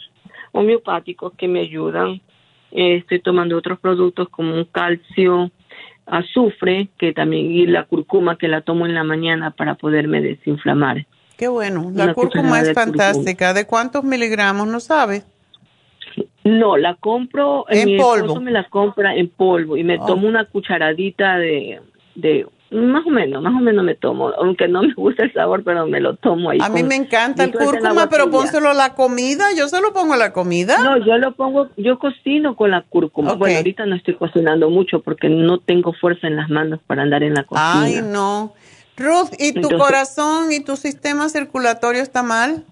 homeopáticos 0.51 1.33
que 1.37 1.47
me 1.47 1.61
ayudan. 1.61 2.21
estoy 2.71 3.19
tomando 3.19 3.57
otros 3.57 3.79
productos 3.79 4.29
como 4.29 4.55
un 4.55 4.65
calcio, 4.65 5.51
azufre, 6.05 6.89
que 6.97 7.13
también 7.13 7.51
y 7.51 7.67
la 7.67 7.83
curcuma 7.83 8.37
que 8.37 8.47
la 8.47 8.61
tomo 8.61 8.85
en 8.85 8.95
la 8.95 9.03
mañana 9.03 9.51
para 9.51 9.75
poderme 9.75 10.21
desinflamar. 10.21 11.05
Qué 11.39 11.47
bueno, 11.47 11.89
la 11.95 12.13
cúrcuma 12.13 12.59
es 12.59 12.73
fantástica. 12.73 13.53
¿De 13.53 13.65
cuántos 13.65 14.03
miligramos 14.03 14.67
no 14.67 14.81
sabes? 14.81 15.23
No, 16.43 16.75
la 16.75 16.95
compro 16.95 17.65
en 17.69 17.85
mi 17.85 17.97
polvo. 17.97 18.41
me 18.41 18.51
la 18.51 18.67
compra 18.67 19.15
en 19.15 19.29
polvo 19.29 19.77
y 19.77 19.85
me 19.85 19.97
Oh. 20.01 20.05
tomo 20.05 20.27
una 20.27 20.43
cucharadita 20.43 21.37
de, 21.37 21.79
de 22.15 22.45
más 22.71 23.07
o 23.07 23.09
menos, 23.09 23.41
más 23.41 23.53
o 23.53 23.59
menos 23.61 23.85
me 23.85 23.95
tomo, 23.95 24.31
aunque 24.37 24.67
no 24.67 24.81
me 24.81 24.93
gusta 24.95 25.23
el 25.23 25.31
sabor, 25.31 25.63
pero 25.63 25.87
me 25.87 26.01
lo 26.01 26.17
tomo 26.17 26.49
ahí. 26.49 26.57
A 26.61 26.67
mí 26.67 26.83
me 26.83 26.95
encanta 26.95 27.45
el 27.45 27.53
cúrcuma, 27.53 28.09
pero 28.09 28.29
pónselo 28.29 28.71
a 28.71 28.73
la 28.73 28.93
comida. 28.93 29.45
Yo 29.57 29.69
se 29.69 29.79
lo 29.79 29.93
pongo 29.93 30.15
a 30.15 30.17
la 30.17 30.33
comida. 30.33 30.77
No, 30.83 30.97
yo 31.05 31.17
lo 31.17 31.35
pongo, 31.35 31.69
yo 31.77 31.97
cocino 31.99 32.57
con 32.57 32.71
la 32.71 32.81
cúrcuma. 32.81 33.35
Bueno, 33.35 33.55
ahorita 33.59 33.85
no 33.85 33.95
estoy 33.95 34.15
cocinando 34.15 34.69
mucho 34.69 34.99
porque 35.03 35.29
no 35.29 35.59
tengo 35.59 35.93
fuerza 35.93 36.27
en 36.27 36.35
las 36.35 36.49
manos 36.49 36.81
para 36.85 37.03
andar 37.03 37.23
en 37.23 37.33
la 37.35 37.45
cocina. 37.45 37.83
Ay, 37.83 38.01
no. 38.03 38.53
Ruth, 38.99 39.33
¿y 39.39 39.53
tu 39.53 39.59
Entonces- 39.59 39.79
corazón 39.79 40.51
y 40.51 40.63
tu 40.63 40.75
sistema 40.75 41.29
circulatorio 41.29 42.01
está 42.01 42.21
mal? 42.23 42.65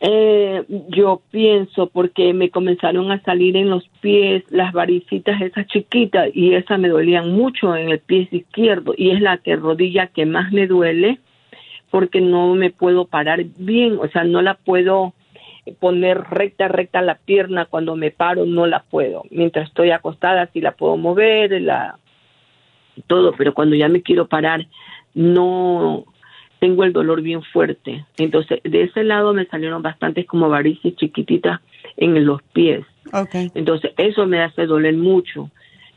Eh, 0.00 0.64
yo 0.88 1.22
pienso 1.30 1.86
porque 1.86 2.34
me 2.34 2.50
comenzaron 2.50 3.10
a 3.10 3.22
salir 3.22 3.56
en 3.56 3.70
los 3.70 3.88
pies 4.00 4.42
las 4.50 4.72
varicitas 4.72 5.40
esas 5.40 5.66
chiquitas 5.68 6.28
y 6.34 6.54
esas 6.54 6.78
me 6.78 6.88
dolían 6.88 7.30
mucho 7.32 7.74
en 7.74 7.88
el 7.90 8.00
pie 8.00 8.28
izquierdo 8.30 8.92
y 8.98 9.12
es 9.12 9.20
la 9.22 9.38
que 9.38 9.56
rodilla 9.56 10.08
que 10.08 10.26
más 10.26 10.52
me 10.52 10.66
duele 10.66 11.20
porque 11.90 12.20
no 12.20 12.54
me 12.54 12.70
puedo 12.70 13.06
parar 13.06 13.44
bien, 13.56 13.98
o 13.98 14.08
sea, 14.08 14.24
no 14.24 14.42
la 14.42 14.54
puedo 14.54 15.14
poner 15.78 16.20
recta, 16.28 16.68
recta 16.68 17.00
la 17.00 17.14
pierna 17.14 17.64
cuando 17.64 17.96
me 17.96 18.10
paro, 18.10 18.44
no 18.44 18.66
la 18.66 18.82
puedo. 18.82 19.22
Mientras 19.30 19.68
estoy 19.68 19.90
acostada 19.90 20.50
sí 20.52 20.60
la 20.60 20.72
puedo 20.72 20.96
mover, 20.98 21.62
la 21.62 21.98
todo, 23.06 23.32
pero 23.38 23.54
cuando 23.54 23.74
ya 23.74 23.88
me 23.88 24.02
quiero 24.02 24.26
parar 24.26 24.66
no 25.14 26.04
tengo 26.60 26.84
el 26.84 26.92
dolor 26.92 27.22
bien 27.22 27.42
fuerte. 27.42 28.04
Entonces, 28.16 28.60
de 28.64 28.82
ese 28.82 29.04
lado 29.04 29.34
me 29.34 29.46
salieron 29.46 29.82
bastantes 29.82 30.26
como 30.26 30.48
varices 30.48 30.96
chiquititas 30.96 31.60
en 31.96 32.24
los 32.24 32.42
pies. 32.42 32.84
Entonces, 33.54 33.92
eso 33.96 34.26
me 34.26 34.40
hace 34.40 34.66
doler 34.66 34.96
mucho. 34.96 35.50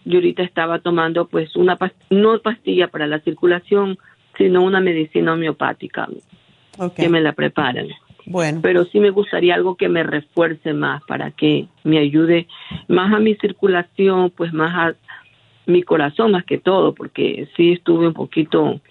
Yo 0.05 0.19
ahorita 0.19 0.43
estaba 0.43 0.79
tomando 0.79 1.27
pues 1.27 1.55
una 1.55 1.77
no 2.09 2.39
pastilla 2.39 2.87
para 2.87 3.07
la 3.07 3.19
circulación, 3.19 3.97
sino 4.37 4.63
una 4.63 4.79
medicina 4.79 5.33
homeopática 5.33 6.07
que 6.95 7.09
me 7.09 7.21
la 7.21 7.33
preparan. 7.33 7.87
Bueno. 8.25 8.59
Pero 8.61 8.83
sí 8.85 8.99
me 8.99 9.09
gustaría 9.09 9.55
algo 9.55 9.75
que 9.75 9.87
me 9.87 10.03
refuerce 10.03 10.73
más 10.73 11.01
para 11.07 11.31
que 11.31 11.67
me 11.83 11.97
ayude 11.97 12.47
más 12.87 13.13
a 13.13 13.19
mi 13.19 13.35
circulación, 13.35 14.31
pues 14.31 14.51
más 14.53 14.73
a 14.75 14.95
mi 15.65 15.81
corazón 15.81 16.31
más 16.31 16.43
que 16.43 16.57
todo, 16.57 16.93
porque 16.93 17.47
sí 17.55 17.73
estuve 17.73 18.07
un 18.07 18.13
poquito, 18.13 18.81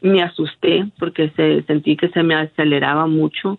me 0.00 0.22
asusté 0.22 0.86
porque 0.98 1.30
se, 1.36 1.62
sentí 1.64 1.96
que 1.96 2.08
se 2.08 2.22
me 2.22 2.34
aceleraba 2.34 3.06
mucho 3.06 3.58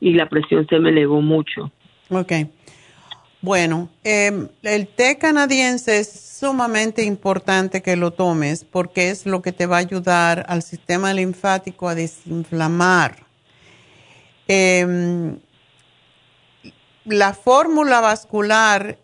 y 0.00 0.14
la 0.14 0.28
presión 0.28 0.66
se 0.68 0.78
me 0.78 0.90
elevó 0.90 1.20
mucho. 1.20 1.70
Ok. 2.10 2.32
Bueno, 3.40 3.88
em, 4.02 4.48
el 4.62 4.88
té 4.88 5.18
canadiense 5.18 6.00
es 6.00 6.10
sumamente 6.40 7.04
importante 7.04 7.82
que 7.82 7.96
lo 7.96 8.10
tomes 8.10 8.64
porque 8.64 9.10
es 9.10 9.26
lo 9.26 9.42
que 9.42 9.52
te 9.52 9.66
va 9.66 9.76
a 9.76 9.80
ayudar 9.80 10.44
al 10.48 10.62
sistema 10.62 11.12
linfático 11.12 11.88
a 11.88 11.94
desinflamar. 11.94 13.24
Em, 14.48 15.38
la 17.04 17.34
fórmula 17.34 18.00
vascular 18.00 18.98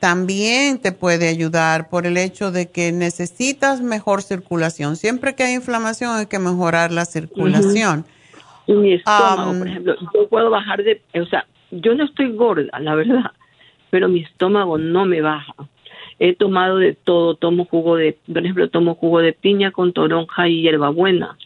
también 0.00 0.80
te 0.80 0.92
puede 0.92 1.28
ayudar 1.28 1.88
por 1.88 2.06
el 2.06 2.16
hecho 2.16 2.52
de 2.52 2.70
que 2.70 2.92
necesitas 2.92 3.80
mejor 3.80 4.22
circulación. 4.22 4.96
Siempre 4.96 5.34
que 5.34 5.44
hay 5.44 5.54
inflamación 5.54 6.16
hay 6.16 6.26
que 6.26 6.38
mejorar 6.38 6.92
la 6.92 7.04
circulación. 7.04 8.04
Y 8.66 8.72
mi 8.72 8.92
estómago, 8.94 9.58
por 9.58 9.68
ejemplo, 9.68 9.96
yo 10.14 10.28
puedo 10.28 10.50
bajar 10.50 10.82
de, 10.82 11.00
o 11.20 11.26
sea, 11.26 11.46
yo 11.70 11.94
no 11.94 12.04
estoy 12.04 12.32
gorda, 12.32 12.78
la 12.80 12.94
verdad, 12.94 13.32
pero 13.90 14.08
mi 14.08 14.20
estómago 14.20 14.76
no 14.76 15.06
me 15.06 15.20
baja. 15.20 15.54
He 16.18 16.34
tomado 16.34 16.78
de 16.78 16.94
todo, 16.94 17.34
tomo 17.34 17.66
jugo 17.66 17.96
de, 17.96 18.18
por 18.26 18.38
ejemplo, 18.38 18.68
tomo 18.70 18.94
jugo 18.94 19.20
de 19.20 19.32
piña 19.32 19.70
con 19.70 19.92
toronja 19.92 20.48
y 20.48 20.62
hierbabuena. 20.62 21.36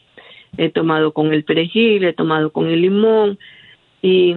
He 0.57 0.71
tomado 0.71 1.13
con 1.13 1.33
el 1.33 1.45
perejil, 1.45 2.05
he 2.05 2.13
tomado 2.13 2.51
con 2.51 2.67
el 2.67 2.81
limón 2.81 3.39
y 4.03 4.37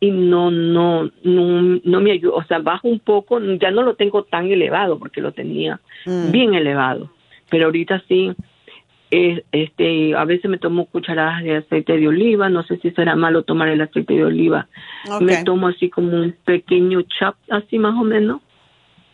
y 0.00 0.10
no, 0.10 0.50
no, 0.50 1.10
no, 1.22 1.80
no 1.84 2.00
me 2.00 2.12
ayuda, 2.12 2.34
o 2.36 2.44
sea, 2.44 2.58
bajo 2.58 2.88
un 2.88 3.00
poco, 3.00 3.38
ya 3.60 3.70
no 3.70 3.82
lo 3.82 3.94
tengo 3.94 4.24
tan 4.24 4.50
elevado 4.50 4.98
porque 4.98 5.20
lo 5.20 5.32
tenía 5.32 5.78
mm. 6.06 6.30
bien 6.30 6.54
elevado, 6.54 7.10
pero 7.50 7.66
ahorita 7.66 8.02
sí, 8.08 8.32
este, 9.10 10.14
a 10.14 10.24
veces 10.24 10.50
me 10.50 10.56
tomo 10.56 10.86
cucharadas 10.86 11.42
de 11.42 11.56
aceite 11.56 11.98
de 11.98 12.08
oliva, 12.08 12.48
no 12.48 12.62
sé 12.62 12.78
si 12.78 12.90
será 12.92 13.14
malo 13.14 13.42
tomar 13.42 13.68
el 13.68 13.82
aceite 13.82 14.14
de 14.14 14.24
oliva, 14.24 14.68
me 15.20 15.44
tomo 15.44 15.68
así 15.68 15.90
como 15.90 16.12
un 16.12 16.34
pequeño 16.44 17.02
chap, 17.02 17.34
así 17.50 17.78
más 17.78 17.94
o 17.94 18.04
menos, 18.04 18.40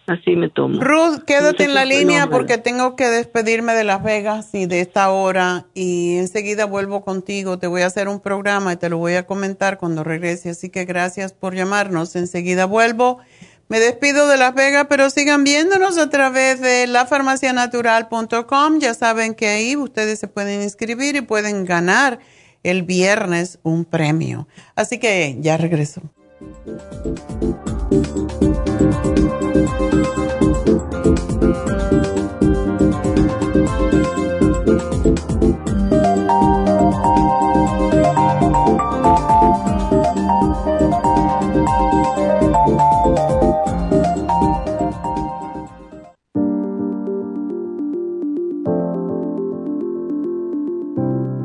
Así 0.07 0.37
me 0.37 0.49
tomo. 0.49 0.81
Ruth, 0.81 1.25
quédate 1.27 1.65
en 1.65 1.75
la 1.75 1.85
línea 1.85 2.29
porque 2.29 2.59
tengo 2.59 2.95
que 2.95 3.09
despedirme 3.09 3.75
de 3.75 3.83
Las 3.83 4.05
Vegas 4.05 4.51
y 4.53 4.67
de 4.67 4.81
esta 4.81 5.11
hora 5.11 5.67
y 5.75 6.19
enseguida 6.19 6.65
vuelvo 6.65 7.05
contigo. 7.05 7.59
Te 7.59 7.67
voy 7.67 7.83
a 7.83 7.87
hacer 7.87 8.09
un 8.09 8.21
programa 8.21 8.73
y 8.73 8.77
te 8.77 8.89
lo 8.89 8.99
voy 8.99 9.15
a 9.15 9.27
comentar 9.27 9.79
cuando 9.79 10.05
regrese. 10.05 10.51
Así 10.51 10.71
que 10.71 10.85
gracias 10.85 11.33
por 11.33 11.55
llamarnos. 11.55 12.15
Enseguida 12.15 12.67
vuelvo. 12.67 13.19
Me 13.69 13.81
despido 13.81 14.29
de 14.29 14.37
Las 14.37 14.55
Vegas, 14.55 14.87
pero 14.89 15.11
sigan 15.11 15.43
viéndonos 15.43 15.99
a 15.99 16.09
través 16.09 16.61
de 16.61 16.87
lafarmacianatural.com. 16.87 18.79
Ya 18.79 18.95
saben 18.95 19.35
que 19.35 19.49
ahí 19.49 19.75
ustedes 19.75 20.21
se 20.21 20.29
pueden 20.29 20.63
inscribir 20.63 21.17
y 21.17 21.23
pueden 21.23 21.65
ganar 21.65 22.21
el 22.63 22.85
viernes 22.85 23.59
un 23.65 23.85
premio. 23.85 24.47
Así 24.77 24.99
que 24.99 25.37
ya 25.41 25.57
regreso. 25.57 26.01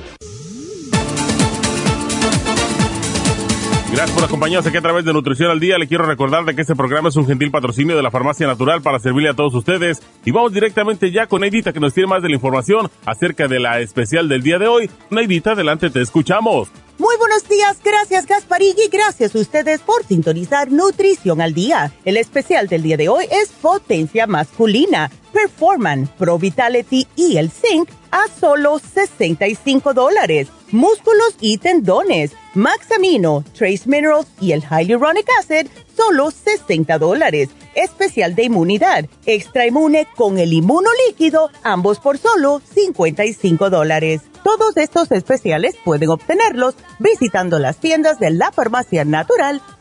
Gracias 3.92 4.12
por 4.12 4.24
acompañarnos 4.24 4.68
aquí 4.68 4.78
a 4.78 4.82
través 4.82 5.04
de 5.04 5.12
Nutrición 5.12 5.50
al 5.50 5.60
Día. 5.60 5.80
Le 5.80 5.88
quiero 5.88 6.06
recordar 6.06 6.46
de 6.46 6.54
que 6.54 6.62
este 6.62 6.76
programa 6.76 7.10
es 7.10 7.16
un 7.16 7.26
gentil 7.26 7.50
patrocinio 7.50 7.98
de 7.98 8.04
la 8.04 8.12
Farmacia 8.12 8.46
Natural 8.46 8.84
para 8.84 9.00
servirle 9.00 9.30
a 9.30 9.34
todos 9.34 9.56
ustedes. 9.56 10.00
Y 10.26 10.32
vamos 10.32 10.54
directamente 10.54 11.10
ya 11.10 11.26
con 11.26 11.42
Neidita 11.42 11.74
que 11.74 11.80
nos 11.80 11.96
tiene 11.96 12.06
más 12.06 12.22
de 12.22 12.30
la 12.30 12.36
información 12.36 12.92
acerca 13.08 13.48
de 13.48 13.60
la 13.60 13.80
especial 13.80 14.30
del 14.30 14.44
día 14.44 14.60
de 14.60 14.68
hoy. 14.68 14.92
Neidita, 15.10 15.54
adelante, 15.54 15.90
te 15.90 16.04
escuchamos. 16.04 16.70
Muy 17.00 17.16
buenos 17.16 17.48
días, 17.48 17.78
gracias 17.82 18.26
Gasparigi, 18.26 18.90
gracias 18.92 19.34
a 19.34 19.40
ustedes 19.40 19.80
por 19.80 20.06
sintonizar 20.06 20.70
Nutrición 20.70 21.40
al 21.40 21.54
Día. 21.54 21.94
El 22.04 22.18
especial 22.18 22.68
del 22.68 22.84
día 22.84 22.98
de 22.98 23.08
hoy 23.08 23.26
es 23.32 23.48
Potencia 23.62 24.28
Masculina, 24.28 25.10
Performan, 25.34 26.10
Pro 26.18 26.38
Vitality 26.38 27.08
y 27.16 27.38
el 27.38 27.50
Zinc 27.52 27.90
a 28.12 28.26
solo 28.40 28.80
65 28.80 29.94
dólares. 29.94 30.48
Músculos 30.72 31.36
y 31.40 31.58
tendones, 31.58 32.32
Max 32.54 32.92
Amino, 32.96 33.44
Trace 33.54 33.84
Minerals 33.86 34.28
y 34.40 34.52
el 34.52 34.62
Hyaluronic 34.62 35.28
Acid, 35.40 35.68
solo 35.96 36.32
60 36.32 36.98
dólares. 36.98 37.50
Especial 37.76 38.36
de 38.36 38.44
inmunidad, 38.44 39.06
Extra 39.26 39.68
Inmune 39.68 40.08
con 40.16 40.38
el 40.38 40.54
inmuno 40.54 40.90
líquido, 41.08 41.50
ambos 41.64 42.00
por 42.00 42.18
solo 42.18 42.62
55 42.74 43.70
dólares. 43.70 44.22
Todos 44.44 44.78
estos 44.78 45.12
especiales 45.12 45.76
pueden 45.84 46.10
obtenerlos 46.10 46.76
visitando 47.00 47.60
las 47.60 47.78
tiendas 47.78 48.20
de 48.20 48.32
la 48.32 48.52
Farmacia 48.52 49.06
Natural 49.06 49.62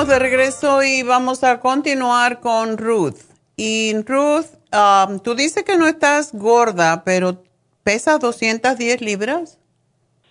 Estamos 0.00 0.18
de 0.18 0.30
regreso 0.30 0.82
y 0.82 1.02
vamos 1.02 1.44
a 1.44 1.60
continuar 1.60 2.40
con 2.40 2.78
Ruth. 2.78 3.18
Y 3.54 3.92
Ruth, 4.06 4.46
um, 4.72 5.18
tú 5.18 5.34
dices 5.34 5.62
que 5.62 5.76
no 5.76 5.86
estás 5.86 6.32
gorda, 6.32 7.04
pero 7.04 7.42
pesas 7.84 8.18
210 8.18 9.02
libras. 9.02 9.58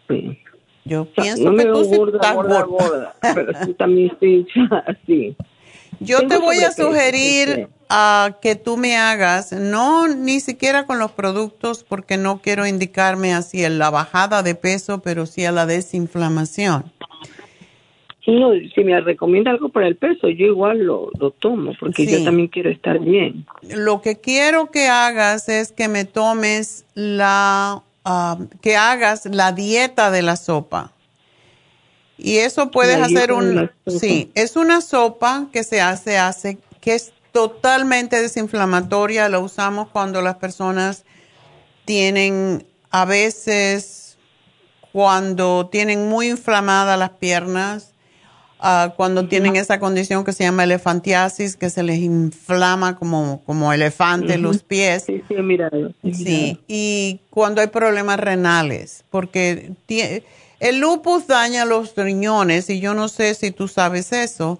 Sí. 0.07 0.39
Yo 0.85 1.05
pienso 1.13 1.51
no 1.51 1.55
que 1.55 1.65
tú 1.65 1.83
sí 1.83 1.97
gorda, 1.97 2.17
estás 2.17 2.35
gorda, 2.65 3.15
pero 3.21 3.63
sí 3.63 3.73
también 3.75 4.07
estoy 4.11 4.47
así. 4.87 5.37
Yo 5.99 6.17
Tengo 6.17 6.29
te 6.29 6.37
voy 6.39 6.57
a 6.63 6.71
sugerir 6.71 7.69
a 7.89 8.37
que 8.41 8.55
tú 8.55 8.75
me 8.75 8.97
hagas, 8.97 9.51
no 9.51 10.07
ni 10.07 10.39
siquiera 10.39 10.87
con 10.87 10.97
los 10.97 11.11
productos, 11.11 11.83
porque 11.83 12.17
no 12.17 12.41
quiero 12.41 12.65
indicarme 12.65 13.35
así 13.35 13.63
en 13.63 13.77
la 13.77 13.91
bajada 13.91 14.41
de 14.41 14.55
peso, 14.55 15.03
pero 15.03 15.27
sí 15.27 15.45
a 15.45 15.51
la 15.51 15.67
desinflamación. 15.67 16.91
No, 18.29 18.51
si 18.75 18.83
me 18.83 18.99
recomienda 19.01 19.51
algo 19.51 19.69
para 19.69 19.87
el 19.87 19.95
peso, 19.95 20.29
yo 20.29 20.45
igual 20.45 20.79
lo, 20.79 21.09
lo 21.19 21.31
tomo, 21.31 21.73
porque 21.79 22.05
Sí. 22.05 22.11
yo 22.11 22.23
también 22.23 22.47
quiero 22.49 22.69
estar 22.69 22.99
bien. 22.99 23.45
Lo 23.61 24.01
que 24.01 24.19
quiero 24.19 24.71
que 24.71 24.87
hagas 24.87 25.49
es 25.49 25.71
que 25.71 25.87
me 25.87 26.05
tomes 26.05 26.85
la, 26.93 27.81
ah, 28.05 28.37
que 28.61 28.75
hagas 28.77 29.25
la 29.25 29.51
dieta 29.53 30.11
de 30.11 30.21
la 30.21 30.35
sopa. 30.35 30.91
Y 32.17 32.37
eso 32.37 32.69
puedes 32.69 32.99
La 32.99 33.05
hacer 33.05 33.31
un, 33.31 33.71
sí, 33.87 34.29
es 34.35 34.57
una 34.57 34.81
sopa 34.81 35.47
que 35.53 35.63
se 35.63 35.79
hace, 35.79 36.17
hace, 36.17 36.57
que 36.81 36.93
es 36.95 37.13
totalmente 37.31 38.21
desinflamatoria. 38.21 39.29
La 39.29 39.39
usamos 39.39 39.87
cuando 39.89 40.21
las 40.21 40.35
personas 40.35 41.05
tienen, 41.85 42.65
a 42.91 43.05
veces, 43.05 44.17
cuando 44.91 45.69
tienen 45.71 46.09
muy 46.09 46.27
inflamadas 46.29 46.99
las 46.99 47.11
piernas, 47.11 47.88
ah, 48.59 48.93
cuando 48.95 49.27
tienen 49.27 49.55
esa 49.55 49.79
condición 49.79 50.23
que 50.23 50.33
se 50.33 50.43
llama 50.43 50.63
elefantiasis, 50.63 51.55
que 51.55 51.69
se 51.69 51.83
les 51.83 51.99
inflama 51.99 52.95
como, 52.97 53.41
como 53.45 53.71
elefante 53.73 54.33
Ujú. 54.33 54.43
los 54.43 54.63
pies. 54.63 55.03
Sí, 55.05 55.21
sí, 55.27 55.35
he 55.35 55.41
mirado. 55.41 55.93
he 56.03 56.13
Sí, 56.13 56.23
mirado. 56.29 56.59
y 56.67 57.19
cuando 57.29 57.61
hay 57.61 57.67
problemas 57.67 58.19
renales, 58.19 59.03
porque 59.09 59.71
el 60.59 60.79
lupus 60.79 61.27
daña 61.27 61.65
los 61.65 61.95
riñones 61.95 62.69
y 62.69 62.79
yo 62.79 62.93
no 62.93 63.07
sé 63.07 63.33
si 63.33 63.51
tú 63.51 63.67
sabes 63.67 64.11
eso. 64.11 64.59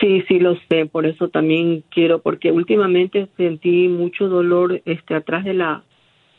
Sí, 0.00 0.22
sí 0.28 0.38
lo 0.38 0.56
sé, 0.70 0.86
por 0.86 1.04
eso 1.04 1.28
también 1.28 1.84
quiero, 1.90 2.22
porque 2.22 2.50
últimamente 2.52 3.28
sentí 3.36 3.86
mucho 3.88 4.28
dolor 4.28 4.80
este 4.86 5.14
atrás 5.14 5.44
de 5.44 5.54
la 5.54 5.82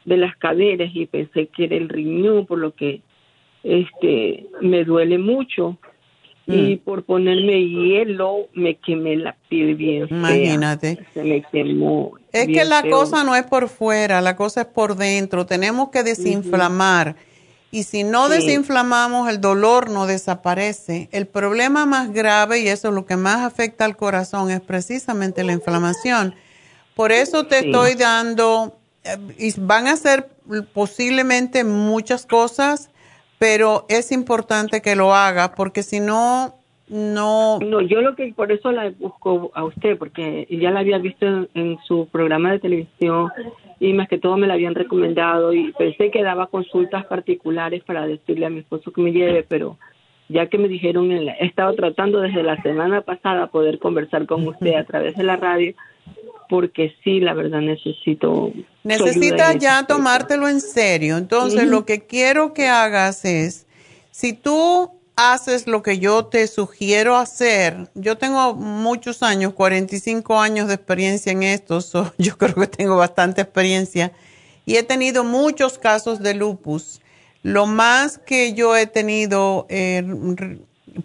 de 0.03 0.17
las 0.17 0.35
caderas 0.37 0.89
y 0.95 1.05
pensé 1.05 1.45
que 1.45 1.65
era 1.65 1.75
el 1.75 1.87
riñón, 1.87 2.47
por 2.47 2.57
lo 2.57 2.73
que 2.73 3.01
este 3.63 4.47
me 4.61 4.83
duele 4.83 5.19
mucho 5.19 5.77
y 6.47 6.75
Mm. 6.75 6.79
por 6.79 7.03
ponerme 7.03 7.61
hielo 7.67 8.47
me 8.53 8.75
quemé 8.75 9.15
la 9.15 9.35
piel 9.49 9.75
bien 9.75 10.07
fea. 10.07 10.17
Imagínate. 10.17 11.05
Se 11.13 11.23
me 11.23 11.41
quemó. 11.51 12.13
Es 12.31 12.47
que 12.47 12.65
la 12.65 12.81
feo. 12.81 12.91
cosa 12.91 13.23
no 13.23 13.35
es 13.35 13.43
por 13.43 13.69
fuera, 13.69 14.21
la 14.21 14.35
cosa 14.35 14.61
es 14.61 14.67
por 14.67 14.95
dentro. 14.95 15.45
Tenemos 15.45 15.89
que 15.89 16.03
desinflamar. 16.03 17.15
Y 17.73 17.83
si 17.83 18.03
no 18.03 18.27
Sí. 18.27 18.33
desinflamamos, 18.33 19.29
el 19.29 19.39
dolor 19.39 19.89
no 19.91 20.05
desaparece. 20.07 21.07
El 21.13 21.25
problema 21.27 21.85
más 21.85 22.11
grave, 22.11 22.59
y 22.59 22.67
eso 22.67 22.89
es 22.89 22.93
lo 22.93 23.05
que 23.05 23.15
más 23.15 23.37
afecta 23.45 23.85
al 23.85 23.95
corazón, 23.95 24.51
es 24.51 24.59
precisamente 24.59 25.43
la 25.45 25.53
inflamación. 25.53 26.35
Por 26.95 27.13
eso 27.13 27.45
te 27.45 27.59
Sí. 27.61 27.65
estoy 27.67 27.93
dando, 27.95 28.77
eh, 29.05 29.15
y 29.37 29.53
van 29.59 29.87
a 29.87 29.95
ser 29.95 30.27
posiblemente 30.73 31.63
muchas 31.63 32.25
cosas, 32.25 32.89
pero 33.41 33.85
es 33.89 34.11
importante 34.11 34.83
que 34.83 34.95
lo 34.95 35.15
hagas, 35.15 35.49
porque 35.57 35.81
si 35.81 35.99
no, 35.99 36.53
no, 36.89 37.57
No, 37.59 37.81
yo 37.81 38.01
lo 38.01 38.15
que 38.15 38.31
por 38.35 38.51
eso 38.51 38.71
la 38.71 38.91
busco 38.99 39.49
a 39.55 39.63
usted, 39.63 39.97
porque 39.97 40.45
ya 40.51 40.69
la 40.69 40.81
había 40.81 40.99
visto 40.99 41.25
en, 41.25 41.49
en 41.55 41.79
su 41.87 42.07
programa 42.11 42.51
de 42.51 42.59
televisión 42.59 43.31
y 43.79 43.93
más 43.93 44.07
que 44.09 44.19
todo 44.19 44.37
me 44.37 44.45
la 44.45 44.53
habían 44.53 44.75
recomendado 44.75 45.53
y 45.53 45.71
pensé 45.71 46.11
que 46.11 46.21
daba 46.21 46.45
consultas 46.47 47.03
particulares 47.07 47.81
para 47.83 48.05
decirle 48.05 48.45
a 48.45 48.51
mi 48.51 48.59
esposo 48.59 48.91
que 48.91 49.01
me 49.01 49.11
lleve, 49.11 49.41
pero 49.41 49.75
ya 50.29 50.45
que 50.45 50.59
me 50.59 50.67
dijeron, 50.67 51.11
en 51.11 51.25
la- 51.25 51.33
he 51.39 51.47
estado 51.47 51.73
tratando 51.73 52.19
desde 52.21 52.43
la 52.43 52.61
semana 52.61 53.01
pasada 53.01 53.47
poder 53.47 53.79
conversar 53.79 54.27
con 54.27 54.47
usted 54.47 54.75
a 54.75 54.83
través 54.91 55.15
de 55.15 55.23
la 55.23 55.37
radio, 55.37 55.73
porque 56.51 56.93
sí, 57.01 57.21
la 57.21 57.33
verdad 57.33 57.61
necesito. 57.61 58.51
Necesitas 58.83 59.57
ya 59.57 59.87
tomártelo 59.87 60.49
en 60.49 60.59
serio. 60.59 61.15
Entonces, 61.15 61.65
lo 61.65 61.85
que 61.85 62.01
quiero 62.01 62.53
que 62.53 62.67
hagas 62.67 63.23
es, 63.23 63.67
si 64.11 64.33
tú 64.33 64.91
haces 65.15 65.65
lo 65.65 65.81
que 65.81 65.97
yo 65.97 66.25
te 66.25 66.45
sugiero 66.47 67.15
hacer, 67.15 67.89
yo 67.95 68.17
tengo 68.17 68.53
muchos 68.53 69.23
años, 69.23 69.53
45 69.53 70.41
años 70.41 70.67
de 70.67 70.73
experiencia 70.73 71.31
en 71.31 71.43
esto, 71.43 71.79
so 71.79 72.11
yo 72.17 72.37
creo 72.37 72.55
que 72.55 72.67
tengo 72.67 72.97
bastante 72.97 73.39
experiencia 73.39 74.11
y 74.65 74.75
he 74.75 74.83
tenido 74.83 75.23
muchos 75.23 75.77
casos 75.77 76.19
de 76.19 76.33
lupus. 76.33 76.99
Lo 77.43 77.65
más 77.65 78.17
que 78.17 78.53
yo 78.53 78.75
he 78.75 78.87
tenido, 78.87 79.67
eh, 79.69 80.03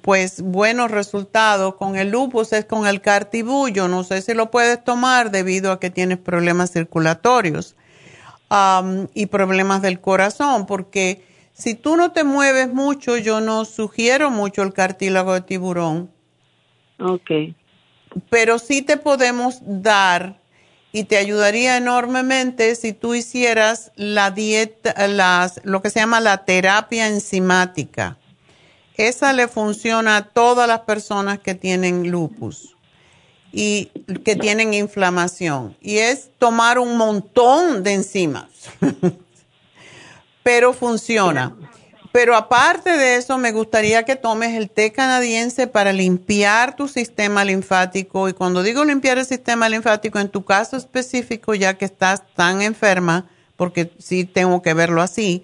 pues, 0.01 0.43
buenos 0.43 0.91
resultados 0.91 1.75
con 1.77 1.97
el 1.97 2.11
lupus 2.11 2.53
es 2.53 2.65
con 2.65 2.87
el 2.87 3.01
cartibullo. 3.01 3.89
No 3.89 4.05
sé 4.05 4.23
si 4.23 4.35
lo 4.35 4.51
puedes 4.51 4.83
tomar 4.83 5.31
debido 5.31 5.73
a 5.73 5.81
que 5.81 5.91
tienes 5.91 6.19
problemas 6.19 6.73
circulatorios 6.73 7.77
am, 8.49 9.09
y 9.15 9.27
problemas 9.27 9.83
del 9.83 10.01
corazón, 10.01 10.67
porque 10.67 11.23
si 11.53 11.75
tú 11.75 11.97
no 11.97 12.13
te 12.13 12.25
mueves 12.25 12.73
mucho, 12.73 13.17
yo 13.17 13.41
no 13.41 13.65
sugiero 13.65 14.31
mucho 14.31 14.63
el 14.63 14.73
cartílago 14.73 15.35
de 15.35 15.41
tiburón, 15.41 16.11
Ok, 16.99 17.31
pero 18.31 18.59
sí 18.59 18.81
te 18.83 18.97
podemos 18.97 19.59
dar 19.63 20.41
y 20.93 21.05
te 21.05 21.19
ayudaría 21.19 21.77
enormemente 21.77 22.75
si 22.75 22.95
tú 22.95 23.15
hicieras 23.15 23.93
la 23.97 24.31
dieta, 24.31 25.09
las, 25.09 25.61
lo 25.65 25.83
que 25.83 25.91
se 25.91 26.01
llama 26.01 26.21
la 26.21 26.45
terapia 26.47 27.07
enzimática. 27.07 28.17
Esa 28.97 29.33
le 29.33 29.49
funciona 29.49 30.17
a 30.17 30.25
todas 30.25 30.67
las 30.67 30.81
personas 30.81 31.39
que 31.39 31.55
tienen 31.55 32.11
lupus 32.11 32.77
y 33.53 33.87
que 34.25 34.37
tienen 34.37 34.75
inflamación. 34.75 35.77
Y 35.81 35.99
es 35.99 36.31
tomar 36.39 36.79
un 36.79 36.97
montón 36.97 37.83
de 37.83 37.95
enzimas. 37.95 38.47
Pero 40.43 40.73
funciona. 40.73 41.57
Pero 42.13 42.35
aparte 42.35 42.97
de 42.97 43.17
eso, 43.17 43.37
me 43.37 43.53
gustaría 43.53 44.05
que 44.05 44.17
tomes 44.17 44.55
el 44.55 44.71
té 44.71 44.91
canadiense 44.91 45.67
para 45.67 45.93
limpiar 45.93 46.75
tu 46.75 46.89
sistema 46.89 47.45
linfático. 47.45 48.29
Y 48.29 48.33
cuando 48.33 48.63
digo 48.63 48.85
limpiar 48.87 49.19
el 49.19 49.27
sistema 49.27 49.69
linfático, 49.69 50.19
en 50.19 50.31
tu 50.31 50.43
caso 50.43 50.79
específico, 50.79 51.55
ya 51.55 51.77
que 51.77 51.85
estás 51.85 52.23
tan 52.35 52.63
enferma, 52.63 53.29
porque 53.57 53.93
sí 53.99 54.25
tengo 54.25 54.63
que 54.63 54.73
verlo 54.73 55.03
así, 55.03 55.43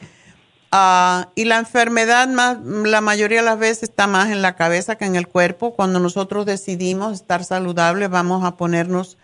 Ah, 0.75 1.29
y 1.35 1.45
la 1.45 1.59
enfermedad 1.59 2.27
más, 2.29 2.57
la 2.64 3.03
mayoría 3.03 3.41
de 3.41 3.45
las 3.45 3.59
veces 3.59 3.91
está 3.91 4.07
más 4.07 4.31
en 4.31 4.41
la 4.41 4.57
cabeza 4.57 4.97
que 4.97 5.05
en 5.05 5.16
el 5.16 5.29
cuerpo. 5.29 5.75
Cuando 5.75 5.99
nosotros 6.01 6.47
decidimos 6.47 7.12
estar 7.12 7.45
saludables, 7.45 8.09
vamos 8.09 8.43
a 8.43 8.57
ponernos, 8.57 9.18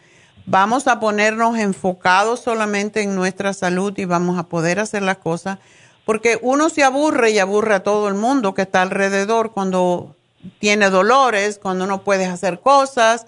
vamos 0.45 0.87
a 0.87 1.01
ponernos 1.01 1.59
enfocados 1.59 2.41
solamente 2.41 3.01
en 3.01 3.15
nuestra 3.15 3.55
salud 3.55 3.95
y 3.97 4.05
vamos 4.05 4.39
a 4.39 4.43
poder 4.43 4.79
hacer 4.79 5.03
las 5.03 5.17
cosas. 5.17 5.59
Porque 6.05 6.39
uno 6.43 6.69
se 6.69 6.85
aburre 6.85 7.31
y 7.31 7.39
aburre 7.39 7.77
a 7.77 7.83
todo 7.83 8.09
el 8.09 8.15
mundo 8.15 8.53
que 8.53 8.63
está 8.63 8.83
alrededor 8.83 9.53
cuando 9.53 10.15
tiene 10.59 10.91
dolores, 10.91 11.59
cuando 11.59 11.87
no 11.87 12.03
puedes 12.03 12.29
hacer 12.29 12.61
cosas 12.61 13.25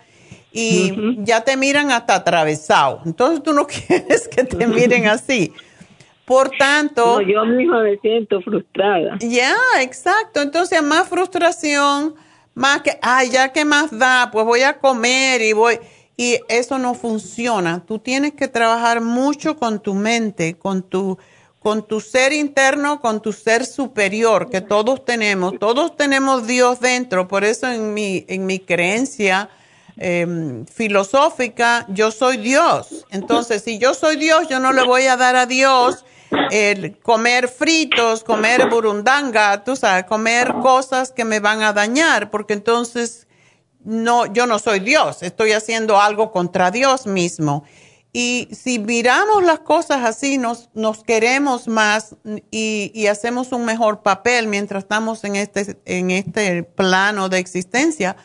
y 0.53 1.17
ya 1.25 1.41
te 1.41 1.57
miran 1.57 1.91
hasta 1.91 2.17
atravesado. 2.17 3.01
Entonces 3.07 3.43
tú 3.43 3.55
no 3.55 3.67
quieres 3.89 4.29
que 4.29 4.45
te 4.45 4.67
miren 4.67 5.07
así. 5.07 5.55
Por 6.31 6.49
tanto... 6.51 7.21
yo 7.23 7.45
misma 7.45 7.83
me 7.83 7.99
siento 7.99 8.41
frustrada. 8.41 9.19
Ya, 9.19 9.57
exacto. 9.81 10.41
Entonces, 10.41 10.81
más 10.81 11.09
frustración, 11.09 12.15
más 12.55 12.83
que, 12.83 12.97
ay, 13.03 13.31
ya 13.31 13.53
que 13.53 13.65
más 13.65 13.91
da, 13.91 14.31
pues 14.33 14.47
voy 14.47 14.63
a 14.63 14.79
comer 14.79 15.43
y 15.43 15.53
voy... 15.55 15.81
Y 16.17 16.39
eso 16.49 16.79
no 16.79 16.95
funciona. 16.95 17.83
Tú 17.85 17.99
tienes 17.99 18.35
que 18.35 18.47
trabajar 18.47 19.01
mucho 19.01 19.57
con 19.57 19.81
tu 19.81 19.95
mente, 19.95 20.55
con 20.57 20.85
tu, 20.85 21.19
con 21.59 21.85
tu 21.85 22.01
ser 22.01 22.33
interno, 22.33 23.01
con 23.01 23.21
tu 23.21 23.33
ser 23.33 23.67
superior, 23.67 24.51
que 24.51 24.61
todos 24.61 25.05
tenemos. 25.05 25.59
Todos 25.59 25.97
tenemos 25.97 26.47
Dios 26.47 26.79
dentro. 26.79 27.27
Por 27.27 27.43
eso 27.43 27.67
en 27.67 27.93
mi, 27.93 28.25
en 28.29 28.47
mi 28.47 28.61
creencia 28.61 29.49
em, 29.97 30.65
filosófica, 30.67 31.87
yo 31.89 32.13
soy 32.13 32.37
Dios. 32.37 33.05
Entonces, 33.11 33.65
si 33.65 33.79
yo 33.81 33.95
soy 33.95 34.15
Dios, 34.15 34.47
yo 34.49 34.61
no 34.61 34.73
le 34.73 34.85
voy 34.85 35.07
a 35.07 35.17
dar 35.17 35.35
a 35.35 35.47
Dios 35.47 36.05
el 36.51 36.99
comer 36.99 37.49
fritos, 37.49 38.25
comer 38.25 38.69
burundanga, 38.69 39.65
tú 39.65 39.77
sabes, 39.77 40.05
comer 40.05 40.55
cosas 40.63 41.13
que 41.13 41.25
me 41.25 41.41
van 41.41 41.63
a 41.63 41.73
dañar, 41.73 42.31
porque 42.31 42.55
entonces 42.55 43.27
no, 43.85 44.27
yo 44.27 44.47
no 44.47 44.59
soy 44.59 44.81
Dios, 44.81 45.23
estoy 45.23 45.53
haciendo 45.53 46.01
algo 46.01 46.33
contra 46.33 46.71
Dios 46.71 47.07
mismo. 47.07 47.65
Y 48.13 48.49
si 48.51 48.81
miramos 48.81 49.45
las 49.45 49.61
cosas 49.61 50.05
así, 50.05 50.37
nos, 50.37 50.69
nos 50.75 51.05
queremos 51.05 51.69
más 51.69 52.17
y, 52.51 52.91
y, 52.93 53.07
hacemos 53.07 53.53
un 53.53 53.65
mejor 53.65 54.03
papel 54.03 54.49
mientras 54.49 54.83
estamos 54.83 55.23
en 55.23 55.37
este, 55.37 55.79
en 55.85 56.11
este 56.11 56.65
plano 56.65 57.29
de 57.29 57.39
existencia. 57.39 58.17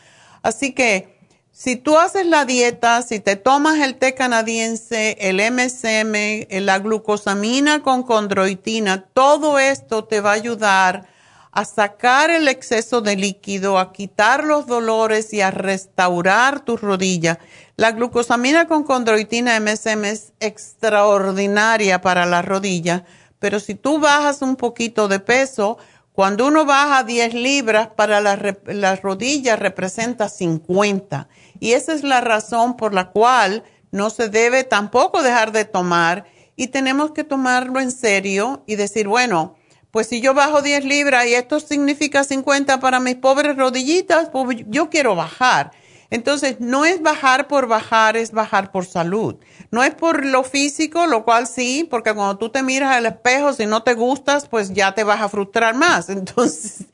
Así 0.42 0.72
que 0.72 1.15
si 1.58 1.76
tú 1.76 1.96
haces 1.96 2.26
la 2.26 2.44
dieta, 2.44 3.00
si 3.00 3.18
te 3.18 3.34
tomas 3.34 3.78
el 3.78 3.96
té 3.96 4.14
canadiense, 4.14 5.16
el 5.18 5.36
MSM, 5.36 6.46
la 6.62 6.78
glucosamina 6.80 7.82
con 7.82 8.02
condroitina, 8.02 9.06
todo 9.14 9.58
esto 9.58 10.04
te 10.04 10.20
va 10.20 10.32
a 10.32 10.34
ayudar 10.34 11.08
a 11.52 11.64
sacar 11.64 12.28
el 12.28 12.48
exceso 12.48 13.00
de 13.00 13.16
líquido, 13.16 13.78
a 13.78 13.94
quitar 13.94 14.44
los 14.44 14.66
dolores 14.66 15.32
y 15.32 15.40
a 15.40 15.50
restaurar 15.50 16.60
tus 16.60 16.82
rodillas. 16.82 17.38
La 17.76 17.92
glucosamina 17.92 18.68
con 18.68 18.84
condroitina 18.84 19.58
MSM 19.58 20.04
es 20.04 20.34
extraordinaria 20.40 22.02
para 22.02 22.26
las 22.26 22.44
rodillas, 22.44 23.04
pero 23.38 23.60
si 23.60 23.74
tú 23.74 23.98
bajas 23.98 24.42
un 24.42 24.56
poquito 24.56 25.08
de 25.08 25.20
peso, 25.20 25.78
cuando 26.12 26.46
uno 26.46 26.64
baja 26.64 27.02
10 27.02 27.34
libras 27.34 27.88
para 27.88 28.22
las 28.22 29.02
rodillas 29.02 29.58
representa 29.58 30.30
50 30.30 31.28
y 31.60 31.72
esa 31.72 31.92
es 31.92 32.02
la 32.02 32.20
razón 32.20 32.76
por 32.76 32.94
la 32.94 33.10
cual 33.10 33.64
no 33.90 34.10
se 34.10 34.28
debe 34.28 34.64
tampoco 34.64 35.22
dejar 35.22 35.52
de 35.52 35.64
tomar 35.64 36.24
y 36.56 36.68
tenemos 36.68 37.12
que 37.12 37.24
tomarlo 37.24 37.80
en 37.80 37.90
serio 37.90 38.62
y 38.66 38.76
decir, 38.76 39.08
bueno, 39.08 39.56
pues 39.90 40.08
si 40.08 40.20
yo 40.20 40.34
bajo 40.34 40.62
10 40.62 40.84
libras 40.84 41.26
y 41.26 41.34
esto 41.34 41.60
significa 41.60 42.24
50 42.24 42.80
para 42.80 43.00
mis 43.00 43.16
pobres 43.16 43.56
rodillitas, 43.56 44.30
pues 44.30 44.58
yo 44.68 44.90
quiero 44.90 45.14
bajar. 45.14 45.72
Entonces, 46.10 46.56
no 46.60 46.84
es 46.84 47.02
bajar 47.02 47.48
por 47.48 47.66
bajar, 47.66 48.16
es 48.16 48.30
bajar 48.30 48.70
por 48.70 48.86
salud. 48.86 49.36
No 49.70 49.82
es 49.82 49.94
por 49.94 50.24
lo 50.24 50.44
físico, 50.44 51.06
lo 51.06 51.24
cual 51.24 51.46
sí, 51.46 51.86
porque 51.90 52.14
cuando 52.14 52.38
tú 52.38 52.50
te 52.50 52.62
miras 52.62 52.94
al 52.94 53.06
espejo, 53.06 53.52
si 53.52 53.66
no 53.66 53.82
te 53.82 53.94
gustas, 53.94 54.46
pues 54.48 54.72
ya 54.72 54.94
te 54.94 55.02
vas 55.02 55.20
a 55.20 55.28
frustrar 55.28 55.74
más. 55.74 56.08
Entonces, 56.10 56.84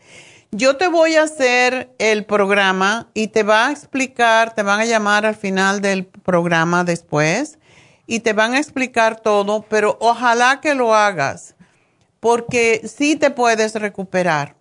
yo 0.54 0.76
te 0.76 0.86
voy 0.86 1.16
a 1.16 1.22
hacer 1.22 1.94
el 1.98 2.26
programa 2.26 3.08
y 3.14 3.28
te 3.28 3.42
va 3.42 3.68
a 3.68 3.72
explicar, 3.72 4.54
te 4.54 4.62
van 4.62 4.80
a 4.80 4.84
llamar 4.84 5.24
al 5.24 5.34
final 5.34 5.80
del 5.80 6.04
programa 6.04 6.84
después 6.84 7.58
y 8.06 8.20
te 8.20 8.34
van 8.34 8.52
a 8.52 8.58
explicar 8.58 9.18
todo, 9.18 9.62
pero 9.62 9.96
ojalá 9.98 10.60
que 10.60 10.74
lo 10.74 10.94
hagas, 10.94 11.54
porque 12.20 12.82
sí 12.84 13.16
te 13.16 13.30
puedes 13.30 13.74
recuperar. 13.74 14.54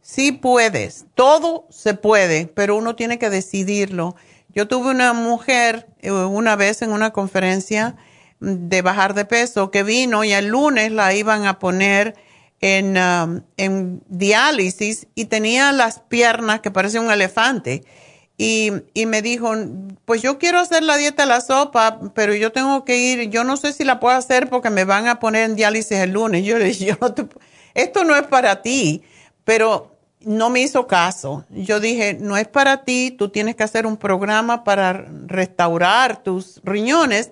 Sí 0.00 0.32
puedes, 0.32 1.04
todo 1.14 1.66
se 1.68 1.92
puede, 1.92 2.46
pero 2.46 2.76
uno 2.76 2.96
tiene 2.96 3.18
que 3.18 3.28
decidirlo. 3.28 4.16
Yo 4.54 4.66
tuve 4.66 4.92
una 4.92 5.12
mujer 5.12 5.88
eh, 6.00 6.10
una 6.10 6.56
vez 6.56 6.80
en 6.80 6.92
una 6.92 7.10
conferencia 7.12 7.96
de 8.40 8.80
bajar 8.80 9.12
de 9.12 9.26
peso 9.26 9.70
que 9.70 9.82
vino 9.82 10.24
y 10.24 10.32
el 10.32 10.46
lunes 10.46 10.90
la 10.90 11.12
iban 11.12 11.44
a 11.44 11.58
poner 11.58 12.14
en, 12.60 12.96
um, 12.96 13.42
en 13.56 14.02
diálisis 14.08 15.06
y 15.14 15.26
tenía 15.26 15.72
las 15.72 16.00
piernas 16.00 16.60
que 16.60 16.70
parecía 16.70 17.00
un 17.00 17.10
elefante. 17.10 17.84
Y, 18.38 18.70
y, 18.92 19.06
me 19.06 19.22
dijo, 19.22 19.54
pues 20.04 20.20
yo 20.20 20.38
quiero 20.38 20.58
hacer 20.58 20.82
la 20.82 20.98
dieta 20.98 21.22
de 21.22 21.28
la 21.30 21.40
sopa, 21.40 22.00
pero 22.14 22.34
yo 22.34 22.52
tengo 22.52 22.84
que 22.84 22.98
ir, 22.98 23.30
yo 23.30 23.44
no 23.44 23.56
sé 23.56 23.72
si 23.72 23.82
la 23.82 23.98
puedo 23.98 24.14
hacer 24.14 24.50
porque 24.50 24.68
me 24.68 24.84
van 24.84 25.08
a 25.08 25.20
poner 25.20 25.44
en 25.44 25.56
diálisis 25.56 25.98
el 25.98 26.10
lunes. 26.10 26.44
Yo 26.44 26.58
le 26.58 26.66
dije, 26.66 26.98
esto 27.74 28.04
no 28.04 28.14
es 28.14 28.26
para 28.26 28.60
ti, 28.60 29.02
pero 29.44 29.96
no 30.20 30.50
me 30.50 30.60
hizo 30.60 30.86
caso. 30.86 31.44
Yo 31.50 31.80
dije, 31.80 32.18
no 32.20 32.36
es 32.36 32.48
para 32.48 32.84
ti, 32.84 33.14
tú 33.16 33.28
tienes 33.28 33.54
que 33.54 33.62
hacer 33.62 33.86
un 33.86 33.96
programa 33.96 34.64
para 34.64 35.06
restaurar 35.26 36.22
tus 36.22 36.60
riñones. 36.64 37.30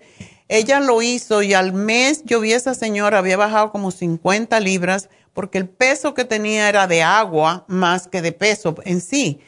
Ella 0.49 0.81
lo 0.81 1.01
hizo 1.01 1.43
y 1.43 1.55
al 1.55 1.73
mes 1.73 2.23
yo 2.25 2.41
vi 2.41 2.53
a 2.53 2.57
esa 2.57 2.75
señora, 2.75 3.19
había 3.19 3.37
bajado 3.37 3.71
como 3.71 3.91
50 3.91 4.61
libras 4.61 5.09
porque 5.33 5.59
el 5.59 5.69
peso 5.69 6.15
que 6.15 6.25
tenía 6.25 6.69
era 6.69 6.87
de 6.87 7.03
agua 7.03 7.65
más 7.67 8.09
que 8.09 8.23
de 8.23 8.33
peso 8.33 8.75
en 8.85 9.01
sí. 9.01 9.41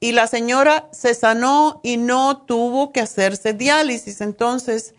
Y 0.00 0.12
la 0.12 0.26
señora 0.26 0.88
se 0.92 1.14
sanó 1.14 1.80
y 1.82 1.98
no 1.98 2.38
tuvo 2.38 2.90
que 2.90 3.00
hacerse 3.00 3.52
diálisis. 3.52 4.22
Entonces, 4.22 4.94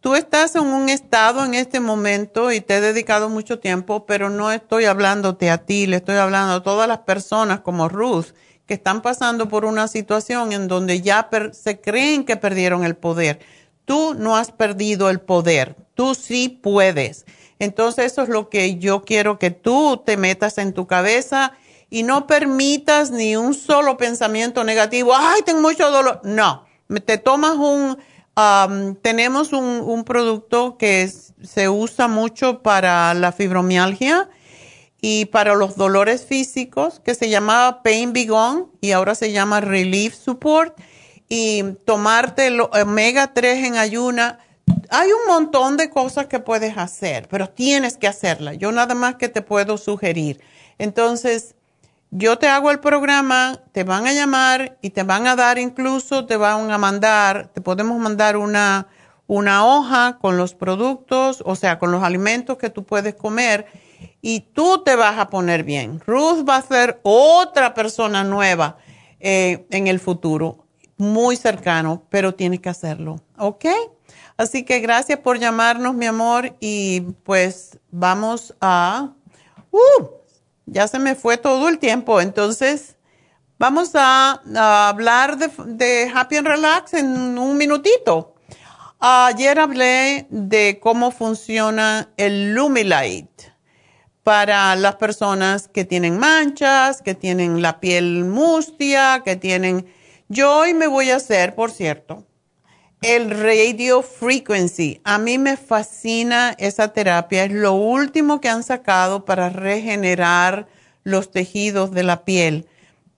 tú 0.00 0.14
estás 0.14 0.54
en 0.54 0.62
un 0.62 0.88
estado 0.88 1.44
en 1.44 1.54
este 1.54 1.80
momento 1.80 2.52
y 2.52 2.60
te 2.60 2.76
he 2.76 2.80
dedicado 2.80 3.28
mucho 3.28 3.58
tiempo, 3.58 4.06
pero 4.06 4.30
no 4.30 4.52
estoy 4.52 4.84
hablándote 4.84 5.50
a 5.50 5.58
ti, 5.58 5.86
le 5.86 5.96
estoy 5.96 6.16
hablando 6.16 6.54
a 6.54 6.62
todas 6.62 6.86
las 6.86 7.00
personas 7.00 7.60
como 7.60 7.88
Ruth 7.88 8.26
que 8.66 8.74
están 8.74 9.02
pasando 9.02 9.48
por 9.48 9.64
una 9.64 9.88
situación 9.88 10.52
en 10.52 10.68
donde 10.68 11.02
ya 11.02 11.28
se 11.52 11.80
creen 11.80 12.24
que 12.24 12.36
perdieron 12.36 12.84
el 12.84 12.96
poder. 12.96 13.40
Tú 13.84 14.14
no 14.14 14.36
has 14.36 14.50
perdido 14.50 15.10
el 15.10 15.20
poder, 15.20 15.76
tú 15.94 16.14
sí 16.14 16.48
puedes. 16.48 17.26
Entonces 17.58 18.12
eso 18.12 18.22
es 18.22 18.28
lo 18.28 18.48
que 18.48 18.76
yo 18.76 19.02
quiero 19.02 19.38
que 19.38 19.50
tú 19.50 20.02
te 20.04 20.16
metas 20.16 20.58
en 20.58 20.72
tu 20.72 20.86
cabeza 20.86 21.52
y 21.90 22.02
no 22.02 22.26
permitas 22.26 23.10
ni 23.10 23.36
un 23.36 23.54
solo 23.54 23.96
pensamiento 23.96 24.64
negativo, 24.64 25.12
ay, 25.16 25.42
tengo 25.42 25.60
mucho 25.60 25.90
dolor. 25.90 26.20
No, 26.24 26.64
te 27.04 27.18
tomas 27.18 27.56
un, 27.56 27.98
tenemos 29.02 29.52
un, 29.52 30.04
producto 30.04 30.76
que 30.76 31.08
se 31.08 31.68
usa 31.68 32.08
mucho 32.08 32.62
para 32.62 33.14
la 33.14 33.32
fibromialgia 33.32 34.28
y 35.00 35.26
para 35.26 35.54
los 35.54 35.76
dolores 35.76 36.24
físicos 36.24 36.98
que 36.98 37.14
se 37.14 37.28
llamaba 37.28 37.82
Pain 37.82 38.12
Begone 38.12 38.64
y 38.80 38.92
ahora 38.92 39.14
se 39.14 39.30
llama 39.30 39.60
Relief 39.60 40.14
Support 40.14 40.76
y 41.28 41.62
tomarte 41.84 42.46
el 42.48 42.60
omega 42.60 43.32
3 43.32 43.66
en 43.66 43.76
ayuna 43.76 44.38
hay 44.90 45.10
un 45.12 45.26
montón 45.26 45.76
de 45.76 45.90
cosas 45.90 46.26
que 46.26 46.40
puedes 46.40 46.76
hacer, 46.78 47.28
pero 47.28 47.48
tienes 47.48 47.96
que 47.96 48.08
hacerla. 48.08 48.54
Yo 48.54 48.72
nada 48.72 48.94
más 48.94 49.16
que 49.16 49.28
te 49.28 49.42
puedo 49.42 49.76
sugerir. 49.76 50.40
Entonces, 50.78 51.54
yo 52.10 52.38
te 52.38 52.48
hago 52.48 52.70
el 52.70 52.80
programa, 52.80 53.60
te 53.72 53.84
van 53.84 54.06
a 54.06 54.12
llamar 54.12 54.78
y 54.82 54.90
te 54.90 55.02
van 55.02 55.26
a 55.26 55.36
dar 55.36 55.58
incluso, 55.58 56.26
te 56.26 56.36
van 56.36 56.70
a 56.70 56.78
mandar, 56.78 57.48
te 57.52 57.60
podemos 57.60 57.98
mandar 57.98 58.36
una, 58.36 58.86
una 59.26 59.66
hoja 59.66 60.18
con 60.20 60.36
los 60.36 60.54
productos, 60.54 61.42
o 61.44 61.56
sea, 61.56 61.78
con 61.78 61.90
los 61.90 62.02
alimentos 62.02 62.56
que 62.56 62.70
tú 62.70 62.84
puedes 62.84 63.14
comer 63.14 63.66
y 64.22 64.40
tú 64.40 64.82
te 64.84 64.96
vas 64.96 65.18
a 65.18 65.28
poner 65.28 65.64
bien. 65.64 66.00
Ruth 66.06 66.48
va 66.48 66.56
a 66.56 66.62
ser 66.62 67.00
otra 67.02 67.74
persona 67.74 68.22
nueva 68.22 68.78
eh, 69.18 69.66
en 69.70 69.86
el 69.86 69.98
futuro, 69.98 70.63
muy 70.96 71.36
cercano, 71.36 72.02
pero 72.10 72.34
tienes 72.34 72.60
que 72.60 72.68
hacerlo, 72.68 73.20
¿ok? 73.38 73.66
Así 74.36 74.64
que 74.64 74.80
gracias 74.80 75.18
por 75.20 75.38
llamarnos, 75.38 75.94
mi 75.94 76.06
amor, 76.06 76.56
y 76.60 77.00
pues 77.22 77.78
vamos 77.90 78.54
a... 78.60 79.12
¡Uh! 79.70 80.06
Ya 80.66 80.88
se 80.88 80.98
me 80.98 81.14
fue 81.14 81.36
todo 81.36 81.68
el 81.68 81.78
tiempo, 81.78 82.20
entonces 82.20 82.96
vamos 83.58 83.90
a, 83.94 84.40
hablar 84.88 85.36
de, 85.38 86.12
Happy 86.14 86.36
and 86.36 86.46
Relax 86.46 86.94
en 86.94 87.38
un 87.38 87.56
minutito. 87.56 88.34
Ayer 88.98 89.58
hablé 89.58 90.26
de 90.30 90.78
cómo 90.80 91.10
funciona 91.10 92.08
el 92.16 92.54
Lumilight, 92.54 93.28
para 94.24 94.74
las 94.74 94.96
personas 94.96 95.68
que 95.68 95.84
tienen 95.84 96.18
manchas, 96.18 97.02
que 97.02 97.14
tienen 97.14 97.62
la 97.62 97.78
piel 97.78 98.24
mustia, 98.24 99.22
que 99.24 99.36
tienen... 99.36 99.86
Yo 100.34 100.52
hoy 100.52 100.74
me 100.74 100.88
voy 100.88 101.12
a 101.12 101.16
hacer, 101.16 101.54
por 101.54 101.70
cierto, 101.70 102.26
el 103.02 103.30
radio 103.30 104.02
frequency. 104.02 105.00
A 105.04 105.16
mí 105.16 105.38
me 105.38 105.56
fascina 105.56 106.56
esa 106.58 106.92
terapia. 106.92 107.44
Es 107.44 107.52
lo 107.52 107.74
último 107.74 108.40
que 108.40 108.48
han 108.48 108.64
sacado 108.64 109.24
para 109.24 109.48
regenerar 109.48 110.66
los 111.04 111.30
tejidos 111.30 111.92
de 111.92 112.02
la 112.02 112.24
piel. 112.24 112.66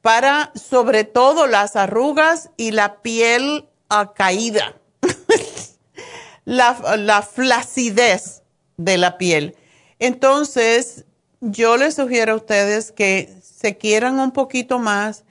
Para 0.03 0.53
sobre 0.55 1.05
todo 1.05 1.47
las 1.47 1.75
arrugas 1.75 2.51
y 2.59 2.73
la 2.73 3.01
piel 3.01 3.67
caída. 4.15 4.75
la, 6.45 6.97
la 6.99 7.23
flacidez 7.23 8.43
de 8.77 8.99
la 8.99 9.17
piel. 9.17 9.57
Entonces, 9.99 11.07
yo 11.41 11.79
les 11.79 11.95
sugiero 11.95 12.35
a 12.35 12.37
ustedes 12.37 12.93
que 12.93 13.35
se 13.43 13.79
quieran 13.79 14.21
un 14.21 14.33
poquito 14.33 14.79
más, 14.79 15.25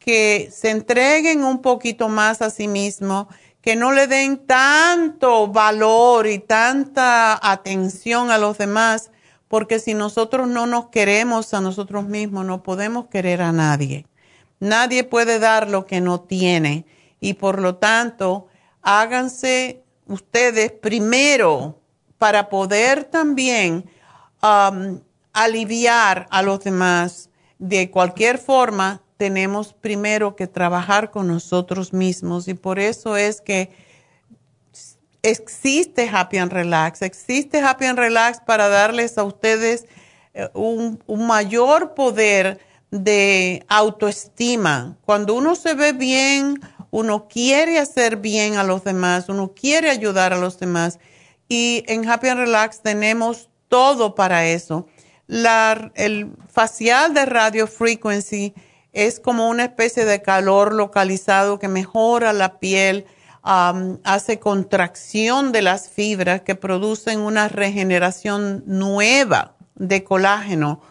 que 0.00 0.50
se 0.52 0.70
entreguen 0.70 1.44
un 1.44 1.62
poquito 1.62 2.08
más 2.08 2.42
a 2.42 2.50
sí 2.50 2.66
mismos 2.66 3.28
que 3.60 3.76
no 3.76 3.92
le 3.92 4.06
den 4.06 4.38
tanto 4.46 5.46
valor 5.48 6.26
y 6.26 6.38
tanta 6.38 7.38
atención 7.42 8.30
a 8.30 8.38
los 8.38 8.56
demás, 8.56 9.10
porque 9.48 9.78
si 9.78 9.92
nosotros 9.92 10.48
no 10.48 10.66
nos 10.66 10.88
queremos 10.88 11.52
a 11.52 11.60
nosotros 11.60 12.06
mismos, 12.06 12.46
no 12.46 12.62
podemos 12.62 13.08
querer 13.08 13.42
a 13.42 13.52
nadie. 13.52 14.06
Nadie 14.60 15.04
puede 15.04 15.38
dar 15.38 15.68
lo 15.68 15.84
que 15.84 16.00
no 16.00 16.20
tiene 16.20 16.86
y 17.20 17.34
por 17.34 17.60
lo 17.60 17.76
tanto, 17.76 18.48
háganse 18.80 19.82
ustedes 20.06 20.72
primero 20.72 21.78
para 22.16 22.48
poder 22.48 23.04
también 23.04 23.90
um, 24.42 25.00
aliviar 25.34 26.26
a 26.30 26.42
los 26.42 26.64
demás 26.64 27.28
de 27.58 27.90
cualquier 27.90 28.38
forma 28.38 29.02
tenemos 29.20 29.74
primero 29.74 30.34
que 30.34 30.46
trabajar 30.46 31.10
con 31.10 31.28
nosotros 31.28 31.92
mismos 31.92 32.48
y 32.48 32.54
por 32.54 32.78
eso 32.78 33.18
es 33.18 33.42
que 33.42 33.68
existe 35.20 36.08
Happy 36.10 36.38
and 36.38 36.50
Relax, 36.50 37.02
existe 37.02 37.60
Happy 37.60 37.84
and 37.84 37.98
Relax 37.98 38.40
para 38.40 38.70
darles 38.70 39.18
a 39.18 39.24
ustedes 39.24 39.84
eh, 40.32 40.48
un, 40.54 41.02
mayor 41.06 41.92
poder 41.92 42.60
de 42.90 43.62
autoestima. 43.68 44.96
Cuando 45.04 45.34
uno 45.34 45.54
se 45.54 45.74
ve 45.74 45.92
bien, 45.92 46.58
uno 46.90 47.28
quiere 47.28 47.78
hacer 47.78 48.16
bien 48.16 48.56
a 48.56 48.64
los 48.64 48.84
demás, 48.84 49.28
uno 49.28 49.52
quiere 49.52 49.90
ayudar 49.90 50.32
a 50.32 50.38
los 50.38 50.58
demás 50.58 50.98
y 51.46 51.84
en 51.88 52.08
Happy 52.08 52.28
and 52.28 52.40
Relax 52.40 52.80
tenemos 52.80 53.50
todo 53.68 54.14
para 54.14 54.46
eso. 54.46 54.88
La, 55.26 55.92
el 55.94 56.32
facial 56.48 57.12
de 57.12 57.26
radio 57.26 57.66
frequency 57.66 58.54
es 58.92 59.20
como 59.20 59.48
una 59.48 59.64
especie 59.64 60.04
de 60.04 60.22
calor 60.22 60.74
localizado 60.74 61.58
que 61.58 61.68
mejora 61.68 62.32
la 62.32 62.58
piel, 62.58 63.06
hace 63.42 64.38
contracción 64.38 65.52
de 65.52 65.62
las 65.62 65.88
fibras 65.88 66.42
que 66.42 66.54
producen 66.54 67.20
una 67.20 67.48
regeneración 67.48 68.62
nueva 68.66 69.54
de 69.76 70.04
colágeno 70.04 70.82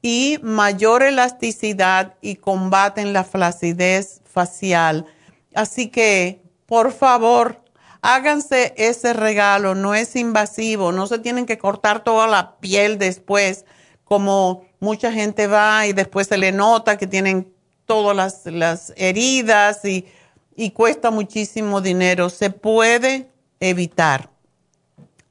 y 0.00 0.38
mayor 0.42 1.02
elasticidad 1.02 2.14
y 2.20 2.36
combaten 2.36 3.12
la 3.12 3.24
flacidez 3.24 4.20
facial. 4.24 5.06
Así 5.54 5.88
que, 5.88 6.40
por 6.66 6.92
favor, 6.92 7.64
háganse 8.00 8.74
ese 8.76 9.12
regalo, 9.12 9.74
no 9.74 9.96
es 9.96 10.14
invasivo, 10.14 10.92
no 10.92 11.08
se 11.08 11.18
tienen 11.18 11.46
que 11.46 11.58
cortar 11.58 12.04
toda 12.04 12.28
la 12.28 12.58
piel 12.58 12.98
después 12.98 13.64
como 14.04 14.67
mucha 14.80 15.12
gente 15.12 15.46
va 15.46 15.86
y 15.86 15.92
después 15.92 16.26
se 16.28 16.38
le 16.38 16.52
nota 16.52 16.96
que 16.96 17.06
tienen 17.06 17.52
todas 17.86 18.44
las, 18.44 18.92
heridas 18.96 19.84
y, 19.84 20.06
y 20.54 20.70
cuesta 20.70 21.10
muchísimo 21.10 21.80
dinero. 21.80 22.30
Se 22.30 22.50
puede 22.50 23.30
evitar. 23.60 24.30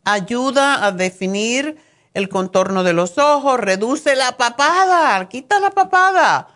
Ayuda 0.04 0.86
a 0.86 0.92
definir 0.92 1.78
el 2.14 2.30
contorno 2.30 2.84
de 2.84 2.94
los 2.94 3.18
ojos, 3.18 3.60
reduce 3.60 4.16
la 4.16 4.38
papada, 4.38 5.30
quita 5.30 5.60
la 5.60 5.70
papada, 5.70 6.48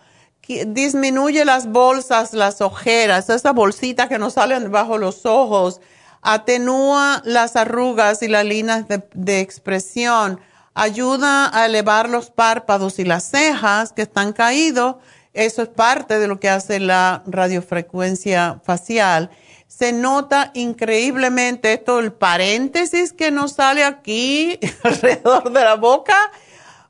disminuye 0.66 1.44
las 1.44 1.68
bolsas, 1.68 2.32
las 2.32 2.60
ojeras, 2.60 3.30
esas 3.30 3.54
bolsitas 3.54 4.08
que 4.08 4.18
nos 4.18 4.32
salen 4.32 4.72
bajo 4.72 4.98
los 4.98 5.24
ojos, 5.24 5.80
atenúa 6.20 7.22
las 7.24 7.54
arrugas 7.54 8.22
y 8.22 8.28
las 8.28 8.44
líneas 8.44 8.86
de 8.88 9.40
expresión 9.40 10.40
ayuda 10.74 11.50
a 11.56 11.66
elevar 11.66 12.08
los 12.08 12.30
párpados 12.30 12.98
y 12.98 13.04
las 13.04 13.24
cejas 13.24 13.92
que 13.92 14.02
están 14.02 14.32
caídos. 14.32 14.96
Eso 15.32 15.62
es 15.62 15.68
parte 15.68 16.18
de 16.18 16.28
lo 16.28 16.40
que 16.40 16.48
hace 16.48 16.80
la 16.80 17.22
radiofrecuencia 17.26 18.60
facial. 18.64 19.30
Se 19.66 19.92
nota 19.92 20.50
increíblemente 20.54 21.72
esto, 21.72 21.98
el 21.98 22.12
paréntesis 22.12 23.12
que 23.12 23.30
nos 23.30 23.52
sale 23.52 23.84
aquí 23.84 24.58
alrededor 24.82 25.50
de 25.50 25.64
la 25.64 25.76
boca, 25.76 26.16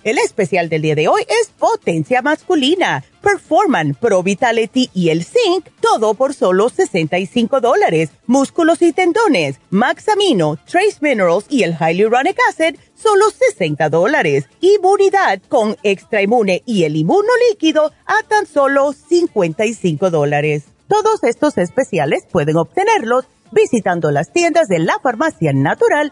El 0.03 0.17
especial 0.17 0.67
del 0.67 0.81
día 0.81 0.95
de 0.95 1.07
hoy 1.07 1.21
es 1.41 1.49
potencia 1.49 2.23
masculina, 2.23 3.03
Performan, 3.21 3.93
Pro 3.93 4.23
Vitality 4.23 4.89
y 4.95 5.09
el 5.09 5.23
Zinc, 5.23 5.67
todo 5.79 6.15
por 6.15 6.33
solo 6.33 6.69
65 6.69 7.61
dólares. 7.61 8.09
Músculos 8.25 8.81
y 8.81 8.93
tendones, 8.93 9.59
Max 9.69 10.09
Amino, 10.09 10.57
Trace 10.65 10.97
Minerals 11.01 11.45
y 11.49 11.61
el 11.61 11.77
Hyaluronic 11.77 12.35
Acid, 12.49 12.79
solo 12.95 13.25
60 13.29 13.89
dólares. 13.89 14.45
Inmunidad 14.59 15.39
con 15.47 15.77
Extra 15.83 16.23
Inmune 16.23 16.63
y 16.65 16.85
el 16.85 16.95
Inmuno 16.95 17.29
Líquido 17.51 17.91
a 18.07 18.27
tan 18.27 18.47
solo 18.47 18.93
55 18.93 20.09
dólares. 20.09 20.63
Todos 20.87 21.23
estos 21.23 21.59
especiales 21.59 22.25
pueden 22.31 22.57
obtenerlos 22.57 23.25
visitando 23.51 24.09
las 24.09 24.33
tiendas 24.33 24.67
de 24.67 24.79
la 24.79 24.97
farmacia 25.03 25.53
natural 25.53 26.11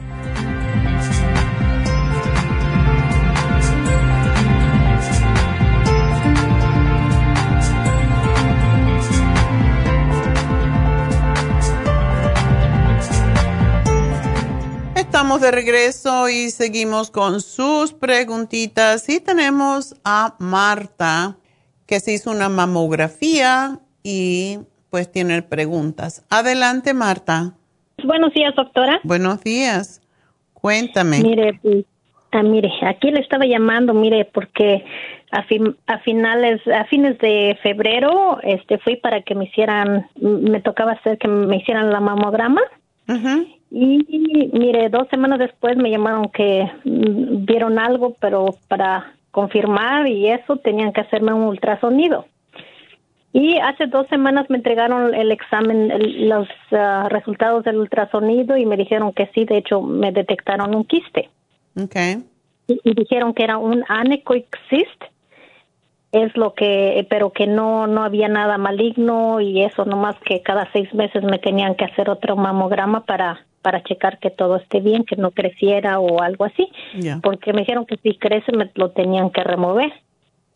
Estamos 15.13 15.41
de 15.41 15.51
regreso 15.51 16.29
y 16.29 16.51
seguimos 16.51 17.11
con 17.11 17.41
sus 17.41 17.91
preguntitas. 17.91 19.09
Y 19.09 19.19
tenemos 19.19 19.93
a 20.05 20.35
Marta, 20.39 21.35
que 21.85 21.99
se 21.99 22.13
hizo 22.13 22.31
una 22.31 22.47
mamografía 22.47 23.79
y 24.03 24.59
pues 24.89 25.11
tiene 25.11 25.41
preguntas. 25.41 26.25
Adelante, 26.29 26.93
Marta. 26.93 27.55
Buenos 28.05 28.33
días, 28.33 28.55
doctora. 28.55 29.01
Buenos 29.03 29.43
días. 29.43 30.01
Cuéntame. 30.53 31.19
Mire, 31.19 31.59
pues, 31.61 31.83
ah, 32.31 32.43
mire, 32.43 32.71
aquí 32.87 33.11
le 33.11 33.19
estaba 33.19 33.45
llamando, 33.45 33.93
mire, 33.93 34.23
porque 34.33 34.85
a, 35.33 35.43
a 35.87 35.99
finales, 35.99 36.61
a 36.67 36.85
fines 36.85 37.17
de 37.17 37.59
febrero, 37.61 38.39
este, 38.43 38.77
fui 38.77 38.95
para 38.95 39.23
que 39.23 39.35
me 39.35 39.43
hicieran, 39.43 40.07
me 40.21 40.61
tocaba 40.61 40.93
hacer 40.93 41.17
que 41.17 41.27
me 41.27 41.57
hicieran 41.57 41.89
la 41.89 41.99
mamograma. 41.99 42.61
Y 43.73 44.49
mire, 44.51 44.89
dos 44.89 45.07
semanas 45.09 45.39
después 45.39 45.77
me 45.77 45.89
llamaron 45.89 46.29
que 46.29 46.69
mm, 46.83 47.45
vieron 47.45 47.79
algo, 47.79 48.15
pero 48.19 48.55
para 48.67 49.13
confirmar 49.31 50.07
y 50.07 50.27
eso 50.27 50.57
tenían 50.57 50.91
que 50.91 51.01
hacerme 51.01 51.33
un 51.33 51.43
ultrasonido. 51.43 52.25
Y 53.31 53.57
hace 53.59 53.87
dos 53.87 54.07
semanas 54.09 54.49
me 54.49 54.57
entregaron 54.57 55.15
el 55.15 55.31
examen, 55.31 56.27
los 56.27 56.49
ah, 56.71 57.07
resultados 57.09 57.63
del 57.63 57.77
ultrasonido 57.77 58.57
y 58.57 58.65
me 58.65 58.75
dijeron 58.75 59.13
que 59.13 59.29
sí, 59.33 59.45
de 59.45 59.59
hecho 59.59 59.81
me 59.81 60.11
detectaron 60.11 60.75
un 60.75 60.83
quiste. 60.83 61.29
Okay. 61.81 62.25
Y, 62.67 62.93
dijeron 62.93 63.33
que 63.33 63.45
era 63.45 63.57
un 63.57 63.85
anechoic 63.87 64.47
cyst, 64.69 65.03
es 66.11 66.35
lo 66.35 66.55
que, 66.55 67.07
pero 67.09 67.31
que 67.31 67.47
no, 67.47 67.87
no 67.87 68.03
había 68.03 68.27
nada 68.27 68.57
maligno 68.57 69.39
y 69.39 69.63
eso, 69.63 69.85
nomás 69.85 70.17
que 70.25 70.41
cada 70.41 70.69
seis 70.73 70.93
meses 70.93 71.23
me 71.23 71.39
tenían 71.39 71.75
que 71.75 71.85
hacer 71.85 72.09
otro 72.09 72.35
mamograma 72.35 73.05
para 73.05 73.45
para 73.61 73.83
checar 73.83 74.19
que 74.19 74.29
todo 74.29 74.57
esté 74.57 74.79
bien, 74.79 75.03
que 75.03 75.15
no 75.15 75.31
creciera 75.31 75.99
o 75.99 76.21
algo 76.21 76.45
así, 76.45 76.67
porque 77.21 77.53
me 77.53 77.61
dijeron 77.61 77.85
que 77.85 77.97
si 77.97 78.17
crece 78.17 78.51
me 78.51 78.69
lo 78.75 78.91
tenían 78.91 79.29
que 79.29 79.43
remover. 79.43 79.91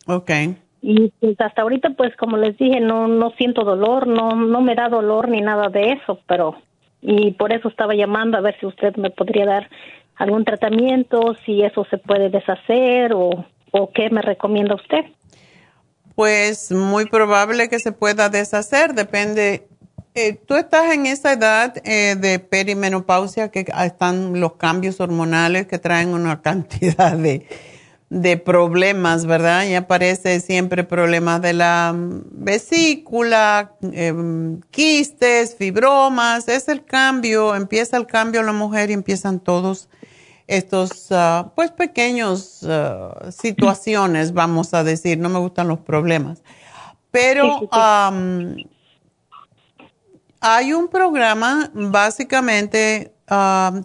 Okay. 0.06 0.56
Y 0.82 1.12
pues 1.20 1.40
hasta 1.40 1.62
ahorita 1.62 1.90
pues 1.90 2.14
como 2.16 2.36
les 2.36 2.56
dije 2.58 2.80
no 2.80 3.08
no 3.08 3.30
siento 3.32 3.64
dolor, 3.64 4.06
no 4.06 4.36
no 4.36 4.60
me 4.60 4.74
da 4.74 4.88
dolor 4.88 5.28
ni 5.28 5.40
nada 5.40 5.68
de 5.68 5.92
eso, 5.92 6.20
pero 6.26 6.56
y 7.00 7.32
por 7.32 7.52
eso 7.52 7.68
estaba 7.68 7.94
llamando 7.94 8.36
a 8.36 8.40
ver 8.40 8.58
si 8.58 8.66
usted 8.66 8.96
me 8.96 9.10
podría 9.10 9.46
dar 9.46 9.70
algún 10.16 10.44
tratamiento, 10.44 11.36
si 11.44 11.62
eso 11.62 11.86
se 11.90 11.98
puede 11.98 12.30
deshacer 12.30 13.12
o 13.14 13.44
o 13.72 13.90
qué 13.92 14.10
me 14.10 14.22
recomienda 14.22 14.74
usted. 14.74 15.04
Pues 16.14 16.72
muy 16.72 17.04
probable 17.06 17.68
que 17.68 17.78
se 17.78 17.92
pueda 17.92 18.30
deshacer, 18.30 18.94
depende 18.94 19.68
eh, 20.16 20.32
tú 20.32 20.54
estás 20.54 20.92
en 20.94 21.04
esa 21.04 21.34
edad 21.34 21.74
eh, 21.84 22.16
de 22.18 22.38
perimenopausia 22.38 23.50
que 23.50 23.66
están 23.84 24.40
los 24.40 24.54
cambios 24.54 24.98
hormonales 24.98 25.66
que 25.66 25.78
traen 25.78 26.08
una 26.08 26.40
cantidad 26.48 27.12
de, 27.12 27.46
de 28.08 28.38
problemas, 28.38 29.26
¿verdad? 29.26 29.66
Y 29.66 29.74
aparece 29.74 30.40
siempre 30.40 30.84
problemas 30.84 31.42
de 31.42 31.52
la 31.52 31.94
vesícula, 31.94 33.72
em, 33.82 34.60
quistes, 34.70 35.54
fibromas. 35.54 36.48
Es 36.48 36.68
el 36.68 36.82
cambio, 36.84 37.54
empieza 37.54 37.98
el 37.98 38.06
cambio 38.06 38.40
en 38.40 38.46
la 38.46 38.52
mujer 38.52 38.88
y 38.88 38.94
empiezan 38.94 39.38
todos 39.38 39.90
estos, 40.46 41.08
ah, 41.10 41.52
pues, 41.54 41.72
pequeños 41.72 42.64
ah, 42.66 43.28
situaciones, 43.30 44.32
vamos 44.32 44.72
a 44.72 44.82
decir. 44.82 45.18
No 45.18 45.28
me 45.28 45.40
gustan 45.40 45.68
los 45.68 45.80
problemas. 45.80 46.42
Pero 47.10 47.68
hay 50.40 50.72
un 50.72 50.88
programa, 50.88 51.70
básicamente, 51.74 53.14
um, 53.30 53.82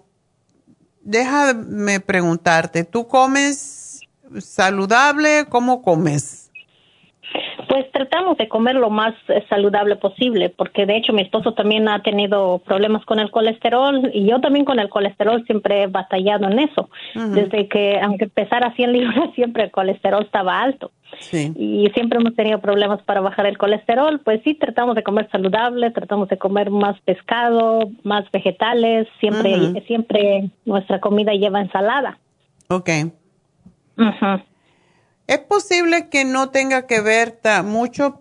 déjame 1.01 1.99
preguntarte, 1.99 2.83
¿tú 2.83 3.07
comes 3.07 4.01
saludable? 4.39 5.45
¿Cómo 5.49 5.81
comes? 5.81 6.40
Pues 7.67 7.89
tratamos 7.91 8.37
de 8.37 8.47
comer 8.47 8.75
lo 8.75 8.89
más 8.89 9.13
eh, 9.27 9.43
saludable 9.49 9.95
posible, 9.95 10.49
porque 10.49 10.85
de 10.85 10.97
hecho 10.97 11.13
mi 11.13 11.21
esposo 11.21 11.53
también 11.53 11.87
ha 11.87 12.01
tenido 12.01 12.59
problemas 12.59 13.05
con 13.05 13.19
el 13.19 13.31
colesterol 13.31 14.09
y 14.13 14.25
yo 14.25 14.41
también 14.41 14.65
con 14.65 14.79
el 14.79 14.89
colesterol 14.89 15.43
siempre 15.45 15.83
he 15.83 15.87
batallado 15.87 16.49
en 16.49 16.59
eso. 16.59 16.89
Desde 17.13 17.67
que, 17.67 17.99
aunque 18.01 18.27
pesara 18.27 18.73
100 18.75 18.91
libras, 18.91 19.29
siempre 19.35 19.63
el 19.63 19.71
colesterol 19.71 20.23
estaba 20.23 20.61
alto. 20.61 20.91
Y 21.31 21.89
siempre 21.93 22.19
hemos 22.19 22.35
tenido 22.35 22.59
problemas 22.59 23.01
para 23.03 23.21
bajar 23.21 23.45
el 23.45 23.57
colesterol. 23.57 24.19
Pues 24.19 24.41
sí, 24.43 24.53
tratamos 24.53 24.95
de 24.95 25.03
comer 25.03 25.29
saludable, 25.31 25.91
tratamos 25.91 26.29
de 26.29 26.37
comer 26.37 26.69
más 26.71 26.99
pescado, 27.01 27.89
más 28.03 28.29
vegetales. 28.31 29.07
Siempre, 29.19 29.81
siempre 29.87 30.49
nuestra 30.65 30.99
comida 30.99 31.33
lleva 31.33 31.61
ensalada. 31.61 32.17
Ok. 32.69 32.89
Es 35.31 35.39
posible 35.39 36.09
que 36.09 36.25
no 36.25 36.49
tenga 36.49 36.87
que 36.87 36.99
ver 36.99 37.39
mucho 37.63 38.19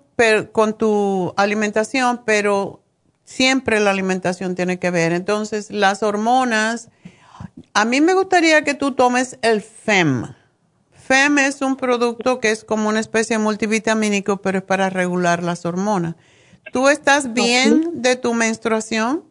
con 0.53 0.79
tu 0.79 1.35
alimentación, 1.37 2.21
pero 2.25 2.85
siempre 3.25 3.81
la 3.81 3.91
alimentación 3.91 4.55
tiene 4.55 4.79
que 4.79 4.93
ver. 4.93 5.11
Entonces, 5.11 5.73
las 5.73 6.05
hormonas, 6.05 6.89
a 7.75 7.85
mí 7.85 8.01
me 8.01 8.15
gustaría 8.15 8.63
que 8.63 8.75
tú 8.75 8.93
tomes 8.93 9.41
el 9.43 9.61
FEM. 9.61 10.23
FEM 10.93 11.39
es 11.39 11.63
un 11.63 11.75
producto 11.75 12.39
que 12.39 12.53
es 12.53 12.63
como 12.63 12.89
una 12.89 13.01
especie 13.01 13.39
de 13.39 13.43
multivitamínico, 13.43 14.41
pero 14.41 14.59
es 14.59 14.65
para 14.65 14.89
regular 14.89 15.43
las 15.43 15.67
hormonas. 15.67 16.15
¿Tú 16.73 16.89
estás 16.89 17.35
bien 17.35 18.03
de 18.03 18.15
tu 18.15 18.35
menstruación? 18.35 19.25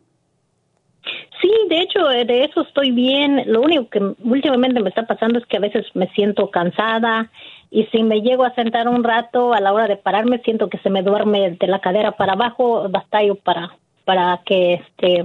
Sí, 1.41 1.49
de 1.69 1.79
hecho, 1.79 2.11
eh, 2.11 2.25
de 2.25 2.43
eso 2.43 2.59
estoy 2.63 2.91
bien. 2.91 3.41
Lo 3.45 3.61
único 3.61 3.89
que 3.89 3.99
últimamente 4.21 4.81
me 4.81 4.89
está 4.89 5.07
pasando 5.07 5.39
es 5.39 5.45
que 5.45 5.55
a 5.55 5.61
veces 5.61 5.85
me 5.93 6.09
siento 6.09 6.51
cansada 6.51 7.31
y 7.71 7.85
si 7.85 8.03
me 8.03 8.21
llego 8.21 8.43
a 8.43 8.55
sentar 8.55 8.87
un 8.87 9.03
rato 9.03 9.53
a 9.53 9.59
la 9.59 9.71
hora 9.73 9.87
de 9.87 9.97
pararme 9.97 10.39
siento 10.39 10.69
que 10.69 10.79
se 10.79 10.89
me 10.89 11.03
duerme 11.03 11.51
de 11.51 11.67
la 11.67 11.79
cadera 11.79 12.13
para 12.13 12.33
abajo, 12.33 12.89
bastallo 12.89 13.35
para 13.35 13.75
para 14.05 14.41
que 14.45 14.75
este 14.75 15.23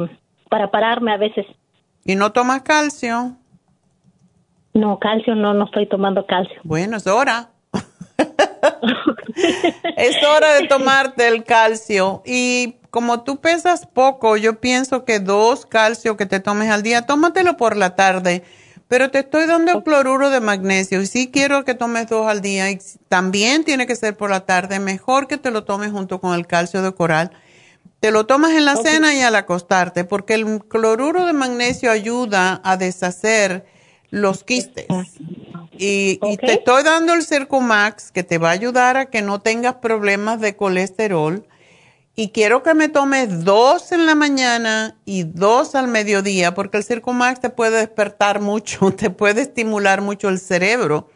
para 0.50 0.70
pararme 0.70 1.12
a 1.12 1.16
veces. 1.16 1.46
¿Y 2.04 2.16
no 2.16 2.32
tomas 2.32 2.62
calcio? 2.62 3.36
No, 4.74 4.98
calcio 4.98 5.34
no, 5.34 5.54
no 5.54 5.64
estoy 5.64 5.86
tomando 5.86 6.26
calcio. 6.26 6.60
Bueno, 6.64 6.98
es 6.98 7.06
hora. 7.06 7.48
es 9.96 10.16
hora 10.22 10.54
de 10.54 10.68
tomarte 10.68 11.26
el 11.28 11.44
calcio 11.44 12.22
y 12.26 12.76
como 12.90 13.22
tú 13.22 13.40
pesas 13.40 13.86
poco, 13.86 14.36
yo 14.36 14.60
pienso 14.60 15.04
que 15.04 15.18
dos 15.18 15.64
calcio 15.66 16.16
que 16.16 16.26
te 16.26 16.40
tomes 16.40 16.70
al 16.70 16.82
día, 16.82 17.02
tómatelo 17.06 17.56
por 17.56 17.76
la 17.76 17.96
tarde 17.96 18.44
pero 18.94 19.10
te 19.10 19.18
estoy 19.18 19.46
dando 19.46 19.82
cloruro 19.82 20.30
de 20.30 20.38
magnesio 20.38 21.02
y 21.02 21.06
sí 21.08 21.28
quiero 21.28 21.64
que 21.64 21.74
tomes 21.74 22.08
dos 22.08 22.28
al 22.28 22.40
día 22.40 22.70
y 22.70 22.78
también 23.08 23.64
tiene 23.64 23.88
que 23.88 23.96
ser 23.96 24.16
por 24.16 24.30
la 24.30 24.46
tarde. 24.46 24.78
Mejor 24.78 25.26
que 25.26 25.36
te 25.36 25.50
lo 25.50 25.64
tomes 25.64 25.90
junto 25.90 26.20
con 26.20 26.32
el 26.32 26.46
calcio 26.46 26.80
de 26.80 26.94
coral. 26.94 27.32
Te 27.98 28.12
lo 28.12 28.24
tomas 28.24 28.52
en 28.52 28.64
la 28.64 28.76
cena 28.76 29.12
y 29.12 29.20
al 29.20 29.34
acostarte 29.34 30.04
porque 30.04 30.34
el 30.34 30.60
cloruro 30.68 31.26
de 31.26 31.32
magnesio 31.32 31.90
ayuda 31.90 32.60
a 32.62 32.76
deshacer 32.76 33.66
los 34.10 34.44
quistes. 34.44 34.86
Y, 35.76 36.20
y 36.22 36.36
te 36.36 36.52
estoy 36.52 36.84
dando 36.84 37.14
el 37.14 37.24
Circumax 37.24 38.12
que 38.12 38.22
te 38.22 38.38
va 38.38 38.50
a 38.50 38.52
ayudar 38.52 38.96
a 38.96 39.06
que 39.06 39.22
no 39.22 39.40
tengas 39.40 39.74
problemas 39.74 40.40
de 40.40 40.54
colesterol 40.54 41.44
y 42.16 42.28
quiero 42.28 42.62
que 42.62 42.74
me 42.74 42.88
tomes 42.88 43.44
dos 43.44 43.90
en 43.90 44.06
la 44.06 44.14
mañana 44.14 44.96
y 45.04 45.24
dos 45.24 45.74
al 45.74 45.88
mediodía, 45.88 46.54
porque 46.54 46.76
el 46.76 46.84
Circumax 46.84 47.40
te 47.40 47.50
puede 47.50 47.78
despertar 47.78 48.40
mucho, 48.40 48.92
te 48.96 49.10
puede 49.10 49.42
estimular 49.42 50.00
mucho 50.00 50.28
el 50.28 50.38
cerebro. 50.38 51.08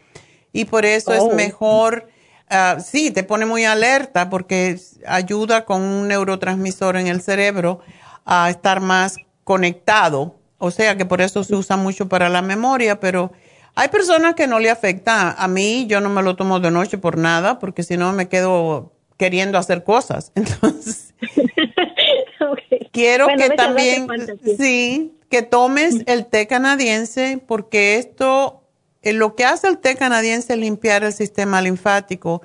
Y 0.53 0.65
por 0.65 0.85
eso 0.85 1.12
es 1.12 1.20
oh. 1.20 1.35
mejor, 1.35 2.09
uh, 2.51 2.81
sí, 2.81 3.12
te 3.12 3.23
pone 3.23 3.47
muy 3.47 3.65
alerta 3.65 4.29
porque 4.29 4.81
ayuda 5.07 5.65
con 5.65 5.83
un 5.83 6.09
neurotransmisor 6.09 6.97
en 6.97 7.07
el 7.07 7.23
cerebro 7.23 7.81
a 8.25 8.51
estar 8.51 8.81
más 8.81 9.16
conectado. 9.45 10.37
O 10.59 10.73
sea 10.73 10.97
que 10.97 11.05
por 11.05 11.20
eso 11.20 11.45
se 11.45 11.55
usa 11.55 11.77
mucho 11.77 12.09
para 12.09 12.29
la 12.29 12.43
memoria, 12.43 12.99
pero 12.99 13.31
hay 13.77 13.87
personas 13.89 14.35
que 14.35 14.49
no 14.49 14.59
le 14.59 14.70
afecta. 14.70 15.31
A 15.31 15.47
mí 15.47 15.87
yo 15.87 16.01
no 16.01 16.09
me 16.09 16.25
lo 16.25 16.35
tomo 16.35 16.59
de 16.59 16.73
noche 16.73 16.99
por 16.99 17.16
nada, 17.16 17.61
porque 17.61 17.85
si 17.85 17.97
no 17.97 18.12
me 18.12 18.29
quedo 18.29 18.98
queriendo 19.19 19.59
hacer 19.59 19.85
cosas. 19.85 20.32
Entonces, 20.35 21.12
quiero 22.93 23.27
que 23.36 23.51
también, 23.51 24.09
sí, 24.57 25.12
que 25.28 25.43
tomes 25.43 25.97
el 26.07 26.24
té 26.24 26.47
canadiense 26.47 27.39
porque 27.47 27.97
esto, 27.97 28.62
eh, 29.03 29.12
lo 29.12 29.35
que 29.35 29.45
hace 29.45 29.69
el 29.69 29.77
té 29.77 29.97
canadiense 29.97 30.55
es 30.55 30.59
limpiar 30.59 31.05
el 31.05 31.12
sistema 31.12 31.61
linfático. 31.61 32.40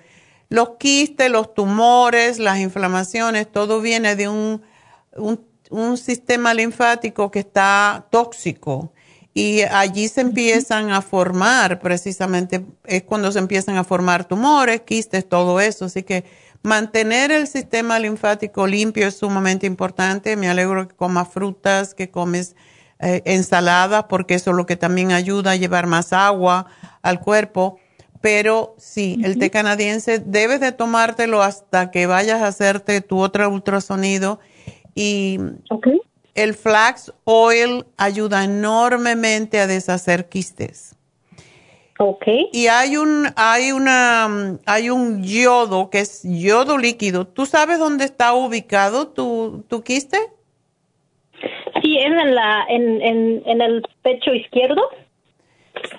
Los 0.50 0.72
quistes, 0.78 1.32
los 1.32 1.54
tumores, 1.54 2.38
las 2.38 2.60
inflamaciones, 2.60 3.50
todo 3.50 3.80
viene 3.80 4.16
de 4.18 4.28
un, 4.28 4.62
un 5.70 5.98
sistema 5.98 6.54
linfático 6.54 7.32
que 7.32 7.40
está 7.40 8.06
tóxico 8.12 8.92
y 9.34 9.62
allí 9.62 10.08
se 10.10 10.22
empiezan 10.22 10.92
a 10.92 11.02
formar, 11.02 11.80
precisamente 11.80 12.64
es 12.84 13.02
cuando 13.04 13.32
se 13.32 13.40
empiezan 13.40 13.78
a 13.78 13.84
formar 13.84 14.26
tumores, 14.26 14.82
quistes, 14.82 15.28
todo 15.28 15.60
eso. 15.60 15.86
Así 15.86 16.04
que 16.04 16.24
mantener 16.64 17.32
el 17.32 17.48
sistema 17.48 18.00
linfático 18.00 18.66
limpio 18.66 19.08
es 19.08 19.18
sumamente 19.18 19.68
importante. 19.68 20.36
Me 20.36 20.50
alegro 20.50 20.88
que 20.88 20.96
comas 20.96 21.28
frutas, 21.28 21.94
que 21.94 22.10
comes 22.10 22.56
eh, 23.00 23.22
ensaladas, 23.26 24.06
porque 24.06 24.34
eso 24.34 24.52
es 24.52 24.58
lo 24.58 24.66
que 24.66 24.78
también 24.78 25.12
ayuda 25.12 25.52
a 25.52 25.56
llevar 25.56 25.88
más 25.88 26.14
agua 26.14 26.66
al 27.02 27.20
cuerpo. 27.20 27.78
Pero 28.22 28.76
sí, 28.78 29.20
el 29.26 29.38
té 29.38 29.52
canadiense 29.52 30.20
debes 30.20 30.62
de 30.62 30.72
tomártelo 30.72 31.44
hasta 31.44 31.92
que 31.92 32.08
vayas 32.08 32.42
a 32.42 32.48
hacerte 32.48 33.02
tu 33.02 33.20
otro 33.20 33.50
ultrasonido. 33.50 34.40
Y 34.96 35.40
el 36.34 36.54
flax 36.54 37.12
oil 37.26 37.86
ayuda 37.98 38.46
enormemente 38.46 39.60
a 39.60 39.68
deshacer 39.68 40.30
quistes. 40.30 40.96
Ok. 42.00 42.26
Y 42.52 42.68
hay 42.68 42.98
un, 42.98 43.28
hay 43.36 43.72
una, 43.72 44.58
hay 44.66 44.90
un 44.90 45.24
yodo 45.24 45.90
que 45.90 46.00
es 46.00 46.22
yodo 46.24 46.78
líquido. 46.78 47.28
¿Tú 47.28 47.46
sabes 47.46 47.80
dónde 47.80 48.06
está 48.06 48.34
ubicado 48.34 49.10
tu, 49.10 49.64
tu 49.68 49.84
quiste? 49.84 50.18
Sí, 51.82 51.98
es 51.98 52.06
en 52.06 52.36
la, 52.36 52.66
en, 52.70 53.02
en, 53.02 53.44
en 53.46 53.62
el 53.62 53.84
pecho 54.02 54.34
izquierdo. 54.34 54.82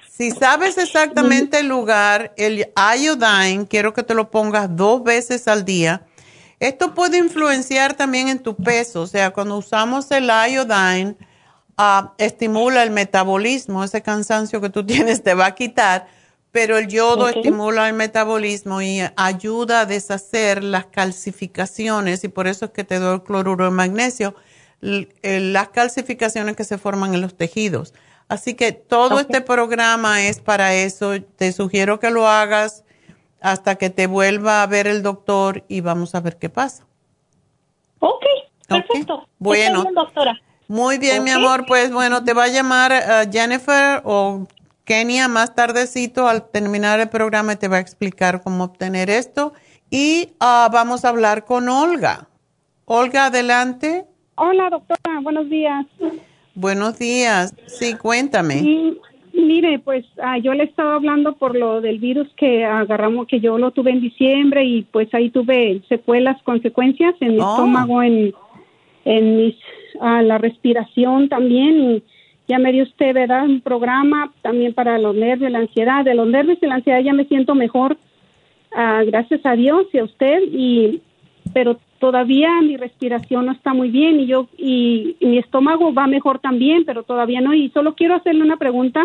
Si 0.08 0.30
sabes 0.30 0.78
exactamente 0.78 1.60
el 1.60 1.68
lugar, 1.68 2.32
el 2.36 2.66
iodine, 2.76 3.66
quiero 3.68 3.92
que 3.92 4.02
te 4.02 4.14
lo 4.14 4.30
pongas 4.30 4.74
dos 4.74 5.02
veces 5.02 5.48
al 5.48 5.64
día 5.64 6.02
esto 6.60 6.94
puede 6.94 7.18
influenciar 7.18 7.94
también 7.94 8.28
en 8.28 8.38
tu 8.38 8.56
peso, 8.56 9.02
o 9.02 9.06
sea, 9.06 9.32
cuando 9.32 9.58
usamos 9.58 10.10
el 10.10 10.30
iodine, 10.30 11.14
estimula 12.18 12.82
el 12.82 12.90
metabolismo, 12.90 13.84
ese 13.84 14.02
cansancio 14.02 14.60
que 14.60 14.70
tú 14.70 14.84
tienes 14.86 15.22
te 15.22 15.34
va 15.34 15.46
a 15.46 15.54
quitar, 15.54 16.06
pero 16.52 16.78
el 16.78 16.88
yodo 16.88 17.28
estimula 17.28 17.88
el 17.88 17.94
metabolismo 17.94 18.80
y 18.80 19.00
ayuda 19.16 19.80
a 19.80 19.86
deshacer 19.86 20.62
las 20.62 20.86
calcificaciones 20.86 22.22
y 22.22 22.28
por 22.28 22.46
eso 22.46 22.66
es 22.66 22.70
que 22.70 22.84
te 22.84 22.98
doy 22.98 23.16
el 23.16 23.22
cloruro 23.22 23.64
de 23.64 23.70
magnesio, 23.72 24.36
las 24.80 25.68
calcificaciones 25.70 26.54
que 26.54 26.64
se 26.64 26.78
forman 26.78 27.14
en 27.14 27.22
los 27.22 27.34
tejidos. 27.36 27.92
Así 28.28 28.54
que 28.54 28.72
todo 28.72 29.20
este 29.20 29.40
programa 29.40 30.22
es 30.22 30.40
para 30.40 30.74
eso. 30.74 31.20
Te 31.36 31.52
sugiero 31.52 31.98
que 31.98 32.10
lo 32.10 32.28
hagas 32.28 32.84
hasta 33.40 33.74
que 33.74 33.90
te 33.90 34.06
vuelva 34.06 34.62
a 34.62 34.66
ver 34.66 34.86
el 34.86 35.02
doctor 35.02 35.64
y 35.68 35.80
vamos 35.80 36.14
a 36.14 36.20
ver 36.20 36.38
qué 36.38 36.48
pasa. 36.48 36.86
Ok, 37.98 38.24
perfecto. 38.66 39.28
Bueno, 39.38 39.84
doctora. 39.94 40.40
Muy 40.68 40.98
bien, 40.98 41.24
mi 41.24 41.30
amor. 41.30 41.64
Pues 41.66 41.92
bueno, 41.92 42.24
te 42.24 42.32
va 42.32 42.44
a 42.44 42.48
llamar 42.48 42.92
uh, 42.92 43.30
Jennifer 43.30 44.00
o 44.04 44.46
Kenia 44.84 45.28
más 45.28 45.54
tardecito 45.54 46.28
al 46.28 46.50
terminar 46.50 47.00
el 47.00 47.08
programa 47.08 47.54
y 47.54 47.56
te 47.56 47.68
va 47.68 47.76
a 47.76 47.80
explicar 47.80 48.42
cómo 48.42 48.64
obtener 48.64 49.10
esto. 49.10 49.52
Y 49.90 50.30
uh, 50.40 50.72
vamos 50.72 51.04
a 51.04 51.10
hablar 51.10 51.44
con 51.44 51.68
Olga. 51.68 52.28
Olga, 52.86 53.26
adelante. 53.26 54.04
Hola, 54.36 54.70
doctora. 54.70 55.20
Buenos 55.22 55.48
días. 55.48 55.86
Buenos 56.54 56.98
días. 56.98 57.54
Sí, 57.66 57.94
cuéntame. 57.94 58.94
Mire, 59.32 59.80
pues 59.80 60.04
ah, 60.22 60.38
yo 60.38 60.54
le 60.54 60.64
estaba 60.64 60.94
hablando 60.94 61.36
por 61.36 61.56
lo 61.56 61.80
del 61.80 61.98
virus 61.98 62.28
que 62.36 62.64
agarramos, 62.64 63.26
que 63.26 63.40
yo 63.40 63.58
lo 63.58 63.72
tuve 63.72 63.90
en 63.90 64.00
diciembre 64.00 64.64
y 64.64 64.82
pues 64.82 65.12
ahí 65.12 65.30
tuve 65.30 65.82
secuelas, 65.88 66.40
consecuencias 66.44 67.14
en 67.20 67.34
mi 67.34 67.40
oh. 67.40 67.50
estómago, 67.50 68.02
en, 68.02 68.32
en 69.04 69.36
mis, 69.36 69.56
ah, 70.00 70.22
la 70.22 70.38
respiración 70.38 71.28
también 71.28 71.80
y 71.80 72.02
ya 72.46 72.58
me 72.58 72.72
dio 72.72 72.84
usted, 72.84 73.14
¿verdad? 73.14 73.44
Un 73.44 73.60
programa 73.60 74.32
también 74.42 74.74
para 74.74 74.98
los 74.98 75.14
nervios, 75.14 75.50
la 75.50 75.60
ansiedad. 75.60 76.04
De 76.04 76.14
los 76.14 76.28
nervios 76.28 76.58
y 76.60 76.66
la 76.66 76.76
ansiedad 76.76 77.00
ya 77.00 77.12
me 77.12 77.24
siento 77.24 77.54
mejor, 77.54 77.96
ah, 78.74 79.02
gracias 79.06 79.40
a 79.44 79.52
Dios 79.56 79.86
y 79.92 79.98
a 79.98 80.04
usted 80.04 80.42
y 80.52 81.00
pero 81.52 81.78
todavía 81.98 82.60
mi 82.62 82.76
respiración 82.76 83.46
no 83.46 83.52
está 83.52 83.72
muy 83.72 83.90
bien 83.90 84.20
y 84.20 84.26
yo 84.26 84.48
y, 84.56 85.16
mi 85.20 85.38
estómago 85.38 85.92
va 85.92 86.06
mejor 86.06 86.38
también, 86.38 86.84
pero 86.84 87.02
todavía 87.02 87.40
no. 87.40 87.54
Y 87.54 87.70
solo 87.70 87.94
quiero 87.94 88.14
hacerle 88.14 88.42
una 88.42 88.56
pregunta. 88.56 89.02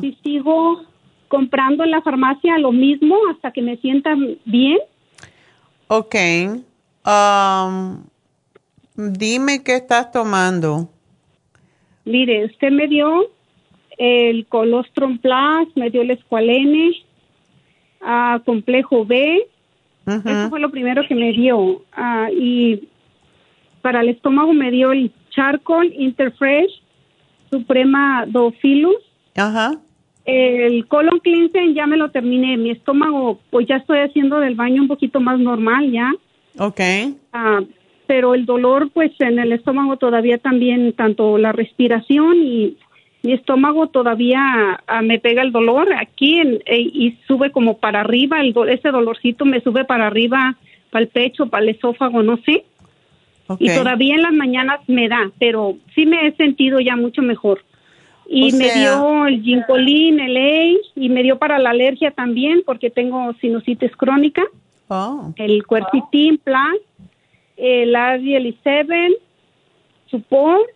Si 0.00 0.16
sigo 0.22 0.82
comprando 1.28 1.84
en 1.84 1.90
la 1.90 2.02
farmacia 2.02 2.58
lo 2.58 2.72
mismo 2.72 3.16
hasta 3.30 3.52
que 3.52 3.62
me 3.62 3.76
sienta 3.78 4.14
bien. 4.44 4.78
Ok. 5.88 6.14
Um, 7.06 8.04
dime 8.94 9.62
qué 9.62 9.76
estás 9.76 10.10
tomando. 10.12 10.88
Mire, 12.04 12.44
usted 12.46 12.70
me 12.70 12.86
dio 12.86 13.30
el 13.96 14.46
colostrum 14.46 15.18
plus, 15.18 15.68
me 15.76 15.90
dio 15.90 16.02
el 16.02 16.10
escualene, 16.10 16.92
uh, 18.02 18.42
complejo 18.44 19.04
B, 19.04 19.48
eso 20.06 20.50
fue 20.50 20.60
lo 20.60 20.70
primero 20.70 21.06
que 21.08 21.14
me 21.14 21.32
dio. 21.32 21.82
Ah, 21.92 22.28
y 22.30 22.88
para 23.80 24.00
el 24.00 24.10
estómago 24.10 24.52
me 24.52 24.70
dio 24.70 24.92
el 24.92 25.10
Charcoal 25.30 25.92
Interfresh 25.94 26.82
Suprema 27.50 28.24
Dofilus. 28.26 28.96
Ajá. 29.36 29.80
El 30.24 30.86
colon 30.88 31.18
cleansing 31.20 31.74
ya 31.74 31.86
me 31.86 31.96
lo 31.96 32.10
terminé. 32.10 32.56
Mi 32.56 32.70
estómago, 32.70 33.40
pues 33.50 33.66
ya 33.66 33.76
estoy 33.76 33.98
haciendo 34.00 34.40
del 34.40 34.54
baño 34.54 34.82
un 34.82 34.88
poquito 34.88 35.20
más 35.20 35.38
normal 35.38 35.90
ya. 35.90 36.12
Ok. 36.58 36.80
Pero 38.06 38.34
el 38.34 38.44
dolor, 38.44 38.90
pues 38.92 39.12
en 39.20 39.38
el 39.38 39.52
estómago 39.52 39.96
todavía 39.96 40.38
también, 40.38 40.92
tanto 40.92 41.38
la 41.38 41.52
respiración 41.52 42.36
y 42.42 42.76
mi 43.22 43.32
estómago 43.32 43.86
todavía 43.86 44.82
ah, 44.86 45.00
me 45.00 45.18
pega 45.18 45.40
el 45.40 45.50
dolor 45.50 45.88
aquí 45.94 46.40
eh, 46.40 46.80
y 46.80 47.16
sube 47.26 47.50
como 47.50 47.78
para 47.78 48.00
arriba, 48.00 48.40
el, 48.40 48.54
ese 48.68 48.90
dolorcito 48.90 49.46
me 49.46 49.62
sube 49.62 49.86
para 49.86 50.06
arriba, 50.06 50.56
para 50.90 51.04
el 51.04 51.08
pecho, 51.08 51.46
para 51.46 51.64
el 51.64 51.70
esófago, 51.70 52.22
no 52.22 52.36
sé. 52.44 52.64
Y 53.58 53.74
todavía 53.74 54.14
en 54.14 54.22
las 54.22 54.32
mañanas 54.32 54.80
me 54.86 55.08
da, 55.08 55.30
pero 55.38 55.76
sí 55.94 56.06
me 56.06 56.26
he 56.26 56.32
sentido 56.32 56.80
ya 56.80 56.96
mucho 56.96 57.22
mejor. 57.22 57.62
Y 58.26 58.52
me 58.52 58.72
dio 58.72 59.26
el 59.26 59.42
ginkolin, 59.42 60.20
el 60.20 60.36
A, 60.36 60.78
y 60.96 61.08
me 61.08 61.22
dio 61.22 61.38
para 61.38 61.58
la 61.58 61.70
alergia 61.70 62.10
también, 62.10 62.62
porque 62.64 62.90
tengo 62.90 63.34
sinusitis 63.40 63.94
crónica. 63.96 64.42
Oh. 64.88 65.32
El 65.36 65.64
Quercetin 65.66 66.38
Plus, 66.38 66.80
el 67.56 67.94
Ariel 67.94 68.56
7, 68.62 69.16
Support, 70.10 70.68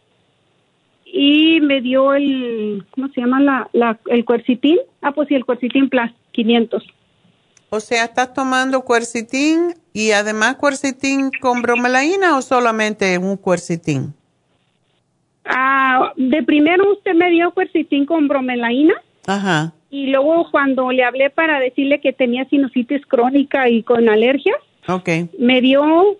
y 1.05 1.61
me 1.63 1.81
dio 1.81 2.13
el, 2.15 2.85
¿cómo 2.91 3.09
se 3.09 3.21
llama? 3.21 3.41
La, 3.41 3.69
la, 3.73 3.99
el 4.07 4.25
cuercitín. 4.25 4.79
Ah, 5.01 5.13
pues 5.13 5.29
sí, 5.29 5.35
el 5.35 5.45
cuercitín 5.45 5.89
plus 5.89 6.11
500. 6.33 6.85
O 7.71 7.81
sea, 7.81 8.05
¿estás 8.05 8.33
tomando 8.33 8.83
cuercitín 8.83 9.75
y 9.93 10.13
además 10.13 10.57
cuercitín 10.57 11.31
con 11.41 11.63
bromelaína 11.63 12.37
o 12.37 12.43
solamente 12.43 13.19
un 13.19 13.37
cuercitín? 13.37 14.15
Ah, 15.45 16.13
de 16.17 16.43
primero 16.43 16.93
usted 16.93 17.15
me 17.15 17.31
dio 17.31 17.53
cuercitín 17.53 18.07
con 18.07 18.29
bromelaína. 18.29 18.95
Ajá. 19.27 19.73
Y 19.91 20.09
luego 20.09 20.51
cuando 20.51 20.91
le 20.93 21.05
hablé 21.05 21.31
para 21.31 21.59
decirle 21.59 22.01
que 22.01 22.13
tenía 22.13 22.45
sinusitis 22.47 23.05
crónica 23.07 23.69
y 23.69 23.83
con 23.83 24.09
alergias, 24.09 24.59
okay. 24.87 25.29
me 25.39 25.61
dio 25.61 26.19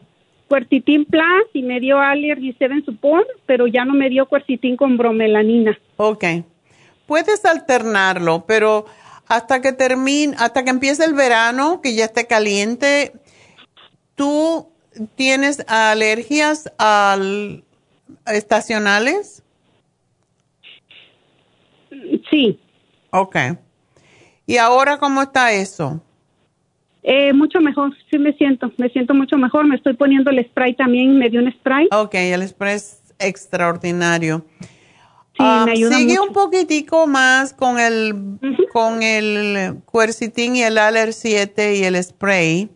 Cuercitín 0.49 1.05
Plus 1.05 1.47
y 1.53 1.63
me 1.63 1.79
dio 1.79 1.99
Allergy 1.99 2.55
7 2.57 2.83
Support, 2.85 3.29
pero 3.47 3.67
ya 3.67 3.85
no 3.85 3.95
me 3.95 4.09
dio 4.09 4.27
cuercitín 4.27 4.77
con 4.77 4.97
bromelanina. 4.97 5.79
Ok. 5.97 6.25
Puedes 7.07 7.45
alternarlo, 7.45 8.45
pero 8.47 8.87
hasta 9.29 9.61
que 9.61 9.73
termine, 9.73 10.35
hasta 10.39 10.65
que 10.65 10.71
empiece 10.71 11.05
el 11.05 11.15
verano, 11.15 11.81
que 11.83 11.95
ya 11.95 12.07
esté 12.07 12.27
caliente, 12.27 13.13
¿tú 14.15 14.69
tienes 15.15 15.65
alergias 15.69 16.73
al, 16.79 17.65
estacionales? 18.27 19.43
Sí. 22.31 22.59
Ok. 23.11 23.37
¿Y 24.47 24.57
ahora 24.57 24.99
cómo 24.99 25.23
está 25.23 25.53
eso? 25.53 26.01
Eh, 27.03 27.33
mucho 27.33 27.61
mejor, 27.61 27.95
sí 28.11 28.19
me 28.19 28.33
siento, 28.35 28.73
me 28.77 28.89
siento 28.91 29.15
mucho 29.15 29.37
mejor. 29.37 29.67
Me 29.67 29.77
estoy 29.77 29.95
poniendo 29.95 30.31
el 30.31 30.45
spray 30.45 30.75
también, 30.75 31.19
me 31.19 31.31
dio 31.31 31.41
un 31.41 31.51
spray. 31.53 31.89
Ok, 31.93 32.15
el 32.15 32.47
spray 32.47 32.77
es 32.77 33.03
extraordinario. 33.19 34.45
Sí, 35.37 35.43
me 35.43 35.63
um, 35.63 35.69
ayuda 35.69 35.97
Sigue 35.97 36.19
un 36.19 36.33
poquitico 36.33 37.07
más 37.07 37.53
con 37.53 37.79
el, 37.79 38.15
con 38.73 39.03
el 39.03 39.77
cuercitín 39.85 40.57
y 40.57 40.63
el 40.63 40.79
Aller 40.79 41.13
7 41.13 41.77
y 41.77 41.85
el 41.85 42.03
spray 42.03 42.69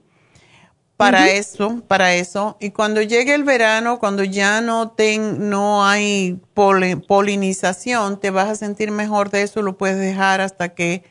para 1.03 1.31
eso, 1.31 1.83
para 1.89 2.15
eso. 2.15 2.57
Y 2.61 2.71
cuando 2.71 3.03
llegue 3.03 3.35
el 3.35 3.45
verano, 3.45 3.99
cuando 3.99 4.23
ya 4.25 4.61
no, 4.61 4.91
ten, 4.91 5.51
no 5.51 5.85
hay 5.85 6.39
polinización, 6.55 8.21
te 8.21 8.31
vas 8.31 8.49
a 8.49 8.55
sentir 8.55 8.91
mejor 8.91 9.31
de 9.31 9.43
eso, 9.43 9.63
lo 9.63 9.77
puedes 9.77 9.99
dejar 9.99 10.41
hasta 10.41 10.75
que 10.75 11.03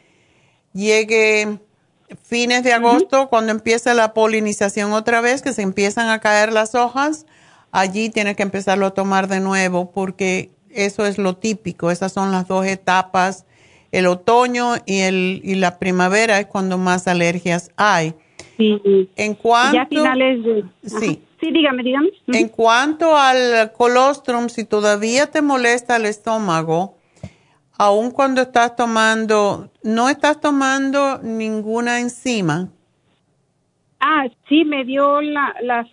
llegue 0.73 1.59
fines 2.23 2.63
de 2.63 2.73
agosto, 2.73 3.29
cuando 3.29 3.51
empieza 3.51 3.93
la 3.93 4.13
polinización 4.13 4.93
otra 4.93 5.21
vez, 5.21 5.41
que 5.41 5.53
se 5.53 5.61
empiezan 5.61 6.09
a 6.09 6.19
caer 6.19 6.51
las 6.51 6.75
hojas, 6.75 7.25
allí 7.71 8.09
tienes 8.09 8.35
que 8.35 8.43
empezarlo 8.43 8.85
a 8.85 8.91
tomar 8.91 9.27
de 9.27 9.39
nuevo 9.39 9.91
porque 9.91 10.51
eso 10.69 11.05
es 11.05 11.17
lo 11.17 11.35
típico, 11.35 11.91
esas 11.91 12.13
son 12.13 12.31
las 12.31 12.47
dos 12.47 12.65
etapas. 12.65 13.45
El 13.91 14.07
otoño 14.07 14.75
y, 14.85 14.99
el, 14.99 15.41
y 15.43 15.55
la 15.55 15.77
primavera 15.77 16.39
es 16.39 16.45
cuando 16.45 16.77
más 16.77 17.07
alergias 17.07 17.71
hay. 17.75 18.13
Sí. 18.57 19.09
En 19.15 19.33
cuanto, 19.35 19.75
ya 19.75 19.85
finales 19.85 20.43
de... 20.43 20.63
Sí. 20.85 21.21
Sí, 21.41 21.51
dígame, 21.51 21.81
dígame. 21.81 22.09
En 22.27 22.49
cuanto 22.49 23.17
al 23.17 23.71
colostrum, 23.73 24.47
si 24.47 24.63
todavía 24.63 25.31
te 25.31 25.41
molesta 25.41 25.95
el 25.95 26.05
estómago, 26.05 26.95
aun 27.81 28.11
cuando 28.11 28.43
estás 28.43 28.75
tomando, 28.75 29.71
no 29.81 30.07
estás 30.07 30.39
tomando 30.39 31.17
ninguna 31.23 31.99
enzima. 31.99 32.69
Ah, 33.99 34.27
sí, 34.47 34.65
me 34.65 34.85
dio 34.85 35.19
la, 35.19 35.55
la 35.63 35.87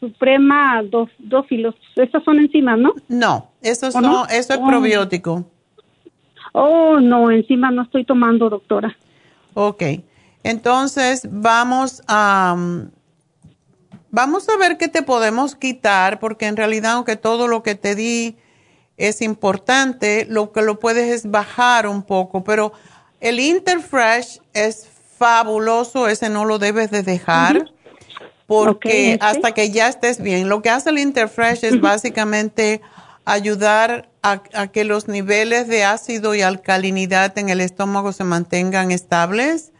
Suprema 0.00 0.82
dos, 0.82 1.08
dos 1.18 1.46
filos. 1.46 1.74
Esas 1.96 2.22
son 2.24 2.40
enzimas, 2.40 2.78
¿no? 2.78 2.92
No, 3.08 3.52
eso, 3.62 3.90
son, 3.90 4.04
eso 4.30 4.52
es 4.52 4.60
oh. 4.62 4.66
probiótico. 4.66 5.46
Oh, 6.52 7.00
no, 7.00 7.30
encima 7.30 7.70
no 7.70 7.84
estoy 7.84 8.04
tomando, 8.04 8.50
doctora. 8.50 8.94
Ok, 9.54 9.82
entonces 10.42 11.26
vamos 11.30 12.02
a... 12.06 12.54
Vamos 14.10 14.46
a 14.50 14.58
ver 14.58 14.76
qué 14.76 14.88
te 14.88 15.02
podemos 15.02 15.54
quitar, 15.54 16.18
porque 16.18 16.48
en 16.48 16.58
realidad, 16.58 16.92
aunque 16.92 17.16
todo 17.16 17.48
lo 17.48 17.62
que 17.62 17.76
te 17.76 17.94
di 17.94 18.36
es 19.00 19.22
importante, 19.22 20.26
lo 20.28 20.52
que 20.52 20.60
lo 20.62 20.78
puedes 20.78 21.10
es 21.10 21.30
bajar 21.30 21.86
un 21.86 22.02
poco, 22.02 22.44
pero 22.44 22.72
el 23.20 23.40
Interfresh 23.40 24.40
es 24.52 24.88
fabuloso, 25.18 26.06
ese 26.06 26.28
no 26.28 26.44
lo 26.44 26.58
debes 26.58 26.90
de 26.90 27.02
dejar, 27.02 27.70
porque 28.46 29.18
hasta 29.20 29.52
que 29.52 29.70
ya 29.70 29.88
estés 29.88 30.22
bien. 30.22 30.48
Lo 30.48 30.60
que 30.60 30.70
hace 30.70 30.90
el 30.90 30.98
Interfresh 30.98 31.64
es 31.64 31.80
básicamente 31.80 32.82
ayudar 33.24 34.10
a, 34.22 34.42
que 34.68 34.84
los 34.84 35.08
niveles 35.08 35.66
de 35.68 35.84
ácido 35.84 36.34
y 36.34 36.42
alcalinidad 36.42 37.38
en 37.38 37.48
el 37.48 37.60
estómago 37.60 38.12
se 38.12 38.24
mantengan 38.24 38.90
estables. 38.90 39.72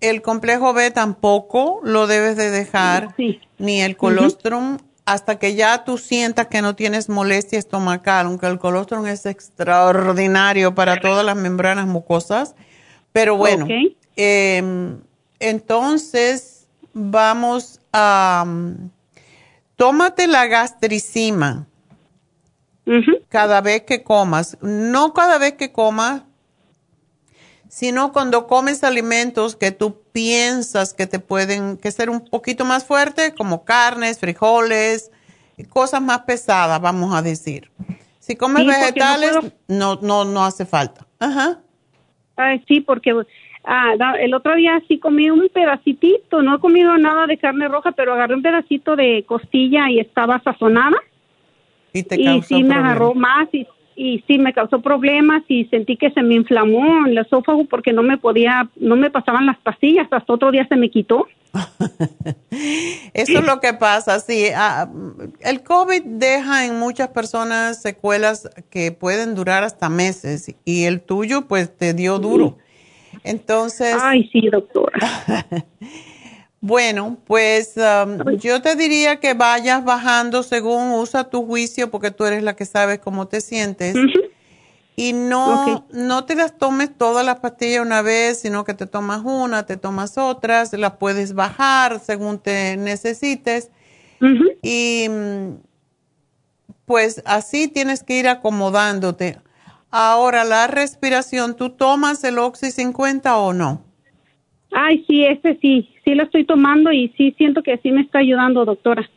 El 0.00 0.22
complejo 0.22 0.72
B 0.72 0.90
tampoco 0.90 1.80
lo 1.84 2.06
debes 2.06 2.36
de 2.36 2.50
dejar, 2.50 3.14
ni 3.58 3.82
el 3.82 3.96
colostrum 3.96 4.78
hasta 5.04 5.38
que 5.38 5.54
ya 5.54 5.84
tú 5.84 5.98
sientas 5.98 6.46
que 6.46 6.62
no 6.62 6.74
tienes 6.74 7.08
molestia 7.08 7.58
estomacal, 7.58 8.26
aunque 8.26 8.46
el 8.46 8.58
colostrum 8.58 9.06
es 9.06 9.26
extraordinario 9.26 10.74
para 10.74 11.00
todas 11.00 11.24
las 11.24 11.36
membranas 11.36 11.86
mucosas. 11.86 12.54
Pero 13.12 13.36
bueno, 13.36 13.66
em, 14.16 14.98
entonces 15.38 16.66
vamos 16.94 17.80
a... 17.92 18.46
tómate 19.76 20.26
la 20.26 20.46
gastricima 20.46 21.66
cada 23.28 23.60
vez 23.60 23.82
que 23.82 24.02
comas. 24.02 24.56
No 24.62 25.12
cada 25.12 25.38
vez 25.38 25.54
que 25.54 25.70
comas, 25.70 26.22
sino 27.74 28.12
cuando 28.12 28.46
comes 28.46 28.84
alimentos 28.84 29.56
que 29.56 29.72
tú 29.72 30.00
piensas 30.12 30.94
que 30.94 31.08
te 31.08 31.18
pueden 31.18 31.76
que 31.76 31.90
ser 31.90 32.08
un 32.08 32.24
poquito 32.24 32.64
más 32.64 32.86
fuertes, 32.86 33.34
como 33.36 33.64
carnes, 33.64 34.20
frijoles, 34.20 35.10
cosas 35.70 36.00
más 36.00 36.20
pesadas, 36.20 36.80
vamos 36.80 37.12
a 37.12 37.20
decir. 37.20 37.72
Si 38.20 38.36
comes 38.36 38.64
vegetales, 38.64 39.32
no, 39.66 39.98
no, 40.00 40.24
no, 40.24 40.44
hace 40.44 40.66
falta. 40.66 41.04
Ajá. 41.18 41.62
Ay, 42.36 42.62
sí, 42.68 42.80
porque 42.80 43.12
ah, 43.64 43.94
el 44.20 44.34
otro 44.34 44.54
día 44.54 44.80
sí 44.86 45.00
comí 45.00 45.28
un 45.28 45.48
pedacito, 45.52 46.42
no 46.42 46.54
he 46.54 46.60
comido 46.60 46.96
nada 46.96 47.26
de 47.26 47.38
carne 47.38 47.66
roja, 47.66 47.90
pero 47.90 48.12
agarré 48.14 48.36
un 48.36 48.42
pedacito 48.42 48.94
de 48.94 49.24
costilla 49.26 49.90
y 49.90 49.98
estaba 49.98 50.40
sazonada. 50.44 50.98
Y, 51.92 52.04
te 52.04 52.20
y 52.20 52.40
sí 52.42 52.62
me 52.62 52.76
agarró 52.76 53.14
más 53.14 53.48
y 53.52 53.66
y 53.96 54.22
sí 54.26 54.38
me 54.38 54.52
causó 54.52 54.80
problemas 54.80 55.42
y 55.48 55.64
sentí 55.66 55.96
que 55.96 56.10
se 56.10 56.22
me 56.22 56.34
inflamó 56.34 57.06
el 57.06 57.18
esófago 57.18 57.64
porque 57.66 57.92
no 57.92 58.02
me 58.02 58.18
podía, 58.18 58.68
no 58.76 58.96
me 58.96 59.10
pasaban 59.10 59.46
las 59.46 59.58
pastillas, 59.58 60.06
hasta 60.10 60.32
otro 60.32 60.50
día 60.50 60.66
se 60.68 60.76
me 60.76 60.90
quitó. 60.90 61.26
Eso 63.14 63.38
es 63.38 63.46
lo 63.46 63.60
que 63.60 63.74
pasa, 63.74 64.18
sí. 64.20 64.46
Ah, 64.54 64.88
el 65.40 65.62
COVID 65.62 66.02
deja 66.04 66.66
en 66.66 66.78
muchas 66.78 67.08
personas 67.08 67.80
secuelas 67.80 68.50
que 68.70 68.92
pueden 68.92 69.34
durar 69.34 69.64
hasta 69.64 69.88
meses 69.88 70.54
y 70.64 70.84
el 70.84 71.00
tuyo 71.00 71.46
pues 71.46 71.76
te 71.76 71.94
dio 71.94 72.18
duro. 72.18 72.58
Entonces... 73.22 73.96
Ay, 74.00 74.28
sí, 74.32 74.48
doctora. 74.50 74.98
Bueno, 76.66 77.18
pues 77.26 77.74
um, 77.76 78.38
yo 78.38 78.62
te 78.62 78.74
diría 78.74 79.20
que 79.20 79.34
vayas 79.34 79.84
bajando 79.84 80.42
según 80.42 80.92
usa 80.92 81.28
tu 81.28 81.44
juicio, 81.44 81.90
porque 81.90 82.10
tú 82.10 82.24
eres 82.24 82.42
la 82.42 82.56
que 82.56 82.64
sabes 82.64 83.00
cómo 83.00 83.28
te 83.28 83.42
sientes. 83.42 83.94
Y 84.96 85.12
no, 85.12 85.86
no 85.92 86.24
te 86.24 86.34
las 86.34 86.56
tomes 86.56 86.96
todas 86.96 87.22
las 87.26 87.40
pastillas 87.40 87.84
una 87.84 88.00
vez, 88.00 88.40
sino 88.40 88.64
que 88.64 88.72
te 88.72 88.86
tomas 88.86 89.20
una, 89.26 89.66
te 89.66 89.76
tomas 89.76 90.16
otras, 90.16 90.72
las 90.72 90.92
puedes 90.92 91.34
bajar 91.34 92.00
según 92.00 92.38
te 92.38 92.78
necesites. 92.78 93.70
Y 94.62 95.06
mm, 95.10 95.56
pues 96.86 97.22
así 97.26 97.68
tienes 97.68 98.02
que 98.02 98.18
ir 98.18 98.26
acomodándote. 98.26 99.38
Ahora, 99.90 100.44
la 100.44 100.66
respiración, 100.66 101.56
¿tú 101.56 101.68
tomas 101.68 102.24
el 102.24 102.38
Oxy 102.38 102.70
50 102.70 103.36
o 103.36 103.52
no? 103.52 103.84
Ay, 104.72 105.04
sí, 105.06 105.26
ese 105.26 105.58
sí, 105.60 105.93
sí 106.04 106.14
lo 106.14 106.24
estoy 106.24 106.44
tomando 106.44 106.92
y 106.92 107.12
sí 107.16 107.34
siento 107.36 107.62
que 107.62 107.78
sí 107.78 107.90
me 107.90 108.02
está 108.02 108.18
ayudando, 108.18 108.64
doctora. 108.64 109.08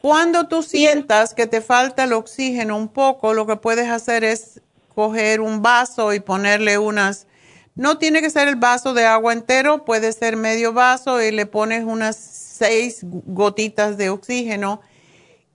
Cuando 0.00 0.46
tú 0.46 0.62
sientas 0.62 1.34
que 1.34 1.46
te 1.46 1.60
falta 1.60 2.04
el 2.04 2.12
oxígeno 2.12 2.76
un 2.76 2.88
poco, 2.88 3.34
lo 3.34 3.46
que 3.46 3.56
puedes 3.56 3.88
hacer 3.88 4.24
es 4.24 4.62
coger 4.94 5.40
un 5.40 5.62
vaso 5.62 6.14
y 6.14 6.20
ponerle 6.20 6.78
unas, 6.78 7.26
no 7.74 7.98
tiene 7.98 8.20
que 8.22 8.30
ser 8.30 8.48
el 8.48 8.56
vaso 8.56 8.94
de 8.94 9.04
agua 9.04 9.32
entero, 9.32 9.84
puede 9.84 10.12
ser 10.12 10.36
medio 10.36 10.72
vaso 10.72 11.22
y 11.22 11.30
le 11.32 11.46
pones 11.46 11.84
unas 11.84 12.16
seis 12.16 13.00
gotitas 13.02 13.98
de 13.98 14.10
oxígeno 14.10 14.80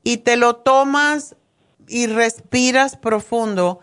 y 0.04 0.18
te 0.18 0.36
lo 0.38 0.58
tomas 0.58 1.36
y 1.88 2.08
respiras 2.08 2.98
profundo. 2.98 3.80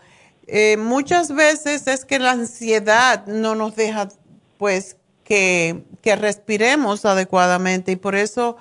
Eh, 0.47 0.77
muchas 0.77 1.33
veces 1.33 1.87
es 1.87 2.05
que 2.05 2.19
la 2.19 2.31
ansiedad 2.31 3.25
no 3.27 3.55
nos 3.55 3.75
deja 3.75 4.09
pues 4.57 4.98
que, 5.29 5.83
respiremos 6.17 7.05
adecuadamente 7.05 7.91
y 7.91 7.95
por 7.95 8.15
eso 8.15 8.57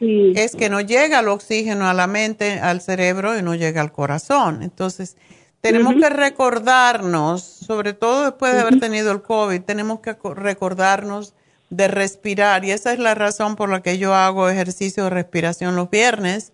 es 0.00 0.56
que 0.56 0.68
no 0.68 0.80
llega 0.80 1.20
el 1.20 1.28
oxígeno 1.28 1.88
a 1.88 1.94
la 1.94 2.06
mente, 2.06 2.58
al 2.60 2.80
cerebro 2.80 3.38
y 3.38 3.42
no 3.42 3.54
llega 3.54 3.80
al 3.80 3.92
corazón. 3.92 4.62
Entonces, 4.62 5.16
tenemos 5.60 5.94
que 5.94 6.08
recordarnos, 6.08 7.42
sobre 7.42 7.92
todo 7.92 8.24
después 8.24 8.52
de 8.52 8.60
haber 8.60 8.80
tenido 8.80 9.12
el 9.12 9.22
COVID, 9.22 9.60
tenemos 9.62 10.00
que 10.00 10.16
recordarnos 10.34 11.34
de 11.70 11.88
respirar. 11.88 12.64
Y 12.64 12.72
esa 12.72 12.92
es 12.92 12.98
la 12.98 13.14
razón 13.14 13.54
por 13.54 13.68
la 13.68 13.80
que 13.80 13.98
yo 13.98 14.14
hago 14.14 14.48
ejercicio 14.48 15.04
de 15.04 15.10
respiración 15.10 15.76
los 15.76 15.90
viernes. 15.90 16.52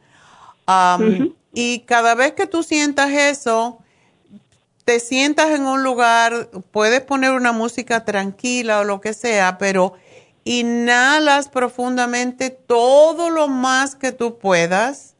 Y 1.54 1.80
cada 1.80 2.14
vez 2.14 2.32
que 2.32 2.46
tú 2.46 2.62
sientas 2.62 3.10
eso, 3.10 3.78
te 4.88 5.00
sientas 5.00 5.50
en 5.50 5.66
un 5.66 5.82
lugar, 5.82 6.48
puedes 6.70 7.02
poner 7.02 7.32
una 7.32 7.52
música 7.52 8.06
tranquila 8.06 8.80
o 8.80 8.84
lo 8.84 9.02
que 9.02 9.12
sea, 9.12 9.58
pero 9.58 9.92
inhalas 10.44 11.50
profundamente 11.50 12.48
todo 12.48 13.28
lo 13.28 13.48
más 13.48 13.96
que 13.96 14.12
tú 14.12 14.38
puedas, 14.38 15.14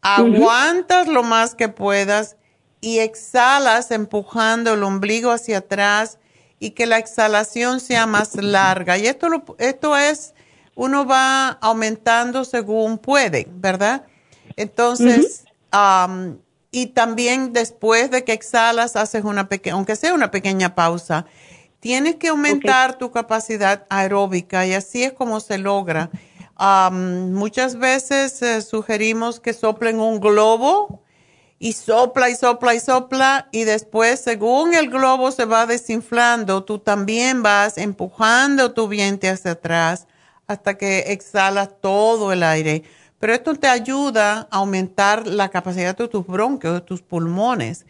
aguantas 0.00 1.08
lo 1.08 1.22
más 1.22 1.54
que 1.54 1.68
puedas 1.68 2.38
y 2.80 3.00
exhalas 3.00 3.90
empujando 3.90 4.72
el 4.72 4.82
ombligo 4.82 5.30
hacia 5.30 5.58
atrás 5.58 6.18
y 6.58 6.70
que 6.70 6.86
la 6.86 6.96
exhalación 6.96 7.80
sea 7.80 8.06
más 8.06 8.36
larga. 8.36 8.96
Y 8.96 9.08
esto, 9.08 9.28
esto 9.58 9.94
es, 9.94 10.32
uno 10.74 11.04
va 11.04 11.48
aumentando 11.60 12.46
según 12.46 12.96
puede, 12.96 13.46
¿verdad? 13.50 14.06
Entonces, 14.56 15.44
y 16.74 16.86
también 16.86 17.52
después 17.52 18.10
de 18.10 18.24
que 18.24 18.32
exhalas, 18.32 18.96
haces 18.96 19.24
una 19.24 19.48
pequeña, 19.48 19.74
aunque 19.74 19.94
sea 19.94 20.14
una 20.14 20.30
pequeña 20.30 20.74
pausa. 20.74 21.26
Tienes 21.78 22.16
que 22.16 22.28
aumentar 22.28 22.96
tu 22.96 23.10
capacidad 23.10 23.86
aeróbica 23.90 24.66
y 24.66 24.72
así 24.72 25.04
es 25.04 25.12
como 25.12 25.40
se 25.40 25.58
logra. 25.58 26.10
muchas 26.90 27.76
veces 27.76 28.40
eh, 28.40 28.62
sugerimos 28.62 29.38
que 29.38 29.52
soplen 29.52 30.00
un 30.00 30.18
globo 30.18 31.02
y 31.58 31.74
sopla 31.74 32.30
y 32.30 32.36
sopla 32.36 32.74
y 32.74 32.80
sopla 32.80 33.48
y 33.52 33.64
después 33.64 34.20
según 34.20 34.74
el 34.74 34.88
globo 34.88 35.30
se 35.30 35.44
va 35.44 35.66
desinflando, 35.66 36.64
tú 36.64 36.78
también 36.78 37.42
vas 37.42 37.76
empujando 37.78 38.72
tu 38.72 38.88
vientre 38.88 39.28
hacia 39.30 39.52
atrás 39.52 40.06
hasta 40.46 40.78
que 40.78 41.12
exhalas 41.12 41.68
todo 41.80 42.32
el 42.32 42.42
aire. 42.42 42.84
Pero 43.22 43.34
esto 43.34 43.54
te 43.54 43.68
ayuda 43.68 44.48
a 44.50 44.56
aumentar 44.56 45.28
la 45.28 45.48
capacidad 45.48 45.96
de 45.96 46.08
tus 46.08 46.26
bronquios, 46.26 46.74
de 46.74 46.80
tus 46.80 47.02
pulmones. 47.02 47.86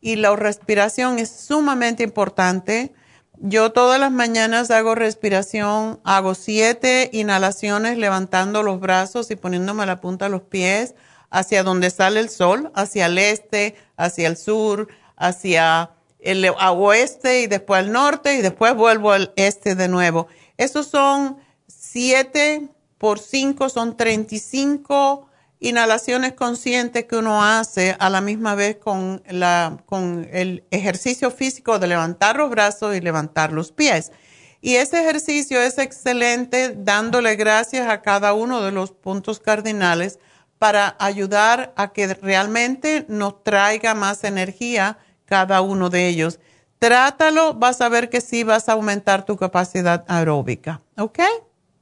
Y 0.00 0.14
la 0.14 0.36
respiración 0.36 1.18
es 1.18 1.28
sumamente 1.28 2.04
importante. 2.04 2.94
Yo 3.36 3.72
todas 3.72 3.98
las 3.98 4.12
mañanas 4.12 4.70
hago 4.70 4.94
respiración, 4.94 5.98
hago 6.04 6.36
siete 6.36 7.10
inhalaciones 7.12 7.98
levantando 7.98 8.62
los 8.62 8.78
brazos 8.78 9.28
y 9.32 9.34
poniéndome 9.34 9.86
la 9.86 10.00
punta 10.00 10.26
de 10.26 10.30
los 10.30 10.42
pies 10.42 10.94
hacia 11.30 11.64
donde 11.64 11.90
sale 11.90 12.20
el 12.20 12.28
sol, 12.28 12.70
hacia 12.76 13.06
el 13.06 13.18
este, 13.18 13.74
hacia 13.96 14.28
el 14.28 14.36
sur, 14.36 14.86
hacia 15.16 15.90
el 16.20 16.48
oeste 16.60 17.40
y 17.40 17.48
después 17.48 17.80
al 17.80 17.90
norte 17.90 18.36
y 18.36 18.40
después 18.40 18.76
vuelvo 18.76 19.10
al 19.10 19.32
este 19.34 19.74
de 19.74 19.88
nuevo. 19.88 20.28
Esos 20.56 20.86
son 20.86 21.38
7 21.66 22.68
por 22.98 23.18
5, 23.18 23.68
son 23.68 23.96
35 23.96 25.28
inhalaciones 25.60 26.32
conscientes 26.32 27.04
que 27.04 27.16
uno 27.16 27.42
hace 27.42 27.96
a 27.98 28.10
la 28.10 28.20
misma 28.20 28.54
vez 28.54 28.76
con, 28.76 29.22
la, 29.28 29.78
con 29.86 30.28
el 30.32 30.64
ejercicio 30.70 31.30
físico 31.30 31.78
de 31.78 31.86
levantar 31.86 32.36
los 32.36 32.50
brazos 32.50 32.94
y 32.94 33.00
levantar 33.00 33.52
los 33.52 33.72
pies. 33.72 34.12
Y 34.60 34.76
ese 34.76 35.00
ejercicio 35.00 35.60
es 35.60 35.78
excelente 35.78 36.74
dándole 36.76 37.36
gracias 37.36 37.88
a 37.88 38.02
cada 38.02 38.32
uno 38.32 38.62
de 38.62 38.72
los 38.72 38.92
puntos 38.92 39.38
cardinales 39.38 40.18
para 40.58 40.96
ayudar 40.98 41.72
a 41.76 41.92
que 41.92 42.14
realmente 42.14 43.04
nos 43.08 43.42
traiga 43.44 43.94
más 43.94 44.24
energía 44.24 44.98
cada 45.26 45.60
uno 45.60 45.90
de 45.90 46.08
ellos. 46.08 46.40
Trátalo, 46.78 47.54
vas 47.54 47.80
a 47.80 47.88
ver 47.88 48.10
que 48.10 48.20
sí 48.20 48.44
vas 48.44 48.68
a 48.68 48.72
aumentar 48.72 49.24
tu 49.24 49.36
capacidad 49.36 50.04
aeróbica. 50.08 50.82
¿Ok? 50.96 51.20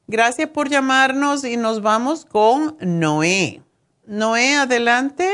Gracias 0.06 0.50
por 0.50 0.68
llamarnos 0.68 1.44
y 1.44 1.56
nos 1.56 1.80
vamos 1.80 2.24
con 2.26 2.76
Noé. 2.80 3.62
Noé, 4.06 4.54
adelante. 4.56 5.24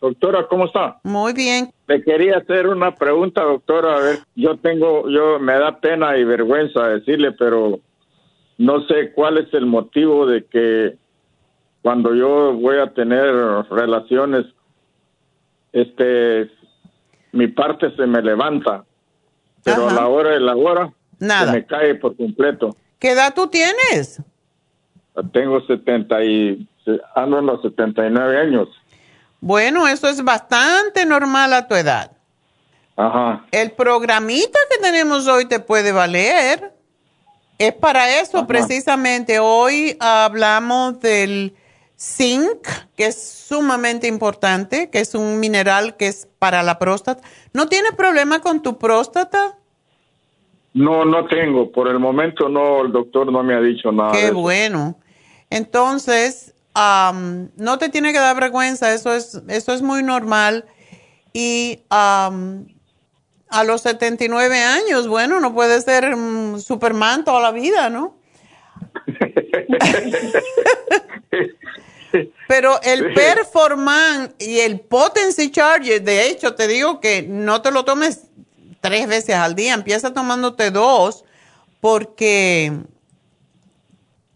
Doctora, 0.00 0.46
¿cómo 0.48 0.66
está? 0.66 1.00
Muy 1.02 1.32
bien. 1.32 1.70
Le 1.86 2.02
quería 2.02 2.36
hacer 2.36 2.66
una 2.66 2.94
pregunta, 2.94 3.42
doctora. 3.42 3.96
A 3.96 4.00
ver, 4.00 4.18
yo 4.36 4.56
tengo, 4.58 5.08
yo 5.08 5.38
me 5.40 5.54
da 5.58 5.80
pena 5.80 6.16
y 6.18 6.24
vergüenza 6.24 6.88
decirle, 6.88 7.32
pero 7.32 7.80
no 8.58 8.86
sé 8.86 9.12
cuál 9.12 9.38
es 9.38 9.52
el 9.54 9.66
motivo 9.66 10.26
de 10.26 10.44
que 10.44 10.96
cuando 11.82 12.14
yo 12.14 12.52
voy 12.52 12.78
a 12.78 12.92
tener 12.92 13.24
relaciones, 13.70 14.44
este, 15.72 16.50
mi 17.32 17.48
parte 17.48 17.94
se 17.96 18.06
me 18.06 18.20
levanta, 18.20 18.84
pero 19.64 19.88
a 19.88 19.92
la 19.94 20.06
hora 20.06 20.30
de 20.30 20.40
la 20.40 20.54
hora 20.54 20.92
Nada. 21.18 21.52
se 21.52 21.58
me 21.58 21.66
cae 21.66 21.94
por 21.94 22.16
completo. 22.16 22.76
¿Qué 22.98 23.12
edad 23.12 23.34
tú 23.34 23.48
tienes? 23.48 24.20
Tengo 25.32 25.60
70 25.66 26.24
y 26.24 26.68
ando 27.14 27.38
en 27.38 27.46
los 27.46 27.62
79 27.62 28.40
años. 28.40 28.68
Bueno, 29.40 29.86
eso 29.86 30.08
es 30.08 30.22
bastante 30.22 31.06
normal 31.06 31.52
a 31.52 31.68
tu 31.68 31.74
edad. 31.74 32.12
Ajá. 32.96 33.44
El 33.52 33.70
programita 33.72 34.58
que 34.70 34.82
tenemos 34.82 35.28
hoy 35.28 35.44
te 35.46 35.60
puede 35.60 35.92
valer. 35.92 36.72
Es 37.58 37.72
para 37.72 38.20
eso 38.20 38.46
precisamente. 38.46 39.38
Hoy 39.38 39.96
hablamos 40.00 41.00
del 41.00 41.54
zinc, 41.98 42.66
que 42.96 43.06
es 43.06 43.20
sumamente 43.48 44.06
importante, 44.06 44.90
que 44.90 45.00
es 45.00 45.14
un 45.14 45.40
mineral 45.40 45.96
que 45.96 46.06
es 46.06 46.28
para 46.38 46.62
la 46.62 46.78
próstata. 46.78 47.22
¿No 47.52 47.68
tienes 47.68 47.92
problema 47.92 48.40
con 48.40 48.62
tu 48.62 48.78
próstata? 48.78 49.57
No, 50.74 51.04
no 51.04 51.26
tengo. 51.26 51.72
Por 51.72 51.88
el 51.88 51.98
momento 51.98 52.48
no, 52.48 52.82
el 52.82 52.92
doctor 52.92 53.32
no 53.32 53.42
me 53.42 53.54
ha 53.54 53.60
dicho 53.60 53.90
nada. 53.90 54.12
Qué 54.12 54.30
bueno. 54.30 54.96
Entonces, 55.50 56.54
no 56.74 57.78
te 57.78 57.88
tiene 57.88 58.12
que 58.12 58.18
dar 58.18 58.38
vergüenza, 58.38 58.92
eso 58.92 59.14
es, 59.14 59.40
eso 59.48 59.72
es 59.72 59.82
muy 59.82 60.02
normal. 60.02 60.66
Y 61.32 61.80
a 61.90 62.30
los 63.64 63.82
79 63.82 64.62
años, 64.62 65.08
bueno, 65.08 65.40
no 65.40 65.54
puede 65.54 65.80
ser 65.80 66.14
Superman 66.58 67.24
toda 67.24 67.40
la 67.40 67.52
vida, 67.52 67.90
¿no? 67.90 68.16
Pero 72.48 72.80
el 72.82 73.12
Performan 73.12 74.34
y 74.38 74.60
el 74.60 74.80
Potency 74.80 75.50
Charger, 75.50 76.02
de 76.02 76.28
hecho, 76.28 76.54
te 76.54 76.66
digo 76.66 77.00
que 77.00 77.22
no 77.22 77.60
te 77.60 77.70
lo 77.70 77.84
tomes 77.84 78.28
tres 78.80 79.08
veces 79.08 79.34
al 79.34 79.54
día, 79.54 79.74
empieza 79.74 80.12
tomándote 80.12 80.70
dos 80.70 81.24
porque 81.80 82.72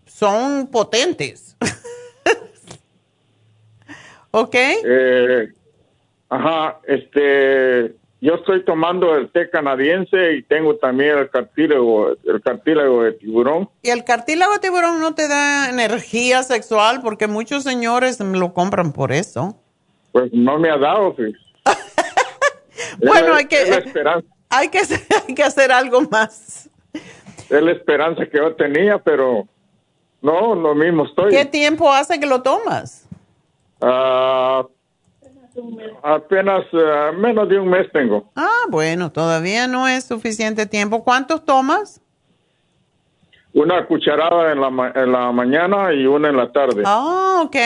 son 0.07 0.69
potentes. 0.69 1.57
¿Ok? 4.31 4.55
Eh, 4.55 5.53
ajá, 6.29 6.81
este, 6.87 7.95
yo 8.23 8.37
estoy 8.37 8.65
tomando 8.65 9.17
el 9.17 9.31
té 9.31 9.51
canadiense 9.51 10.35
y 10.35 10.43
tengo 10.45 10.77
también 10.77 11.19
el 11.19 11.29
cartílago, 11.29 12.15
el 12.25 12.41
cartílago 12.41 13.03
de 13.03 13.13
tiburón. 13.15 13.69
¿Y 13.83 13.91
el 13.91 14.05
cartílago 14.05 14.53
de 14.53 14.61
tiburón 14.61 15.01
no 15.01 15.13
te 15.15 15.27
da 15.27 15.69
energía 15.69 16.45
sexual? 16.45 17.01
Porque 17.03 17.27
muchos 17.27 17.65
señores 17.65 18.21
lo 18.21 18.55
compran 18.55 18.93
por 18.93 19.11
eso. 19.11 19.57
Pues 20.13 20.33
no 20.33 20.57
me 20.61 20.71
ha 20.71 20.79
dado, 20.79 21.17
pues. 21.17 21.35
bueno, 23.05 23.35
hay 23.35 23.47
que, 23.47 23.59
hay, 24.53 24.69
que, 24.69 24.79
hay 25.29 25.35
que 25.35 25.43
hacer 25.43 25.73
algo 25.73 26.03
más. 26.03 26.69
Es 26.93 27.63
la 27.63 27.73
esperanza 27.73 28.27
que 28.27 28.39
yo 28.39 28.55
tenía, 28.55 28.99
pero 28.99 29.47
no, 30.21 30.55
lo 30.55 30.75
mismo 30.75 31.05
estoy. 31.05 31.31
¿Qué 31.31 31.45
tiempo 31.45 31.91
hace 31.93 32.21
que 32.21 32.27
lo 32.27 32.43
tomas? 32.43 33.09
Ah, 33.81 34.65
apenas 36.03 36.65
ah, 36.73 37.11
menos 37.17 37.49
de 37.49 37.59
un 37.59 37.69
mes 37.69 37.91
tengo. 37.93 38.31
Ah, 38.37 38.67
bueno, 38.69 39.11
todavía 39.11 39.67
no 39.67 39.89
es 39.89 40.05
suficiente 40.05 40.67
tiempo. 40.67 41.03
¿Cuántos 41.03 41.45
tomas? 41.45 42.01
Una 43.55 43.87
cucharada 43.87 44.53
en 44.53 44.61
la, 44.61 44.93
en 44.95 45.13
la 45.13 45.31
mañana 45.33 45.93
y 45.93 46.07
una 46.07 46.29
en 46.29 46.37
la 46.37 46.53
tarde. 46.53 46.85
Ah, 46.87 47.43
ok, 47.45 47.57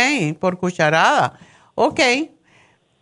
por 0.41 0.59
cucharada. 0.59 1.39
Ok, 1.75 2.01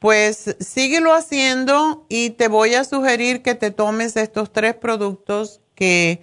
pues 0.04 0.54
síguelo 0.60 1.14
haciendo 1.14 2.04
y 2.10 2.28
te 2.28 2.48
voy 2.48 2.74
a 2.74 2.84
sugerir 2.84 3.40
que 3.40 3.54
te 3.54 3.70
tomes 3.70 4.18
estos 4.18 4.52
tres 4.52 4.74
productos 4.74 5.62
que 5.74 6.20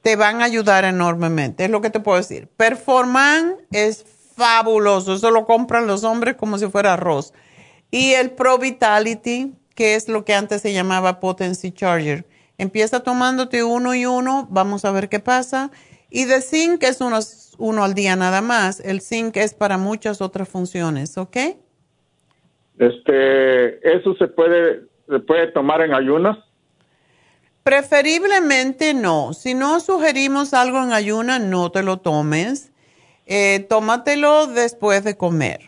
te 0.00 0.14
van 0.14 0.42
a 0.42 0.44
ayudar 0.44 0.84
enormemente. 0.84 1.64
Es 1.64 1.70
lo 1.70 1.80
que 1.80 1.90
te 1.90 1.98
puedo 1.98 2.18
decir. 2.18 2.46
Performan 2.56 3.56
es 3.72 4.06
fabuloso. 4.36 5.14
Eso 5.14 5.32
lo 5.32 5.44
compran 5.44 5.88
los 5.88 6.04
hombres 6.04 6.36
como 6.36 6.56
si 6.56 6.68
fuera 6.68 6.92
arroz. 6.92 7.32
Y 7.90 8.12
el 8.12 8.30
Pro 8.30 8.58
Vitality, 8.58 9.52
que 9.74 9.96
es 9.96 10.06
lo 10.06 10.24
que 10.24 10.34
antes 10.34 10.62
se 10.62 10.72
llamaba 10.72 11.18
Potency 11.18 11.72
Charger. 11.72 12.28
Empieza 12.58 13.00
tomándote 13.00 13.64
uno 13.64 13.96
y 13.96 14.06
uno, 14.06 14.46
vamos 14.52 14.84
a 14.84 14.92
ver 14.92 15.08
qué 15.08 15.18
pasa. 15.18 15.72
Y 16.10 16.26
de 16.26 16.42
zinc 16.42 16.84
es 16.84 17.00
uno, 17.00 17.18
uno 17.60 17.84
al 17.84 17.94
día 17.94 18.16
nada 18.16 18.40
más. 18.40 18.80
El 18.80 19.00
zinc 19.00 19.36
es 19.36 19.54
para 19.54 19.78
muchas 19.78 20.20
otras 20.20 20.48
funciones, 20.48 21.16
¿ok? 21.16 21.36
Este, 22.78 23.96
¿eso 23.96 24.14
se 24.16 24.26
puede, 24.26 24.82
se 25.08 25.20
puede 25.20 25.46
tomar 25.52 25.82
en 25.82 25.94
ayunas? 25.94 26.38
Preferiblemente 27.62 28.94
no. 28.94 29.32
Si 29.34 29.54
no 29.54 29.78
sugerimos 29.78 30.54
algo 30.54 30.82
en 30.82 30.92
ayunas, 30.92 31.40
no 31.40 31.70
te 31.70 31.84
lo 31.84 31.98
tomes 31.98 32.70
eh, 33.32 33.64
tómatelo 33.68 34.48
después 34.48 35.04
de 35.04 35.16
comer. 35.16 35.60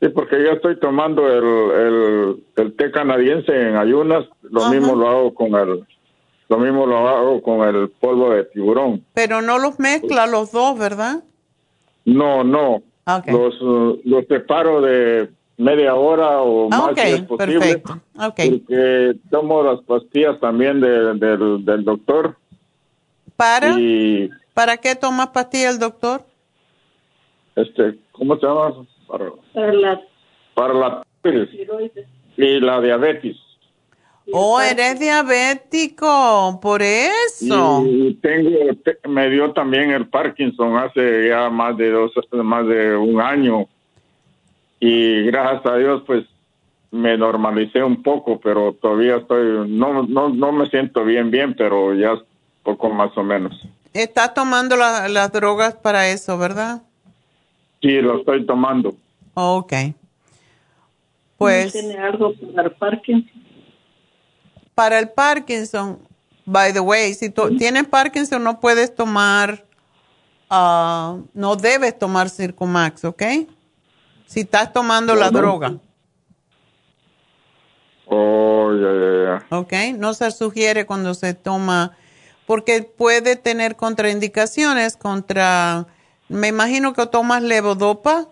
Sí, 0.00 0.10
porque 0.10 0.36
yo 0.44 0.52
estoy 0.52 0.78
tomando 0.78 1.26
el, 1.26 2.44
el, 2.56 2.76
té 2.76 2.90
canadiense 2.90 3.50
en 3.50 3.76
ayunas, 3.76 4.26
lo 4.42 4.68
mismo 4.68 4.94
lo 4.94 5.08
hago 5.08 5.34
con 5.34 5.54
el 5.54 5.86
lo 6.48 6.58
mismo 6.58 6.86
lo 6.86 7.08
hago 7.08 7.42
con 7.42 7.66
el 7.66 7.88
polvo 7.90 8.30
de 8.30 8.44
tiburón. 8.44 9.04
Pero 9.14 9.42
no 9.42 9.58
los 9.58 9.78
mezcla 9.78 10.26
los 10.26 10.52
dos, 10.52 10.78
¿verdad? 10.78 11.24
No, 12.04 12.44
no. 12.44 12.82
Los, 13.26 13.54
los 14.04 14.26
separo 14.28 14.80
de 14.80 15.30
media 15.56 15.94
hora 15.94 16.40
o 16.40 16.68
más 16.68 16.94
si 16.94 17.00
es 17.00 17.22
posible. 17.22 17.58
Perfecto. 17.58 18.00
Porque 18.14 19.16
tomo 19.30 19.62
las 19.62 19.80
pastillas 19.82 20.40
también 20.40 20.80
del, 20.80 21.18
del 21.18 21.84
doctor. 21.84 22.36
¿Para? 23.36 23.78
Y 23.78 24.30
¿Para 24.54 24.76
qué 24.76 24.94
tomas 24.94 25.28
pastillas 25.28 25.74
el 25.74 25.80
doctor? 25.80 26.22
Este, 27.56 27.98
¿cómo 28.12 28.36
se 28.36 28.46
llama? 28.46 28.86
Para, 29.06 29.72
la 29.72 30.00
para 30.54 30.74
la 30.74 31.02
y 32.36 32.60
la 32.60 32.80
diabetes. 32.80 33.36
Oh, 34.32 34.60
eres 34.60 34.98
diabético, 34.98 36.58
por 36.62 36.82
eso. 36.82 37.84
Y 37.86 38.14
tengo, 38.14 38.50
me 39.08 39.28
dio 39.28 39.52
también 39.52 39.90
el 39.90 40.08
Parkinson 40.08 40.76
hace 40.76 41.28
ya 41.28 41.50
más 41.50 41.76
de 41.76 41.90
dos, 41.90 42.12
más 42.32 42.66
de 42.66 42.96
un 42.96 43.20
año. 43.20 43.68
Y 44.80 45.24
gracias 45.24 45.66
a 45.66 45.76
Dios, 45.76 46.02
pues 46.06 46.24
me 46.90 47.18
normalicé 47.18 47.82
un 47.82 48.02
poco, 48.02 48.40
pero 48.40 48.72
todavía 48.72 49.16
estoy, 49.16 49.68
no, 49.68 50.04
no, 50.04 50.30
no 50.30 50.52
me 50.52 50.66
siento 50.70 51.04
bien, 51.04 51.30
bien, 51.30 51.54
pero 51.54 51.94
ya 51.94 52.14
poco 52.62 52.88
más 52.88 53.16
o 53.18 53.22
menos. 53.22 53.60
Está 53.92 54.32
tomando 54.32 54.76
las 54.76 55.32
drogas 55.32 55.74
para 55.74 56.08
eso, 56.08 56.38
¿verdad? 56.38 56.82
Sí, 57.82 58.00
lo 58.00 58.18
estoy 58.20 58.46
tomando. 58.46 58.94
Ok. 59.34 59.72
Pues. 61.36 61.72
¿Tiene 61.72 61.98
algo 61.98 62.32
para 62.54 62.68
el 62.68 62.74
Parkinson? 62.74 63.43
Para 64.74 64.98
el 64.98 65.08
Parkinson, 65.08 65.98
by 66.46 66.72
the 66.72 66.80
way, 66.80 67.14
si 67.14 67.30
tienes 67.58 67.86
Parkinson 67.86 68.42
no 68.42 68.60
puedes 68.60 68.94
tomar, 68.94 69.64
uh, 70.50 71.22
no 71.32 71.56
debes 71.56 71.98
tomar 71.98 72.28
Circumax, 72.28 73.04
¿ok? 73.04 73.22
Si 74.26 74.40
estás 74.40 74.72
tomando 74.72 75.14
la 75.14 75.30
droga. 75.30 75.78
Oh, 78.06 78.72
ya, 78.74 78.92
ya, 78.92 79.24
ya. 79.24 79.56
Ok, 79.56 79.72
no 79.96 80.12
se 80.14 80.30
sugiere 80.30 80.84
cuando 80.86 81.14
se 81.14 81.34
toma, 81.34 81.96
porque 82.46 82.82
puede 82.82 83.36
tener 83.36 83.76
contraindicaciones 83.76 84.96
contra, 84.96 85.86
me 86.28 86.48
imagino 86.48 86.92
que 86.92 87.06
tomas 87.06 87.42
levodopa. 87.42 88.28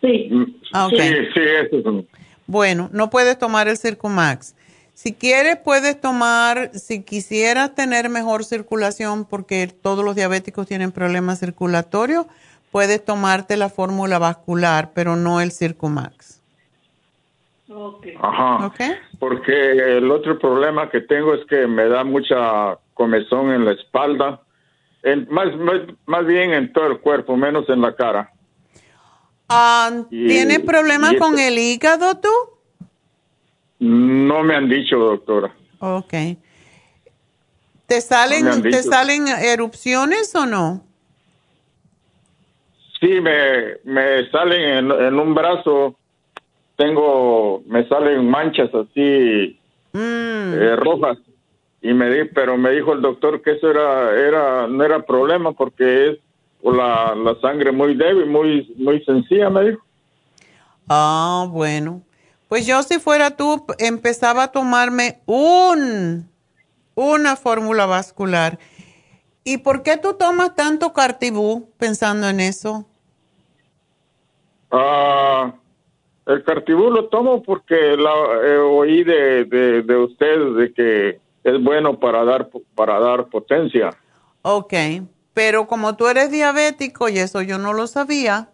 Sí. 0.00 0.30
Ah, 0.72 0.88
sí, 0.90 0.96
sí, 0.96 1.40
eso 1.40 1.76
es. 1.76 2.04
Bueno, 2.48 2.88
no 2.92 3.10
puedes 3.10 3.38
tomar 3.38 3.68
el 3.68 3.76
Circumax. 3.76 4.56
Si 4.94 5.12
quieres, 5.12 5.58
puedes 5.58 6.00
tomar, 6.00 6.70
si 6.72 7.04
quisieras 7.04 7.74
tener 7.74 8.08
mejor 8.08 8.42
circulación, 8.42 9.26
porque 9.26 9.68
todos 9.68 10.02
los 10.02 10.16
diabéticos 10.16 10.66
tienen 10.66 10.90
problemas 10.90 11.38
circulatorios, 11.40 12.26
puedes 12.72 13.04
tomarte 13.04 13.56
la 13.58 13.68
fórmula 13.68 14.18
vascular, 14.18 14.92
pero 14.94 15.14
no 15.14 15.42
el 15.42 15.52
Circumax. 15.52 16.42
Ajá. 18.20 18.72
Porque 19.18 19.98
el 19.98 20.10
otro 20.10 20.38
problema 20.38 20.88
que 20.88 21.02
tengo 21.02 21.34
es 21.34 21.44
que 21.46 21.66
me 21.66 21.86
da 21.86 22.02
mucha 22.02 22.78
comezón 22.94 23.52
en 23.52 23.66
la 23.66 23.72
espalda, 23.72 24.40
más, 25.28 25.48
más, 26.06 26.26
bien 26.26 26.54
en 26.54 26.72
todo 26.72 26.86
el 26.86 26.98
cuerpo, 27.00 27.36
menos 27.36 27.68
en 27.68 27.82
la 27.82 27.94
cara. 27.94 28.32
Ah, 29.48 30.02
¿Tienes 30.10 30.60
problemas 30.60 31.14
con 31.14 31.38
el 31.38 31.58
hígado 31.58 32.16
tú? 32.16 32.28
No 33.78 34.42
me 34.42 34.54
han 34.54 34.68
dicho, 34.68 34.96
doctora. 34.98 35.54
Ok. 35.78 36.12
¿Te 37.86 38.00
salen, 38.02 38.62
¿te 38.62 38.82
salen 38.82 39.28
erupciones 39.28 40.34
o 40.34 40.44
no? 40.44 40.84
Sí, 43.00 43.20
me, 43.20 43.76
me 43.84 44.28
salen 44.30 44.90
en, 44.90 45.18
un 45.18 45.34
brazo, 45.34 45.96
tengo, 46.76 47.62
me 47.66 47.88
salen 47.88 48.28
manchas 48.28 48.68
así 48.74 49.58
mm. 49.92 49.98
eh, 50.54 50.76
rojas 50.76 51.16
y 51.80 51.94
me 51.94 52.10
di, 52.10 52.24
pero 52.24 52.58
me 52.58 52.72
dijo 52.72 52.92
el 52.92 53.00
doctor 53.00 53.40
que 53.40 53.52
eso 53.52 53.70
era, 53.70 54.18
era, 54.18 54.66
no 54.66 54.84
era 54.84 55.06
problema 55.06 55.52
porque 55.52 56.08
es 56.08 56.18
la, 56.62 57.14
la 57.14 57.40
sangre 57.40 57.72
muy 57.72 57.94
débil, 57.94 58.26
muy, 58.26 58.72
muy 58.76 59.04
sencilla, 59.04 59.50
me 59.50 59.70
dijo. 59.70 59.82
Ah, 60.88 61.46
bueno. 61.50 62.02
Pues 62.48 62.66
yo 62.66 62.82
si 62.82 62.98
fuera 62.98 63.36
tú, 63.36 63.64
empezaba 63.78 64.44
a 64.44 64.52
tomarme 64.52 65.20
un, 65.26 66.28
una 66.94 67.36
fórmula 67.36 67.86
vascular. 67.86 68.58
¿Y 69.44 69.58
por 69.58 69.82
qué 69.82 69.96
tú 69.96 70.14
tomas 70.14 70.54
tanto 70.54 70.92
cartibú 70.92 71.70
pensando 71.78 72.28
en 72.28 72.40
eso? 72.40 72.86
Ah, 74.70 75.52
el 76.26 76.44
cartibú 76.44 76.90
lo 76.90 77.08
tomo 77.08 77.42
porque 77.42 77.96
la, 77.96 78.12
eh, 78.44 78.58
oí 78.58 79.04
de, 79.04 79.44
de, 79.44 79.82
de 79.82 79.96
ustedes 79.96 80.54
de 80.56 80.72
que 80.72 81.20
es 81.44 81.62
bueno 81.62 81.98
para 81.98 82.24
dar, 82.24 82.48
para 82.74 82.98
dar 82.98 83.26
potencia. 83.28 83.90
Ok, 84.42 84.74
pero 85.38 85.68
como 85.68 85.94
tú 85.94 86.08
eres 86.08 86.32
diabético 86.32 87.08
y 87.08 87.20
eso 87.20 87.42
yo 87.42 87.58
no 87.58 87.72
lo 87.72 87.86
sabía, 87.86 88.48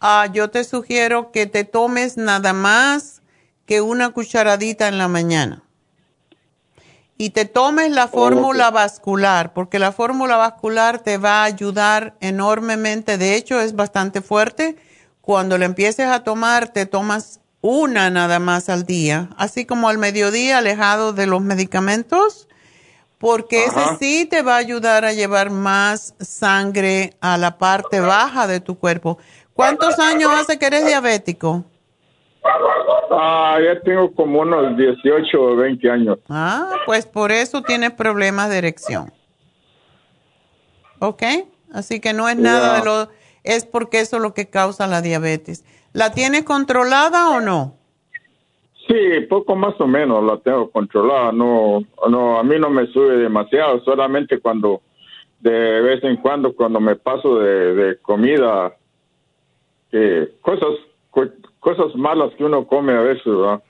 ah, 0.00 0.26
yo 0.32 0.50
te 0.50 0.64
sugiero 0.64 1.30
que 1.30 1.46
te 1.46 1.62
tomes 1.62 2.16
nada 2.16 2.52
más 2.52 3.22
que 3.64 3.80
una 3.80 4.10
cucharadita 4.10 4.88
en 4.88 4.98
la 4.98 5.06
mañana. 5.06 5.62
Y 7.16 7.30
te 7.30 7.44
tomes 7.44 7.92
la 7.92 8.08
fórmula 8.08 8.72
vascular, 8.72 9.52
porque 9.52 9.78
la 9.78 9.92
fórmula 9.92 10.36
vascular 10.36 10.98
te 10.98 11.16
va 11.16 11.42
a 11.42 11.44
ayudar 11.44 12.16
enormemente. 12.18 13.18
De 13.18 13.36
hecho, 13.36 13.60
es 13.60 13.76
bastante 13.76 14.20
fuerte. 14.20 14.74
Cuando 15.20 15.58
la 15.58 15.66
empieces 15.66 16.08
a 16.08 16.24
tomar, 16.24 16.70
te 16.72 16.86
tomas 16.86 17.38
una 17.60 18.10
nada 18.10 18.40
más 18.40 18.68
al 18.68 18.84
día, 18.84 19.30
así 19.36 19.64
como 19.64 19.88
al 19.88 19.98
mediodía, 19.98 20.58
alejado 20.58 21.12
de 21.12 21.26
los 21.28 21.40
medicamentos, 21.42 22.45
porque 23.18 23.64
ese 23.64 23.96
sí 23.98 24.26
te 24.26 24.42
va 24.42 24.54
a 24.54 24.58
ayudar 24.58 25.04
a 25.04 25.12
llevar 25.12 25.50
más 25.50 26.14
sangre 26.18 27.14
a 27.20 27.38
la 27.38 27.58
parte 27.58 28.00
baja 28.00 28.46
de 28.46 28.60
tu 28.60 28.78
cuerpo. 28.78 29.18
¿Cuántos 29.54 29.98
años 29.98 30.30
hace 30.32 30.58
que 30.58 30.66
eres 30.66 30.86
diabético? 30.86 31.64
Ah, 33.10 33.58
ya 33.64 33.80
tengo 33.80 34.12
como 34.14 34.40
unos 34.40 34.76
18 34.76 35.40
o 35.40 35.56
20 35.56 35.90
años. 35.90 36.18
Ah, 36.28 36.70
pues 36.84 37.06
por 37.06 37.32
eso 37.32 37.62
tienes 37.62 37.92
problemas 37.92 38.50
de 38.50 38.58
erección. 38.58 39.12
¿Ok? 40.98 41.22
Así 41.72 42.00
que 42.00 42.12
no 42.12 42.28
es 42.28 42.36
nada 42.36 42.78
de 42.78 42.84
lo... 42.84 43.08
Es 43.42 43.64
porque 43.64 44.00
eso 44.00 44.16
es 44.16 44.22
lo 44.22 44.34
que 44.34 44.50
causa 44.50 44.86
la 44.86 45.00
diabetes. 45.00 45.64
¿La 45.92 46.12
tienes 46.12 46.44
controlada 46.44 47.30
o 47.30 47.40
no? 47.40 47.75
Sí, 48.86 49.20
poco 49.28 49.56
más 49.56 49.74
o 49.80 49.86
menos 49.86 50.22
la 50.24 50.38
tengo 50.38 50.70
controlada. 50.70 51.32
No, 51.32 51.80
no, 52.08 52.38
a 52.38 52.42
mí 52.44 52.56
no 52.58 52.70
me 52.70 52.86
sube 52.88 53.16
demasiado, 53.16 53.80
solamente 53.84 54.38
cuando, 54.38 54.80
de 55.40 55.80
vez 55.80 56.04
en 56.04 56.16
cuando, 56.16 56.54
cuando 56.54 56.80
me 56.80 56.94
paso 56.94 57.38
de, 57.40 57.74
de 57.74 57.98
comida, 57.98 58.76
eh, 59.92 60.32
cosas 60.40 60.70
cosas 61.60 61.94
malas 61.96 62.32
que 62.36 62.44
uno 62.44 62.66
come 62.66 62.92
a 62.92 63.00
veces, 63.00 63.24
¿verdad? 63.24 63.62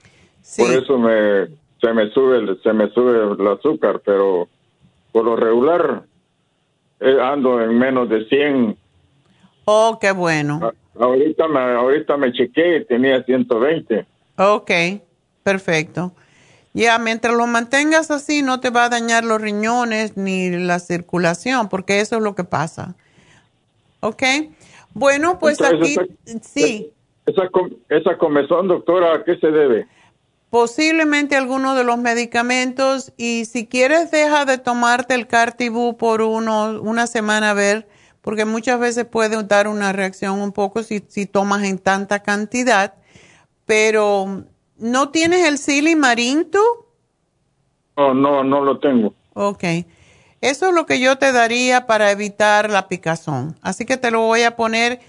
Por 0.56 0.72
eso 0.72 0.98
me, 0.98 1.46
se 1.80 1.92
me 1.92 2.10
sube 2.10 2.56
se 2.62 2.72
me 2.72 2.90
sube 2.90 3.34
el 3.38 3.46
azúcar, 3.46 4.00
pero 4.04 4.48
por 5.12 5.24
lo 5.24 5.36
regular 5.36 6.02
eh, 7.00 7.18
ando 7.20 7.62
en 7.62 7.78
menos 7.78 8.08
de 8.08 8.26
100. 8.26 8.76
Oh, 9.64 9.98
qué 10.00 10.12
bueno. 10.12 10.72
ahorita 10.98 11.48
me 11.48 11.60
ahorita 11.60 12.16
me 12.16 12.32
chequeé 12.32 12.78
y 12.78 12.84
tenía 12.84 13.22
120. 13.22 14.06
Ok, 14.38 14.70
perfecto. 15.46 16.12
Ya, 16.74 16.98
mientras 16.98 17.32
lo 17.32 17.46
mantengas 17.46 18.10
así, 18.10 18.42
no 18.42 18.58
te 18.58 18.70
va 18.70 18.86
a 18.86 18.88
dañar 18.88 19.24
los 19.24 19.40
riñones 19.40 20.16
ni 20.16 20.50
la 20.50 20.80
circulación, 20.80 21.68
porque 21.68 22.00
eso 22.00 22.16
es 22.16 22.22
lo 22.22 22.34
que 22.34 22.42
pasa. 22.42 22.96
¿Ok? 24.00 24.24
Bueno, 24.92 25.38
pues 25.38 25.62
aquí, 25.62 25.96
sí. 26.42 26.90
Esa, 27.26 27.42
esa 27.90 28.18
comezón, 28.18 28.66
doctora, 28.66 29.14
¿a 29.14 29.24
qué 29.24 29.36
se 29.36 29.52
debe? 29.52 29.86
Posiblemente 30.50 31.36
alguno 31.36 31.76
de 31.76 31.84
los 31.84 31.96
medicamentos 31.96 33.12
y 33.16 33.44
si 33.44 33.68
quieres 33.68 34.10
deja 34.10 34.46
de 34.46 34.58
tomarte 34.58 35.14
el 35.14 35.28
Cartibú 35.28 35.96
por 35.96 36.22
uno, 36.22 36.80
una 36.80 37.06
semana 37.06 37.50
a 37.50 37.54
ver, 37.54 37.86
porque 38.20 38.44
muchas 38.44 38.80
veces 38.80 39.04
puede 39.04 39.40
dar 39.44 39.68
una 39.68 39.92
reacción 39.92 40.40
un 40.40 40.50
poco 40.50 40.82
si, 40.82 41.04
si 41.06 41.26
tomas 41.26 41.62
en 41.62 41.78
tanta 41.78 42.24
cantidad, 42.24 42.94
pero 43.64 44.44
¿no 44.78 45.10
tienes 45.10 45.46
el 45.46 45.58
silimarín 45.58 46.50
tú? 46.50 46.62
No, 47.96 48.14
no, 48.14 48.44
no 48.44 48.64
lo 48.64 48.78
tengo. 48.78 49.14
Ok. 49.34 49.64
Eso 50.40 50.68
es 50.68 50.74
lo 50.74 50.86
que 50.86 51.00
yo 51.00 51.16
te 51.18 51.32
daría 51.32 51.86
para 51.86 52.10
evitar 52.10 52.70
la 52.70 52.88
picazón. 52.88 53.58
Así 53.62 53.84
que 53.84 53.96
te 53.96 54.10
lo 54.10 54.22
voy 54.22 54.42
a 54.42 54.54
poner 54.54 55.00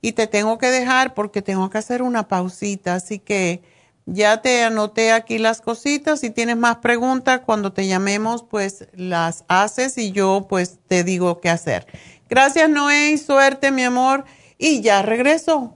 y 0.00 0.12
te 0.12 0.26
tengo 0.26 0.58
que 0.58 0.68
dejar 0.68 1.14
porque 1.14 1.42
tengo 1.42 1.68
que 1.70 1.78
hacer 1.78 2.02
una 2.02 2.28
pausita. 2.28 2.94
Así 2.94 3.18
que 3.18 3.62
ya 4.06 4.40
te 4.40 4.62
anoté 4.62 5.12
aquí 5.12 5.38
las 5.38 5.60
cositas. 5.60 6.20
Si 6.20 6.30
tienes 6.30 6.56
más 6.56 6.76
preguntas, 6.76 7.40
cuando 7.44 7.72
te 7.72 7.86
llamemos, 7.86 8.44
pues 8.44 8.88
las 8.94 9.44
haces 9.48 9.98
y 9.98 10.12
yo 10.12 10.46
pues 10.48 10.78
te 10.86 11.02
digo 11.02 11.40
qué 11.40 11.50
hacer. 11.50 11.86
Gracias 12.28 12.70
Noé 12.70 13.10
y 13.10 13.18
suerte 13.18 13.72
mi 13.72 13.82
amor. 13.82 14.24
Y 14.58 14.80
ya 14.80 15.02
regreso. 15.02 15.75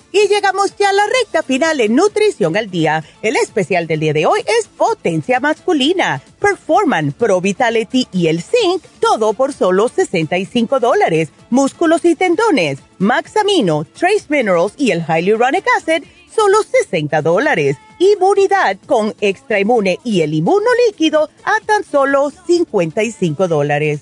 Y 0.13 0.27
llegamos 0.27 0.75
ya 0.77 0.89
a 0.89 0.93
la 0.93 1.05
recta 1.05 1.41
final 1.41 1.79
en 1.79 1.95
Nutrición 1.95 2.57
al 2.57 2.69
Día. 2.69 3.03
El 3.21 3.37
especial 3.37 3.87
del 3.87 4.01
día 4.01 4.13
de 4.13 4.25
hoy 4.25 4.41
es 4.41 4.67
Potencia 4.67 5.39
Masculina, 5.39 6.21
Performan, 6.39 7.13
Pro 7.13 7.39
Vitality 7.39 8.07
y 8.11 8.27
el 8.27 8.41
Zinc, 8.41 8.83
todo 8.99 9.33
por 9.33 9.53
solo 9.53 9.87
65 9.87 10.81
dólares. 10.81 11.29
Músculos 11.49 12.03
y 12.03 12.15
tendones, 12.15 12.79
Max 12.97 13.37
Amino, 13.37 13.85
Trace 13.85 14.25
Minerals 14.27 14.73
y 14.77 14.91
el 14.91 15.05
Hyaluronic 15.05 15.65
Acid, 15.77 16.03
solo 16.35 16.57
60 16.63 17.21
dólares 17.21 17.77
inmunidad 18.01 18.77
con 18.87 19.13
extra 19.21 19.59
inmune 19.59 19.99
y 20.03 20.21
el 20.21 20.33
inmuno 20.33 20.65
líquido 20.87 21.29
a 21.43 21.63
tan 21.65 21.83
solo 21.83 22.31
55 22.31 23.47
dólares. 23.47 24.01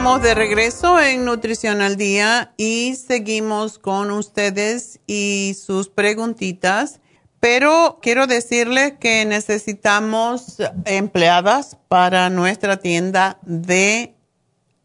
Estamos 0.00 0.22
de 0.22 0.34
regreso 0.34 0.98
en 0.98 1.26
Nutrición 1.26 1.82
al 1.82 1.98
Día 1.98 2.54
y 2.56 2.94
seguimos 2.94 3.78
con 3.78 4.10
ustedes 4.10 4.98
y 5.06 5.54
sus 5.62 5.90
preguntitas. 5.90 7.00
Pero 7.38 7.98
quiero 8.00 8.26
decirles 8.26 8.94
que 8.98 9.26
necesitamos 9.26 10.56
empleadas 10.86 11.76
para 11.88 12.30
nuestra 12.30 12.78
tienda 12.78 13.40
de 13.42 14.14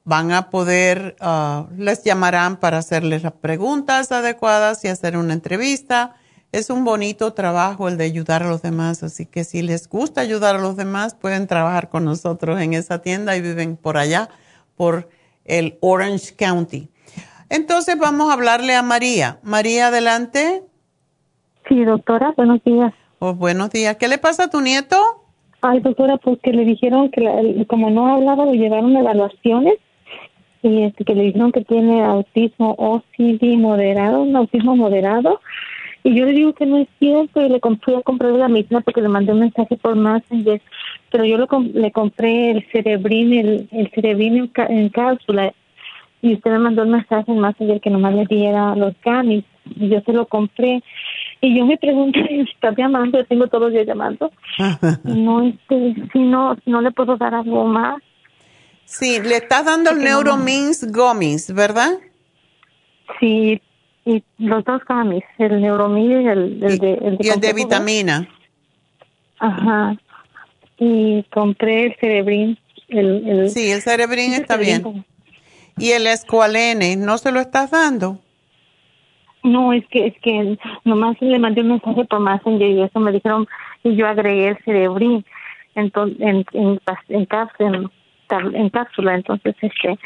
van 0.03 0.31
a 0.31 0.49
poder, 0.49 1.15
ah, 1.19 1.67
les 1.77 2.03
llamarán 2.03 2.57
para 2.57 2.79
hacerles 2.79 3.21
las 3.23 3.33
preguntas 3.33 4.11
adecuadas 4.11 4.83
y 4.83 4.87
hacer 4.87 5.15
una 5.17 5.33
entrevista. 5.33 6.15
Es 6.51 6.71
un 6.71 6.83
bonito 6.83 7.33
trabajo 7.33 7.87
el 7.87 7.97
de 7.97 8.05
ayudar 8.05 8.41
a 8.41 8.49
los 8.49 8.63
demás, 8.63 9.03
así 9.03 9.27
que 9.27 9.43
si 9.43 9.61
les 9.61 9.87
gusta 9.87 10.21
ayudar 10.21 10.55
a 10.55 10.59
los 10.59 10.77
demás, 10.77 11.13
pueden 11.13 11.45
trabajar 11.45 11.89
con 11.89 12.05
nosotros 12.05 12.59
en 12.59 12.73
esa 12.73 13.03
tienda 13.03 13.37
y 13.37 13.41
viven 13.41 13.77
por 13.77 13.97
allá, 13.97 14.29
por 14.75 15.09
el 15.45 15.77
Orange 15.79 16.33
County. 16.35 16.89
Entonces 17.49 17.97
vamos 17.97 18.29
a 18.29 18.33
hablarle 18.33 18.75
a 18.75 18.83
María. 18.83 19.39
María, 19.43 19.87
adelante. 19.87 20.63
Sí, 21.67 21.83
doctora, 21.83 22.33
buenos 22.37 22.63
días. 22.63 22.93
Oh, 23.19 23.33
buenos 23.33 23.69
días. 23.71 23.97
¿Qué 23.97 24.07
le 24.07 24.17
pasa 24.17 24.45
a 24.45 24.49
tu 24.49 24.61
nieto? 24.61 24.95
Ay, 25.61 25.79
doctora, 25.81 26.17
porque 26.17 26.51
pues 26.51 26.55
le 26.55 26.65
dijeron 26.65 27.11
que 27.11 27.65
como 27.67 27.89
no 27.89 28.13
hablaba, 28.13 28.45
lo 28.45 28.53
llevaron 28.53 28.95
a 28.95 29.01
evaluaciones 29.01 29.75
y 30.61 30.83
este, 30.83 31.03
que 31.03 31.15
le 31.15 31.23
dijeron 31.23 31.51
que 31.51 31.65
tiene 31.65 32.03
autismo 32.03 32.75
OCD 32.77 33.57
moderado, 33.57 34.21
un 34.21 34.35
autismo 34.35 34.75
moderado. 34.75 35.41
Y 36.03 36.15
yo 36.15 36.25
le 36.25 36.31
digo 36.31 36.53
que 36.53 36.65
no 36.65 36.77
es 36.77 36.87
cierto 36.97 37.41
y 37.41 37.49
le 37.49 37.59
compré 37.59 37.97
a 37.97 38.01
comprar 38.01 38.31
la 38.31 38.47
misma 38.47 38.79
porque 38.81 39.01
le 39.01 39.09
mandé 39.09 39.33
un 39.33 39.41
mensaje 39.41 39.75
por 39.75 39.95
Messenger, 39.95 40.61
pero 41.11 41.25
yo 41.25 41.37
le 41.73 41.91
compré 41.91 42.51
el 42.51 42.65
cerebrín, 42.71 43.33
el, 43.33 43.67
el 43.71 43.91
cerebrín 43.91 44.49
en, 44.55 44.89
cápsula 44.89 45.53
y 46.21 46.33
usted 46.33 46.51
me 46.51 46.59
mandó 46.59 46.83
un 46.83 46.91
mensaje 46.91 47.31
en 47.31 47.39
Messenger 47.39 47.79
que 47.79 47.89
nomás 47.89 48.13
le 48.13 48.25
diera 48.25 48.75
los 48.75 48.95
camis 49.01 49.45
y 49.65 49.89
yo 49.89 50.01
se 50.01 50.13
lo 50.13 50.27
compré. 50.27 50.83
Y 51.41 51.57
yo 51.57 51.65
me 51.65 51.77
pregunto, 51.77 52.19
¿está 52.29 52.73
llamando? 52.75 53.19
Yo 53.19 53.25
tengo 53.25 53.47
todos 53.47 53.63
los 53.63 53.73
días 53.73 53.87
llamando. 53.87 54.31
no, 55.03 55.43
este, 55.43 55.95
si 56.11 56.19
no, 56.19 56.55
si 56.63 56.69
no 56.69 56.81
le 56.81 56.91
puedo 56.91 57.17
dar 57.17 57.33
algo 57.33 57.65
más. 57.65 58.01
Sí, 58.85 59.19
le 59.21 59.37
estás 59.37 59.65
dando 59.65 59.91
el 59.91 59.99
Neuromins 59.99 60.91
Gummies, 60.91 61.53
¿verdad? 61.53 61.91
Sí, 63.19 63.61
y 64.05 64.23
los 64.39 64.63
dos 64.65 64.81
gummies, 64.87 65.23
el 65.37 65.61
Neuromins 65.61 66.23
y 66.23 66.27
el, 66.27 66.59
de, 66.59 66.67
el 66.67 66.79
de, 66.79 67.17
y 67.19 67.29
el 67.29 67.39
de 67.39 67.53
vitamina. 67.53 68.27
Ajá. 69.37 69.95
Y 70.79 71.23
compré 71.31 71.87
el 71.87 71.95
Cerebrin. 71.99 72.57
El, 72.87 73.27
el 73.27 73.49
sí, 73.51 73.69
el 73.69 73.81
Cerebrin 73.81 74.33
está 74.33 74.57
bien. 74.57 75.05
¿Y 75.79 75.91
el 75.91 76.07
Escualene, 76.07 76.95
no 76.95 77.17
se 77.17 77.31
lo 77.31 77.39
estás 77.39 77.71
dando? 77.71 78.19
No, 79.43 79.71
es 79.71 79.85
que 79.87 80.07
es 80.07 80.19
que 80.21 80.57
nomás 80.83 81.15
le 81.21 81.39
mandé 81.39 81.61
un 81.61 81.69
mensaje 81.69 82.03
por 82.05 82.19
Messenger 82.19 82.69
y 82.69 82.81
eso 82.81 82.99
me 82.99 83.11
dijeron 83.11 83.47
y 83.83 83.95
yo 83.95 84.07
agregué 84.07 84.49
el 84.49 84.57
Cerebrin 84.65 85.25
entonces 85.75 86.19
en 86.19 86.45
en, 86.53 86.79
en, 86.79 86.79
en, 87.09 88.55
en 88.55 88.69
cápsula. 88.69 89.15
Entonces, 89.15 89.55
este, 89.61 89.97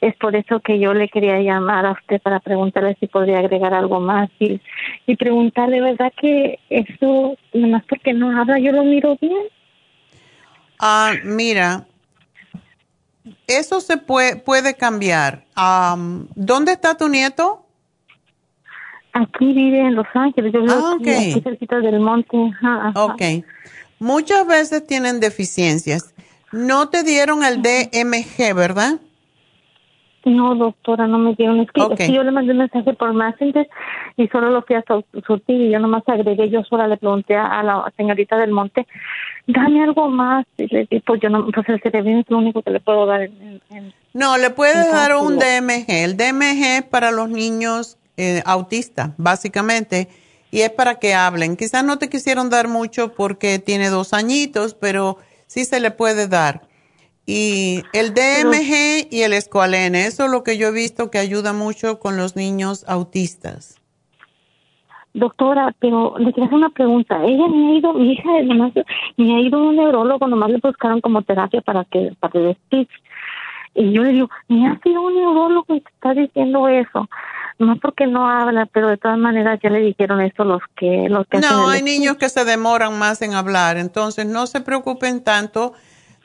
es 0.00 0.14
por 0.16 0.36
eso 0.36 0.60
que 0.60 0.78
yo 0.78 0.94
le 0.94 1.08
quería 1.08 1.40
llamar 1.40 1.86
a 1.86 1.92
usted 1.92 2.20
para 2.20 2.40
preguntarle 2.40 2.96
si 3.00 3.06
podría 3.06 3.38
agregar 3.38 3.74
algo 3.74 4.00
más 4.00 4.30
y, 4.38 4.60
y 5.06 5.16
preguntarle, 5.16 5.80
¿verdad 5.80 6.12
que 6.20 6.58
eso, 6.68 7.36
nomás 7.52 7.84
porque 7.88 8.12
no 8.12 8.38
habla, 8.38 8.58
yo 8.58 8.72
lo 8.72 8.84
miro 8.84 9.16
bien? 9.20 9.46
Ah, 10.78 11.12
mira, 11.24 11.86
eso 13.46 13.80
se 13.80 13.96
puede, 13.96 14.36
puede 14.36 14.74
cambiar. 14.74 15.44
¿Dónde 16.34 16.72
está 16.72 16.96
tu 16.96 17.08
nieto? 17.08 17.66
Aquí 19.12 19.52
vive 19.52 19.80
en 19.80 19.96
Los 19.96 20.06
Ángeles, 20.14 20.52
yo 20.52 20.62
vivo 20.62 20.72
ah, 20.72 20.96
aquí 20.98 21.40
cerquita 21.40 21.80
del 21.80 21.98
monte. 22.00 22.36
Ok. 22.94 23.22
Muchas 23.98 24.46
veces 24.46 24.86
tienen 24.86 25.20
deficiencias. 25.20 26.14
No 26.52 26.88
te 26.88 27.02
dieron 27.02 27.44
el 27.44 27.60
DMG, 27.60 28.54
¿verdad? 28.54 29.00
No, 30.24 30.54
doctora, 30.54 31.06
no 31.06 31.18
me 31.18 31.34
dieron. 31.34 31.60
Es 31.60 31.68
que, 31.70 32.12
yo 32.12 32.22
le 32.22 32.30
mandé 32.30 32.52
un 32.52 32.58
mensaje 32.58 32.92
por 32.92 33.14
Messenger 33.14 33.68
y 34.16 34.28
solo 34.28 34.50
lo 34.50 34.62
fui 34.62 34.76
a 34.76 34.84
surtir 35.26 35.60
y 35.60 35.70
yo 35.70 35.78
nomás 35.78 36.02
agregué, 36.06 36.50
yo 36.50 36.62
sola 36.64 36.86
le 36.86 36.98
pregunté 36.98 37.36
a 37.36 37.62
la 37.62 37.90
señorita 37.96 38.36
del 38.36 38.50
monte, 38.50 38.86
dame 39.46 39.82
algo 39.82 40.08
más. 40.08 40.46
Y 40.58 40.66
le 40.66 40.80
dije, 40.80 41.02
pues 41.06 41.20
yo 41.22 41.30
no, 41.30 41.46
pues 41.46 41.68
el 41.68 41.80
cerebro 41.80 42.20
es 42.20 42.26
lo 42.28 42.38
único 42.38 42.62
que 42.62 42.70
le 42.70 42.80
puedo 42.80 43.06
dar. 43.06 43.30
No, 44.12 44.36
le 44.36 44.50
puedes 44.50 44.92
dar 44.92 45.16
un 45.16 45.38
DMG. 45.38 45.88
El 45.88 46.16
DMG 46.16 46.78
es 46.78 46.82
para 46.82 47.10
los 47.10 47.30
niños 47.30 47.96
eh, 48.16 48.42
autistas, 48.44 49.12
básicamente, 49.16 50.08
y 50.50 50.60
es 50.60 50.70
para 50.70 50.96
que 50.96 51.14
hablen. 51.14 51.56
Quizás 51.56 51.82
no 51.82 51.98
te 51.98 52.10
quisieron 52.10 52.50
dar 52.50 52.68
mucho 52.68 53.14
porque 53.14 53.58
tiene 53.58 53.88
dos 53.88 54.12
añitos, 54.12 54.74
pero 54.74 55.16
sí 55.46 55.64
se 55.64 55.80
le 55.80 55.90
puede 55.90 56.28
dar. 56.28 56.69
Y 57.26 57.82
el 57.92 58.12
DMG 58.14 59.08
y 59.10 59.22
el 59.22 59.32
escualene, 59.32 60.06
eso 60.06 60.24
es 60.24 60.30
lo 60.30 60.42
que 60.42 60.58
yo 60.58 60.68
he 60.68 60.72
visto 60.72 61.10
que 61.10 61.18
ayuda 61.18 61.52
mucho 61.52 61.98
con 61.98 62.16
los 62.16 62.34
niños 62.34 62.84
autistas. 62.88 63.80
Doctora, 65.12 65.74
pero 65.80 66.14
le 66.18 66.32
quiero 66.32 66.46
hacer 66.46 66.56
una 66.56 66.70
pregunta. 66.70 67.22
Ella 67.24 67.48
me 67.48 67.68
ha 67.68 67.78
ido, 67.78 67.92
mi 67.94 68.12
hija 68.12 68.42
nomás, 68.44 68.72
me 69.16 69.34
ha 69.34 69.40
ido 69.40 69.58
a 69.58 69.62
un 69.62 69.76
neurólogo, 69.76 70.28
nomás 70.28 70.50
le 70.50 70.58
buscaron 70.58 71.00
como 71.00 71.22
terapia 71.22 71.60
para 71.62 71.84
que, 71.84 72.12
para 72.20 72.38
el 72.40 72.54
speech. 72.54 72.90
Y 73.74 73.92
yo 73.92 74.02
le 74.02 74.12
digo, 74.12 74.30
me 74.48 74.68
ha 74.68 74.78
sido 74.80 75.00
un 75.02 75.14
neurólogo 75.14 75.66
te 75.66 75.76
está 75.76 76.14
diciendo 76.14 76.68
eso. 76.68 77.08
No 77.58 77.76
porque 77.76 78.06
no 78.06 78.28
habla, 78.28 78.66
pero 78.66 78.88
de 78.88 78.96
todas 78.96 79.18
maneras 79.18 79.60
ya 79.62 79.68
le 79.68 79.80
dijeron 79.80 80.20
eso 80.20 80.44
los 80.44 80.62
que... 80.76 81.08
Los 81.08 81.26
que 81.26 81.40
no, 81.40 81.68
hay 81.68 81.82
niños 81.82 82.16
que 82.16 82.28
se 82.28 82.44
demoran 82.44 82.98
más 82.98 83.20
en 83.20 83.34
hablar, 83.34 83.76
entonces 83.76 84.26
no 84.26 84.46
se 84.46 84.60
preocupen 84.60 85.22
tanto. 85.22 85.74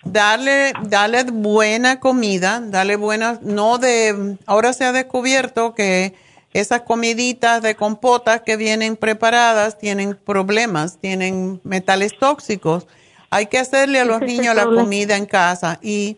Darle, 0.05 0.71
darle 0.87 1.23
buena 1.23 1.99
comida, 1.99 2.61
darle 2.61 2.95
buena, 2.95 3.39
no 3.41 3.77
de, 3.79 4.37
ahora 4.45 4.71
se 4.71 4.85
ha 4.85 4.91
descubierto 4.91 5.73
que 5.73 6.13
esas 6.53 6.81
comiditas 6.81 7.61
de 7.61 7.75
compotas 7.75 8.41
que 8.41 8.55
vienen 8.55 8.95
preparadas 8.95 9.77
tienen 9.77 10.15
problemas, 10.15 10.99
tienen 10.99 11.59
metales 11.65 12.17
tóxicos. 12.17 12.87
Hay 13.29 13.47
que 13.47 13.57
hacerle 13.57 13.99
a 13.99 14.05
los 14.05 14.21
niños 14.21 14.55
la 14.55 14.65
comida 14.65 15.17
en 15.17 15.25
casa 15.25 15.79
y 15.81 16.17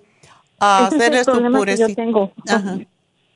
hacer 0.60 1.16
es 1.16 1.28
el 1.28 1.78
yo 1.78 1.96
tengo, 1.96 2.32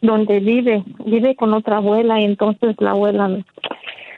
donde 0.01 0.39
vive, 0.39 0.83
vive 1.05 1.35
con 1.35 1.53
otra 1.53 1.77
abuela 1.77 2.19
y 2.19 2.25
entonces 2.25 2.75
la 2.79 2.91
abuela 2.91 3.43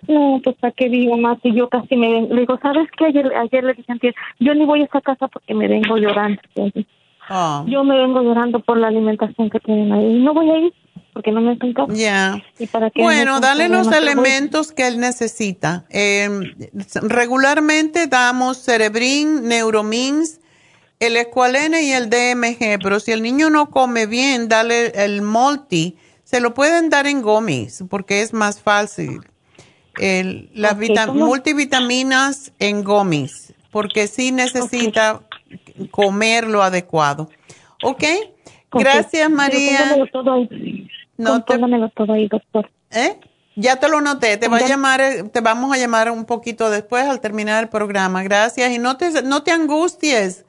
no, 0.08 0.42
pues 0.44 0.56
para 0.58 0.74
qué 0.74 0.90
digo 0.90 1.18
más 1.18 1.38
y 1.44 1.56
yo 1.56 1.70
casi 1.70 1.96
me 1.96 2.12
vengo, 2.12 2.34
le 2.34 2.42
digo, 2.42 2.60
¿sabes 2.62 2.88
qué? 2.98 3.06
Ayer, 3.06 3.32
ayer 3.36 3.64
le 3.64 3.74
dije 3.74 4.14
yo 4.40 4.54
ni 4.54 4.66
voy 4.66 4.82
a 4.82 4.86
esa 4.86 5.02
casa 5.02 5.28
porque 5.28 5.54
me 5.54 5.68
vengo 5.68 5.98
llorando. 5.98 6.42
Ah. 7.30 7.64
Yo 7.68 7.84
me 7.84 7.98
vengo 7.98 8.22
llorando 8.22 8.60
por 8.60 8.78
la 8.78 8.88
alimentación 8.88 9.50
que 9.50 9.60
tienen 9.60 9.92
ahí 9.94 10.18
y 10.18 10.20
no 10.20 10.34
voy 10.34 10.50
a 10.50 10.58
ir 10.60 10.74
porque 11.14 11.32
no 11.32 11.42
me 11.42 11.52
hacen 11.54 11.74
Ya. 11.96 12.42
Bueno, 12.96 13.40
dale 13.40 13.70
los 13.70 13.92
elementos 13.92 14.72
que 14.72 14.88
él 14.88 15.00
necesita. 15.00 15.86
Eh, 15.90 16.28
regularmente 17.04 18.08
damos 18.08 18.64
Cerebrin, 18.64 19.48
Neuromins, 19.48 20.42
el 21.00 21.16
Escualene 21.18 21.84
y 21.84 21.92
el 21.92 22.10
DMG, 22.10 22.82
pero 22.82 23.00
si 23.00 23.12
el 23.12 23.22
niño 23.22 23.50
no 23.50 23.70
come 23.70 24.08
bien, 24.08 24.50
dale 24.50 24.88
el 25.04 25.22
Multi. 25.22 25.98
Se 26.24 26.40
lo 26.40 26.54
pueden 26.56 26.90
dar 26.90 27.06
en 27.06 27.22
gomis 27.22 27.84
porque 27.90 28.22
es 28.22 28.34
más 28.34 28.60
fácil. 28.60 29.22
El, 30.00 30.50
las 30.54 30.76
multivitaminas 31.14 32.52
en 32.60 32.84
gomis, 32.84 33.54
porque 33.72 34.08
sí 34.08 34.32
necesita 34.32 35.22
comer 35.92 36.48
lo 36.48 36.64
adecuado. 36.64 37.30
¿Ok? 37.84 38.04
Gracias, 38.72 39.30
María. 39.30 39.96
No 41.18 41.44
te... 41.44 41.60
todo 41.96 42.14
ahí, 42.14 42.28
doctor. 42.28 42.70
¿Eh? 42.92 43.20
Ya 43.56 43.76
te 43.76 43.88
lo 43.88 44.02
noté, 44.02 44.38
te 44.38 44.48
va 44.48 44.58
a 44.58 44.68
llamar, 44.68 45.00
eh, 45.00 45.24
te 45.32 45.40
vamos 45.40 45.72
a 45.72 45.78
llamar 45.78 46.10
un 46.10 46.26
poquito 46.26 46.72
después 46.72 47.06
al 47.06 47.20
terminar 47.20 47.64
el 47.64 47.70
programa. 47.70 48.24
Gracias 48.24 48.72
y 48.72 48.80
no 48.80 48.98
te 48.98 49.22
no 49.22 49.44
te 49.44 49.52
angusties 49.52 50.44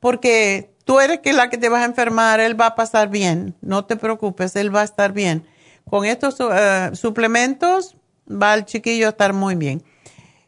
porque 0.00 0.70
tú 0.84 0.98
eres 0.98 1.20
que 1.20 1.32
la 1.32 1.50
que 1.50 1.58
te 1.58 1.68
vas 1.68 1.82
a 1.82 1.84
enfermar, 1.84 2.40
él 2.40 2.60
va 2.60 2.66
a 2.66 2.74
pasar 2.74 3.10
bien. 3.10 3.54
No 3.60 3.84
te 3.84 3.94
preocupes, 3.96 4.56
él 4.56 4.74
va 4.74 4.80
a 4.80 4.84
estar 4.84 5.12
bien. 5.12 5.46
Con 5.88 6.04
estos 6.04 6.38
eh, 6.40 6.90
suplementos 6.94 7.96
va 8.30 8.54
el 8.54 8.64
chiquillo 8.64 9.06
a 9.06 9.10
estar 9.10 9.32
muy 9.32 9.54
bien. 9.54 9.82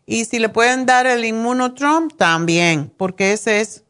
Y 0.06 0.24
si 0.24 0.38
le 0.38 0.48
pueden 0.48 0.86
dar 0.86 1.06
el 1.06 1.24
inmunotrom, 1.24 2.08
también, 2.08 2.92
porque 2.96 3.32
ese 3.32 3.60
es 3.60 3.84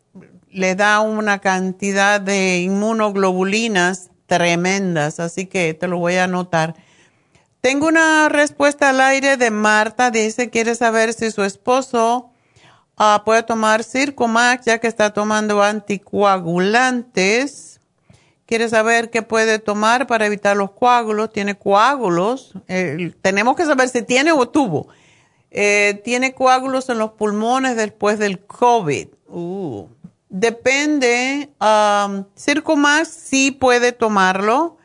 le 0.52 0.74
da 0.74 1.00
una 1.00 1.38
cantidad 1.38 2.20
de 2.20 2.58
inmunoglobulinas 2.58 4.10
tremendas, 4.26 5.20
así 5.20 5.46
que 5.46 5.74
te 5.74 5.88
lo 5.88 5.98
voy 5.98 6.16
a 6.16 6.24
anotar. 6.24 6.74
Tengo 7.60 7.88
una 7.88 8.28
respuesta 8.28 8.90
al 8.90 9.00
aire 9.00 9.36
de 9.36 9.50
Marta, 9.50 10.10
dice, 10.10 10.50
quiere 10.50 10.74
saber 10.74 11.12
si 11.12 11.30
su 11.30 11.44
esposo 11.44 12.30
ah, 12.96 13.22
puede 13.24 13.42
tomar 13.42 13.84
Circomax 13.84 14.66
ya 14.66 14.78
que 14.78 14.88
está 14.88 15.12
tomando 15.12 15.62
anticoagulantes. 15.62 17.80
Quiere 18.51 18.68
saber 18.68 19.10
qué 19.10 19.22
puede 19.22 19.60
tomar 19.60 20.09
para 20.09 20.27
evitar 20.27 20.56
los 20.56 20.72
coágulos. 20.72 21.32
Tiene 21.32 21.56
coágulos. 21.56 22.52
tenemos 23.22 23.55
que 23.55 23.64
saber 23.64 23.89
si 23.89 24.02
tiene 24.02 24.32
o 24.32 24.48
tuvo. 24.48 24.89
Eh, 25.52 26.01
tiene 26.05 26.35
coágulos 26.35 26.89
en 26.89 26.98
los 26.98 27.12
pulmones 27.12 27.77
después 27.77 28.18
del 28.18 28.40
COVID. 28.40 29.06
Uh. 29.28 29.86
Depende, 30.28 31.51
um, 31.60 32.24
Circumax 32.36 33.09
sí 33.09 33.52
puede 33.52 33.93
tomarlo 33.93 34.78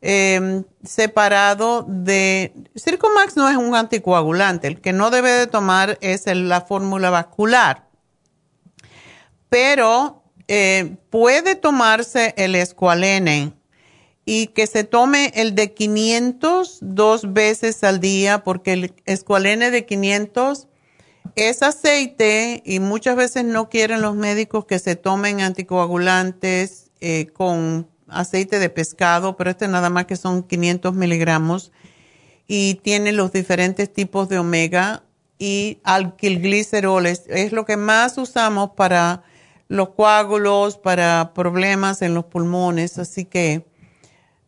em, 0.00 0.64
separado 0.82 1.84
de... 1.88 2.52
Circumax 2.74 3.36
no 3.36 3.48
es 3.48 3.56
un 3.56 3.76
anticoagulante, 3.76 4.66
el 4.66 4.80
que 4.80 4.92
no 4.92 5.10
debe 5.10 5.30
de 5.30 5.46
tomar 5.46 5.96
es 6.00 6.26
la 6.26 6.60
fórmula 6.60 7.10
vascular, 7.10 7.86
pero 9.48 10.25
eh, 10.48 10.96
puede 11.10 11.56
tomarse 11.56 12.34
el 12.36 12.54
escualene 12.54 13.52
y 14.24 14.48
que 14.48 14.66
se 14.66 14.84
tome 14.84 15.32
el 15.34 15.54
de 15.54 15.72
500 15.72 16.78
dos 16.80 17.32
veces 17.32 17.82
al 17.84 18.00
día, 18.00 18.42
porque 18.42 18.72
el 18.72 18.94
escualene 19.06 19.70
de 19.70 19.86
500 19.86 20.68
es 21.36 21.62
aceite 21.62 22.62
y 22.64 22.80
muchas 22.80 23.16
veces 23.16 23.44
no 23.44 23.68
quieren 23.68 24.02
los 24.02 24.16
médicos 24.16 24.66
que 24.66 24.78
se 24.78 24.96
tomen 24.96 25.40
anticoagulantes 25.40 26.90
eh, 27.00 27.28
con 27.32 27.88
aceite 28.08 28.58
de 28.58 28.70
pescado, 28.70 29.36
pero 29.36 29.50
este 29.50 29.68
nada 29.68 29.90
más 29.90 30.06
que 30.06 30.16
son 30.16 30.42
500 30.42 30.94
miligramos 30.94 31.72
y 32.48 32.74
tiene 32.76 33.12
los 33.12 33.32
diferentes 33.32 33.92
tipos 33.92 34.28
de 34.28 34.38
omega 34.38 35.02
y 35.38 35.78
alquilglicerol 35.84 37.06
es, 37.06 37.24
es 37.26 37.52
lo 37.52 37.64
que 37.64 37.76
más 37.76 38.16
usamos 38.18 38.70
para 38.76 39.22
los 39.68 39.90
coágulos, 39.90 40.78
para 40.78 41.32
problemas 41.34 42.02
en 42.02 42.14
los 42.14 42.26
pulmones, 42.26 42.98
así 42.98 43.24
que 43.24 43.66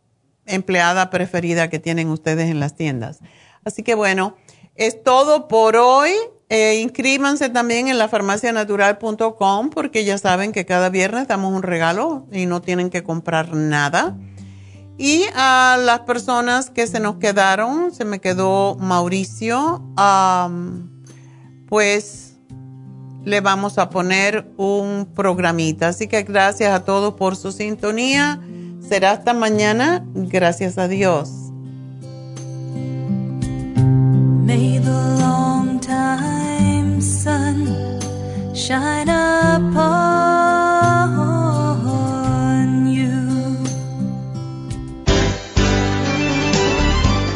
empleada 0.44 1.08
preferida 1.08 1.70
que 1.70 1.78
tienen 1.78 2.08
ustedes 2.08 2.50
en 2.50 2.58
las 2.58 2.74
tiendas. 2.74 3.20
Así 3.64 3.84
que 3.84 3.94
bueno, 3.94 4.34
es 4.74 5.04
todo 5.04 5.46
por 5.46 5.76
hoy. 5.76 6.10
Eh, 6.48 6.80
inscríbanse 6.82 7.48
también 7.48 7.86
en 7.86 7.96
la 7.96 8.08
farmacianatural.com 8.08 9.70
porque 9.70 10.04
ya 10.04 10.18
saben 10.18 10.50
que 10.50 10.66
cada 10.66 10.88
viernes 10.88 11.28
damos 11.28 11.54
un 11.54 11.62
regalo 11.62 12.26
y 12.32 12.46
no 12.46 12.60
tienen 12.60 12.90
que 12.90 13.04
comprar 13.04 13.54
nada. 13.54 14.16
Y 15.02 15.24
a 15.34 15.78
las 15.82 16.00
personas 16.00 16.68
que 16.68 16.86
se 16.86 17.00
nos 17.00 17.16
quedaron, 17.16 17.90
se 17.90 18.04
me 18.04 18.18
quedó 18.18 18.76
Mauricio, 18.76 19.82
pues 21.70 22.34
le 23.24 23.40
vamos 23.40 23.78
a 23.78 23.88
poner 23.88 24.52
un 24.58 25.08
programita. 25.14 25.88
Así 25.88 26.06
que 26.06 26.22
gracias 26.22 26.74
a 26.74 26.84
todos 26.84 27.14
por 27.14 27.34
su 27.34 27.50
sintonía. 27.50 28.42
será 28.86 29.12
hasta 29.12 29.32
mañana. 29.32 30.04
Gracias 30.12 30.76
a 30.76 30.86
Dios. 30.86 31.30